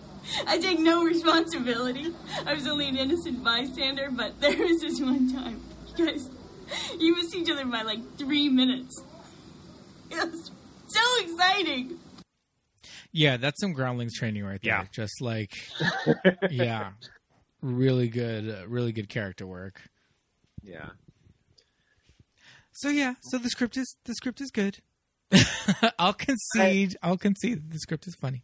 I 0.48 0.58
take 0.58 0.80
no 0.80 1.04
responsibility. 1.04 2.12
I 2.44 2.56
was 2.56 2.66
only 2.66 2.90
an 2.90 2.98
innocent 2.98 3.44
bystander, 3.44 4.10
but 4.10 4.42
there 4.42 4.58
was 4.58 4.82
this 4.82 5.00
one 5.00 5.32
time. 5.32 5.62
You 5.96 6.08
guys, 6.08 6.28
you 7.00 7.16
missed 7.16 7.36
each 7.36 7.52
other 7.52 7.66
by 7.66 7.84
like 7.84 8.18
three 8.18 8.50
minutes. 8.50 9.04
It 10.10 10.16
was 10.16 10.50
so 10.88 11.02
exciting. 11.24 12.00
Yeah, 13.12 13.38
that's 13.38 13.62
some 13.62 13.74
groundlings 13.74 14.18
training 14.18 14.44
right 14.44 14.60
there. 14.64 14.74
Yeah. 14.74 14.86
Just 14.92 15.22
like, 15.22 15.52
yeah, 16.50 16.94
really 17.62 18.10
good, 18.10 18.50
uh, 18.50 18.68
really 18.68 18.92
good 18.92 19.08
character 19.08 19.46
work. 19.46 19.84
Yeah. 20.64 20.90
So 22.72 22.90
yeah, 22.90 23.14
so 23.22 23.38
the 23.38 23.50
script 23.50 23.78
is 23.78 23.96
the 24.06 24.16
script 24.16 24.42
is 24.42 24.50
good. 24.50 24.80
I'll 26.00 26.14
concede. 26.14 26.96
I'll 27.02 27.18
concede 27.18 27.72
the 27.72 27.80
script 27.80 28.08
is 28.08 28.16
funny. 28.16 28.44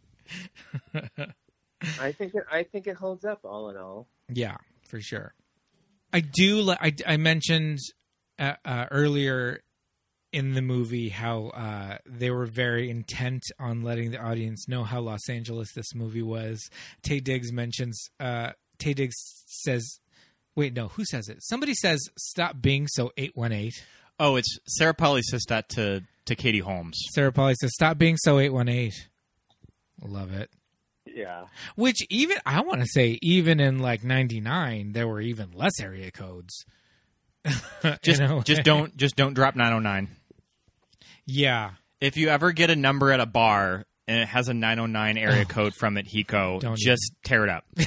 I 2.00 2.12
think 2.12 2.34
it, 2.34 2.44
I 2.50 2.62
think 2.62 2.86
it 2.86 2.96
holds 2.96 3.24
up 3.24 3.40
all 3.44 3.70
in 3.70 3.76
all. 3.76 4.08
Yeah, 4.28 4.56
for 4.88 5.00
sure. 5.00 5.34
I 6.12 6.20
do. 6.20 6.60
Li- 6.60 6.76
I, 6.80 6.94
I 7.06 7.16
mentioned 7.16 7.78
uh, 8.38 8.54
uh, 8.64 8.86
earlier 8.90 9.60
in 10.32 10.54
the 10.54 10.62
movie 10.62 11.10
how 11.10 11.48
uh, 11.48 11.98
they 12.06 12.30
were 12.30 12.46
very 12.46 12.88
intent 12.90 13.42
on 13.58 13.82
letting 13.82 14.10
the 14.10 14.18
audience 14.18 14.66
know 14.68 14.84
how 14.84 15.00
Los 15.00 15.28
Angeles 15.28 15.72
this 15.74 15.94
movie 15.94 16.22
was. 16.22 16.70
Taye 17.02 17.22
Diggs 17.22 17.52
mentions. 17.52 18.08
Uh, 18.18 18.52
Taye 18.78 18.94
Diggs 18.94 19.16
says, 19.46 20.00
"Wait, 20.56 20.74
no, 20.74 20.88
who 20.88 21.04
says 21.04 21.28
it? 21.28 21.38
Somebody 21.42 21.74
says 21.74 22.00
stop 22.18 22.60
being 22.60 22.86
so 22.88 23.10
eight 23.16 23.32
one 23.34 23.52
eight." 23.52 23.84
Oh, 24.22 24.36
it's 24.36 24.56
Sarah 24.68 24.94
Polley 24.94 25.22
says 25.22 25.44
that 25.48 25.68
to 25.70 26.02
to 26.26 26.36
Katie 26.36 26.60
Holmes. 26.60 26.96
Sarah 27.12 27.32
Polley 27.32 27.54
says, 27.60 27.72
"Stop 27.74 27.98
being 27.98 28.16
so 28.16 28.38
eight 28.38 28.50
one 28.50 28.68
eight." 28.68 29.08
Love 30.00 30.32
it. 30.32 30.48
Yeah. 31.04 31.46
Which 31.74 32.06
even 32.08 32.36
I 32.46 32.60
want 32.60 32.82
to 32.82 32.86
say, 32.86 33.18
even 33.20 33.58
in 33.58 33.80
like 33.80 34.04
'99, 34.04 34.92
there 34.92 35.08
were 35.08 35.20
even 35.20 35.50
less 35.52 35.80
area 35.80 36.12
codes. 36.12 36.64
Just 38.02 38.22
just 38.44 38.62
don't 38.62 38.96
just 38.96 39.16
don't 39.16 39.34
drop 39.34 39.56
909. 39.56 40.16
Yeah, 41.26 41.72
If 42.00 42.16
you 42.16 42.28
ever 42.28 42.52
get 42.52 42.70
a 42.70 42.76
number 42.76 43.10
at 43.10 43.18
a 43.18 43.26
bar 43.26 43.84
and 44.06 44.20
it 44.20 44.28
has 44.28 44.46
a 44.46 44.54
909 44.54 45.18
area 45.18 45.44
code 45.44 45.74
from 45.74 45.96
it, 45.96 46.06
Hiko, 46.06 46.60
Don't 46.60 46.78
just 46.78 47.12
tear 47.24 47.42
it 47.42 47.50
up. 47.50 47.64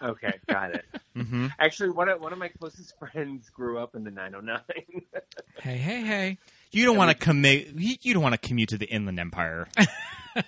Okay, 0.00 0.34
got 0.48 0.74
it. 0.74 0.84
Hmm 1.14 1.46
Actually, 1.58 1.90
one 1.90 2.08
of 2.08 2.20
one 2.20 2.32
of 2.32 2.38
my 2.38 2.48
closest 2.48 2.98
friends 2.98 3.50
grew 3.50 3.78
up 3.78 3.94
in 3.94 4.04
the 4.04 4.10
909. 4.10 4.60
Hey, 5.60 5.76
hey, 5.76 6.00
hey. 6.02 6.38
You 6.72 6.84
don't 6.86 6.96
want 6.96 7.10
to 7.10 7.16
commit. 7.16 7.68
You 7.76 7.96
you 8.00 8.14
don't 8.14 8.22
want 8.22 8.32
to 8.40 8.48
commute 8.48 8.70
to 8.70 8.78
the 8.78 8.86
Inland 8.86 9.20
Empire. 9.20 9.68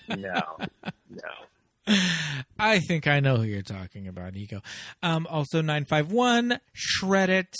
no, 0.09 0.41
no. 1.11 1.95
I 2.59 2.79
think 2.81 3.07
I 3.07 3.21
know 3.21 3.37
who 3.37 3.43
you're 3.45 3.61
talking 3.63 4.09
about, 4.09 4.33
Hiko. 4.33 4.63
Um, 5.03 5.27
also, 5.31 5.61
951, 5.61 6.59
Shred 6.73 7.29
It. 7.31 7.55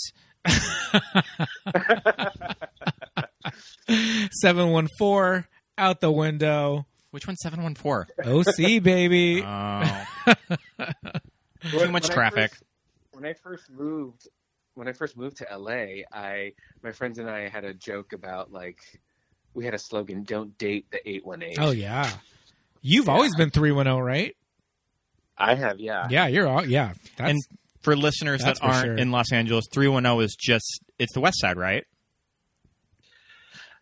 714, 4.41 5.45
Out 5.77 6.01
the 6.01 6.11
Window. 6.11 6.85
Which 7.11 7.27
one's 7.27 7.39
seven 7.41 7.63
one 7.63 7.75
four? 7.75 8.07
OC, 8.25 8.81
baby. 8.83 9.41
Oh, 9.45 10.05
too 11.71 11.91
much 11.91 12.09
traffic. 12.09 12.51
first- 12.51 12.63
when 13.15 13.25
I 13.25 13.33
first 13.33 13.69
moved, 13.69 14.27
when 14.73 14.87
I 14.87 14.91
first 14.91 15.17
moved 15.17 15.37
to 15.37 15.47
LA, 15.57 16.03
I 16.11 16.51
my 16.83 16.91
friends 16.91 17.17
and 17.17 17.29
I 17.29 17.47
had 17.47 17.63
a 17.63 17.73
joke 17.73 18.13
about 18.13 18.51
like 18.51 18.79
we 19.53 19.65
had 19.65 19.73
a 19.73 19.79
slogan: 19.79 20.23
"Don't 20.23 20.57
date 20.57 20.87
the 20.91 21.07
eight 21.09 21.25
one 21.25 21.41
eight." 21.41 21.57
oh, 21.59 21.71
yeah. 21.71 22.11
You've 22.81 23.09
always 23.09 23.35
been 23.35 23.49
310, 23.49 24.03
right? 24.03 24.35
I 25.35 25.55
have, 25.55 25.79
yeah. 25.79 26.07
Yeah, 26.07 26.27
you're 26.27 26.47
all, 26.47 26.63
yeah. 26.63 26.93
That's, 27.17 27.31
and 27.31 27.39
for 27.81 27.95
listeners 27.95 28.43
that's 28.43 28.59
that 28.59 28.65
for 28.67 28.71
aren't 28.71 28.85
sure. 28.85 28.95
in 28.95 29.11
Los 29.11 29.31
Angeles, 29.31 29.65
three 29.73 29.87
one 29.87 30.03
zero 30.03 30.19
is 30.19 30.35
just 30.39 30.83
it's 30.99 31.13
the 31.13 31.19
West 31.19 31.39
Side, 31.39 31.57
right? 31.57 31.83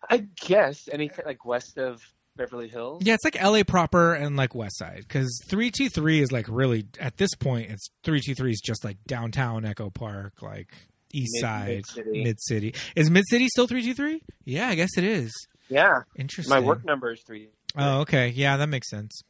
I 0.08 0.26
guess 0.46 0.88
anything 0.90 1.24
like 1.26 1.44
west 1.44 1.78
of 1.78 2.00
Beverly 2.36 2.68
Hills. 2.68 3.02
yeah, 3.04 3.14
it's 3.14 3.24
like 3.24 3.40
LA 3.40 3.62
proper 3.62 4.14
and 4.14 4.36
like 4.36 4.54
West 4.54 4.78
Side 4.78 4.98
because 5.06 5.40
323 5.46 6.20
is 6.20 6.32
like 6.32 6.46
really, 6.48 6.86
at 6.98 7.16
this 7.16 7.34
point, 7.34 7.70
it's 7.70 7.88
323 8.02 8.50
is 8.52 8.60
just 8.64 8.84
like 8.84 8.96
downtown 9.06 9.64
Echo 9.64 9.90
Park, 9.90 10.34
like 10.42 10.68
East 11.12 11.32
Mid- 11.34 11.40
Side, 11.42 11.84
Mid-City. 12.06 12.74
Is 12.96 13.10
Mid 13.10 13.24
City 13.28 13.46
still 13.48 13.66
323? 13.66 14.22
Yeah, 14.44 14.68
I 14.68 14.74
guess 14.74 14.96
it 14.98 15.04
is. 15.04 15.32
Yeah. 15.68 16.02
Interesting. 16.16 16.50
My 16.50 16.60
work 16.60 16.84
number 16.84 17.12
is 17.12 17.22
three. 17.26 17.48
Oh, 17.76 18.00
okay. 18.00 18.28
Yeah, 18.28 18.56
that 18.58 18.68
makes 18.68 18.90
sense. 18.90 19.22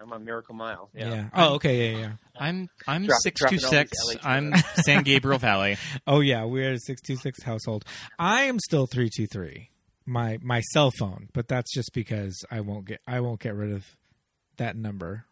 I'm 0.00 0.12
on 0.12 0.24
Miracle 0.24 0.54
Mile. 0.54 0.90
Yeah. 0.94 1.10
Yeah. 1.14 1.28
Oh, 1.34 1.54
okay. 1.54 1.92
Yeah, 1.92 1.98
yeah. 1.98 2.12
I'm 2.36 2.68
I'm 2.88 3.06
Drop- 3.06 3.20
six 3.22 3.40
two 3.40 3.58
dropping 3.58 3.64
all 3.64 3.70
six. 3.70 3.90
these 4.08 4.24
LA 4.24 4.30
I'm 4.30 4.54
San 4.84 5.02
Gabriel 5.04 5.38
Valley. 5.38 5.76
Oh, 6.06 6.18
yeah. 6.20 6.44
We're 6.44 6.72
a 6.72 6.78
626 6.78 7.42
household. 7.44 7.84
I 8.18 8.42
am 8.44 8.58
still 8.58 8.86
323. 8.86 9.68
My 10.04 10.38
my 10.42 10.60
cell 10.60 10.90
phone, 10.98 11.28
but 11.32 11.48
that's 11.48 11.72
just 11.72 11.92
because 11.92 12.44
I 12.50 12.60
won't 12.60 12.86
get 12.86 13.00
I 13.06 13.20
won't 13.20 13.40
get 13.40 13.54
rid 13.54 13.72
of 13.72 13.84
that 14.56 14.76
number 14.76 15.26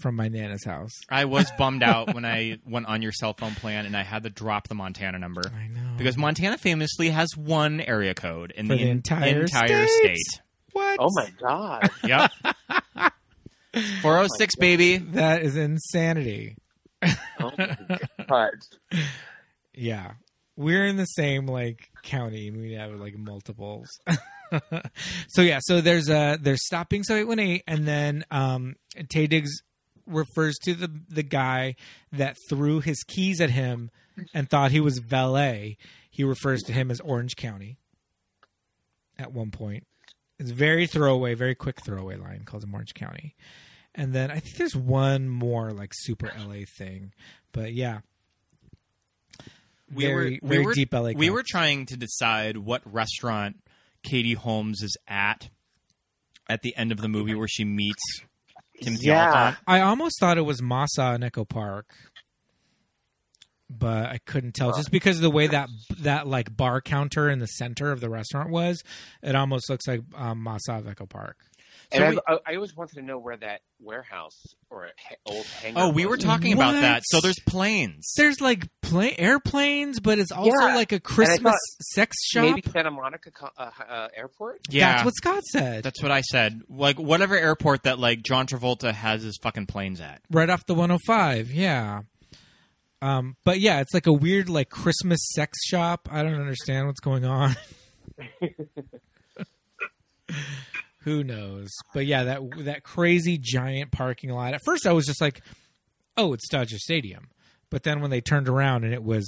from 0.00 0.16
my 0.16 0.28
nana's 0.28 0.64
house. 0.64 0.92
I 1.08 1.24
was 1.24 1.50
bummed 1.58 1.82
out 1.82 2.14
when 2.14 2.24
I 2.24 2.58
went 2.64 2.86
on 2.86 3.02
your 3.02 3.12
cell 3.12 3.34
phone 3.34 3.54
plan 3.54 3.86
and 3.86 3.96
I 3.96 4.02
had 4.02 4.22
to 4.24 4.30
drop 4.30 4.68
the 4.68 4.74
Montana 4.74 5.18
number. 5.18 5.42
I 5.46 5.68
know. 5.68 5.96
Because 5.96 6.16
Montana 6.16 6.58
famously 6.58 7.10
has 7.10 7.36
one 7.36 7.80
area 7.80 8.14
code 8.14 8.52
in 8.52 8.68
the, 8.68 8.76
the 8.76 8.88
entire 8.88 9.42
entire 9.42 9.86
state? 9.86 10.16
state. 10.18 10.42
What? 10.72 10.98
Oh 11.00 11.10
my 11.12 11.30
god. 11.40 11.90
Yep. 12.04 12.30
406, 14.02 14.56
baby. 14.56 14.96
That 14.96 15.42
is 15.42 15.56
insanity. 15.56 16.56
oh 17.02 17.52
my 17.56 17.76
god. 18.28 18.54
Yeah. 19.74 20.12
We're 20.58 20.86
in 20.86 20.96
the 20.96 21.04
same 21.04 21.46
like 21.46 21.88
county 22.02 22.48
and 22.48 22.60
we 22.60 22.72
have 22.72 22.90
like 22.94 23.16
multiples. 23.16 23.88
so 25.28 25.40
yeah, 25.42 25.60
so 25.62 25.80
there's 25.80 26.08
a 26.10 26.36
there's 26.40 26.66
stopping 26.66 27.04
so 27.04 27.14
818 27.14 27.60
and 27.68 27.86
then 27.86 28.24
um 28.32 28.74
Taye 28.96 29.28
Diggs 29.28 29.62
refers 30.04 30.56
to 30.64 30.74
the 30.74 30.90
the 31.08 31.22
guy 31.22 31.76
that 32.10 32.36
threw 32.48 32.80
his 32.80 33.04
keys 33.04 33.40
at 33.40 33.50
him 33.50 33.92
and 34.34 34.50
thought 34.50 34.72
he 34.72 34.80
was 34.80 34.98
valet. 34.98 35.76
He 36.10 36.24
refers 36.24 36.62
to 36.64 36.72
him 36.72 36.90
as 36.90 36.98
Orange 36.98 37.36
County 37.36 37.78
at 39.16 39.32
one 39.32 39.52
point. 39.52 39.86
It's 40.40 40.50
very 40.50 40.88
throwaway, 40.88 41.34
very 41.34 41.54
quick 41.54 41.84
throwaway 41.84 42.16
line 42.16 42.42
calls 42.44 42.64
him 42.64 42.74
Orange 42.74 42.94
County. 42.94 43.36
And 43.94 44.12
then 44.12 44.32
I 44.32 44.40
think 44.40 44.56
there's 44.56 44.74
one 44.74 45.28
more 45.28 45.70
like 45.70 45.92
super 45.94 46.32
LA 46.36 46.64
thing. 46.76 47.12
But 47.52 47.74
yeah. 47.74 48.00
We 49.92 50.04
Very, 50.04 50.38
were, 50.42 50.48
very 50.48 50.60
we 50.60 50.66
were, 50.66 50.72
deep 50.74 50.92
LA. 50.92 51.10
We 51.14 51.30
were 51.30 51.44
trying 51.46 51.86
to 51.86 51.96
decide 51.96 52.58
what 52.58 52.82
restaurant 52.84 53.56
Katie 54.02 54.34
Holmes 54.34 54.82
is 54.82 54.96
at 55.06 55.48
at 56.48 56.62
the 56.62 56.74
end 56.76 56.92
of 56.92 57.00
the 57.00 57.08
movie 57.08 57.34
where 57.34 57.48
she 57.48 57.64
meets 57.64 58.02
Timothy 58.82 59.06
Yeah. 59.06 59.30
Olyphant. 59.30 59.56
I 59.66 59.80
almost 59.80 60.18
thought 60.20 60.38
it 60.38 60.42
was 60.42 60.60
Masa 60.60 61.14
in 61.14 61.22
Echo 61.22 61.44
Park, 61.44 61.86
but 63.70 64.06
I 64.06 64.18
couldn't 64.24 64.54
tell 64.54 64.72
just 64.74 64.90
because 64.90 65.16
of 65.16 65.22
the 65.22 65.30
way 65.30 65.46
that 65.46 65.68
that 66.00 66.26
like 66.26 66.56
bar 66.56 66.80
counter 66.80 67.28
in 67.28 67.38
the 67.38 67.46
center 67.46 67.92
of 67.92 68.00
the 68.00 68.08
restaurant 68.08 68.50
was. 68.50 68.82
It 69.22 69.34
almost 69.34 69.68
looks 69.68 69.86
like 69.86 70.00
um, 70.14 70.44
Masa 70.44 70.78
of 70.78 70.88
Echo 70.88 71.06
Park. 71.06 71.36
And 71.90 72.00
So 72.00 72.04
I, 72.04 72.10
we- 72.10 72.38
I, 72.46 72.52
I 72.52 72.54
always 72.56 72.76
wanted 72.76 72.96
to 72.96 73.02
know 73.02 73.18
where 73.18 73.36
that 73.38 73.60
warehouse 73.80 74.38
or 74.70 74.88
old 75.24 75.46
hangar. 75.46 75.80
Oh, 75.80 75.88
we 75.90 76.04
were 76.04 76.16
was. 76.16 76.24
talking 76.24 76.52
about 76.52 76.74
What? 76.74 76.80
that. 76.82 77.02
So 77.06 77.20
there's 77.20 77.38
planes. 77.46 78.12
There's 78.16 78.40
like 78.40 78.66
plane 78.82 79.14
airplanes, 79.18 79.98
but 80.00 80.18
it's 80.18 80.30
also 80.32 80.50
Yeah. 80.66 80.74
like 80.74 80.92
a 80.92 81.00
Christmas 81.00 81.54
sex 81.94 82.16
shop. 82.26 82.42
Maybe 82.56 82.62
Santa 82.70 82.90
Monica 82.90 83.30
uh, 83.56 83.70
uh, 83.88 84.08
Airport. 84.14 84.60
yeah, 84.68 84.92
That's 84.92 85.04
what 85.06 85.14
Scott 85.16 85.44
said. 85.44 85.82
That's 85.84 86.02
what 86.02 86.10
I 86.12 86.20
said. 86.20 86.60
Like 86.68 86.98
whatever 86.98 87.36
airport 87.36 87.84
that 87.84 87.98
like 87.98 88.22
John 88.22 88.46
Travolta 88.46 88.92
has 88.92 89.22
his 89.22 89.38
fucking 89.42 89.66
planes 89.66 90.00
at. 90.00 90.20
right 90.30 90.50
off 90.50 90.66
the 90.66 90.74
105 90.74 91.50
yeah 91.52 92.00
um 93.00 93.36
but 93.44 93.60
yeah 93.60 93.80
it's 93.80 93.94
like 93.94 94.06
a 94.08 94.12
weird 94.12 94.48
like 94.48 94.68
christmas 94.70 95.20
sex 95.34 95.56
shop 95.66 96.08
i 96.10 96.22
don't 96.22 96.34
understand 96.34 96.86
what's 96.86 96.98
going 97.00 97.24
on 97.24 97.54
who 101.02 101.22
knows 101.24 101.68
but 101.94 102.06
yeah 102.06 102.24
that 102.24 102.40
that 102.58 102.82
crazy 102.82 103.38
giant 103.40 103.90
parking 103.92 104.30
lot 104.30 104.54
at 104.54 104.60
first 104.64 104.86
i 104.86 104.92
was 104.92 105.06
just 105.06 105.20
like 105.20 105.40
oh 106.16 106.32
it's 106.32 106.48
dodger 106.48 106.78
stadium 106.78 107.28
but 107.70 107.82
then 107.82 108.00
when 108.00 108.10
they 108.10 108.20
turned 108.20 108.48
around 108.48 108.84
and 108.84 108.92
it 108.92 109.02
was 109.02 109.26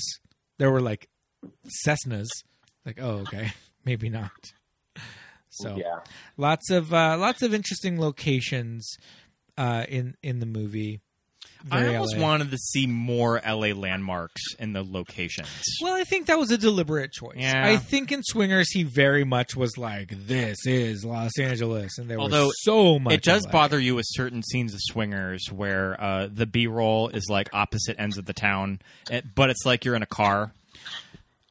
there 0.59 0.71
were 0.71 0.81
like 0.81 1.09
cessnas 1.87 2.29
like 2.85 2.99
oh 3.01 3.19
okay 3.21 3.53
maybe 3.85 4.09
not 4.09 4.31
so 5.51 5.77
Yeah. 5.77 6.01
lots 6.37 6.71
of 6.71 6.93
uh, 6.95 7.17
lots 7.19 7.43
of 7.43 7.53
interesting 7.55 8.01
locations 8.01 8.89
uh, 9.59 9.85
in 9.89 10.15
in 10.23 10.39
the 10.39 10.47
movie. 10.47 11.01
I 11.71 11.81
Very 11.81 11.97
almost 11.97 12.17
LA. 12.17 12.23
wanted 12.23 12.51
to 12.53 12.59
see 12.59 12.87
more 12.87 13.41
LA 13.45 13.69
landmarks 13.75 14.43
in 14.59 14.73
the 14.73 14.83
locations. 14.83 15.49
Well, 15.83 15.95
I 15.95 16.05
think 16.05 16.27
that 16.27 16.39
was 16.39 16.51
a 16.51 16.59
deliberate 16.59 17.13
choice. 17.13 17.37
Yeah. 17.37 17.67
I 17.67 17.77
think 17.77 18.13
in 18.13 18.23
Swingers 18.23 18.71
he 18.71 18.83
very 18.83 19.25
much 19.25 19.57
was 19.57 19.77
like, 19.77 20.13
"This 20.27 20.65
is 20.67 21.05
Los 21.05 21.39
Angeles," 21.39 21.99
and 21.99 22.09
there 22.11 22.19
Although 22.19 22.47
was 22.47 22.63
so 22.63 22.99
much. 22.99 23.15
it 23.15 23.23
does 23.23 23.45
of 23.45 23.53
bother 23.53 23.79
you 23.81 23.95
with 23.95 24.07
certain 24.09 24.43
scenes 24.43 24.73
of 24.75 24.81
Swingers 24.83 25.47
where 25.53 26.01
uh, 26.01 26.29
the 26.33 26.47
B 26.47 26.67
roll 26.67 27.09
is 27.09 27.27
like 27.29 27.49
opposite 27.53 27.97
ends 27.99 28.17
of 28.19 28.25
the 28.27 28.33
town, 28.33 28.81
eh, 29.11 29.21
but 29.35 29.51
it's 29.51 29.65
like 29.67 29.85
you're 29.85 29.97
in 29.97 30.03
a 30.03 30.07
car. 30.07 30.53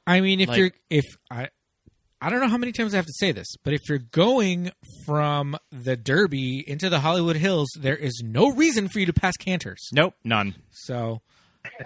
I 0.08 0.22
mean, 0.22 0.40
if 0.40 0.50
like- 0.50 0.58
you're 0.58 0.72
if 0.90 1.06
I. 1.30 1.50
I 2.22 2.30
don't 2.30 2.42
know 2.42 2.50
how 2.50 2.58
many 2.58 2.72
times 2.74 2.94
I 2.94 2.98
have 2.98 3.06
to 3.06 3.14
say 3.14 3.32
this, 3.32 3.48
but 3.64 3.74
if 3.74 3.82
you're 3.88 3.98
going 4.00 4.72
from 5.06 5.58
the 5.72 5.96
Derby 5.96 6.64
into 6.68 6.90
the 6.90 7.00
Hollywood 7.00 7.38
Hills, 7.38 7.70
there 7.80 7.96
is 7.96 8.22
no 8.24 8.52
reason 8.52 8.90
for 8.90 9.00
you 9.00 9.06
to 9.06 9.14
pass 9.14 9.38
Canter's. 9.38 9.88
Nope, 9.94 10.16
none. 10.24 10.56
So 10.72 11.22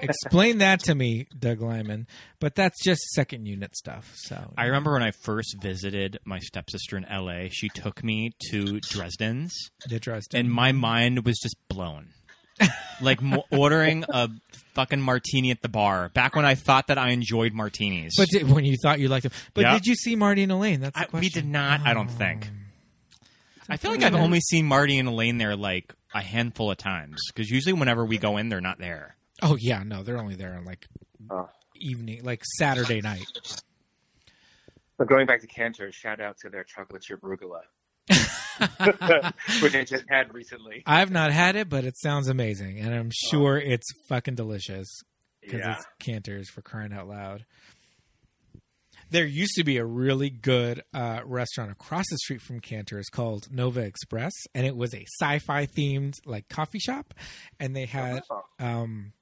explain 0.02 0.58
that 0.60 0.80
to 0.82 0.96
me, 0.96 1.28
Doug 1.38 1.62
Liman. 1.62 2.08
But 2.40 2.56
that's 2.56 2.84
just 2.84 3.02
second 3.12 3.46
unit 3.46 3.76
stuff. 3.76 4.12
So 4.16 4.54
I 4.58 4.66
remember 4.66 4.94
when 4.94 5.04
I 5.04 5.12
first 5.12 5.56
visited 5.62 6.18
my 6.26 6.40
stepsister 6.40 6.98
in 6.98 7.06
LA, 7.10 7.50
she 7.52 7.70
took 7.70 8.04
me 8.04 8.32
to 8.50 8.80
Dresden's, 8.80 9.54
the 9.88 10.00
Dresden. 10.00 10.40
and 10.40 10.52
my 10.52 10.72
mind 10.72 11.26
was 11.26 11.38
just 11.42 11.58
blown. 11.68 12.10
Like 13.02 13.22
mo- 13.22 13.46
ordering 13.52 14.06
a 14.10 14.30
fucking 14.76 15.02
martini 15.02 15.52
at 15.52 15.62
the 15.62 15.70
bar 15.70 16.10
back 16.10 16.36
when 16.36 16.46
I 16.46 16.56
thought 16.56 16.88
that 16.88 16.98
I 16.98 17.10
enjoyed 17.10 17.54
martinis. 17.54 18.14
But 18.18 18.30
did, 18.30 18.50
when 18.50 18.64
you 18.66 18.76
thought 18.82 19.00
you 19.00 19.08
liked 19.10 19.24
them, 19.24 19.32
but 19.54 19.62
Yeah. 19.62 19.74
did 19.74 19.86
you 19.88 19.96
see 19.96 20.16
Marty 20.16 20.44
and 20.44 20.52
Elaine? 20.52 20.80
That's 20.82 20.94
the 20.96 21.02
I, 21.02 21.06
question. 21.06 21.20
we 21.22 21.30
did 21.30 21.46
not. 21.46 21.82
I 21.82 21.94
don't 21.94 22.10
oh. 22.10 22.14
think. 22.18 22.48
I 23.70 23.78
feel 23.78 23.92
like 23.92 24.04
I've 24.04 24.16
only 24.16 24.40
seen 24.40 24.66
Marty 24.66 24.98
and 24.98 25.08
Elaine 25.10 25.38
there 25.38 25.56
like 25.56 25.94
a 26.14 26.22
handful 26.22 26.70
of 26.72 26.78
times 26.78 27.20
because 27.28 27.50
usually 27.50 27.74
whenever 27.74 28.06
we 28.06 28.18
go 28.18 28.38
in, 28.38 28.50
they're 28.50 28.62
not 28.62 28.78
there. 28.80 29.16
Oh 29.42 29.58
yeah, 29.60 29.84
no, 29.84 30.04
they're 30.04 30.20
only 30.20 30.36
there 30.36 30.54
on 30.56 30.64
like 30.66 30.86
Oh. 31.30 31.50
evening, 31.76 32.24
like 32.24 32.42
Saturday 32.58 33.02
night. 33.02 33.26
But 34.98 35.08
going 35.08 35.26
back 35.26 35.42
to 35.42 35.48
Canter, 35.48 35.92
shout 35.92 36.20
out 36.22 36.38
to 36.42 36.50
their 36.50 36.64
chocolate 36.64 37.02
chip 37.02 37.22
arugula, 37.22 37.62
which 39.62 39.76
I 39.76 39.84
just 39.84 40.06
had 40.10 40.34
recently. 40.34 40.84
I've 40.86 41.12
not 41.12 41.32
had 41.32 41.56
it, 41.56 41.70
but 41.70 41.84
it 41.86 41.98
sounds 41.98 42.28
amazing, 42.28 42.80
and 42.80 42.94
I'm 42.94 43.12
sure 43.30 43.58
it's 43.58 43.88
fucking 44.10 44.36
delicious 44.36 44.88
because 45.42 45.60
Yeah. 45.60 45.76
it's 45.76 45.86
Canter's 46.00 46.50
for 46.50 46.62
crying 46.62 46.94
out 46.94 47.08
loud. 47.08 47.46
There 49.10 49.26
used 49.26 49.54
to 49.58 49.64
be 49.64 49.78
a 49.78 49.86
really 49.86 50.30
good 50.32 50.82
uh, 50.94 51.20
restaurant 51.26 51.72
across 51.72 52.06
the 52.10 52.18
street 52.18 52.42
from 52.42 52.60
Canter's 52.60 53.10
called 53.10 53.48
Nova 53.52 53.82
Express, 53.82 54.32
and 54.56 54.66
it 54.66 54.76
was 54.76 54.94
a 54.96 55.06
sci-fi 55.22 55.68
themed 55.68 56.16
like 56.26 56.48
coffee 56.50 56.80
shop, 56.80 57.14
and 57.60 57.76
they 57.76 57.86
had 57.86 58.22
um, 58.60 59.14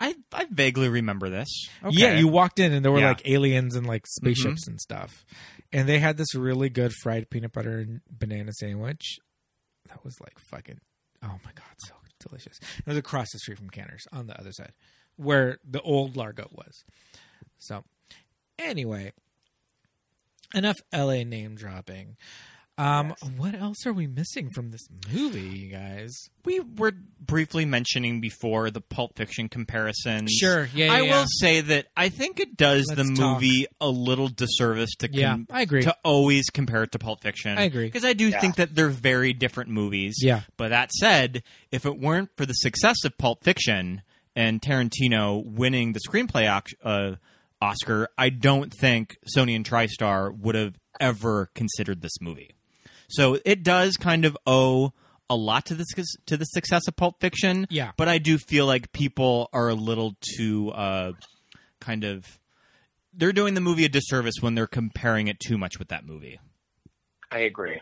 I 0.00 0.14
I 0.32 0.46
vaguely 0.50 0.88
remember 0.88 1.28
this. 1.28 1.48
Okay. 1.84 1.96
Yeah, 1.96 2.14
you 2.18 2.26
walked 2.26 2.58
in 2.58 2.72
and 2.72 2.84
there 2.84 2.90
were 2.90 3.00
Yeah. 3.00 3.08
like 3.08 3.28
aliens 3.28 3.76
and 3.76 3.86
like 3.86 4.06
spaceships 4.06 4.64
mm-hmm. 4.64 4.72
and 4.72 4.80
stuff. 4.80 5.24
And 5.72 5.88
they 5.88 5.98
had 5.98 6.16
this 6.16 6.34
really 6.34 6.68
good 6.70 6.92
fried 7.02 7.30
peanut 7.30 7.52
butter 7.52 7.78
and 7.78 8.00
banana 8.10 8.52
sandwich. 8.54 9.18
That 9.88 10.04
was 10.04 10.18
like 10.20 10.38
fucking 10.38 10.80
oh 11.22 11.38
my 11.44 11.52
god, 11.54 11.74
so 11.86 11.94
delicious. 12.18 12.58
It 12.78 12.86
was 12.86 12.96
across 12.96 13.30
the 13.32 13.38
street 13.38 13.58
from 13.58 13.70
Canter's 13.70 14.06
on 14.12 14.26
the 14.26 14.38
other 14.38 14.52
side 14.52 14.72
where 15.16 15.58
the 15.68 15.80
old 15.82 16.16
Largo 16.16 16.48
was. 16.52 16.84
So 17.58 17.84
anyway, 18.58 19.12
enough 20.54 20.78
LA 20.92 21.24
name 21.24 21.56
dropping. 21.56 22.16
Um, 22.80 23.14
what 23.36 23.54
else 23.54 23.84
are 23.86 23.92
we 23.92 24.06
missing 24.06 24.48
from 24.54 24.70
this 24.70 24.86
movie, 25.12 25.40
you 25.40 25.68
guys? 25.70 26.12
we 26.44 26.60
were 26.60 26.92
briefly 27.20 27.66
mentioning 27.66 28.20
before 28.22 28.70
the 28.70 28.80
Pulp 28.80 29.16
Fiction 29.16 29.48
comparison. 29.50 30.26
Sure, 30.30 30.68
yeah, 30.74 30.92
I 30.92 30.96
yeah, 30.98 31.02
yeah. 31.02 31.18
will 31.20 31.26
say 31.28 31.60
that 31.60 31.86
I 31.96 32.08
think 32.08 32.40
it 32.40 32.56
does 32.56 32.86
the 32.86 33.04
Let's 33.04 33.18
talk. 33.18 33.34
movie 33.34 33.66
a 33.80 33.88
little 33.88 34.28
disservice 34.28 34.94
to 35.00 35.08
Yeah, 35.12 35.36
I 35.50 35.60
agree. 35.62 35.82
to 35.82 35.94
always 36.02 36.48
compare 36.48 36.82
it 36.84 36.92
to 36.92 36.98
Pulp 36.98 37.20
Fiction. 37.22 37.58
I 37.58 37.62
agree. 37.64 37.84
because 37.86 38.04
I 38.06 38.14
do 38.14 38.30
think 38.30 38.56
that 38.56 38.74
they're 38.74 38.88
very 38.88 39.32
different 39.34 39.68
movies. 39.70 40.16
Yeah. 40.22 40.40
but 40.56 40.70
that 40.70 40.90
said, 40.92 41.42
if 41.70 41.84
it 41.84 41.98
weren't 42.00 42.30
for 42.36 42.46
the 42.46 42.54
success 42.54 43.04
of 43.04 43.18
Pulp 43.18 43.44
Fiction 43.44 44.00
and 44.34 44.62
Tarantino 44.62 45.44
winning 45.44 45.92
the 45.92 46.00
screenplay 46.08 46.48
oc- 46.50 46.70
uh, 46.82 47.16
Oscar, 47.60 48.08
I 48.16 48.30
don't 48.30 48.72
think 48.72 49.18
Sony 49.36 49.54
and 49.54 49.68
TriStar 49.68 50.34
would 50.34 50.54
have 50.54 50.76
ever 50.98 51.50
considered 51.54 52.00
this 52.00 52.18
movie. 52.20 52.52
So 53.10 53.38
it 53.44 53.62
does 53.62 53.96
kind 53.96 54.24
of 54.24 54.36
owe 54.46 54.92
a 55.28 55.36
lot 55.36 55.66
to 55.66 55.74
the 55.74 55.84
to 56.26 56.36
the 56.36 56.44
success 56.44 56.88
of 56.88 56.96
Pulp 56.96 57.20
Fiction. 57.20 57.66
Yeah. 57.70 57.92
but 57.96 58.08
I 58.08 58.18
do 58.18 58.38
feel 58.38 58.66
like 58.66 58.92
people 58.92 59.48
are 59.52 59.68
a 59.68 59.74
little 59.74 60.16
too 60.36 60.70
uh, 60.70 61.12
kind 61.80 62.04
of 62.04 62.38
they're 63.12 63.32
doing 63.32 63.54
the 63.54 63.60
movie 63.60 63.84
a 63.84 63.88
disservice 63.88 64.36
when 64.40 64.54
they're 64.54 64.66
comparing 64.66 65.28
it 65.28 65.40
too 65.40 65.58
much 65.58 65.78
with 65.78 65.88
that 65.88 66.04
movie. 66.04 66.38
I 67.30 67.40
agree. 67.40 67.80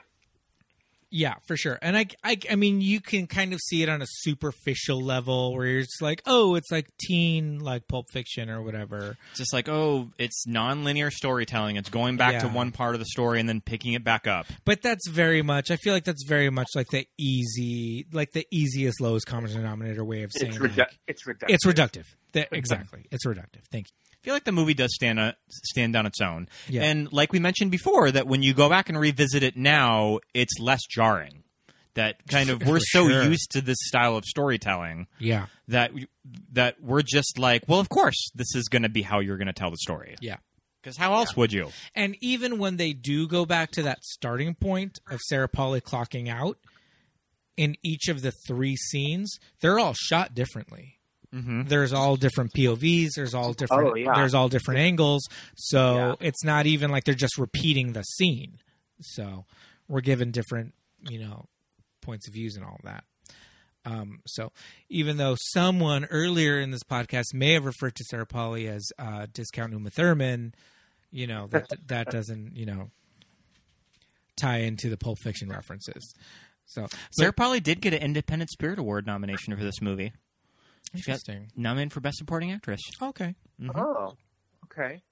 Yeah, 1.10 1.34
for 1.46 1.56
sure. 1.56 1.78
And 1.80 1.96
I, 1.96 2.06
I, 2.22 2.36
I 2.50 2.56
mean, 2.56 2.80
you 2.80 3.00
can 3.00 3.26
kind 3.26 3.52
of 3.54 3.60
see 3.60 3.82
it 3.82 3.88
on 3.88 4.02
a 4.02 4.06
superficial 4.08 5.00
level 5.02 5.54
where 5.54 5.66
you're 5.66 5.82
just 5.82 6.02
like, 6.02 6.22
oh, 6.26 6.54
it's 6.54 6.70
like 6.70 6.86
teen, 6.98 7.60
like 7.60 7.88
Pulp 7.88 8.10
Fiction 8.10 8.50
or 8.50 8.62
whatever. 8.62 9.16
It's 9.30 9.38
just 9.38 9.52
like 9.52 9.68
oh, 9.68 10.10
it's 10.18 10.46
non-linear 10.46 11.10
storytelling. 11.10 11.76
It's 11.76 11.88
going 11.88 12.16
back 12.16 12.40
to 12.40 12.48
one 12.48 12.72
part 12.72 12.94
of 12.94 12.98
the 12.98 13.06
story 13.06 13.40
and 13.40 13.48
then 13.48 13.60
picking 13.60 13.94
it 13.94 14.04
back 14.04 14.26
up. 14.26 14.46
But 14.64 14.82
that's 14.82 15.08
very 15.08 15.42
much. 15.42 15.70
I 15.70 15.76
feel 15.76 15.94
like 15.94 16.04
that's 16.04 16.24
very 16.28 16.50
much 16.50 16.68
like 16.74 16.88
the 16.88 17.06
easy, 17.16 18.06
like 18.12 18.32
the 18.32 18.46
easiest 18.50 19.00
lowest 19.00 19.26
common 19.26 19.50
denominator 19.50 20.04
way 20.04 20.22
of 20.24 20.32
saying 20.32 20.52
It's, 20.54 20.76
like, 20.76 20.90
it's 21.06 21.24
reductive. 21.24 21.48
it's 21.48 21.66
reductive. 21.66 22.04
That- 22.32 22.48
exactly, 22.52 23.06
it's 23.10 23.26
reductive. 23.26 23.62
Thank 23.70 23.86
you. 23.88 23.94
I 24.12 24.16
feel 24.24 24.34
like 24.34 24.44
the 24.44 24.52
movie 24.52 24.74
does 24.74 24.92
stand 24.94 25.20
on, 25.20 25.34
stand 25.48 25.94
on 25.96 26.04
its 26.04 26.20
own. 26.20 26.48
Yeah. 26.68 26.82
And 26.82 27.10
like 27.12 27.32
we 27.32 27.38
mentioned 27.38 27.70
before, 27.70 28.10
that 28.10 28.26
when 28.26 28.42
you 28.42 28.52
go 28.52 28.68
back 28.68 28.88
and 28.88 28.98
revisit 28.98 29.42
it 29.44 29.56
now, 29.56 30.18
it's 30.34 30.58
less 30.58 30.80
jarring. 30.90 31.44
That 31.94 32.16
kind 32.28 32.50
of 32.50 32.62
we're 32.66 32.80
so 32.80 33.08
sure. 33.08 33.22
used 33.24 33.50
to 33.52 33.60
this 33.60 33.78
style 33.80 34.16
of 34.16 34.24
storytelling 34.24 35.06
Yeah, 35.18 35.46
that 35.68 35.92
that 36.52 36.82
we're 36.82 37.02
just 37.02 37.38
like, 37.38 37.62
well, 37.68 37.80
of 37.80 37.88
course, 37.88 38.30
this 38.34 38.54
is 38.54 38.64
going 38.68 38.82
to 38.82 38.88
be 38.88 39.02
how 39.02 39.20
you're 39.20 39.36
going 39.38 39.46
to 39.46 39.52
tell 39.52 39.70
the 39.70 39.76
story. 39.78 40.16
yeah. 40.20 40.36
Because 40.82 40.96
how 40.96 41.14
else 41.14 41.36
would 41.36 41.52
you? 41.52 41.70
And 41.94 42.16
even 42.20 42.58
when 42.58 42.76
they 42.76 42.92
do 42.92 43.26
go 43.26 43.44
back 43.44 43.72
to 43.72 43.82
that 43.82 43.98
starting 44.04 44.54
point 44.54 44.98
of 45.10 45.20
Sarah 45.22 45.48
Polley 45.48 45.80
clocking 45.80 46.28
out, 46.28 46.56
in 47.56 47.76
each 47.82 48.08
of 48.08 48.22
the 48.22 48.32
three 48.46 48.76
scenes, 48.76 49.38
they're 49.60 49.78
all 49.80 49.94
shot 49.94 50.34
differently. 50.34 50.97
Mm-hmm. 51.34 51.64
There's 51.64 51.92
all 51.92 52.16
different 52.16 52.52
POVs. 52.54 53.10
There's 53.16 53.34
all 53.34 53.52
different. 53.52 53.88
Oh, 53.88 53.94
yeah. 53.94 54.14
There's 54.14 54.34
all 54.34 54.48
different 54.48 54.80
angles. 54.80 55.22
So 55.56 55.94
Yeah. 55.96 56.14
it's 56.28 56.42
not 56.44 56.66
even 56.66 56.90
like 56.90 57.04
they're 57.04 57.14
just 57.14 57.36
repeating 57.38 57.92
the 57.92 58.02
scene. 58.02 58.58
So 59.00 59.44
we're 59.88 60.00
given 60.00 60.30
different, 60.30 60.74
you 61.08 61.18
know, 61.20 61.46
points 62.00 62.26
of 62.28 62.34
views 62.34 62.56
and 62.56 62.64
all 62.64 62.76
of 62.76 62.84
that. 62.84 63.04
Um, 63.84 64.20
so 64.26 64.52
even 64.88 65.16
though 65.18 65.36
someone 65.52 66.04
earlier 66.06 66.58
in 66.60 66.70
this 66.72 66.82
podcast 66.82 67.32
may 67.32 67.52
have 67.52 67.64
referred 67.64 67.94
to 67.94 68.04
Sarah 68.04 68.26
Polley 68.26 68.66
as 68.68 68.86
uh, 68.98 69.26
discount 69.32 69.72
Uma 69.72 69.90
Thurman, 69.90 70.54
you 71.10 71.26
know 71.26 71.46
that 71.48 71.68
that 71.86 72.10
doesn't 72.10 72.54
you 72.56 72.66
know 72.66 72.90
tie 74.36 74.58
into 74.58 74.90
the 74.90 74.96
Pulp 74.96 75.18
Fiction 75.22 75.48
references. 75.48 76.14
So 76.66 76.86
Sarah 77.12 77.32
Polley 77.32 77.60
did 77.60 77.80
get 77.80 77.94
an 77.94 78.02
Independent 78.02 78.50
Spirit 78.50 78.78
Award 78.78 79.06
nomination 79.06 79.56
for 79.56 79.62
this 79.62 79.80
movie. 79.80 80.12
She 80.94 81.02
got 81.02 81.14
interesting. 81.28 81.50
nominated 81.56 81.92
for 81.92 82.00
Best 82.00 82.18
Supporting 82.18 82.52
Actress. 82.52 82.80
Okay. 83.02 83.34
Oh, 83.74 84.14
okay. 84.64 85.02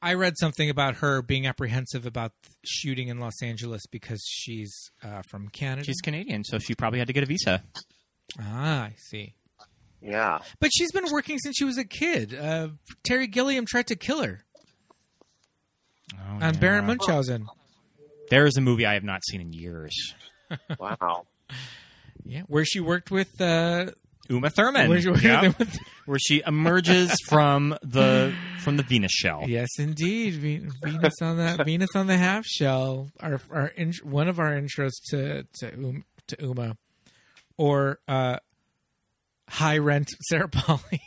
I 0.00 0.14
read 0.14 0.34
something 0.38 0.70
about 0.70 0.96
her 0.96 1.20
being 1.22 1.46
apprehensive 1.46 2.06
about 2.06 2.32
shooting 2.64 3.08
in 3.08 3.18
Los 3.18 3.42
Angeles 3.42 3.82
because 3.90 4.22
she's 4.26 4.72
uh, 5.04 5.22
from 5.30 5.48
Canada. 5.48 5.84
She's 5.84 6.00
Canadian, 6.00 6.44
so 6.44 6.58
she 6.58 6.74
probably 6.74 6.98
had 6.98 7.08
to 7.08 7.12
get 7.12 7.22
a 7.22 7.26
visa. 7.26 7.62
ah, 8.40 8.84
I 8.84 8.94
see. 9.10 9.34
Yeah. 10.00 10.38
But 10.60 10.70
she's 10.72 10.92
been 10.92 11.10
working 11.10 11.38
since 11.38 11.56
she 11.56 11.64
was 11.64 11.76
a 11.76 11.84
kid. 11.84 12.34
Uh, 12.34 12.68
Terry 13.04 13.26
Gilliam 13.26 13.66
tried 13.66 13.88
to 13.88 13.96
kill 13.96 14.22
her 14.22 14.40
Oh, 16.14 16.44
on 16.46 16.54
Baron 16.58 16.86
Munchausen. 16.86 17.46
There 18.30 18.46
is 18.46 18.56
a 18.56 18.60
movie 18.60 18.86
I 18.86 18.94
have 18.94 19.04
not 19.04 19.22
seen 19.26 19.40
in 19.40 19.52
years. 19.52 19.94
Wow. 20.78 21.26
Yeah, 22.24 22.42
where 22.46 22.64
she 22.66 22.78
worked 22.80 23.10
with. 23.10 23.40
Uh, 23.40 23.86
Uma 24.30 24.50
Thurman, 24.50 24.88
where 24.88 25.00
she 25.00 25.08
worked 25.08 25.22
Yep. 25.22 25.58
with 25.58 25.78
where 26.06 26.18
she 26.18 26.42
emerges 26.46 27.14
from 27.28 27.76
the 27.82 28.34
from 28.60 28.76
the 28.76 28.82
Venus 28.82 29.12
shell. 29.12 29.44
yes, 29.46 29.68
indeed, 29.78 30.34
Ve- 30.34 30.68
Venus 30.84 31.14
on 31.22 31.36
that 31.38 31.64
Venus 31.64 31.90
on 31.94 32.06
the 32.06 32.16
half 32.18 32.44
shell. 32.46 33.08
Our 33.20 33.40
our 33.50 33.66
in, 33.68 33.92
one 34.02 34.28
of 34.28 34.38
our 34.38 34.52
intros 34.52 34.92
to 35.10 35.44
to 35.60 35.72
um, 35.74 36.04
to 36.28 36.36
Uma, 36.40 36.76
or 37.56 37.98
uh, 38.06 38.38
high 39.48 39.78
rent 39.78 40.08
Sarah 40.28 40.48
Polley. 40.48 41.00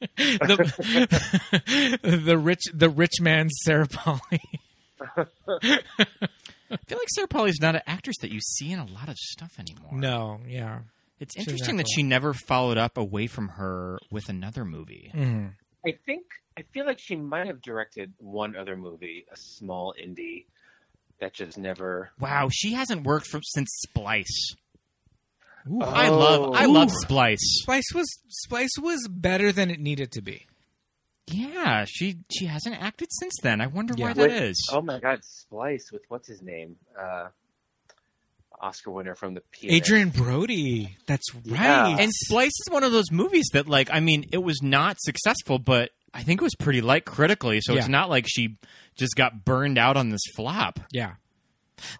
the, 0.16 1.98
the 2.24 2.36
rich 2.38 2.62
the 2.74 2.88
rich 2.90 3.20
man's 3.20 3.52
Sarah 3.64 3.86
Polley. 3.86 4.40
I 5.16 6.76
feel 6.86 6.98
like 6.98 7.08
Sarah 7.14 7.28
Polley's 7.28 7.60
not 7.60 7.74
an 7.76 7.82
actress 7.86 8.16
that 8.20 8.30
you 8.32 8.40
see 8.40 8.72
in 8.72 8.78
a 8.78 8.86
lot 8.86 9.08
of 9.08 9.16
stuff 9.16 9.52
anymore. 9.58 9.92
No, 9.92 10.40
yeah. 10.48 10.80
It's 11.24 11.36
interesting 11.36 11.76
that 11.76 11.86
she 11.92 12.02
never 12.02 12.32
followed 12.34 12.78
up 12.78 12.96
away 12.96 13.26
from 13.26 13.48
her 13.50 13.98
with 14.10 14.28
another 14.28 14.64
movie. 14.64 15.10
Mhm. 15.14 15.54
I 15.86 15.92
think 16.06 16.24
I 16.56 16.62
feel 16.72 16.86
like 16.86 16.98
she 17.00 17.16
might 17.16 17.46
have 17.46 17.60
directed 17.60 18.12
one 18.18 18.54
other 18.56 18.76
movie, 18.76 19.26
a 19.32 19.36
small 19.36 19.94
indie 20.00 20.44
that 21.20 21.32
just 21.32 21.58
never. 21.58 22.10
Wow, 22.20 22.48
she 22.52 22.74
hasn't 22.74 23.04
worked 23.04 23.26
from 23.26 23.42
since 23.42 23.68
Splice. 23.88 24.54
Ooh. 25.70 25.80
I 25.80 26.08
love 26.08 26.54
I 26.54 26.66
Ooh. 26.66 26.72
love 26.72 26.90
Splice. 26.90 27.40
Splice 27.62 27.90
was 27.94 28.06
Splice 28.28 28.76
was 28.80 29.08
better 29.08 29.50
than 29.50 29.70
it 29.70 29.80
needed 29.80 30.12
to 30.12 30.22
be. 30.22 30.46
Yeah, 31.26 31.86
she 31.88 32.18
she 32.30 32.46
hasn't 32.46 32.80
acted 32.80 33.08
since 33.12 33.32
then. 33.42 33.60
I 33.62 33.66
wonder 33.66 33.94
why 33.94 34.08
Yeah. 34.08 34.14
that 34.14 34.30
With- 34.30 34.42
is. 34.42 34.68
Oh 34.72 34.82
my 34.82 35.00
God, 35.00 35.24
Splice 35.24 35.90
with 35.90 36.02
what's 36.08 36.28
his 36.28 36.42
name? 36.42 36.76
Uh, 36.98 37.28
Oscar 38.60 38.90
winner 38.90 39.14
from 39.14 39.34
the 39.34 39.40
Pianist. 39.52 39.86
Adrien 39.86 40.10
Brody. 40.10 40.96
That's 41.06 41.26
Yeah. 41.44 41.82
right. 41.92 42.00
And 42.00 42.10
Splice 42.12 42.48
is 42.66 42.66
one 42.70 42.84
of 42.84 42.92
those 42.92 43.10
movies 43.10 43.46
that, 43.52 43.68
like, 43.68 43.88
I 43.92 44.00
mean, 44.00 44.26
it 44.32 44.42
was 44.42 44.60
not 44.62 44.96
successful, 45.00 45.58
but 45.58 45.90
I 46.12 46.22
think 46.22 46.40
it 46.40 46.44
was 46.44 46.54
pretty 46.58 46.80
light 46.80 47.04
critically. 47.04 47.60
So 47.60 47.74
it's 47.74 47.88
not 47.88 48.08
like 48.08 48.26
she 48.28 48.56
just 48.96 49.16
got 49.16 49.44
burned 49.44 49.78
out 49.78 49.96
on 49.96 50.10
this 50.10 50.22
flop. 50.36 50.80
Yeah. 50.92 51.14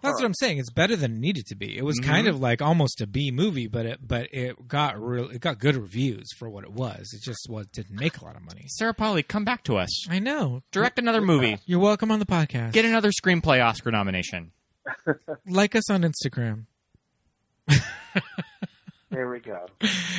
That's 0.01 0.15
what 0.19 0.23
I'm 0.25 0.33
saying. 0.33 0.57
It's 0.57 0.71
better 0.71 0.95
than 0.95 1.15
it 1.17 1.19
needed 1.19 1.45
to 1.47 1.55
be. 1.55 1.77
It 1.77 1.83
was 1.83 1.99
Mm-hmm. 1.99 2.09
kind 2.09 2.27
of 2.27 2.39
like 2.39 2.61
almost 2.61 3.01
a 3.01 3.07
B 3.07 3.29
movie, 3.29 3.67
but 3.67 3.85
it 3.85 3.99
but 4.07 4.29
it 4.33 4.67
got 4.69 4.99
real 4.99 5.29
it 5.29 5.41
got 5.41 5.59
good 5.59 5.75
reviews 5.75 6.31
for 6.39 6.49
what 6.49 6.63
it 6.63 6.71
was. 6.71 7.11
It 7.13 7.21
just 7.21 7.45
was 7.49 7.67
didn't 7.67 7.99
make 7.99 8.17
a 8.19 8.23
lot 8.25 8.37
of 8.37 8.41
money. 8.41 8.63
Sarah 8.69 8.93
Polley, 8.93 9.21
come 9.21 9.43
back 9.43 9.63
to 9.65 9.77
us. 9.77 10.09
I 10.09 10.19
know. 10.19 10.63
Direct 10.71 10.97
another 10.97 11.21
movie. 11.21 11.57
You're 11.65 11.79
welcome 11.81 12.09
on 12.09 12.19
the 12.19 12.25
podcast. 12.25 12.71
Get 12.71 12.85
another 12.85 13.11
screenplay 13.11 13.63
Oscar 13.63 13.91
nomination. 13.91 14.51
Like 15.47 15.75
us 15.75 15.89
on 15.89 16.03
Instagram. 16.03 16.65
There 19.11 19.29
we 19.29 19.39
go. 19.39 19.67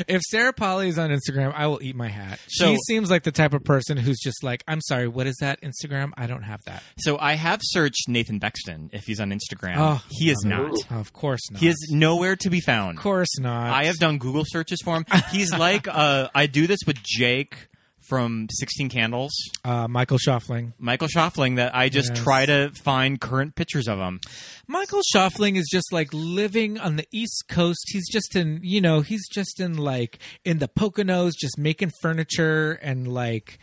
If 0.09 0.23
Sarah 0.23 0.55
Polley 0.55 0.89
is 0.89 0.99
on 0.99 1.11
Instagram, 1.11 1.53
I 1.55 1.67
will 1.67 1.83
eat 1.83 1.95
my 1.95 2.09
hat. 2.09 2.39
So- 2.49 2.73
she 2.73 2.79
seems 2.87 3.11
like 3.11 3.25
the 3.25 3.33
type 3.33 3.53
of 3.53 3.63
person 3.63 3.99
who's 3.99 4.19
just 4.19 4.43
like, 4.43 4.65
I'm 4.67 4.81
sorry, 4.81 5.07
what 5.07 5.27
is 5.27 5.37
that 5.43 5.61
Instagram? 5.61 6.13
I 6.17 6.27
don't 6.27 6.45
have 6.45 6.61
that. 6.65 6.83
So 7.01 7.19
I 7.19 7.35
have 7.35 7.61
searched 7.63 8.09
Nathan 8.09 8.39
Bexton 8.39 8.89
if 8.95 9.03
he's 9.05 9.21
on 9.21 9.33
Instagram. 9.33 9.75
Oh, 9.77 10.03
he 10.09 10.31
is 10.31 10.43
not. 10.47 10.73
Of 10.91 11.13
course 11.13 11.41
not. 11.51 11.61
He 11.61 11.69
is 11.69 11.89
nowhere 11.93 12.37
to 12.37 12.49
be 12.49 12.61
found. 12.61 12.97
Of 12.97 13.03
course 13.03 13.39
not. 13.39 13.71
I 13.71 13.85
have 13.85 13.99
done 13.99 14.17
Google 14.17 14.45
searches 14.47 14.81
for 14.83 14.97
him. 14.97 15.05
He's 15.31 15.53
like 15.53 15.87
uh, 15.89 16.29
I 16.35 16.47
do 16.47 16.67
this 16.67 16.81
with 16.87 16.97
Jake 17.05 17.69
from 18.09 18.47
Sixteen 18.51 18.89
Candles, 18.89 19.33
Uh, 19.65 19.89
Michael 19.89 20.19
Schoeffling. 20.19 20.73
Michael 20.79 21.09
Schoeffling. 21.09 21.57
That 21.57 21.75
I 21.75 21.89
just 21.89 22.11
Yes. 22.15 22.23
try 22.25 22.47
to 22.47 22.71
find 22.85 23.21
current 23.21 23.55
pictures 23.55 23.89
of 23.89 23.99
him. 23.99 24.21
Michael 24.67 25.03
Schoeffling 25.15 25.57
is 25.57 25.69
just 25.71 25.93
like 25.93 26.09
living 26.13 26.79
on 26.79 26.97
the 26.97 27.07
East 27.13 27.45
Coast. 27.49 27.85
He's 27.89 28.09
just 28.11 28.35
in, 28.37 28.61
you 28.63 28.81
know, 28.81 29.01
he's 29.01 29.27
just 29.29 29.61
in 29.61 29.77
like 29.77 30.19
in 30.45 30.59
the 30.59 30.69
Poconos, 30.69 31.33
just 31.39 31.59
making 31.59 31.93
furniture 32.03 32.73
and 32.83 33.09
like 33.13 33.59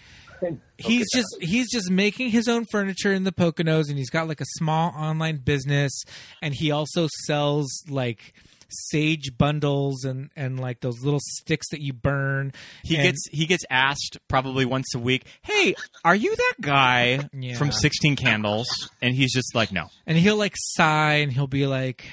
he's 0.78 1.06
just 1.14 1.28
he's 1.40 1.72
just 1.72 1.90
making 1.90 2.30
his 2.30 2.50
own 2.50 2.66
furniture 2.66 3.14
in 3.14 3.24
the 3.24 3.32
Poconos, 3.32 3.86
and 3.88 3.98
he's 3.98 4.10
got 4.10 4.28
like 4.28 4.42
a 4.42 4.46
small 4.58 4.90
online 4.90 5.38
business, 5.38 6.04
and 6.42 6.54
he 6.54 6.70
also 6.72 7.08
sells 7.26 7.72
like 7.88 8.34
sage 8.74 9.38
bundles 9.38 10.04
and 10.04 10.30
and 10.36 10.60
like 10.60 10.82
those 10.82 11.04
little 11.04 11.20
sticks 11.22 11.68
that 11.72 11.82
you 11.82 11.94
burn. 11.94 12.52
He 12.84 12.96
And- 12.96 13.04
gets 13.04 13.28
he 13.32 13.46
gets 13.46 13.64
asked 13.70 14.18
probably 14.28 14.66
once 14.66 14.94
a 14.96 15.00
week, 15.00 15.26
"Hey, 15.42 15.76
are 16.04 16.16
you 16.16 16.36
that 16.36 16.54
guy 16.62 17.30
Yeah. 17.34 17.56
from 17.56 17.72
Sixteen 17.72 18.16
Candles?" 18.16 18.68
And 19.02 19.16
he's 19.16 19.34
just 19.34 19.56
like, 19.56 19.72
"No." 19.72 19.88
and 20.06 20.18
he'll 20.18 20.38
like 20.38 20.54
sigh 20.58 21.16
and 21.16 21.32
he'll 21.32 21.48
be 21.48 21.66
like 21.66 22.06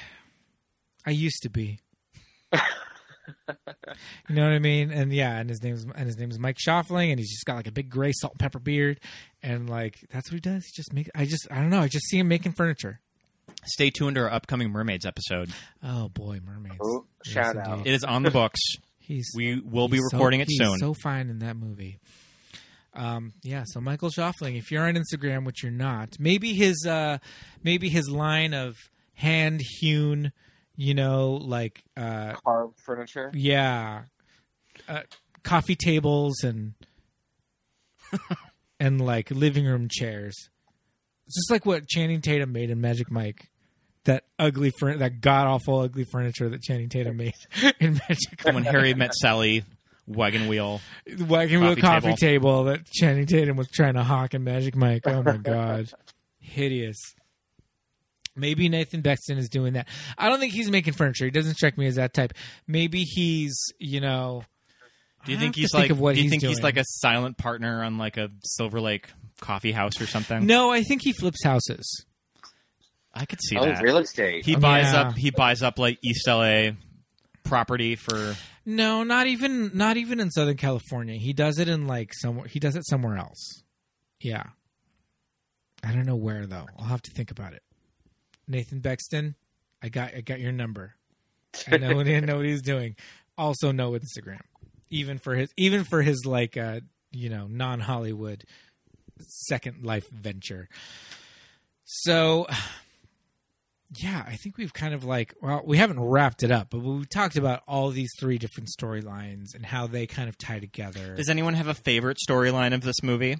i 1.05 1.09
used 1.11 1.41
to 1.43 1.49
be 1.49 1.79
you 4.29 4.35
know 4.35 4.43
what 4.43 4.53
i 4.53 4.59
mean 4.59 4.91
and 4.91 5.11
yeah 5.13 5.37
and 5.37 5.49
his 5.49 5.61
name's 5.63 5.83
and 5.83 6.05
his 6.05 6.17
name 6.17 6.29
is 6.31 6.39
mike 6.39 6.57
Schoeffling, 6.57 7.09
and 7.11 7.19
he's 7.19 7.31
just 7.31 7.45
got 7.45 7.55
like 7.55 7.67
a 7.67 7.71
big 7.71 7.89
gray 7.89 8.11
salt 8.13 8.33
and 8.33 8.39
pepper 8.39 8.59
beard 8.59 8.99
and 9.41 9.69
like 9.69 9.99
that's 10.11 10.29
what 10.29 10.35
he 10.35 10.39
does 10.39 10.65
he 10.65 10.71
just 10.75 10.93
make 10.93 11.09
i 11.15 11.25
just 11.25 11.47
i 11.51 11.55
don't 11.55 11.69
know 11.69 11.79
i 11.81 11.87
just 11.87 12.05
see 12.07 12.17
him 12.19 12.27
making 12.27 12.51
furniture 12.53 12.99
Stay 13.65 13.89
tuned 13.91 14.15
to 14.15 14.21
our 14.23 14.31
upcoming 14.31 14.71
Mermaids 14.71 15.05
episode. 15.05 15.51
oh 15.83 16.09
boy 16.09 16.39
mermaids 16.43 16.77
Oh, 16.81 17.05
Yes, 17.25 17.33
shout 17.33 17.55
indeed. 17.55 17.69
out. 17.69 17.87
It 17.87 17.93
is 17.93 18.03
on 18.03 18.23
the 18.23 18.31
books. 18.31 18.59
he's 18.99 19.29
We 19.35 19.59
will 19.59 19.87
be 19.87 19.97
he's 19.97 20.09
so- 20.09 20.17
recording 20.17 20.39
it 20.41 20.47
he's 20.49 20.57
soon. 20.57 20.77
so 20.79 20.93
fine 20.93 21.29
in 21.29 21.39
that 21.39 21.55
movie 21.55 21.99
um 22.93 23.31
yeah 23.41 23.63
so 23.65 23.79
michael 23.79 24.09
Schoeffling, 24.09 24.57
if 24.57 24.69
you're 24.69 24.85
on 24.85 24.95
instagram 24.95 25.45
which 25.45 25.63
you're 25.63 25.71
not 25.71 26.17
maybe 26.19 26.53
his 26.53 26.85
uh 26.85 27.19
maybe 27.63 27.87
his 27.87 28.09
line 28.09 28.53
of 28.53 28.75
hand 29.13 29.61
hewn 29.79 30.33
you 30.75 30.93
know 30.93 31.39
like 31.41 31.83
uh 31.95 32.33
Carved 32.45 32.77
furniture. 32.85 33.31
yeah 33.33 34.01
uh, 34.89 35.03
coffee 35.43 35.75
tables 35.77 36.43
and 36.43 36.73
and 38.79 38.99
like 38.99 39.31
living 39.31 39.65
room 39.65 39.87
chairs 39.89 40.35
it's 41.27 41.35
just 41.37 41.51
like 41.51 41.65
what 41.65 41.87
channing 41.87 42.19
tatum 42.19 42.51
made 42.51 42.69
in 42.69 42.81
magic 42.81 43.09
mike 43.09 43.49
that 44.05 44.23
ugly 44.39 44.71
fur- 44.79 44.97
that 44.97 45.21
god 45.21 45.47
awful 45.47 45.79
ugly 45.79 46.05
furniture 46.11 46.49
that 46.49 46.61
channing 46.61 46.89
tatum 46.89 47.17
made 47.17 47.33
in 47.79 47.93
magic 48.09 48.41
when 48.43 48.63
Harry 48.63 48.93
met 48.93 49.13
Sally, 49.13 49.63
wagon 50.07 50.47
wheel. 50.47 50.81
the 51.05 51.25
wagon 51.25 51.61
wheel 51.61 51.69
Coffee 51.75 51.81
coffee 51.81 52.15
table. 52.15 52.17
table. 52.17 52.63
that 52.65 52.85
channing 52.87 53.25
tatum 53.25 53.57
was 53.57 53.69
trying 53.69 53.93
to 53.93 54.03
hawk 54.03 54.33
in 54.33 54.43
magic 54.43 54.75
mike 54.75 55.03
oh 55.07 55.21
my 55.23 55.37
god 55.37 55.89
hideous 56.39 56.97
Maybe 58.33 58.69
Nathan 58.69 59.01
Bexton 59.01 59.37
is 59.37 59.49
doing 59.49 59.73
that. 59.73 59.89
I 60.17 60.29
don't 60.29 60.39
think 60.39 60.53
he's 60.53 60.71
making 60.71 60.93
furniture. 60.93 61.25
He 61.25 61.31
doesn't 61.31 61.55
strike 61.55 61.77
me 61.77 61.85
as 61.87 61.95
that 61.95 62.13
type. 62.13 62.31
Maybe 62.65 63.03
he's, 63.03 63.53
you 63.77 63.99
know. 63.99 64.45
Do 65.25 65.33
you 65.33 65.37
I 65.37 65.41
think 65.41 65.55
he's 65.57 65.69
think 65.73 65.81
like? 65.83 65.91
of 65.91 65.99
what 65.99 66.15
do 66.15 66.19
you 66.21 66.23
he's 66.23 66.31
think 66.31 66.43
he's 66.43 66.61
like 66.63 66.77
a 66.77 66.85
silent 66.85 67.37
partner 67.37 67.83
on 67.83 67.97
like 67.97 68.15
a 68.15 68.29
Silver 68.43 68.79
Lake 68.79 69.09
coffee 69.41 69.73
house 69.73 69.99
or 69.99 70.07
something? 70.07 70.45
No, 70.45 70.71
I 70.71 70.81
think 70.81 71.01
he 71.03 71.11
flips 71.11 71.43
houses. 71.43 72.05
I 73.13 73.25
could 73.25 73.39
see 73.41 73.57
Oh, 73.57 73.65
that. 73.65 73.81
real 73.83 73.97
estate. 73.97 74.45
He 74.45 74.55
buys 74.55 74.93
Yeah. 74.93 75.01
up. 75.01 75.17
He 75.17 75.31
buys 75.31 75.61
up 75.61 75.77
like 75.79 75.99
East 76.01 76.27
LA 76.27 76.71
property 77.43 77.95
for. 77.95 78.35
No, 78.65 79.03
not 79.03 79.27
even 79.27 79.71
not 79.73 79.97
even 79.97 80.19
in 80.19 80.29
Southern 80.31 80.57
California. 80.57 81.15
He 81.17 81.33
does 81.33 81.59
it 81.59 81.67
in 81.67 81.87
like 81.87 82.13
somewhere. 82.13 82.47
He 82.47 82.59
does 82.59 82.75
it 82.75 82.85
somewhere 82.87 83.17
else. 83.17 83.63
Yeah. 84.21 84.43
I 85.83 85.91
don't 85.93 86.05
know 86.05 86.15
where 86.15 86.45
though. 86.45 86.67
I'll 86.77 86.85
have 86.85 87.01
to 87.03 87.11
think 87.11 87.31
about 87.31 87.53
it. 87.53 87.63
Nathan 88.47 88.79
Bexton, 88.79 89.35
I 89.81 89.89
got 89.89 90.13
I 90.15 90.21
got 90.21 90.39
your 90.39 90.51
number. 90.51 90.93
I 91.67 91.77
know 91.77 91.95
what 91.95 92.07
I 92.07 92.19
know 92.21 92.37
what 92.37 92.45
he's 92.45 92.61
doing. 92.61 92.95
Also 93.37 93.71
know 93.71 93.91
Instagram. 93.91 94.41
Even 94.89 95.17
for 95.17 95.35
his 95.35 95.51
even 95.57 95.83
for 95.83 96.01
his 96.01 96.23
like 96.25 96.55
uh 96.55 96.81
you 97.11 97.29
know, 97.29 97.47
non 97.49 97.79
Hollywood 97.81 98.43
second 99.19 99.83
life 99.83 100.07
venture. 100.11 100.69
So 101.83 102.47
yeah, 103.95 104.23
I 104.27 104.35
think 104.35 104.57
we've 104.57 104.73
kind 104.73 104.93
of 104.93 105.03
like 105.03 105.33
well, 105.41 105.61
we 105.65 105.77
haven't 105.77 105.99
wrapped 105.99 106.43
it 106.43 106.51
up, 106.51 106.69
but 106.69 106.79
we've 106.79 107.09
talked 107.09 107.35
about 107.35 107.61
all 107.67 107.89
these 107.89 108.11
three 108.19 108.37
different 108.37 108.69
storylines 108.69 109.53
and 109.55 109.65
how 109.65 109.87
they 109.87 110.07
kind 110.07 110.29
of 110.29 110.37
tie 110.37 110.59
together. 110.59 111.15
Does 111.15 111.29
anyone 111.29 111.53
have 111.55 111.67
a 111.67 111.73
favorite 111.73 112.17
storyline 112.27 112.73
of 112.73 112.81
this 112.81 113.01
movie? 113.03 113.37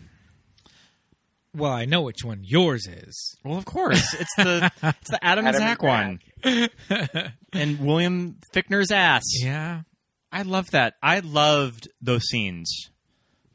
well, 1.53 1.71
I 1.71 1.83
know 1.85 2.01
which 2.01 2.23
one 2.23 2.41
yours 2.43 2.87
is. 2.87 3.35
Well, 3.43 3.57
of 3.57 3.65
course, 3.65 4.13
it's 4.13 4.35
the 4.37 4.71
it's 4.83 5.09
the 5.09 5.23
Adam, 5.23 5.45
and 5.45 5.55
Adam 5.55 5.67
and 5.67 6.19
Zach 6.43 6.69
one, 7.23 7.39
and 7.53 7.79
William 7.79 8.37
Fichtner's 8.53 8.91
ass. 8.91 9.23
Yeah. 9.41 9.81
I 10.31 10.43
love 10.43 10.71
that. 10.71 10.93
I 11.03 11.19
loved 11.19 11.89
those 12.01 12.23
scenes 12.23 12.89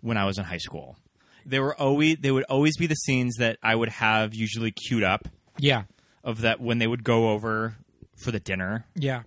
when 0.01 0.18
I 0.18 0.27
was 0.27 0.36
in 0.36 0.44
high 0.44 0.59
school. 0.59 0.98
They 1.47 1.59
were 1.59 1.74
always 1.74 2.18
they 2.20 2.31
would 2.31 2.44
always 2.44 2.77
be 2.77 2.86
the 2.86 2.94
scenes 2.97 3.36
that 3.36 3.59
I 3.62 3.74
would 3.74 3.89
have 3.89 4.35
usually 4.35 4.73
queued 4.73 5.02
up 5.02 5.27
Yeah. 5.59 5.85
Of 6.27 6.40
that 6.43 6.61
when 6.61 6.78
they 6.78 6.86
would 6.89 7.05
go 7.05 7.31
over 7.31 7.77
for 8.16 8.32
the 8.32 8.40
dinner. 8.40 8.85
Yeah. 8.97 9.23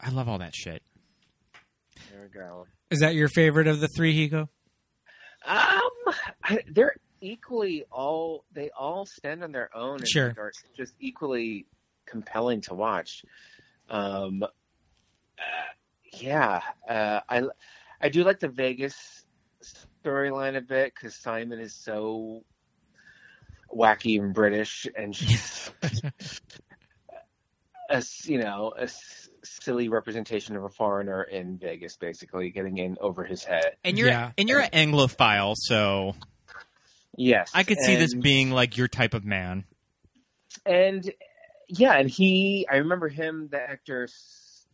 I 0.00 0.10
love 0.10 0.28
all 0.28 0.38
that 0.38 0.54
shit. 0.54 0.82
There 2.12 2.22
we 2.22 2.28
go. 2.28 2.66
Is 2.90 3.00
that 3.00 3.14
your 3.16 3.28
favorite 3.28 3.66
of 3.66 3.80
the 3.80 3.88
three, 3.88 4.16
Hiko? 4.30 4.42
Um, 5.44 5.90
I, 6.44 6.60
they're 6.70 6.94
equally 7.20 7.84
all. 7.90 8.44
They 8.52 8.70
all 8.70 9.04
stand 9.04 9.42
on 9.42 9.50
their 9.50 9.68
own. 9.76 9.96
and 9.98 10.08
Sure. 10.08 10.32
are 10.38 10.52
just 10.76 10.94
equally 11.00 11.66
compelling 12.06 12.60
to 12.62 12.74
watch. 12.74 13.24
Um, 13.90 14.44
uh, 14.44 14.46
yeah, 16.12 16.60
uh, 16.88 17.20
I 17.28 17.42
I 18.00 18.08
do 18.10 18.22
like 18.22 18.38
the 18.38 18.48
Vegas 18.48 19.24
storyline 20.04 20.56
a 20.56 20.60
bit 20.60 20.94
because 20.94 21.16
Simon 21.16 21.58
is 21.58 21.74
so 21.74 22.44
wacky 23.74 24.20
and 24.20 24.34
British, 24.34 24.86
and 24.96 25.14
she's 25.16 25.70
a 27.90 27.96
s- 27.96 28.26
you 28.28 28.38
know 28.38 28.72
a 28.76 28.88
silly 29.44 29.88
representation 29.88 30.56
of 30.56 30.64
a 30.64 30.68
foreigner 30.68 31.22
in 31.22 31.58
Vegas, 31.58 31.96
basically 31.96 32.50
getting 32.50 32.78
in 32.78 32.96
over 33.00 33.24
his 33.24 33.44
head. 33.44 33.76
And 33.84 33.96
you're 33.98 34.08
Yeah. 34.08 34.32
and 34.36 34.48
you're 34.48 34.60
an 34.60 34.70
Anglophile, 34.70 35.54
so 35.56 36.14
Yes, 37.16 37.50
I 37.54 37.62
could 37.62 37.78
see 37.80 37.96
this 37.96 38.12
being 38.14 38.50
like 38.50 38.76
your 38.76 38.88
type 38.88 39.14
of 39.14 39.24
man. 39.24 39.64
and 40.66 41.10
yeah, 41.68 41.94
and 41.98 42.08
he, 42.10 42.66
I 42.70 42.76
remember 42.76 43.08
him, 43.08 43.48
the 43.50 43.60
actor 43.60 44.08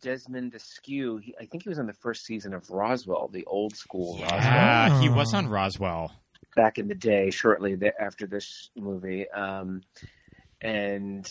Desmond 0.01 0.53
Askew. 0.53 1.17
He, 1.17 1.33
I 1.39 1.45
think 1.45 1.63
he 1.63 1.69
was 1.69 1.79
on 1.79 1.87
the 1.87 1.93
first 1.93 2.25
season 2.25 2.53
of 2.53 2.69
Roswell, 2.69 3.29
the 3.31 3.45
old 3.45 3.75
school 3.75 4.19
Roswell, 4.21 4.39
Yeah, 4.39 5.01
he 5.01 5.09
was 5.09 5.33
oh. 5.33 5.37
on 5.37 5.47
Roswell. 5.47 6.11
Back 6.55 6.77
in 6.77 6.87
the 6.87 6.95
day, 6.95 7.29
shortly 7.31 7.77
after 7.99 8.25
this 8.27 8.69
movie. 8.75 9.29
Um, 9.29 9.81
and 10.61 11.27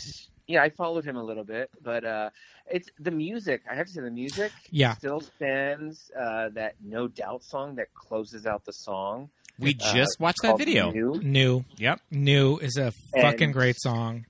yeah, 0.46 0.62
I 0.62 0.70
followed 0.70 1.04
him 1.04 1.16
a 1.16 1.22
little 1.22 1.44
bit, 1.44 1.70
but 1.82 2.04
uh, 2.04 2.30
it's 2.70 2.88
the 2.98 3.10
music. 3.10 3.62
I 3.70 3.74
have 3.74 3.86
to 3.86 3.92
say, 3.92 4.00
the 4.00 4.10
music 4.10 4.52
Yeah. 4.70 4.94
still 4.94 5.20
stands. 5.20 6.10
Uh, 6.18 6.50
that 6.50 6.74
No 6.82 7.08
Doubt 7.08 7.42
song 7.44 7.76
that 7.76 7.92
closes 7.94 8.46
out 8.46 8.64
the 8.64 8.72
song. 8.72 9.30
We 9.58 9.70
uh, 9.80 9.92
just 9.94 10.18
watched 10.18 10.42
that 10.42 10.58
video. 10.58 10.90
New. 10.90 11.20
New. 11.22 11.64
Yep. 11.76 12.00
New 12.10 12.58
is 12.58 12.76
a 12.76 12.92
fucking 13.14 13.42
And- 13.44 13.52
great 13.52 13.76
song. 13.80 14.26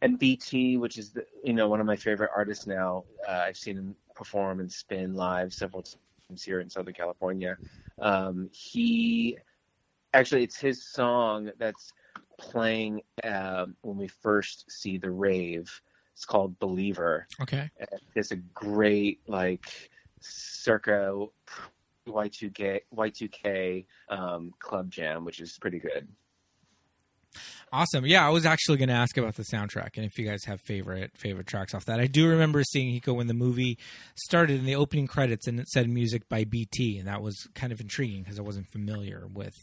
and 0.00 0.18
BT, 0.18 0.76
which 0.76 0.96
is 0.96 1.10
the, 1.10 1.26
you 1.42 1.52
know 1.52 1.68
one 1.68 1.80
of 1.80 1.86
my 1.86 1.96
favorite 1.96 2.30
artists 2.34 2.66
now. 2.66 3.04
Uh, 3.28 3.32
I've 3.32 3.56
seen 3.56 3.76
him 3.76 3.96
perform 4.14 4.60
and 4.60 4.70
spin 4.70 5.14
live 5.14 5.52
several 5.52 5.82
times 5.82 6.42
here 6.44 6.60
in 6.60 6.70
Southern 6.70 6.94
California. 6.94 7.56
Um, 8.00 8.48
he 8.52 9.38
actually, 10.14 10.44
it's 10.44 10.58
his 10.58 10.90
song 10.92 11.50
that's 11.58 11.92
playing 12.38 13.02
um, 13.24 13.74
when 13.82 13.96
we 13.96 14.08
first 14.08 14.70
see 14.70 14.98
the 14.98 15.10
rave. 15.10 15.70
It's 16.14 16.24
called 16.24 16.58
Believer. 16.58 17.26
Okay. 17.40 17.70
It's 18.14 18.32
a 18.32 18.36
great 18.36 19.20
like 19.28 19.90
circa 20.20 21.26
Y2K 22.08 22.80
Y2K 22.94 23.86
um, 24.08 24.52
club 24.58 24.90
jam, 24.90 25.24
which 25.24 25.40
is 25.40 25.56
pretty 25.60 25.78
good. 25.78 26.08
Awesome. 27.70 28.06
Yeah, 28.06 28.26
I 28.26 28.30
was 28.30 28.46
actually 28.46 28.78
going 28.78 28.88
to 28.88 28.94
ask 28.94 29.16
about 29.18 29.36
the 29.36 29.44
soundtrack 29.44 29.96
and 29.96 30.06
if 30.06 30.18
you 30.18 30.26
guys 30.26 30.44
have 30.46 30.60
favorite 30.62 31.10
favorite 31.16 31.46
tracks 31.46 31.74
off 31.74 31.84
that. 31.84 32.00
I 32.00 32.06
do 32.06 32.26
remember 32.28 32.64
seeing 32.64 32.98
Hiko 32.98 33.14
when 33.14 33.26
the 33.26 33.34
movie 33.34 33.78
started 34.16 34.58
in 34.58 34.64
the 34.64 34.74
opening 34.74 35.06
credits 35.06 35.46
and 35.46 35.60
it 35.60 35.68
said 35.68 35.88
music 35.88 36.28
by 36.28 36.44
BT, 36.44 36.98
and 36.98 37.06
that 37.06 37.22
was 37.22 37.36
kind 37.54 37.72
of 37.72 37.80
intriguing 37.80 38.22
because 38.22 38.38
I 38.38 38.42
wasn't 38.42 38.68
familiar 38.72 39.26
with 39.32 39.54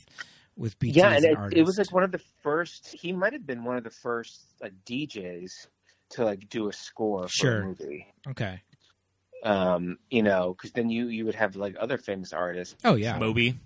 with 0.57 0.77
BT 0.79 0.99
yeah, 0.99 1.11
as 1.15 1.23
and 1.23 1.53
it, 1.53 1.59
it 1.59 1.63
was 1.63 1.77
like 1.77 1.91
one 1.91 2.03
of 2.03 2.11
the 2.11 2.21
first. 2.43 2.87
He 2.93 3.11
might 3.11 3.33
have 3.33 3.45
been 3.45 3.63
one 3.63 3.77
of 3.77 3.83
the 3.83 3.89
first 3.89 4.41
like 4.61 4.73
DJs 4.85 5.51
to 6.11 6.23
like 6.25 6.47
do 6.49 6.69
a 6.69 6.73
score 6.73 7.23
for 7.23 7.29
Sure. 7.29 7.61
a 7.61 7.65
movie. 7.65 8.07
okay. 8.29 8.61
Um, 9.43 9.97
you 10.09 10.23
know, 10.23 10.53
because 10.53 10.71
then 10.71 10.89
you 10.89 11.07
you 11.07 11.25
would 11.25 11.35
have 11.35 11.55
like 11.55 11.75
other 11.79 11.97
famous 11.97 12.33
artists. 12.33 12.75
Oh 12.83 12.95
yeah. 12.95 13.17
Moby. 13.19 13.59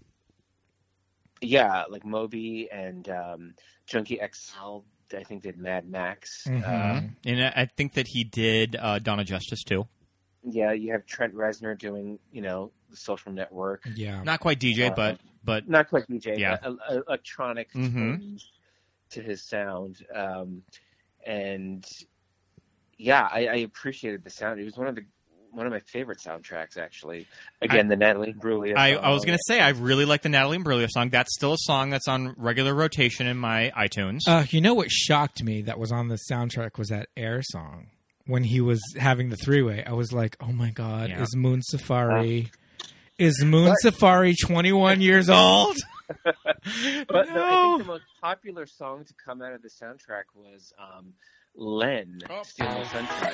yeah, 1.42 1.84
like 1.90 2.06
Moby 2.06 2.70
and 2.72 3.08
um, 3.10 3.54
Junkie 3.86 4.20
XL. 4.34 4.80
I 5.18 5.24
think 5.24 5.42
did 5.44 5.58
Mad 5.58 5.90
Max. 5.90 6.44
Mm-hmm. 6.48 6.64
Uh, 6.64 7.02
and 7.26 7.44
I 7.44 7.54
I 7.62 7.66
think 7.66 7.94
that 7.94 8.08
he 8.08 8.24
did 8.24 8.76
uh, 8.80 9.00
Donna 9.00 9.24
Justice 9.24 9.64
too. 9.64 9.88
yeah, 10.44 10.72
you 10.72 10.92
have 10.92 11.06
Trent 11.06 11.34
Reznor 11.34 11.78
doing 11.78 12.20
you 12.32 12.42
know 12.42 12.72
the 12.90 12.98
Social 12.98 13.32
Network. 13.32 13.88
Yeah. 13.96 14.24
Not 14.24 14.40
quite 14.40 14.60
DJ, 14.60 14.90
Uh, 14.92 14.94
but 14.96 15.20
but 15.44 15.68
Not 15.70 15.90
quite 15.90 16.08
DJ, 16.08 16.38
Yeah. 16.38 16.58
but 16.62 16.72
a, 16.90 16.94
a, 16.98 17.02
electronic 17.08 17.72
Mhm. 17.74 18.42
to 19.12 19.22
his 19.22 19.48
sound. 19.48 19.98
Um, 20.14 20.64
and 21.26 21.86
yeah, 22.98 23.28
I, 23.32 23.48
I 23.48 23.56
appreciated 23.58 24.24
the 24.24 24.30
sound. 24.30 24.60
It 24.60 24.66
was 24.66 24.78
one 24.78 24.88
of 24.88 24.96
the 24.96 25.06
one 25.52 25.66
of 25.66 25.72
my 25.72 25.80
favorite 25.80 26.20
soundtracks, 26.20 26.78
actually. 26.78 27.26
Again, 27.60 27.88
the 27.88 27.96
Natalie 27.96 28.32
Imbruglia. 28.34 28.78
I. 28.78 28.94
I 28.94 29.10
was 29.10 29.26
gonna 29.26 29.40
say 29.48 29.60
I 29.60 29.70
really 29.70 30.06
like 30.06 30.22
the 30.22 30.30
Natalie 30.30 30.60
Imbruglia 30.60 30.88
song. 30.90 31.10
That's 31.10 31.34
still 31.34 31.54
a 31.54 31.58
song 31.62 31.90
that's 31.90 32.08
on 32.08 32.36
regular 32.38 32.76
rotation 32.76 33.26
in 33.26 33.36
my 33.38 33.72
iTunes. 33.76 34.20
Uh, 34.28 34.46
you 34.50 34.62
know 34.62 34.76
what 34.76 34.92
shocked 34.92 35.42
me 35.44 35.64
that 35.64 35.80
was 35.80 35.92
on 35.92 36.08
the 36.08 36.20
soundtrack 36.32 36.78
was 36.78 36.90
that 36.90 37.10
Air 37.18 37.42
song 37.42 37.88
when 38.28 38.44
he 38.44 38.62
was 38.62 38.80
having 39.00 39.30
the 39.30 39.38
three 39.38 39.64
way. 39.64 39.84
I 39.84 39.94
was 39.94 40.14
like, 40.14 40.38
oh 40.40 40.52
my 40.52 40.70
god, 40.70 41.10
Yeah. 41.10 41.24
is 41.24 41.36
Moon 41.36 41.64
Safari 41.64 42.52
is 43.20 43.44
Moon 43.44 43.74
Safari 43.82 44.36
twenty 44.36 44.72
one 44.72 45.02
years 45.02 45.30
old? 45.30 45.78
But 47.08 47.30
no, 47.30 47.44
I 47.44 47.76
think 47.78 47.84
the 47.84 47.88
most 47.88 48.04
popular 48.20 48.66
song 48.66 49.06
to 49.06 49.14
come 49.24 49.44
out 49.44 49.54
of 49.54 49.62
the 49.62 49.70
soundtrack 49.70 50.24
was 50.36 50.74
um, 50.80 51.14
Len, 51.56 52.20
"Steal 52.44 52.66
My 52.66 52.84
Sunshine." 52.86 53.34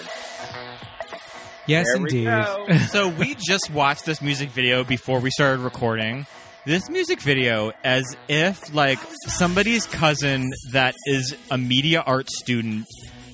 Yes, 1.67 1.85
There 1.87 1.95
indeed. 1.95 2.25
go. 2.25 2.67
so 2.91 3.07
we 3.07 3.35
just 3.35 3.69
watched 3.71 4.05
this 4.05 4.21
music 4.21 4.49
video 4.49 4.83
before 4.83 5.21
we 5.21 5.29
started 5.31 5.61
recording. 5.61 6.25
This 6.65 6.89
music 6.89 7.21
video, 7.21 7.71
as 7.83 8.03
if 8.27 8.73
like 8.73 8.99
somebody's 9.27 9.85
cousin 9.85 10.51
that 10.73 10.95
is 11.07 11.33
a 11.49 11.57
media 11.57 12.01
arts 12.05 12.37
student 12.39 12.85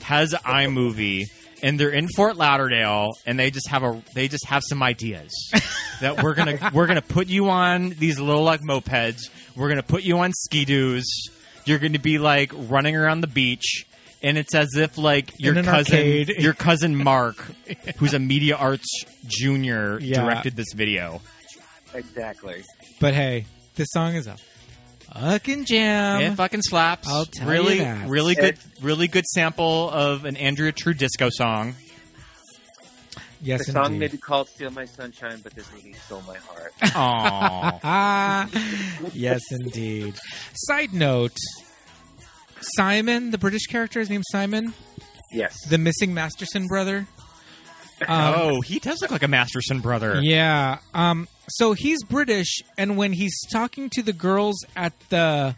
has 0.03 0.34
iMovie 0.34 1.26
and 1.63 1.79
they're 1.79 1.89
in 1.91 2.07
Fort 2.15 2.38
Lauderdale 2.38 3.09
and 3.25 3.38
they 3.39 3.51
just 3.51 3.67
have 3.69 3.83
a 3.83 4.01
they 4.15 4.27
just 4.27 4.45
have 4.47 4.63
some 4.67 4.81
ideas 4.83 5.31
that 6.01 6.21
we're 6.23 6.33
gonna 6.33 6.57
we're 6.73 6.88
gonna 6.88 7.01
put 7.01 7.27
you 7.27 7.49
on 7.49 7.89
these 7.91 8.19
little 8.19 8.43
like 8.43 8.61
mopeds. 8.61 9.29
We're 9.55 9.69
gonna 9.69 9.83
put 9.83 10.03
you 10.03 10.19
on 10.19 10.31
ski-doos. 10.33 11.05
You're 11.65 11.79
gonna 11.79 11.99
be 11.99 12.17
like 12.17 12.51
running 12.55 12.95
around 12.95 13.21
the 13.21 13.27
beach. 13.27 13.85
And 14.23 14.38
it's 14.38 14.53
as 14.53 14.75
if 14.75 14.99
like 14.99 15.31
your 15.39 15.55
cousin, 15.55 15.73
arcade. 15.95 16.29
your 16.38 16.53
cousin 16.53 16.95
Mark, 16.95 17.38
who's 17.97 18.13
a 18.13 18.19
media 18.19 18.55
arts 18.55 18.88
junior, 19.25 19.97
Yeah. 19.99 20.23
directed 20.23 20.55
this 20.55 20.73
video. 20.75 21.21
Exactly. 21.93 22.63
But 22.99 23.15
hey, 23.15 23.45
this 23.75 23.88
song 23.91 24.13
is 24.15 24.27
a 24.27 24.38
fucking 25.13 25.65
jam. 25.65 26.21
it 26.21 26.35
fucking 26.35 26.61
slaps. 26.61 27.07
I'll 27.07 27.25
tell 27.25 27.47
really, 27.49 27.75
you 27.77 27.83
that. 27.83 28.09
really 28.09 28.35
good, 28.35 28.57
really 28.81 29.07
good 29.07 29.25
sample 29.25 29.89
of 29.89 30.25
an 30.25 30.38
Andrea 30.38 30.71
True 30.71 30.93
disco 30.93 31.29
song. 31.31 31.75
yes, 33.41 33.65
the 33.65 33.71
song 33.73 33.97
may 33.99 34.05
indeed. 34.05 34.11
be 34.11 34.17
called 34.17 34.49
"Steal 34.49 34.71
My 34.71 34.85
Sunshine," 34.85 35.39
but 35.43 35.53
this 35.53 35.71
movie 35.73 35.93
stole 35.93 36.21
my 36.27 36.38
heart. 36.38 36.73
Aww. 36.81 37.79
Ah, 37.83 38.49
yes, 39.13 39.41
indeed. 39.51 40.15
Side 40.53 40.93
note: 40.93 41.35
Simon, 42.61 43.31
the 43.31 43.38
British 43.38 43.65
character, 43.67 43.99
his 43.99 44.09
name's 44.09 44.27
Simon, 44.31 44.73
yes. 45.31 45.55
the 45.69 45.77
missing 45.77 46.13
Masterson 46.13 46.67
brother. 46.67 47.07
Um, 48.07 48.34
oh, 48.38 48.61
he 48.61 48.80
does 48.80 49.02
look 49.02 49.11
like 49.11 49.23
a 49.23 49.28
Masterson 49.28 49.80
brother. 49.80 50.19
Yeah. 50.22 50.80
Um. 50.94 51.28
So 51.49 51.73
he's 51.73 52.03
British, 52.03 52.61
and 52.78 52.98
when 52.98 53.14
he's 53.14 53.38
talking 53.52 53.90
to 53.91 54.02
the 54.02 54.14
girls 54.14 54.56
at 54.76 54.94
the 55.10 55.56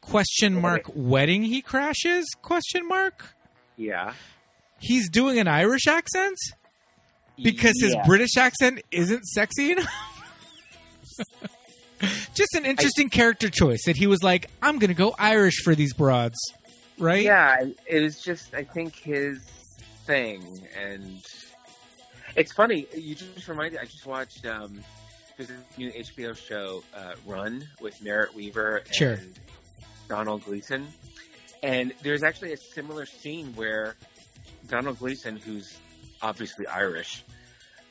question 0.00 0.60
mark 0.60 0.82
wedding, 0.94 1.42
he 1.44 1.62
crashes 1.62 2.26
question 2.42 2.86
mark. 2.88 3.34
Yeah. 3.76 4.14
He's 4.78 5.08
doing 5.10 5.38
an 5.38 5.48
Irish 5.48 5.86
accent 5.86 6.36
because 7.42 7.74
his 7.80 7.92
Yeah. 7.94 8.04
British 8.06 8.36
accent 8.36 8.82
isn't 8.90 9.24
sexy 9.24 9.72
enough. 9.72 9.86
Just 12.34 12.54
an 12.54 12.66
interesting 12.66 13.08
character 13.08 13.48
choice 13.48 13.84
that 13.86 13.96
he 13.96 14.06
was 14.06 14.22
like, 14.22 14.50
I'm 14.60 14.78
going 14.78 14.88
to 14.88 14.94
go 14.94 15.14
Irish 15.18 15.62
for 15.64 15.74
these 15.74 15.94
broads, 15.94 16.36
right? 16.98 17.22
Yeah, 17.22 17.64
it 17.86 18.00
was 18.02 18.20
just 18.20 18.54
I 18.54 18.64
think 18.64 18.96
his 18.96 19.38
thing, 20.04 20.42
and 20.78 21.22
it's 22.36 22.52
funny. 22.52 22.86
You 22.94 23.14
just 23.14 23.48
reminded. 23.48 23.80
I 23.80 23.84
just 23.84 24.06
watched. 24.06 24.46
um 24.46 24.80
There's 25.36 25.50
a 25.50 25.78
new 25.78 25.90
HBO 25.92 26.36
show, 26.36 26.82
uh, 26.96 27.14
Run, 27.26 27.66
with 27.80 28.00
Merritt 28.02 28.34
Wever 28.34 28.78
and 28.86 28.94
Sure. 28.94 29.18
Domhnall 30.08 30.38
Gleeson, 30.38 30.86
and 31.62 31.92
there's 32.02 32.22
actually 32.22 32.52
a 32.52 32.56
similar 32.56 33.06
scene 33.06 33.52
where 33.54 33.96
Domhnall 34.68 34.94
Gleeson, 34.94 35.36
who's 35.36 35.76
obviously 36.22 36.66
Irish, 36.66 37.24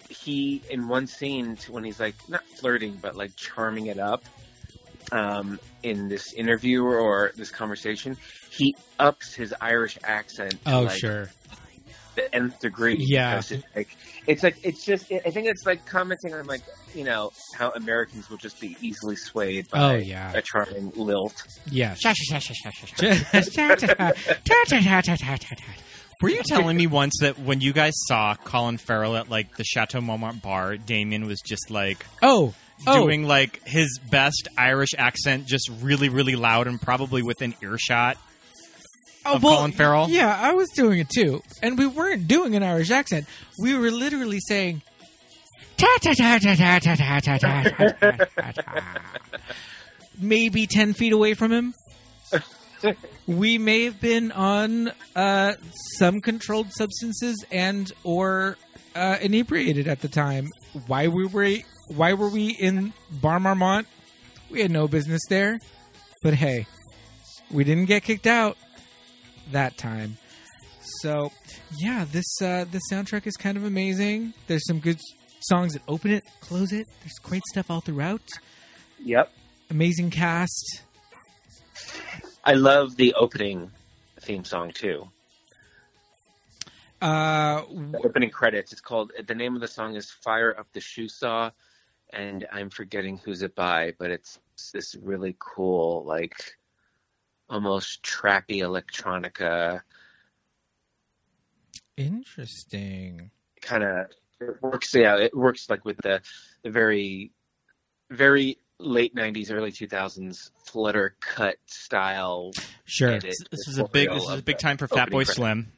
he 0.10 0.62
in 0.70 0.88
one 0.88 1.08
scene 1.08 1.58
when 1.70 1.84
he's 1.84 2.00
like 2.00 2.16
not 2.30 2.44
flirting 2.46 2.98
but 3.02 3.16
like 3.16 3.36
charming 3.36 3.88
it 3.88 4.00
up 4.00 4.24
um, 5.12 5.60
in 5.84 6.08
this 6.08 6.34
interview 6.34 6.84
or 6.84 7.32
this 7.36 7.50
conversation, 7.52 8.18
he 8.50 8.76
ups 9.00 9.34
his 9.34 9.54
Irish 9.62 9.98
accent. 10.04 10.56
Oh, 10.66 10.84
like, 10.84 10.98
sure. 10.98 11.30
The 12.16 12.34
nth 12.34 12.60
degree. 12.60 12.98
Yeah. 13.00 13.38
It's 13.38 13.52
like 13.76 13.98
it's 14.28 14.44
like 14.44 14.58
it's 14.64 14.86
just. 14.86 15.12
I 15.12 15.32
think 15.32 15.48
it's 15.48 15.66
like 15.66 15.86
commenting 15.86 16.34
on 16.34 16.46
like 16.46 16.62
you 16.94 17.04
know 17.04 17.32
how 17.54 17.72
Americans 17.72 18.30
will 18.30 18.38
just 18.38 18.60
be 18.60 18.78
easily 18.82 19.16
swayed 19.16 19.70
by 19.70 19.80
Oh, 19.80 19.96
yeah. 19.96 20.32
a 20.34 20.42
charming 20.42 20.92
lilt. 20.96 21.44
Yeah. 21.70 21.96
Were 26.22 26.30
you 26.30 26.42
telling 26.44 26.78
me 26.78 26.88
once 26.88 27.18
that 27.22 27.38
when 27.38 27.60
you 27.60 27.74
guys 27.74 27.94
saw 28.08 28.36
Colin 28.36 28.78
Farrell 28.78 29.18
at 29.18 29.30
like 29.30 29.58
the 29.58 29.64
Chateau 29.66 30.00
Montmartre 30.00 30.40
bar, 30.42 30.78
Damien 30.78 31.26
was 31.26 31.42
just 31.42 31.70
like 31.70 32.06
oh, 32.24 32.54
oh. 32.88 33.04
doing 33.04 33.24
like 33.28 33.62
his 33.68 34.00
best 34.10 34.48
Irish 34.58 34.92
accent, 34.98 35.46
just 35.46 35.70
really, 35.82 36.08
really 36.10 36.36
loud 36.36 36.68
and 36.68 36.82
probably 36.82 37.22
within 37.22 37.54
earshot 37.62 38.18
Oh, 39.26 39.36
of 39.36 39.44
well, 39.44 39.58
Colin 39.58 39.72
Farrell? 39.72 40.10
Yeah, 40.10 40.38
I 40.40 40.54
was 40.54 40.70
doing 40.70 41.00
it 41.00 41.10
too. 41.10 41.42
And 41.64 41.78
we 41.78 41.88
weren't 41.88 42.28
doing 42.28 42.56
an 42.56 42.64
Irish 42.64 42.92
accent. 42.92 43.28
We 43.60 43.76
were 43.76 43.92
literally 43.92 44.40
saying 44.40 44.82
ta 45.78 45.98
ta 46.02 46.14
ta 46.14 46.40
ta 46.40 46.56
ta 46.56 46.80
ta 46.80 46.96
ta 46.96 47.20
ta 47.20 47.38
ta 47.38 47.64
ta 47.64 48.12
ta 48.38 48.52
ta. 48.52 48.84
Maybe 50.20 50.68
ten 50.68 50.94
feet 50.94 51.12
away 51.12 51.34
from 51.34 51.52
him. 51.52 51.74
We 53.26 53.58
may 53.58 53.86
have 53.86 54.00
been 54.00 54.32
on 54.32 54.92
uh, 55.16 55.54
some 55.98 56.22
controlled 56.22 56.72
substances 56.72 57.44
and 57.52 57.92
or 58.04 58.58
uh, 58.96 59.18
inebriated 59.22 59.88
at 59.88 60.02
the 60.02 60.08
time. 60.08 60.50
Why 60.86 61.08
we 61.08 61.26
were 61.26 61.50
why 61.88 62.14
were 62.14 62.30
we 62.30 62.50
in 62.50 62.94
Bar 63.10 63.40
Marmont? 63.40 63.88
We 64.52 64.62
had 64.62 64.70
no 64.70 64.88
business 64.88 65.22
there. 65.30 65.60
But 66.22 66.36
hey, 66.36 66.68
we 67.50 67.64
didn't 67.64 67.86
get 67.86 68.04
kicked 68.04 68.28
out 68.28 68.58
that 69.52 69.78
time. 69.78 70.18
So, 71.02 71.32
yeah, 71.78 72.06
this 72.12 72.26
uh, 72.42 72.66
this 72.70 72.82
soundtrack 72.92 73.26
is 73.28 73.36
kind 73.36 73.58
of 73.58 73.64
amazing. 73.64 74.34
There's 74.48 74.66
some 74.68 74.80
good 74.80 75.00
songs 75.42 75.74
that 75.74 75.82
open 75.88 76.12
it, 76.12 76.24
close 76.42 76.72
it. 76.72 76.86
There's 77.02 77.18
great 77.24 77.44
stuff 77.52 77.70
all 77.72 77.82
throughout. 77.82 78.22
Yep. 79.00 79.32
Amazing 79.70 80.12
cast. 80.12 80.82
I 82.44 82.54
love 82.54 82.96
the 82.96 83.14
opening 83.16 83.72
theme 84.22 84.44
song 84.44 84.72
too. 84.72 85.10
Uh, 87.02 87.64
The 87.92 88.02
opening 88.04 88.30
credits. 88.30 88.72
It's 88.72 88.82
called. 88.82 89.12
The 89.28 89.36
name 89.36 89.56
of 89.56 89.62
the 89.62 89.68
song 89.68 89.96
is 89.96 90.12
"Fire 90.12 90.56
Up 90.58 90.68
the 90.74 90.82
Shoe 90.82 91.10
Saw," 91.10 91.52
and 92.14 92.46
I'm 92.52 92.70
forgetting 92.70 93.18
who's 93.18 93.42
it 93.42 93.56
by, 93.56 93.94
but 94.00 94.12
it's 94.12 94.40
this 94.74 94.96
really 95.02 95.36
cool, 95.40 96.04
like 96.06 96.36
almost 97.50 98.04
trappy 98.04 98.60
electronica 98.60 99.82
interesting. 101.98 103.32
kind 103.62 103.84
of. 103.84 104.08
It 104.42 104.62
works. 104.62 104.94
Yeah, 104.94 105.18
it 105.18 105.36
works 105.36 105.70
like 105.70 105.86
with 105.86 105.98
the 105.98 106.22
the 106.64 106.70
very, 106.70 107.32
very 108.10 108.58
late 108.80 109.16
'90s, 109.16 109.52
early 109.52 109.72
2000s 109.72 110.52
flutter 110.66 111.16
cut 111.22 111.56
style. 111.66 112.52
Sure. 112.84 113.12
edit 113.12 113.34
This, 113.50 113.66
was 113.68 113.78
a 113.78 113.88
big 113.88 114.10
this 114.10 114.26
was 114.26 114.40
a 114.40 114.44
big 114.44 114.58
time 114.58 114.78
for 114.78 114.88
Fatboy. 114.88 115.26
Slim. 115.26 115.72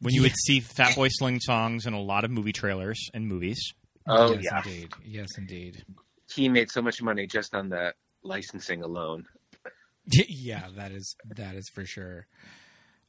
When 0.00 0.12
you 0.12 0.22
would 0.22 0.36
see 0.36 0.60
Fatboy 0.60 1.08
Slim 1.10 1.40
songs 1.40 1.86
in 1.86 1.92
a 1.92 2.00
lot 2.00 2.24
of 2.24 2.30
movie 2.30 2.52
trailers 2.52 3.10
and 3.12 3.26
movies. 3.26 3.72
Oh 4.06 4.32
yes, 4.32 4.44
yeah, 4.44 4.62
indeed. 4.64 4.92
Yes, 5.04 5.28
indeed. 5.38 5.84
he 6.34 6.48
made 6.48 6.70
so 6.70 6.82
much 6.82 7.00
money 7.02 7.26
just 7.26 7.54
on 7.54 7.68
the 7.68 7.94
licensing 8.22 8.82
alone. 8.82 9.26
yeah, 10.28 10.68
that 10.76 10.92
is 10.92 11.16
that 11.36 11.54
is 11.54 11.68
for 11.74 11.84
sure. 11.84 12.26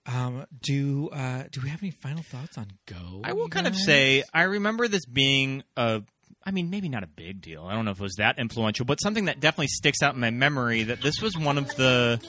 Um, 0.08 0.46
do 0.62 1.10
uh, 1.10 1.44
do 1.52 1.62
we 1.64 1.70
have 1.70 1.82
any 1.82 1.92
final 1.92 2.24
thoughts 2.24 2.58
on 2.58 2.68
Go? 2.86 3.22
I 3.24 3.34
will 3.34 3.50
kind 3.50 3.68
of 3.68 3.76
say 3.76 4.24
I 4.34 4.44
remember 4.44 4.88
this 4.88 5.06
being 5.06 5.64
a 5.76 6.04
I 6.48 6.52
mean, 6.52 6.70
maybe 6.70 6.90
not 6.90 7.04
a 7.04 7.08
big 7.08 7.42
deal. 7.42 7.66
I 7.66 7.74
don't 7.74 7.86
know 7.86 7.92
if 7.92 8.00
it 8.00 8.04
was 8.04 8.16
that 8.16 8.38
influential, 8.38 8.86
but 8.86 9.02
something 9.02 9.26
that 9.26 9.40
definitely 9.40 9.68
sticks 9.68 10.04
out 10.04 10.14
in 10.14 10.22
my 10.22 10.30
memory 10.30 10.84
that 10.84 11.02
this 11.02 11.20
was 11.20 11.36
one 11.36 11.58
of 11.58 11.76
the 11.76 12.22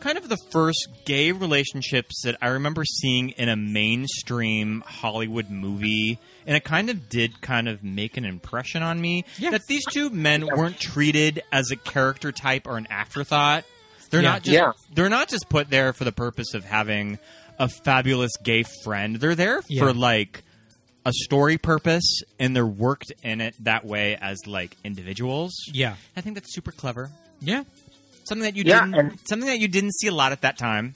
kind 0.00 0.16
of 0.16 0.28
the 0.28 0.38
first 0.50 0.88
gay 1.04 1.32
relationships 1.32 2.22
that 2.22 2.36
I 2.40 2.48
remember 2.48 2.84
seeing 2.84 3.30
in 3.30 3.48
a 3.48 3.56
mainstream 3.56 4.82
Hollywood 4.86 5.50
movie. 5.50 6.18
And 6.46 6.56
it 6.56 6.64
kind 6.64 6.88
of 6.88 7.10
did 7.10 7.42
kind 7.42 7.68
of 7.68 7.82
make 7.84 8.16
an 8.16 8.24
impression 8.24 8.82
on 8.82 9.00
me 9.00 9.24
that 9.50 9.66
these 9.66 9.84
two 9.84 10.08
men 10.08 10.46
weren't 10.46 10.78
treated 10.78 11.42
as 11.52 11.70
a 11.70 11.76
character 11.76 12.32
type 12.32 12.66
or 12.66 12.78
an 12.78 12.86
afterthought. 12.88 13.64
They're 14.10 14.22
Yeah. 14.22 14.28
not 14.32 14.42
just 14.42 14.54
Yeah. 14.54 14.72
they're 14.94 15.08
not 15.08 15.28
just 15.28 15.48
put 15.48 15.70
there 15.70 15.92
for 15.92 16.04
the 16.04 16.12
purpose 16.12 16.54
of 16.54 16.64
having 16.64 17.18
a 17.58 17.68
fabulous 17.68 18.32
gay 18.42 18.64
friend. 18.84 19.16
They're 19.16 19.34
there 19.34 19.62
Yeah. 19.68 19.82
for 19.82 19.92
like 19.92 20.44
a 21.04 21.12
story 21.12 21.58
purpose 21.58 22.22
and 22.38 22.54
they're 22.54 22.66
worked 22.66 23.12
in 23.22 23.40
it 23.40 23.54
that 23.64 23.84
way 23.84 24.16
as 24.20 24.38
like 24.46 24.76
individuals. 24.84 25.52
Yeah. 25.72 25.96
I 26.16 26.20
think 26.20 26.34
that's 26.34 26.54
super 26.54 26.72
clever. 26.72 27.10
Yeah. 27.40 27.64
Something 28.28 28.42
that 28.42 28.56
you 28.56 28.64
Yeah, 28.66 28.80
didn't 28.84 28.94
and- 28.94 29.18
something 29.28 29.46
that 29.48 29.58
you 29.58 29.68
didn't 29.68 29.92
see 29.94 30.06
a 30.08 30.12
lot 30.14 30.32
at 30.32 30.42
that 30.42 30.58
time. 30.58 30.94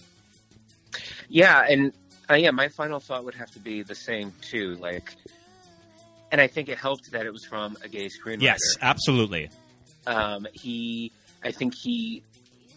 Yeah, 1.28 1.64
and 1.68 1.92
uh, 2.30 2.34
yeah, 2.34 2.50
my 2.50 2.68
final 2.68 3.00
thought 3.00 3.24
would 3.24 3.34
have 3.34 3.50
to 3.52 3.58
be 3.58 3.82
the 3.82 3.94
same 3.94 4.32
too. 4.42 4.76
Like, 4.80 5.14
and 6.30 6.40
I 6.40 6.46
think 6.46 6.68
it 6.68 6.78
helped 6.78 7.10
that 7.12 7.24
it 7.26 7.32
was 7.32 7.44
from 7.44 7.76
a 7.82 7.88
gay 7.88 8.08
screenwriter. 8.08 8.42
Yes, 8.42 8.58
absolutely. 8.80 9.50
um, 10.06 10.46
he 10.52 11.12
I 11.44 11.52
think 11.52 11.74
he 11.80 12.22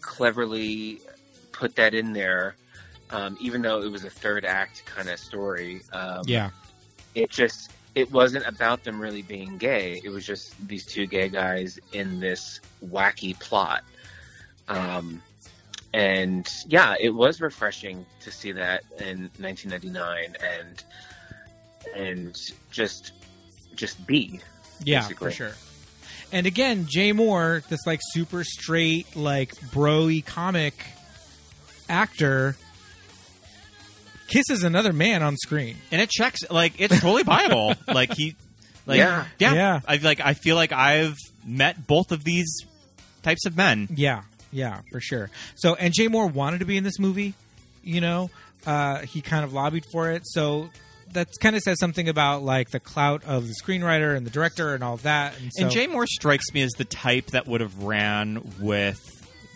cleverly 0.06 1.00
put 1.52 1.74
that 1.76 1.92
in 1.94 2.12
there, 2.12 2.54
um, 3.10 3.36
even 3.40 3.60
though 3.60 3.82
it 3.82 3.90
was 3.90 4.04
a 4.04 4.10
third 4.10 4.44
act 4.46 4.84
kind 4.86 5.08
of 5.10 5.18
story. 5.18 5.82
Um, 5.92 6.22
Yeah. 6.26 6.50
it 7.14 7.30
just 7.30 7.72
it 7.94 8.10
wasn't 8.12 8.46
about 8.46 8.84
them 8.84 9.00
really 9.00 9.22
being 9.22 9.56
gay. 9.56 10.00
It 10.04 10.10
was 10.10 10.26
just 10.26 10.54
these 10.68 10.84
two 10.84 11.06
gay 11.06 11.28
guys 11.30 11.78
in 11.92 12.20
this 12.20 12.60
wacky 12.84 13.38
plot. 13.40 13.82
Um, 14.68 15.22
and 15.94 16.46
yeah, 16.68 16.94
it 17.00 17.08
was 17.08 17.40
refreshing 17.40 18.04
to 18.20 18.30
see 18.30 18.52
that 18.52 18.82
in 19.00 19.30
1999 19.38 20.36
and 20.44 20.84
and 21.96 22.52
just 22.70 23.12
just 23.74 24.06
be 24.06 24.40
Yeah, 24.84 25.00
basically. 25.00 25.26
for 25.28 25.30
sure. 25.34 25.52
And 26.32 26.46
again, 26.46 26.86
Jay 26.88 27.12
Mohr, 27.12 27.66
this 27.68 27.86
like 27.86 28.00
super 28.02 28.44
straight, 28.44 29.14
like 29.16 29.54
broy 29.70 30.24
comic 30.24 30.74
actor, 31.88 32.56
kisses 34.28 34.64
another 34.64 34.92
man 34.92 35.22
on 35.22 35.36
screen, 35.36 35.76
and 35.90 36.00
it 36.00 36.10
checks 36.10 36.40
like 36.50 36.74
it's 36.80 37.00
totally 37.00 37.22
viable. 37.22 37.74
like 37.88 38.12
he, 38.14 38.34
like 38.86 38.98
Yeah. 38.98 39.26
yeah, 39.38 39.54
Yeah. 39.54 39.80
I 39.86 39.96
like 39.96 40.20
I 40.20 40.34
feel 40.34 40.56
like 40.56 40.72
I've 40.72 41.16
met 41.44 41.86
both 41.86 42.10
of 42.12 42.24
these 42.24 42.48
types 43.22 43.46
of 43.46 43.56
men. 43.56 43.88
Yeah, 43.94 44.22
yeah, 44.52 44.80
for 44.90 45.00
sure. 45.00 45.30
So, 45.54 45.74
and 45.74 45.94
Jay 45.94 46.08
Mohr 46.08 46.32
wanted 46.32 46.58
to 46.60 46.64
be 46.66 46.76
in 46.76 46.84
this 46.84 46.98
movie. 46.98 47.34
You 47.82 48.00
know, 48.00 48.30
uh, 48.66 49.00
he 49.00 49.20
kind 49.22 49.44
of 49.44 49.52
lobbied 49.52 49.84
for 49.92 50.10
it. 50.10 50.22
So 50.26 50.70
that 51.12 51.28
kind 51.40 51.56
of 51.56 51.62
says 51.62 51.78
something 51.78 52.08
about 52.08 52.42
like 52.42 52.70
the 52.70 52.80
clout 52.80 53.24
of 53.24 53.46
the 53.48 53.54
screenwriter 53.62 54.16
and 54.16 54.26
the 54.26 54.30
director 54.30 54.74
and 54.74 54.84
all 54.84 54.96
that. 54.98 55.38
And, 55.40 55.50
so, 55.54 55.62
And 55.64 55.72
Jay 55.72 55.86
Mohr 55.86 56.06
strikes 56.06 56.52
me 56.52 56.62
as 56.62 56.72
the 56.72 56.84
type 56.84 57.26
that 57.28 57.46
would 57.46 57.60
have 57.60 57.82
ran 57.82 58.42
with 58.60 59.00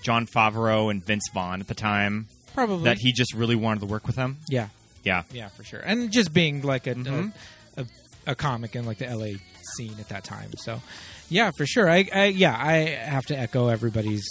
Jon 0.02 0.27
Favreau 0.27 0.90
and 0.90 1.05
Vince 1.05 1.28
Vaughn 1.35 1.60
at 1.60 1.68
the 1.68 1.74
time. 1.74 2.28
Probably. 2.55 2.85
that 2.85 2.98
he 2.98 3.12
just 3.12 3.32
really 3.35 3.55
wanted 3.55 3.81
to 3.81 3.86
work 3.86 4.06
with 4.09 4.16
them. 4.16 4.39
yeah, 4.48 4.68
Yeah, 5.05 5.22
yeah, 5.32 5.48
for 5.48 5.62
sure. 5.62 5.78
And 5.81 6.10
just 6.10 6.32
being 6.35 6.62
like 6.62 6.86
a 6.89 6.94
Mhm. 6.97 7.32
a, 7.77 7.82
a, 7.82 7.86
a 8.32 8.35
comic 8.35 8.74
in 8.74 8.85
like 8.85 8.98
the 8.98 9.06
LA 9.06 9.39
scene 9.77 9.94
at 10.01 10.09
that 10.09 10.24
time. 10.24 10.51
So, 10.59 10.82
yeah, 11.28 11.52
for 11.56 11.64
sure. 11.64 11.89
I, 11.89 12.09
I 12.12 12.24
yeah, 12.24 12.56
I 12.59 12.72
have 12.89 13.24
to 13.27 13.39
echo 13.39 13.68
everybody's 13.68 14.24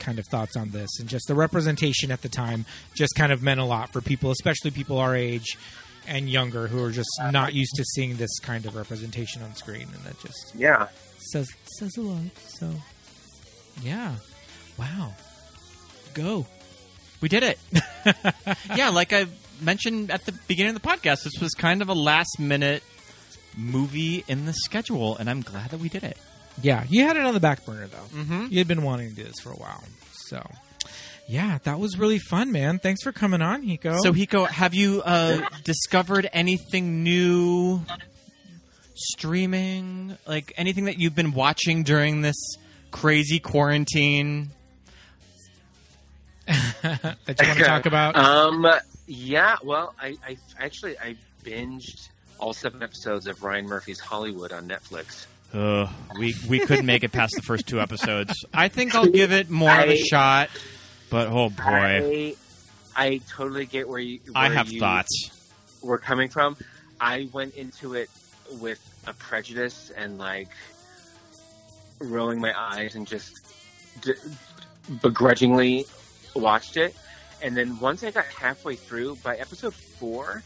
kind 0.00 0.18
of 0.18 0.26
thoughts 0.26 0.56
on 0.56 0.70
this 0.70 0.88
and 0.98 1.08
just 1.08 1.28
the 1.28 1.34
representation 1.34 2.10
at 2.10 2.22
the 2.22 2.28
time 2.28 2.64
just 2.96 3.14
kind 3.14 3.30
of 3.30 3.40
meant 3.42 3.60
a 3.60 3.64
lot 3.64 3.92
for 3.92 4.00
people, 4.00 4.30
especially 4.32 4.70
people 4.72 4.98
our 4.98 5.14
age 5.14 5.56
and 6.10 6.28
younger 6.28 6.66
who 6.66 6.82
are 6.84 6.90
just 6.90 7.08
not 7.30 7.54
used 7.54 7.72
to 7.76 7.84
seeing 7.84 8.16
this 8.16 8.38
kind 8.40 8.66
of 8.66 8.74
representation 8.76 9.42
on 9.42 9.54
screen 9.54 9.86
and 9.94 10.04
that 10.04 10.18
just 10.20 10.52
Yeah. 10.54 10.88
says 11.32 11.48
says 11.78 11.96
a 11.96 12.00
lot. 12.02 12.20
So, 12.48 12.70
yeah. 13.82 14.16
Wow. 14.78 15.14
Go. 16.14 16.46
we 17.20 17.28
did 17.28 17.42
it. 17.44 17.58
yeah, 18.76 18.88
like 18.90 19.12
I 19.12 19.26
mentioned 19.60 20.10
at 20.10 20.26
the 20.26 20.32
beginning 20.48 20.74
of 20.74 20.82
the 20.82 20.88
podcast, 20.88 21.22
this 21.24 21.38
was 21.40 21.52
kind 21.54 21.82
of 21.82 21.88
a 21.88 21.94
last 21.94 22.38
minute 22.40 22.82
movie 23.56 24.24
in 24.26 24.46
the 24.46 24.52
schedule, 24.52 25.16
and 25.16 25.28
I'm 25.30 25.42
glad 25.42 25.70
that 25.70 25.80
we 25.80 25.88
did 25.88 26.02
it. 26.04 26.16
Yeah, 26.62 26.84
you 26.88 27.04
had 27.04 27.16
it 27.16 27.24
on 27.24 27.34
the 27.34 27.40
back 27.40 27.64
burner 27.64 27.86
though. 27.86 28.18
Mhm. 28.22 28.50
You 28.50 28.58
had 28.58 28.68
been 28.68 28.82
wanting 28.82 29.10
to 29.10 29.14
do 29.14 29.22
this 29.24 29.38
for 29.42 29.50
a 29.52 29.56
while, 29.56 29.84
so 30.28 30.44
yeah, 31.30 31.58
that 31.62 31.78
was 31.78 31.96
really 31.96 32.18
fun, 32.18 32.50
man. 32.50 32.80
Thanks 32.80 33.04
for 33.04 33.12
coming 33.12 33.40
on, 33.40 33.62
Hiko. 33.62 34.00
So, 34.02 34.12
Hiko, 34.12 34.48
have 34.48 34.74
you 34.74 35.00
uh, 35.02 35.48
discovered 35.62 36.28
anything 36.32 37.04
new 37.04 37.82
streaming? 38.96 40.18
Like 40.26 40.52
anything 40.56 40.86
that 40.86 40.98
you've 40.98 41.14
been 41.14 41.30
watching 41.30 41.84
during 41.84 42.22
this 42.22 42.34
crazy 42.90 43.38
quarantine? 43.38 44.50
that 46.48 47.16
you 47.40 47.46
want 47.46 47.58
to 47.58 47.64
talk 47.64 47.86
about? 47.86 48.16
Um, 48.16 48.66
yeah. 49.06 49.54
Well, 49.62 49.94
I, 50.02 50.16
I 50.26 50.36
actually 50.58 50.98
I 50.98 51.14
binged 51.44 52.08
all 52.40 52.52
seven 52.52 52.82
episodes 52.82 53.28
of 53.28 53.44
Ryan 53.44 53.66
Murphy's 53.66 54.00
Hollywood 54.00 54.50
on 54.50 54.68
Netflix. 54.68 55.26
Uh, 55.52 55.88
we 56.18 56.34
we 56.48 56.58
couldn't 56.58 56.86
make 56.86 57.04
it 57.04 57.12
past 57.12 57.34
the 57.36 57.42
first 57.42 57.68
two 57.68 57.80
episodes. 57.80 58.34
I 58.52 58.66
think 58.66 58.96
I'll 58.96 59.06
give 59.06 59.30
it 59.30 59.48
more 59.48 59.70
of 59.70 59.88
a 59.88 59.96
shot, 59.96 60.50
but 61.10 61.28
oh 61.28 61.50
boy, 61.50 61.64
I, 61.64 62.36
I 62.96 63.20
totally 63.28 63.66
get 63.66 63.88
where 63.88 63.98
you. 63.98 64.20
I 64.34 64.48
have 64.48 64.70
you 64.70 64.80
thoughts. 64.80 65.30
Were 65.82 65.98
coming 65.98 66.28
from. 66.28 66.56
I 67.00 67.28
went 67.32 67.54
into 67.54 67.94
it 67.94 68.10
with 68.60 68.80
a 69.06 69.12
prejudice 69.14 69.90
and 69.96 70.18
like 70.18 70.48
rolling 71.98 72.40
my 72.40 72.58
eyes 72.58 72.94
and 72.94 73.06
just 73.06 73.54
d- 74.02 74.14
begrudgingly 75.02 75.86
watched 76.34 76.76
it. 76.76 76.94
And 77.42 77.56
then 77.56 77.78
once 77.78 78.04
I 78.04 78.10
got 78.10 78.26
halfway 78.26 78.76
through, 78.76 79.16
by 79.16 79.36
episode 79.36 79.74
four, 79.74 80.42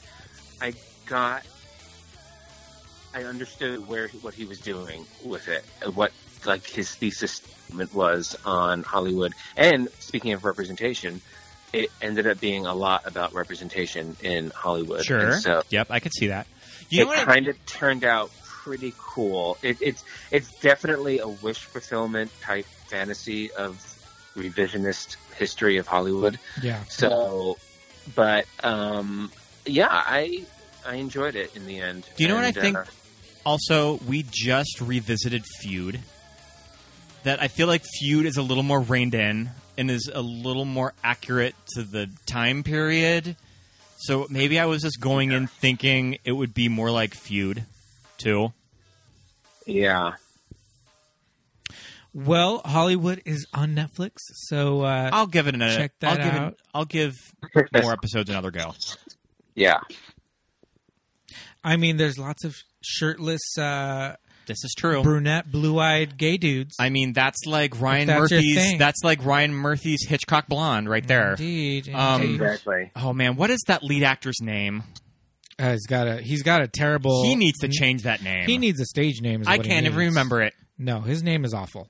I 0.61 0.75
got, 1.07 1.45
I 3.13 3.25
understood 3.25 3.89
where 3.89 4.09
what 4.23 4.35
he 4.35 4.45
was 4.45 4.61
doing 4.61 5.05
with 5.25 5.49
it, 5.49 5.65
what 5.95 6.13
like 6.47 6.67
his 6.67 6.95
thesis 6.95 7.33
statement 7.33 7.95
was 7.95 8.37
on 8.45 8.83
Hollywood. 8.83 9.33
And 9.57 9.89
speaking 10.01 10.33
of 10.33 10.45
representation, 10.45 11.21
it 11.73 11.91
ended 12.01 12.27
up 12.27 12.41
being 12.41 12.67
a 12.67 12.75
lot 12.75 13.03
about 13.07 13.35
representation 13.35 14.17
in 14.23 14.51
Hollywood. 14.51 15.05
Sure. 15.05 15.19
And 15.19 15.43
so 15.43 15.63
Yep, 15.71 15.89
I 15.91 16.01
could 16.01 16.13
see 16.15 16.29
that. 16.29 16.47
You 16.91 17.07
know 17.07 17.13
it? 17.13 17.19
I- 17.21 17.25
kind 17.25 17.49
of 17.49 17.67
turned 17.67 18.05
out 18.05 18.31
pretty 18.43 18.95
cool. 18.99 19.59
It, 19.63 19.79
it's 19.81 20.05
it's 20.31 20.51
definitely 20.61 21.19
a 21.19 21.29
wish 21.29 21.59
fulfillment 21.59 22.31
type 22.41 22.67
fantasy 22.87 23.51
of 23.53 23.77
revisionist 24.37 25.17
history 25.37 25.77
of 25.79 25.87
Hollywood. 25.87 26.39
yeah. 26.63 26.83
So, 26.85 27.57
but 28.15 28.47
um, 28.63 29.31
yeah, 29.67 29.89
I 29.91 30.45
I 30.87 30.97
enjoyed 30.97 31.35
it 31.37 31.55
in 31.57 31.67
the 31.67 31.81
end. 31.81 32.07
Do 32.17 32.23
you 32.23 32.29
know 32.29 32.37
what 32.37 32.45
I 32.45 32.53
think? 32.53 32.77
uh, 32.77 32.85
Also, 33.47 33.99
we 34.07 34.25
just 34.31 34.81
revisited 34.81 35.45
Feud. 35.61 36.01
That 37.25 37.43
I 37.43 37.49
feel 37.49 37.67
like 37.67 37.83
Feud 37.99 38.27
is 38.27 38.37
a 38.37 38.43
little 38.43 38.63
more 38.63 38.81
reined 38.81 39.15
in 39.15 39.51
and 39.77 39.91
is 39.91 40.11
a 40.13 40.21
little 40.23 40.65
more 40.65 40.93
accurate 41.03 41.55
to 41.75 41.83
the 41.83 42.09
time 42.27 42.63
period. 42.63 43.37
So 43.97 44.27
maybe 44.31 44.59
I 44.59 44.67
was 44.67 44.83
just 44.83 45.01
going 45.01 45.33
in 45.33 45.47
thinking 45.47 46.19
it 46.25 46.33
would 46.33 46.53
be 46.55 46.69
more 46.69 46.91
like 46.91 47.15
Feud, 47.15 47.65
too. 48.19 48.53
yeah. 49.67 50.13
Well, 52.13 52.59
Hollywood 52.65 53.23
is 53.25 53.45
on 53.53 53.75
Netflix, 53.75 54.19
so 54.35 54.83
uh, 54.83 55.11
I'll 55.13 55.27
give 55.27 55.49
it 55.49 55.55
an. 55.57 55.61
check 55.61 55.93
that 55.99 56.21
I'll 56.21 56.25
give 56.25 56.35
out. 56.41 56.53
It, 56.53 56.61
I'll 56.73 56.85
give 56.85 57.15
more 57.83 57.93
episodes 57.93 58.31
another 58.31 58.53
go. 58.53 58.73
Yeah. 59.57 59.81
I 61.65 61.77
mean, 61.77 61.97
there's 61.97 62.17
lots 62.17 62.45
of 62.45 62.55
shirtless, 62.83 63.59
uh, 63.59 64.15
This 64.47 64.65
is 64.65 64.75
true. 64.77 65.03
brunette, 65.03 65.51
blue-eyed 65.51 66.17
gay 66.17 66.37
dudes. 66.37 66.77
I 66.79 66.91
mean, 66.91 67.13
that's 67.13 67.45
like 67.47 67.81
Ryan 67.81 68.07
that's 68.07 68.33
Murphy's. 68.33 68.79
That's 68.79 69.03
like 69.05 69.25
Ryan 69.25 69.55
Murphy's 69.55 70.07
Hitchcock 70.07 70.49
Blonde 70.49 70.89
right 70.89 71.07
there. 71.07 71.33
Indeed, 71.33 71.89
Um. 71.95 72.23
Exactly. 72.23 72.91
Oh 72.97 73.13
man, 73.13 73.37
what 73.37 73.51
is 73.51 73.63
that 73.67 73.83
lead 73.83 74.03
actor's 74.03 74.41
name? 74.41 74.83
Uh, 75.59 75.73
he's 75.73 75.87
got 75.87 76.09
a 76.09 76.17
he's 76.21 76.43
got 76.43 76.63
a 76.63 76.69
terrible. 76.69 77.23
He 77.25 77.37
needs 77.37 77.59
to 77.61 77.69
change 77.69 78.03
that 78.03 78.23
name. 78.23 78.47
He 78.47 78.59
needs 78.59 78.81
a 78.81 78.85
stage 78.87 79.21
name. 79.21 79.43
Is 79.43 79.47
I 79.49 79.57
what 79.57 79.67
can't 79.67 79.87
even 79.87 79.99
remember 79.99 80.43
it. 80.43 80.53
No, 80.79 81.01
his 81.01 81.23
name 81.23 81.45
is 81.45 81.55
awful. 81.55 81.89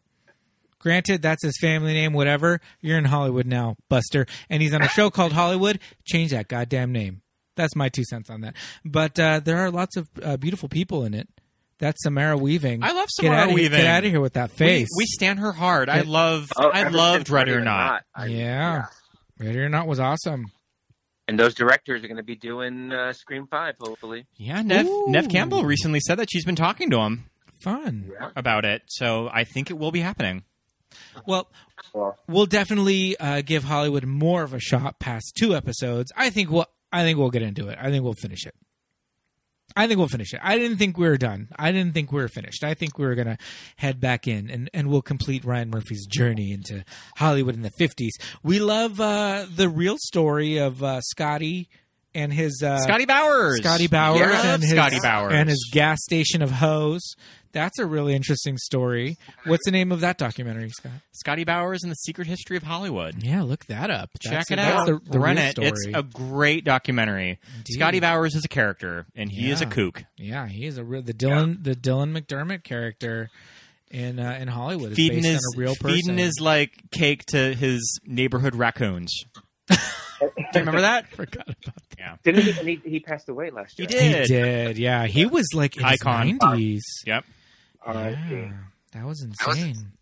Granted, 0.79 1.23
that's 1.23 1.43
his 1.43 1.57
family 1.59 1.95
name. 1.95 2.13
Whatever. 2.13 2.61
You're 2.83 2.99
in 2.99 3.07
Hollywood 3.07 3.47
now, 3.47 3.77
Buster, 3.89 4.27
and 4.51 4.61
he's 4.61 4.75
on 4.75 4.83
a 4.83 4.89
show 4.89 5.09
called 5.09 5.33
Hollywood. 5.33 5.81
Change 6.05 6.33
that 6.33 6.49
goddamn 6.49 6.93
name. 6.93 7.23
That's 7.57 7.75
my 7.75 7.89
two 7.89 8.05
cents 8.05 8.29
on 8.29 8.43
that. 8.43 8.55
But 8.85 9.19
uh, 9.19 9.41
there 9.41 9.57
are 9.59 9.71
lots 9.71 9.97
of 9.97 10.09
uh, 10.23 10.37
beautiful 10.37 10.69
people 10.69 11.05
in 11.05 11.15
it. 11.15 11.29
That's 11.79 12.03
Samara 12.03 12.37
Weaving. 12.39 12.83
I 12.85 12.93
love 12.93 13.09
Get 13.19 13.25
Samara 13.27 13.47
here- 13.47 13.55
Weaving. 13.55 13.79
Get 13.79 13.87
out 13.87 14.05
of 14.05 14.11
here 14.11 14.21
with 14.21 14.35
that 14.35 14.51
face. 14.53 14.89
We, 14.97 15.03
we 15.03 15.07
stand 15.07 15.41
her 15.41 15.53
hard. 15.53 15.89
I 15.89 16.03
love. 16.03 16.53
Oh, 16.57 16.69
I 16.71 16.89
loved 16.89 17.31
Ready 17.31 17.53
or 17.53 17.61
Not. 17.61 18.03
I- 18.15 18.27
yeah. 18.27 18.87
Ready 19.39 19.59
or 19.59 19.69
Not 19.69 19.87
was 19.87 19.99
awesome. 20.01 20.47
And 21.27 21.39
those 21.39 21.55
directors 21.55 22.05
are 22.05 22.07
going 22.07 22.19
to 22.19 22.23
be 22.23 22.37
doing 22.37 22.93
uh, 22.93 23.13
Scream 23.15 23.47
Five, 23.47 23.77
hopefully. 23.81 24.27
Yeah, 24.37 24.61
Neve, 24.63 24.87
Ooh. 24.87 25.07
Neve 25.09 25.29
Campbell 25.29 25.65
recently 25.65 26.01
said 26.01 26.17
that 26.19 26.29
she's 26.31 26.45
been 26.45 26.55
talking 26.57 26.91
to 26.91 26.99
him 26.99 27.25
Fun. 27.63 28.13
about 28.37 28.65
it, 28.67 28.83
so 28.89 29.31
I 29.33 29.45
think 29.45 29.71
it 29.71 29.79
will 29.79 29.91
be 29.91 30.01
happening. 30.01 30.45
Well, 31.27 31.49
we'll 32.29 32.47
definitely 32.47 33.17
uh, 33.19 33.41
give 33.41 33.65
Hollywood 33.65 34.05
more 34.05 34.43
of 34.43 34.53
a 34.53 34.61
shot 34.61 34.99
past 35.01 35.33
two 35.37 35.57
episodes. 35.57 36.13
I 36.15 36.29
think 36.31 36.51
we'll. 36.51 36.67
I 36.93 37.03
think 37.03 37.19
we'll 37.19 37.31
get 37.31 37.43
into 37.43 37.69
it. 37.69 37.79
I 37.81 37.91
think 37.91 38.05
we'll 38.05 38.13
finish 38.13 38.47
it. 38.47 38.55
I 39.77 39.89
think 39.89 39.99
we'll 39.99 40.09
finish 40.09 40.33
it. 40.33 40.41
I 40.43 40.57
didn't 40.57 40.77
think 40.77 40.97
we 40.97 41.09
were 41.09 41.17
done. 41.17 41.49
I 41.59 41.73
didn't 41.73 41.95
think 41.95 42.13
we 42.13 42.21
were 42.21 42.29
finished. 42.29 42.63
I 42.63 42.75
think 42.75 42.97
we 42.97 43.07
were 43.07 43.17
gonna 43.17 43.39
head 43.77 44.01
back 44.01 44.29
in 44.29 44.49
and, 44.49 44.71
and 44.73 44.89
we'll 44.89 45.03
complete 45.03 45.45
Ryan 45.45 45.71
Murphy's 45.71 46.07
journey 46.07 46.53
into 46.53 46.85
Hollywood 47.17 47.55
in 47.57 47.63
the 47.63 47.71
fifties. 47.71 48.17
We 48.43 48.61
love 48.61 49.01
uh, 49.01 49.47
the 49.53 49.69
real 49.69 49.97
story 49.99 50.59
of 50.59 50.83
uh, 50.83 51.01
Scotty 51.01 51.69
and 52.15 52.33
his 52.33 52.63
uh, 52.65 52.79
Scotty 52.79 53.05
Bowers. 53.07 53.59
Scotty 53.59 53.87
Bowers 53.87 54.21
Yeah, 54.21 54.55
and 54.55 54.63
his 54.63 54.71
Scotty 54.73 54.99
Bowers. 55.03 55.33
and 55.35 55.49
his 55.49 55.69
gas 55.73 55.99
station 56.03 56.43
of 56.43 56.51
hose. 56.51 57.15
That's 57.53 57.79
a 57.79 57.87
really 57.87 58.15
interesting 58.17 58.57
story. 58.59 59.17
What's 59.45 59.65
the 59.65 59.71
name 59.71 59.93
of 59.93 60.01
that 60.01 60.19
documentary, 60.19 60.71
Scott? 60.71 60.91
Scotty 61.13 61.45
Bowers 61.45 61.85
and 61.85 61.93
the 61.93 61.97
Secret 61.97 62.27
History 62.27 62.57
of 62.57 62.65
Hollywood. 62.65 63.23
Yeah, 63.23 63.43
look 63.43 63.67
that 63.67 63.91
up. 63.91 64.11
Check 64.21 64.47
That's- 64.47 64.51
it 64.51 64.59
out. 64.59 64.87
The, 64.87 65.01
the 65.09 65.21
Run 65.21 65.39
it. 65.39 65.53
story. 65.53 65.69
It's 65.69 65.87
a 65.95 66.03
great 66.03 66.65
documentary. 66.65 67.39
Scotty 67.71 68.01
Bowers 68.01 68.35
is 68.35 68.45
a 68.45 68.49
character, 68.49 69.07
and 69.15 69.31
he 69.31 69.51
is 69.53 69.61
a 69.61 69.67
kook. 69.67 70.03
Yeah, 70.19 70.49
he 70.49 70.67
is 70.67 70.79
a 70.79 70.85
real 70.85 71.03
the 71.03 71.15
Dylan 71.15 71.63
the 71.63 71.77
Dylan 71.77 72.11
McDermott 72.19 72.65
character 72.65 73.31
in 73.89 74.19
uh, 74.19 74.37
in 74.41 74.49
Hollywood 74.49 74.91
is 74.91 74.97
Feeding 74.97 75.23
based 75.23 75.35
his 75.35 75.53
on 75.55 75.57
a 75.57 75.61
real 75.65 75.75
person. 75.77 75.97
feeding 75.97 76.19
his 76.19 76.41
like 76.41 76.73
cake 76.91 77.25
to 77.27 77.55
his 77.55 78.01
neighborhood 78.05 78.57
raccoons. 78.57 79.13
Do 80.37 80.43
you 80.43 80.61
remember 80.61 80.81
that? 80.83 81.09
Forgot 81.17 81.49
about 81.49 81.75
Yeah, 81.99 82.17
Didn't 82.25 82.43
he? 82.43 82.59
And 82.59 82.69
he, 82.69 82.81
he 82.85 83.01
passed 83.01 83.29
away 83.29 83.51
last 83.51 83.79
year. 83.79 83.89
He 83.89 83.95
did. 83.95 84.21
He 84.23 84.27
did. 84.35 84.79
Yeah, 84.79 85.07
he 85.07 85.27
was 85.27 85.47
like 85.55 85.77
in 85.77 85.85
Icon. 85.85 86.29
his 86.29 86.39
nineties. 86.41 86.85
Yep. 87.07 87.25
Yeah, 87.87 88.53
that 88.93 89.05
was 89.05 89.23
insane. 89.23 89.93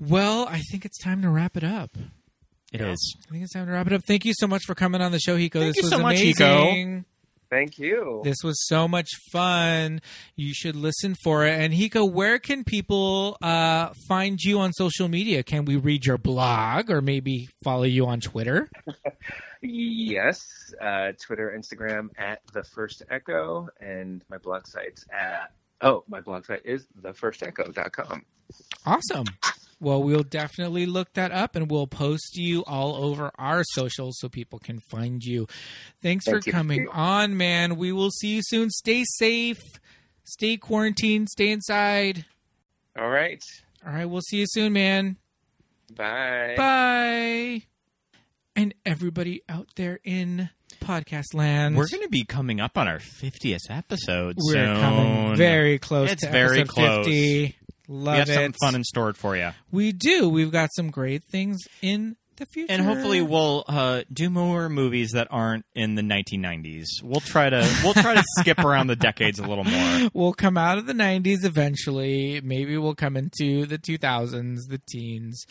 Well, 0.00 0.46
I 0.48 0.60
think 0.70 0.84
it's 0.84 0.98
time 0.98 1.22
to 1.22 1.28
wrap 1.30 1.56
it 1.56 1.64
up. 1.64 1.90
It 2.72 2.80
is. 2.80 3.16
I 3.28 3.30
think 3.32 3.44
it's 3.44 3.52
time 3.52 3.66
to 3.66 3.72
wrap 3.72 3.86
it 3.86 3.92
up. 3.92 4.02
Thank 4.06 4.24
you 4.24 4.32
so 4.36 4.46
much 4.46 4.62
for 4.66 4.74
coming 4.74 5.00
on 5.00 5.12
the 5.12 5.18
show, 5.20 5.36
Hiko. 5.36 5.52
Thank 5.60 5.74
this 5.74 5.76
you 5.76 5.82
was 5.82 5.90
so 5.90 5.98
much, 5.98 6.16
amazing. 6.16 6.34
Hiko. 7.00 7.04
Thank 7.56 7.78
you. 7.78 8.20
This 8.22 8.36
was 8.44 8.66
so 8.66 8.86
much 8.86 9.08
fun. 9.32 10.02
You 10.34 10.52
should 10.52 10.76
listen 10.76 11.14
for 11.24 11.46
it. 11.46 11.58
And 11.58 11.72
Hiko, 11.72 12.06
where 12.12 12.38
can 12.38 12.64
people 12.64 13.38
uh, 13.40 13.94
find 14.06 14.38
you 14.38 14.60
on 14.60 14.74
social 14.74 15.08
media? 15.08 15.42
Can 15.42 15.64
we 15.64 15.76
read 15.76 16.04
your 16.04 16.18
blog 16.18 16.90
or 16.90 17.00
maybe 17.00 17.48
follow 17.64 17.84
you 17.84 18.06
on 18.06 18.20
Twitter? 18.20 18.68
Yes, 19.62 20.46
uh, 20.80 21.12
Twitter, 21.20 21.52
Instagram 21.58 22.10
at 22.18 22.40
the 22.52 22.62
First 22.62 23.02
Echo, 23.10 23.68
and 23.80 24.22
my 24.30 24.36
blog 24.36 24.66
site's 24.66 25.04
at 25.10 25.50
oh, 25.80 26.04
my 26.06 26.20
blog 26.20 26.44
site 26.44 26.60
is 26.64 26.86
thefirstecho.com. 27.00 28.22
Awesome. 28.84 29.24
Well, 29.78 30.02
we'll 30.02 30.22
definitely 30.22 30.86
look 30.86 31.12
that 31.14 31.32
up 31.32 31.54
and 31.54 31.70
we'll 31.70 31.86
post 31.86 32.36
you 32.36 32.64
all 32.64 32.96
over 32.96 33.30
our 33.36 33.62
socials 33.74 34.16
so 34.18 34.28
people 34.30 34.58
can 34.58 34.80
find 34.90 35.22
you. 35.22 35.46
Thanks 36.02 36.24
Thank 36.24 36.44
for 36.44 36.48
you. 36.48 36.52
coming 36.52 36.88
on, 36.88 37.36
man. 37.36 37.76
We 37.76 37.92
will 37.92 38.10
see 38.10 38.36
you 38.36 38.40
soon. 38.42 38.70
Stay 38.70 39.04
safe, 39.06 39.58
stay 40.24 40.56
quarantined, 40.56 41.28
stay 41.28 41.50
inside. 41.50 42.24
All 42.98 43.10
right, 43.10 43.42
All 43.86 43.92
right, 43.92 44.06
we'll 44.06 44.22
see 44.22 44.38
you 44.38 44.46
soon, 44.48 44.72
man. 44.72 45.18
bye. 45.94 46.54
Bye. 46.56 47.62
And 48.54 48.72
everybody 48.86 49.42
out 49.50 49.68
there 49.76 50.00
in 50.02 50.48
podcast 50.80 51.34
land, 51.34 51.76
We're 51.76 51.88
going 51.88 52.02
to 52.02 52.08
be 52.08 52.24
coming 52.24 52.58
up 52.60 52.78
on 52.78 52.88
our 52.88 52.98
50th 52.98 53.68
episode 53.68 54.36
we're 54.38 54.52
soon. 54.54 54.80
coming 54.80 55.36
very 55.36 55.78
close 55.78 56.12
It's 56.12 56.22
to 56.22 56.30
very 56.30 56.60
episode 56.60 56.74
close. 56.74 57.06
50. 57.06 57.56
Love 57.88 58.14
we 58.14 58.18
have 58.18 58.28
it. 58.28 58.34
something 58.34 58.52
fun 58.60 58.74
in 58.74 58.84
store 58.84 59.12
for 59.14 59.36
you. 59.36 59.50
We 59.70 59.92
do. 59.92 60.28
We've 60.28 60.50
got 60.50 60.70
some 60.74 60.90
great 60.90 61.24
things 61.24 61.58
in 61.82 62.16
the 62.36 62.46
future. 62.46 62.72
And 62.72 62.82
hopefully 62.82 63.22
we'll 63.22 63.64
uh, 63.68 64.02
do 64.12 64.30
more 64.30 64.68
movies 64.68 65.12
that 65.12 65.28
aren't 65.30 65.64
in 65.74 65.94
the 65.94 66.02
1990s. 66.02 66.86
We'll 67.02 67.20
try 67.20 67.50
to 67.50 67.80
we'll 67.82 67.94
try 67.94 68.14
to 68.14 68.24
skip 68.38 68.58
around 68.58 68.88
the 68.88 68.96
decades 68.96 69.38
a 69.38 69.46
little 69.46 69.64
more. 69.64 70.10
we'll 70.12 70.34
come 70.34 70.56
out 70.56 70.78
of 70.78 70.86
the 70.86 70.92
90s 70.92 71.44
eventually. 71.44 72.40
Maybe 72.42 72.76
we'll 72.76 72.94
come 72.94 73.16
into 73.16 73.66
the 73.66 73.78
2000s, 73.78 74.58
the 74.68 74.80
teens, 74.88 75.44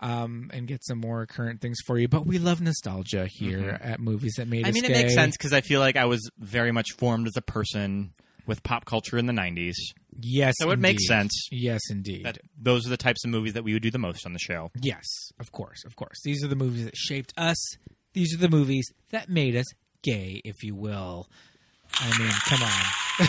um, 0.00 0.50
and 0.52 0.66
get 0.66 0.84
some 0.84 0.98
more 0.98 1.26
current 1.26 1.60
things 1.60 1.78
for 1.86 1.98
you. 1.98 2.08
But 2.08 2.26
we 2.26 2.38
love 2.38 2.60
nostalgia 2.60 3.26
here 3.30 3.78
at 3.82 4.00
Movies 4.00 4.34
That 4.36 4.48
Made 4.48 4.64
Mm-hmm. 4.64 4.68
I 4.68 4.72
mean, 4.72 4.84
it 4.84 4.90
makes 4.90 5.14
sense 5.14 5.36
because 5.36 5.52
I 5.52 5.60
feel 5.60 5.80
like 5.80 5.96
I 5.96 6.06
was 6.06 6.28
very 6.38 6.72
much 6.72 6.92
formed 6.98 7.26
as 7.26 7.36
a 7.36 7.42
person 7.42 8.12
with 8.46 8.62
pop 8.62 8.84
culture 8.84 9.16
in 9.18 9.26
the 9.26 9.32
90s. 9.32 9.74
Yes, 10.20 10.54
So 10.58 10.70
it 10.70 10.78
makes 10.78 11.06
sense. 11.06 11.48
Yes, 11.50 11.80
indeed. 11.90 12.24
That 12.24 12.38
those 12.56 12.86
are 12.86 12.90
the 12.90 12.96
types 12.96 13.24
of 13.24 13.30
movies 13.30 13.54
that 13.54 13.64
we 13.64 13.72
would 13.72 13.82
do 13.82 13.90
the 13.90 13.98
most 13.98 14.26
on 14.26 14.32
the 14.32 14.38
show. 14.38 14.70
Yes, 14.80 15.04
of 15.40 15.52
course, 15.52 15.84
of 15.84 15.96
course. 15.96 16.18
These 16.24 16.44
are 16.44 16.48
the 16.48 16.56
movies 16.56 16.84
that 16.84 16.96
shaped 16.96 17.32
us. 17.36 17.56
These 18.12 18.34
are 18.34 18.38
the 18.38 18.48
movies 18.48 18.86
that 19.10 19.28
made 19.28 19.56
us 19.56 19.66
gay, 20.02 20.40
if 20.44 20.62
you 20.62 20.74
will. 20.74 21.28
I 21.96 22.18
mean, 22.18 22.32
come 22.46 22.62
on. 22.62 23.28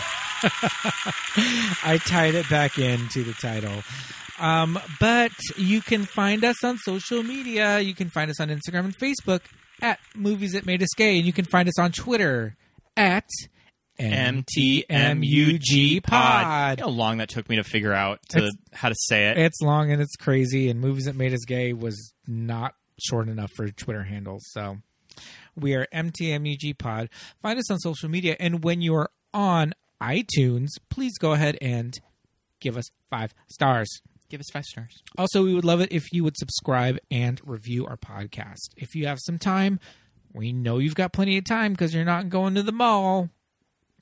I 1.84 1.98
tied 2.04 2.34
it 2.34 2.48
back 2.48 2.78
into 2.78 3.24
the 3.24 3.32
title. 3.32 3.82
Um, 4.38 4.78
but 5.00 5.32
you 5.56 5.80
can 5.80 6.04
find 6.04 6.44
us 6.44 6.62
on 6.62 6.78
social 6.78 7.22
media. 7.22 7.80
You 7.80 7.94
can 7.94 8.10
find 8.10 8.30
us 8.30 8.40
on 8.40 8.48
Instagram 8.48 8.84
and 8.84 8.96
Facebook 8.96 9.40
at 9.80 9.98
Movies 10.14 10.52
That 10.52 10.66
Made 10.66 10.82
Us 10.82 10.88
Gay. 10.96 11.16
And 11.16 11.26
you 11.26 11.32
can 11.32 11.44
find 11.44 11.68
us 11.68 11.78
on 11.78 11.92
Twitter 11.92 12.56
at 12.96 13.28
MTMUG 13.98 16.02
Pod. 16.02 16.78
You 16.78 16.84
know 16.84 16.90
how 16.90 16.96
long 16.96 17.18
that 17.18 17.28
took 17.28 17.48
me 17.48 17.56
to 17.56 17.64
figure 17.64 17.92
out 17.92 18.20
to 18.30 18.38
It's- 18.38 18.52
how 18.72 18.88
to 18.88 18.94
say 18.98 19.28
it. 19.30 19.38
It's 19.38 19.60
long 19.60 19.90
and 19.90 20.00
it's 20.02 20.16
crazy, 20.16 20.68
and 20.68 20.80
movies 20.80 21.04
that 21.06 21.16
made 21.16 21.32
us 21.32 21.44
gay 21.46 21.72
was 21.72 22.12
not 22.26 22.74
short 22.98 23.28
enough 23.28 23.50
for 23.56 23.68
Twitter 23.70 24.04
handles. 24.04 24.42
So 24.52 24.78
we 25.54 25.74
are 25.74 25.86
MTMUG 25.92 26.78
Pod. 26.78 27.08
Find 27.42 27.58
us 27.58 27.70
on 27.70 27.78
social 27.78 28.08
media, 28.08 28.36
and 28.38 28.64
when 28.64 28.80
you 28.80 28.94
are 28.94 29.10
on 29.32 29.72
iTunes, 30.02 30.68
please 30.90 31.16
go 31.18 31.32
ahead 31.32 31.56
and 31.60 31.98
give 32.60 32.76
us 32.76 32.84
five 33.10 33.34
stars. 33.48 33.88
Give 34.28 34.40
us 34.40 34.46
five 34.52 34.64
stars. 34.64 35.02
Also, 35.16 35.44
we 35.44 35.54
would 35.54 35.64
love 35.64 35.80
it 35.80 35.92
if 35.92 36.12
you 36.12 36.24
would 36.24 36.36
subscribe 36.36 36.98
and 37.10 37.40
review 37.44 37.86
our 37.86 37.96
podcast. 37.96 38.70
If 38.76 38.94
you 38.94 39.06
have 39.06 39.18
some 39.20 39.38
time, 39.38 39.78
we 40.32 40.52
know 40.52 40.78
you've 40.78 40.96
got 40.96 41.12
plenty 41.12 41.38
of 41.38 41.44
time 41.44 41.72
because 41.72 41.94
you're 41.94 42.04
not 42.04 42.28
going 42.28 42.54
to 42.56 42.62
the 42.64 42.72
mall, 42.72 43.30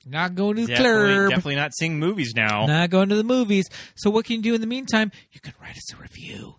not 0.05 0.35
going 0.35 0.55
to 0.57 0.61
the 0.63 0.67
Definitely, 0.67 1.13
club, 1.15 1.29
definitely 1.29 1.55
not 1.55 1.71
seeing 1.75 1.99
movies 1.99 2.33
now. 2.35 2.65
not 2.67 2.89
going 2.89 3.09
to 3.09 3.15
the 3.15 3.23
movies. 3.23 3.65
So, 3.95 4.09
what 4.09 4.25
can 4.25 4.37
you 4.37 4.41
do 4.41 4.53
in 4.55 4.61
the 4.61 4.67
meantime? 4.67 5.11
You 5.31 5.39
can 5.39 5.53
write 5.61 5.75
us 5.77 5.93
a 5.93 5.97
review. 5.97 6.55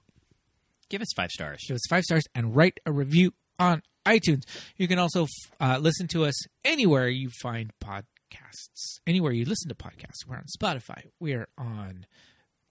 Give 0.88 1.00
us 1.00 1.08
five 1.16 1.30
stars. 1.30 1.64
Give 1.66 1.74
us 1.74 1.82
five 1.88 2.04
stars 2.04 2.24
and 2.34 2.54
write 2.54 2.78
a 2.86 2.92
review 2.92 3.32
on 3.58 3.82
iTunes. 4.04 4.42
You 4.76 4.86
can 4.88 4.98
also 4.98 5.26
uh, 5.60 5.78
listen 5.80 6.06
to 6.08 6.24
us 6.24 6.34
anywhere 6.64 7.08
you 7.08 7.30
find 7.42 7.72
podcasts. 7.82 8.98
Anywhere 9.06 9.32
you 9.32 9.44
listen 9.44 9.68
to 9.68 9.74
podcasts. 9.74 10.26
We're 10.28 10.36
on 10.36 10.44
Spotify. 10.60 11.04
We 11.18 11.34
are 11.34 11.48
on 11.58 12.06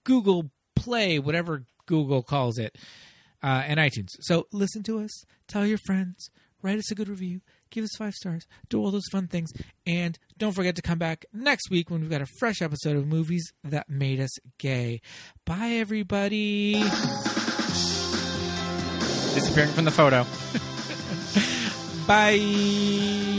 Google 0.04 0.50
Play, 0.74 1.18
whatever 1.18 1.64
Google 1.86 2.22
calls 2.22 2.58
it, 2.58 2.76
uh, 3.42 3.64
and 3.66 3.78
iTunes. 3.78 4.10
So 4.20 4.46
listen 4.52 4.82
to 4.84 4.98
us. 5.00 5.24
Tell 5.48 5.66
your 5.66 5.78
friends. 5.86 6.30
Write 6.62 6.78
us 6.78 6.90
a 6.90 6.94
good 6.94 7.08
review. 7.08 7.40
Give 7.70 7.84
us 7.84 7.94
five 7.96 8.14
stars. 8.14 8.46
Do 8.68 8.80
all 8.80 8.90
those 8.90 9.06
fun 9.10 9.26
things. 9.28 9.50
And 9.86 10.18
don't 10.38 10.52
forget 10.52 10.76
to 10.76 10.82
come 10.82 10.98
back 10.98 11.24
next 11.32 11.70
week 11.70 11.90
when 11.90 12.00
we've 12.00 12.10
got 12.10 12.22
a 12.22 12.26
fresh 12.38 12.62
episode 12.62 12.96
of 12.96 13.06
Movies 13.06 13.52
That 13.64 13.88
Made 13.88 14.20
Us 14.20 14.30
Gay. 14.58 15.00
Bye, 15.44 15.76
everybody. 15.78 16.82
Disappearing 19.34 19.72
from 19.72 19.84
the 19.84 19.90
photo. 19.90 20.24
Bye. 22.06 23.35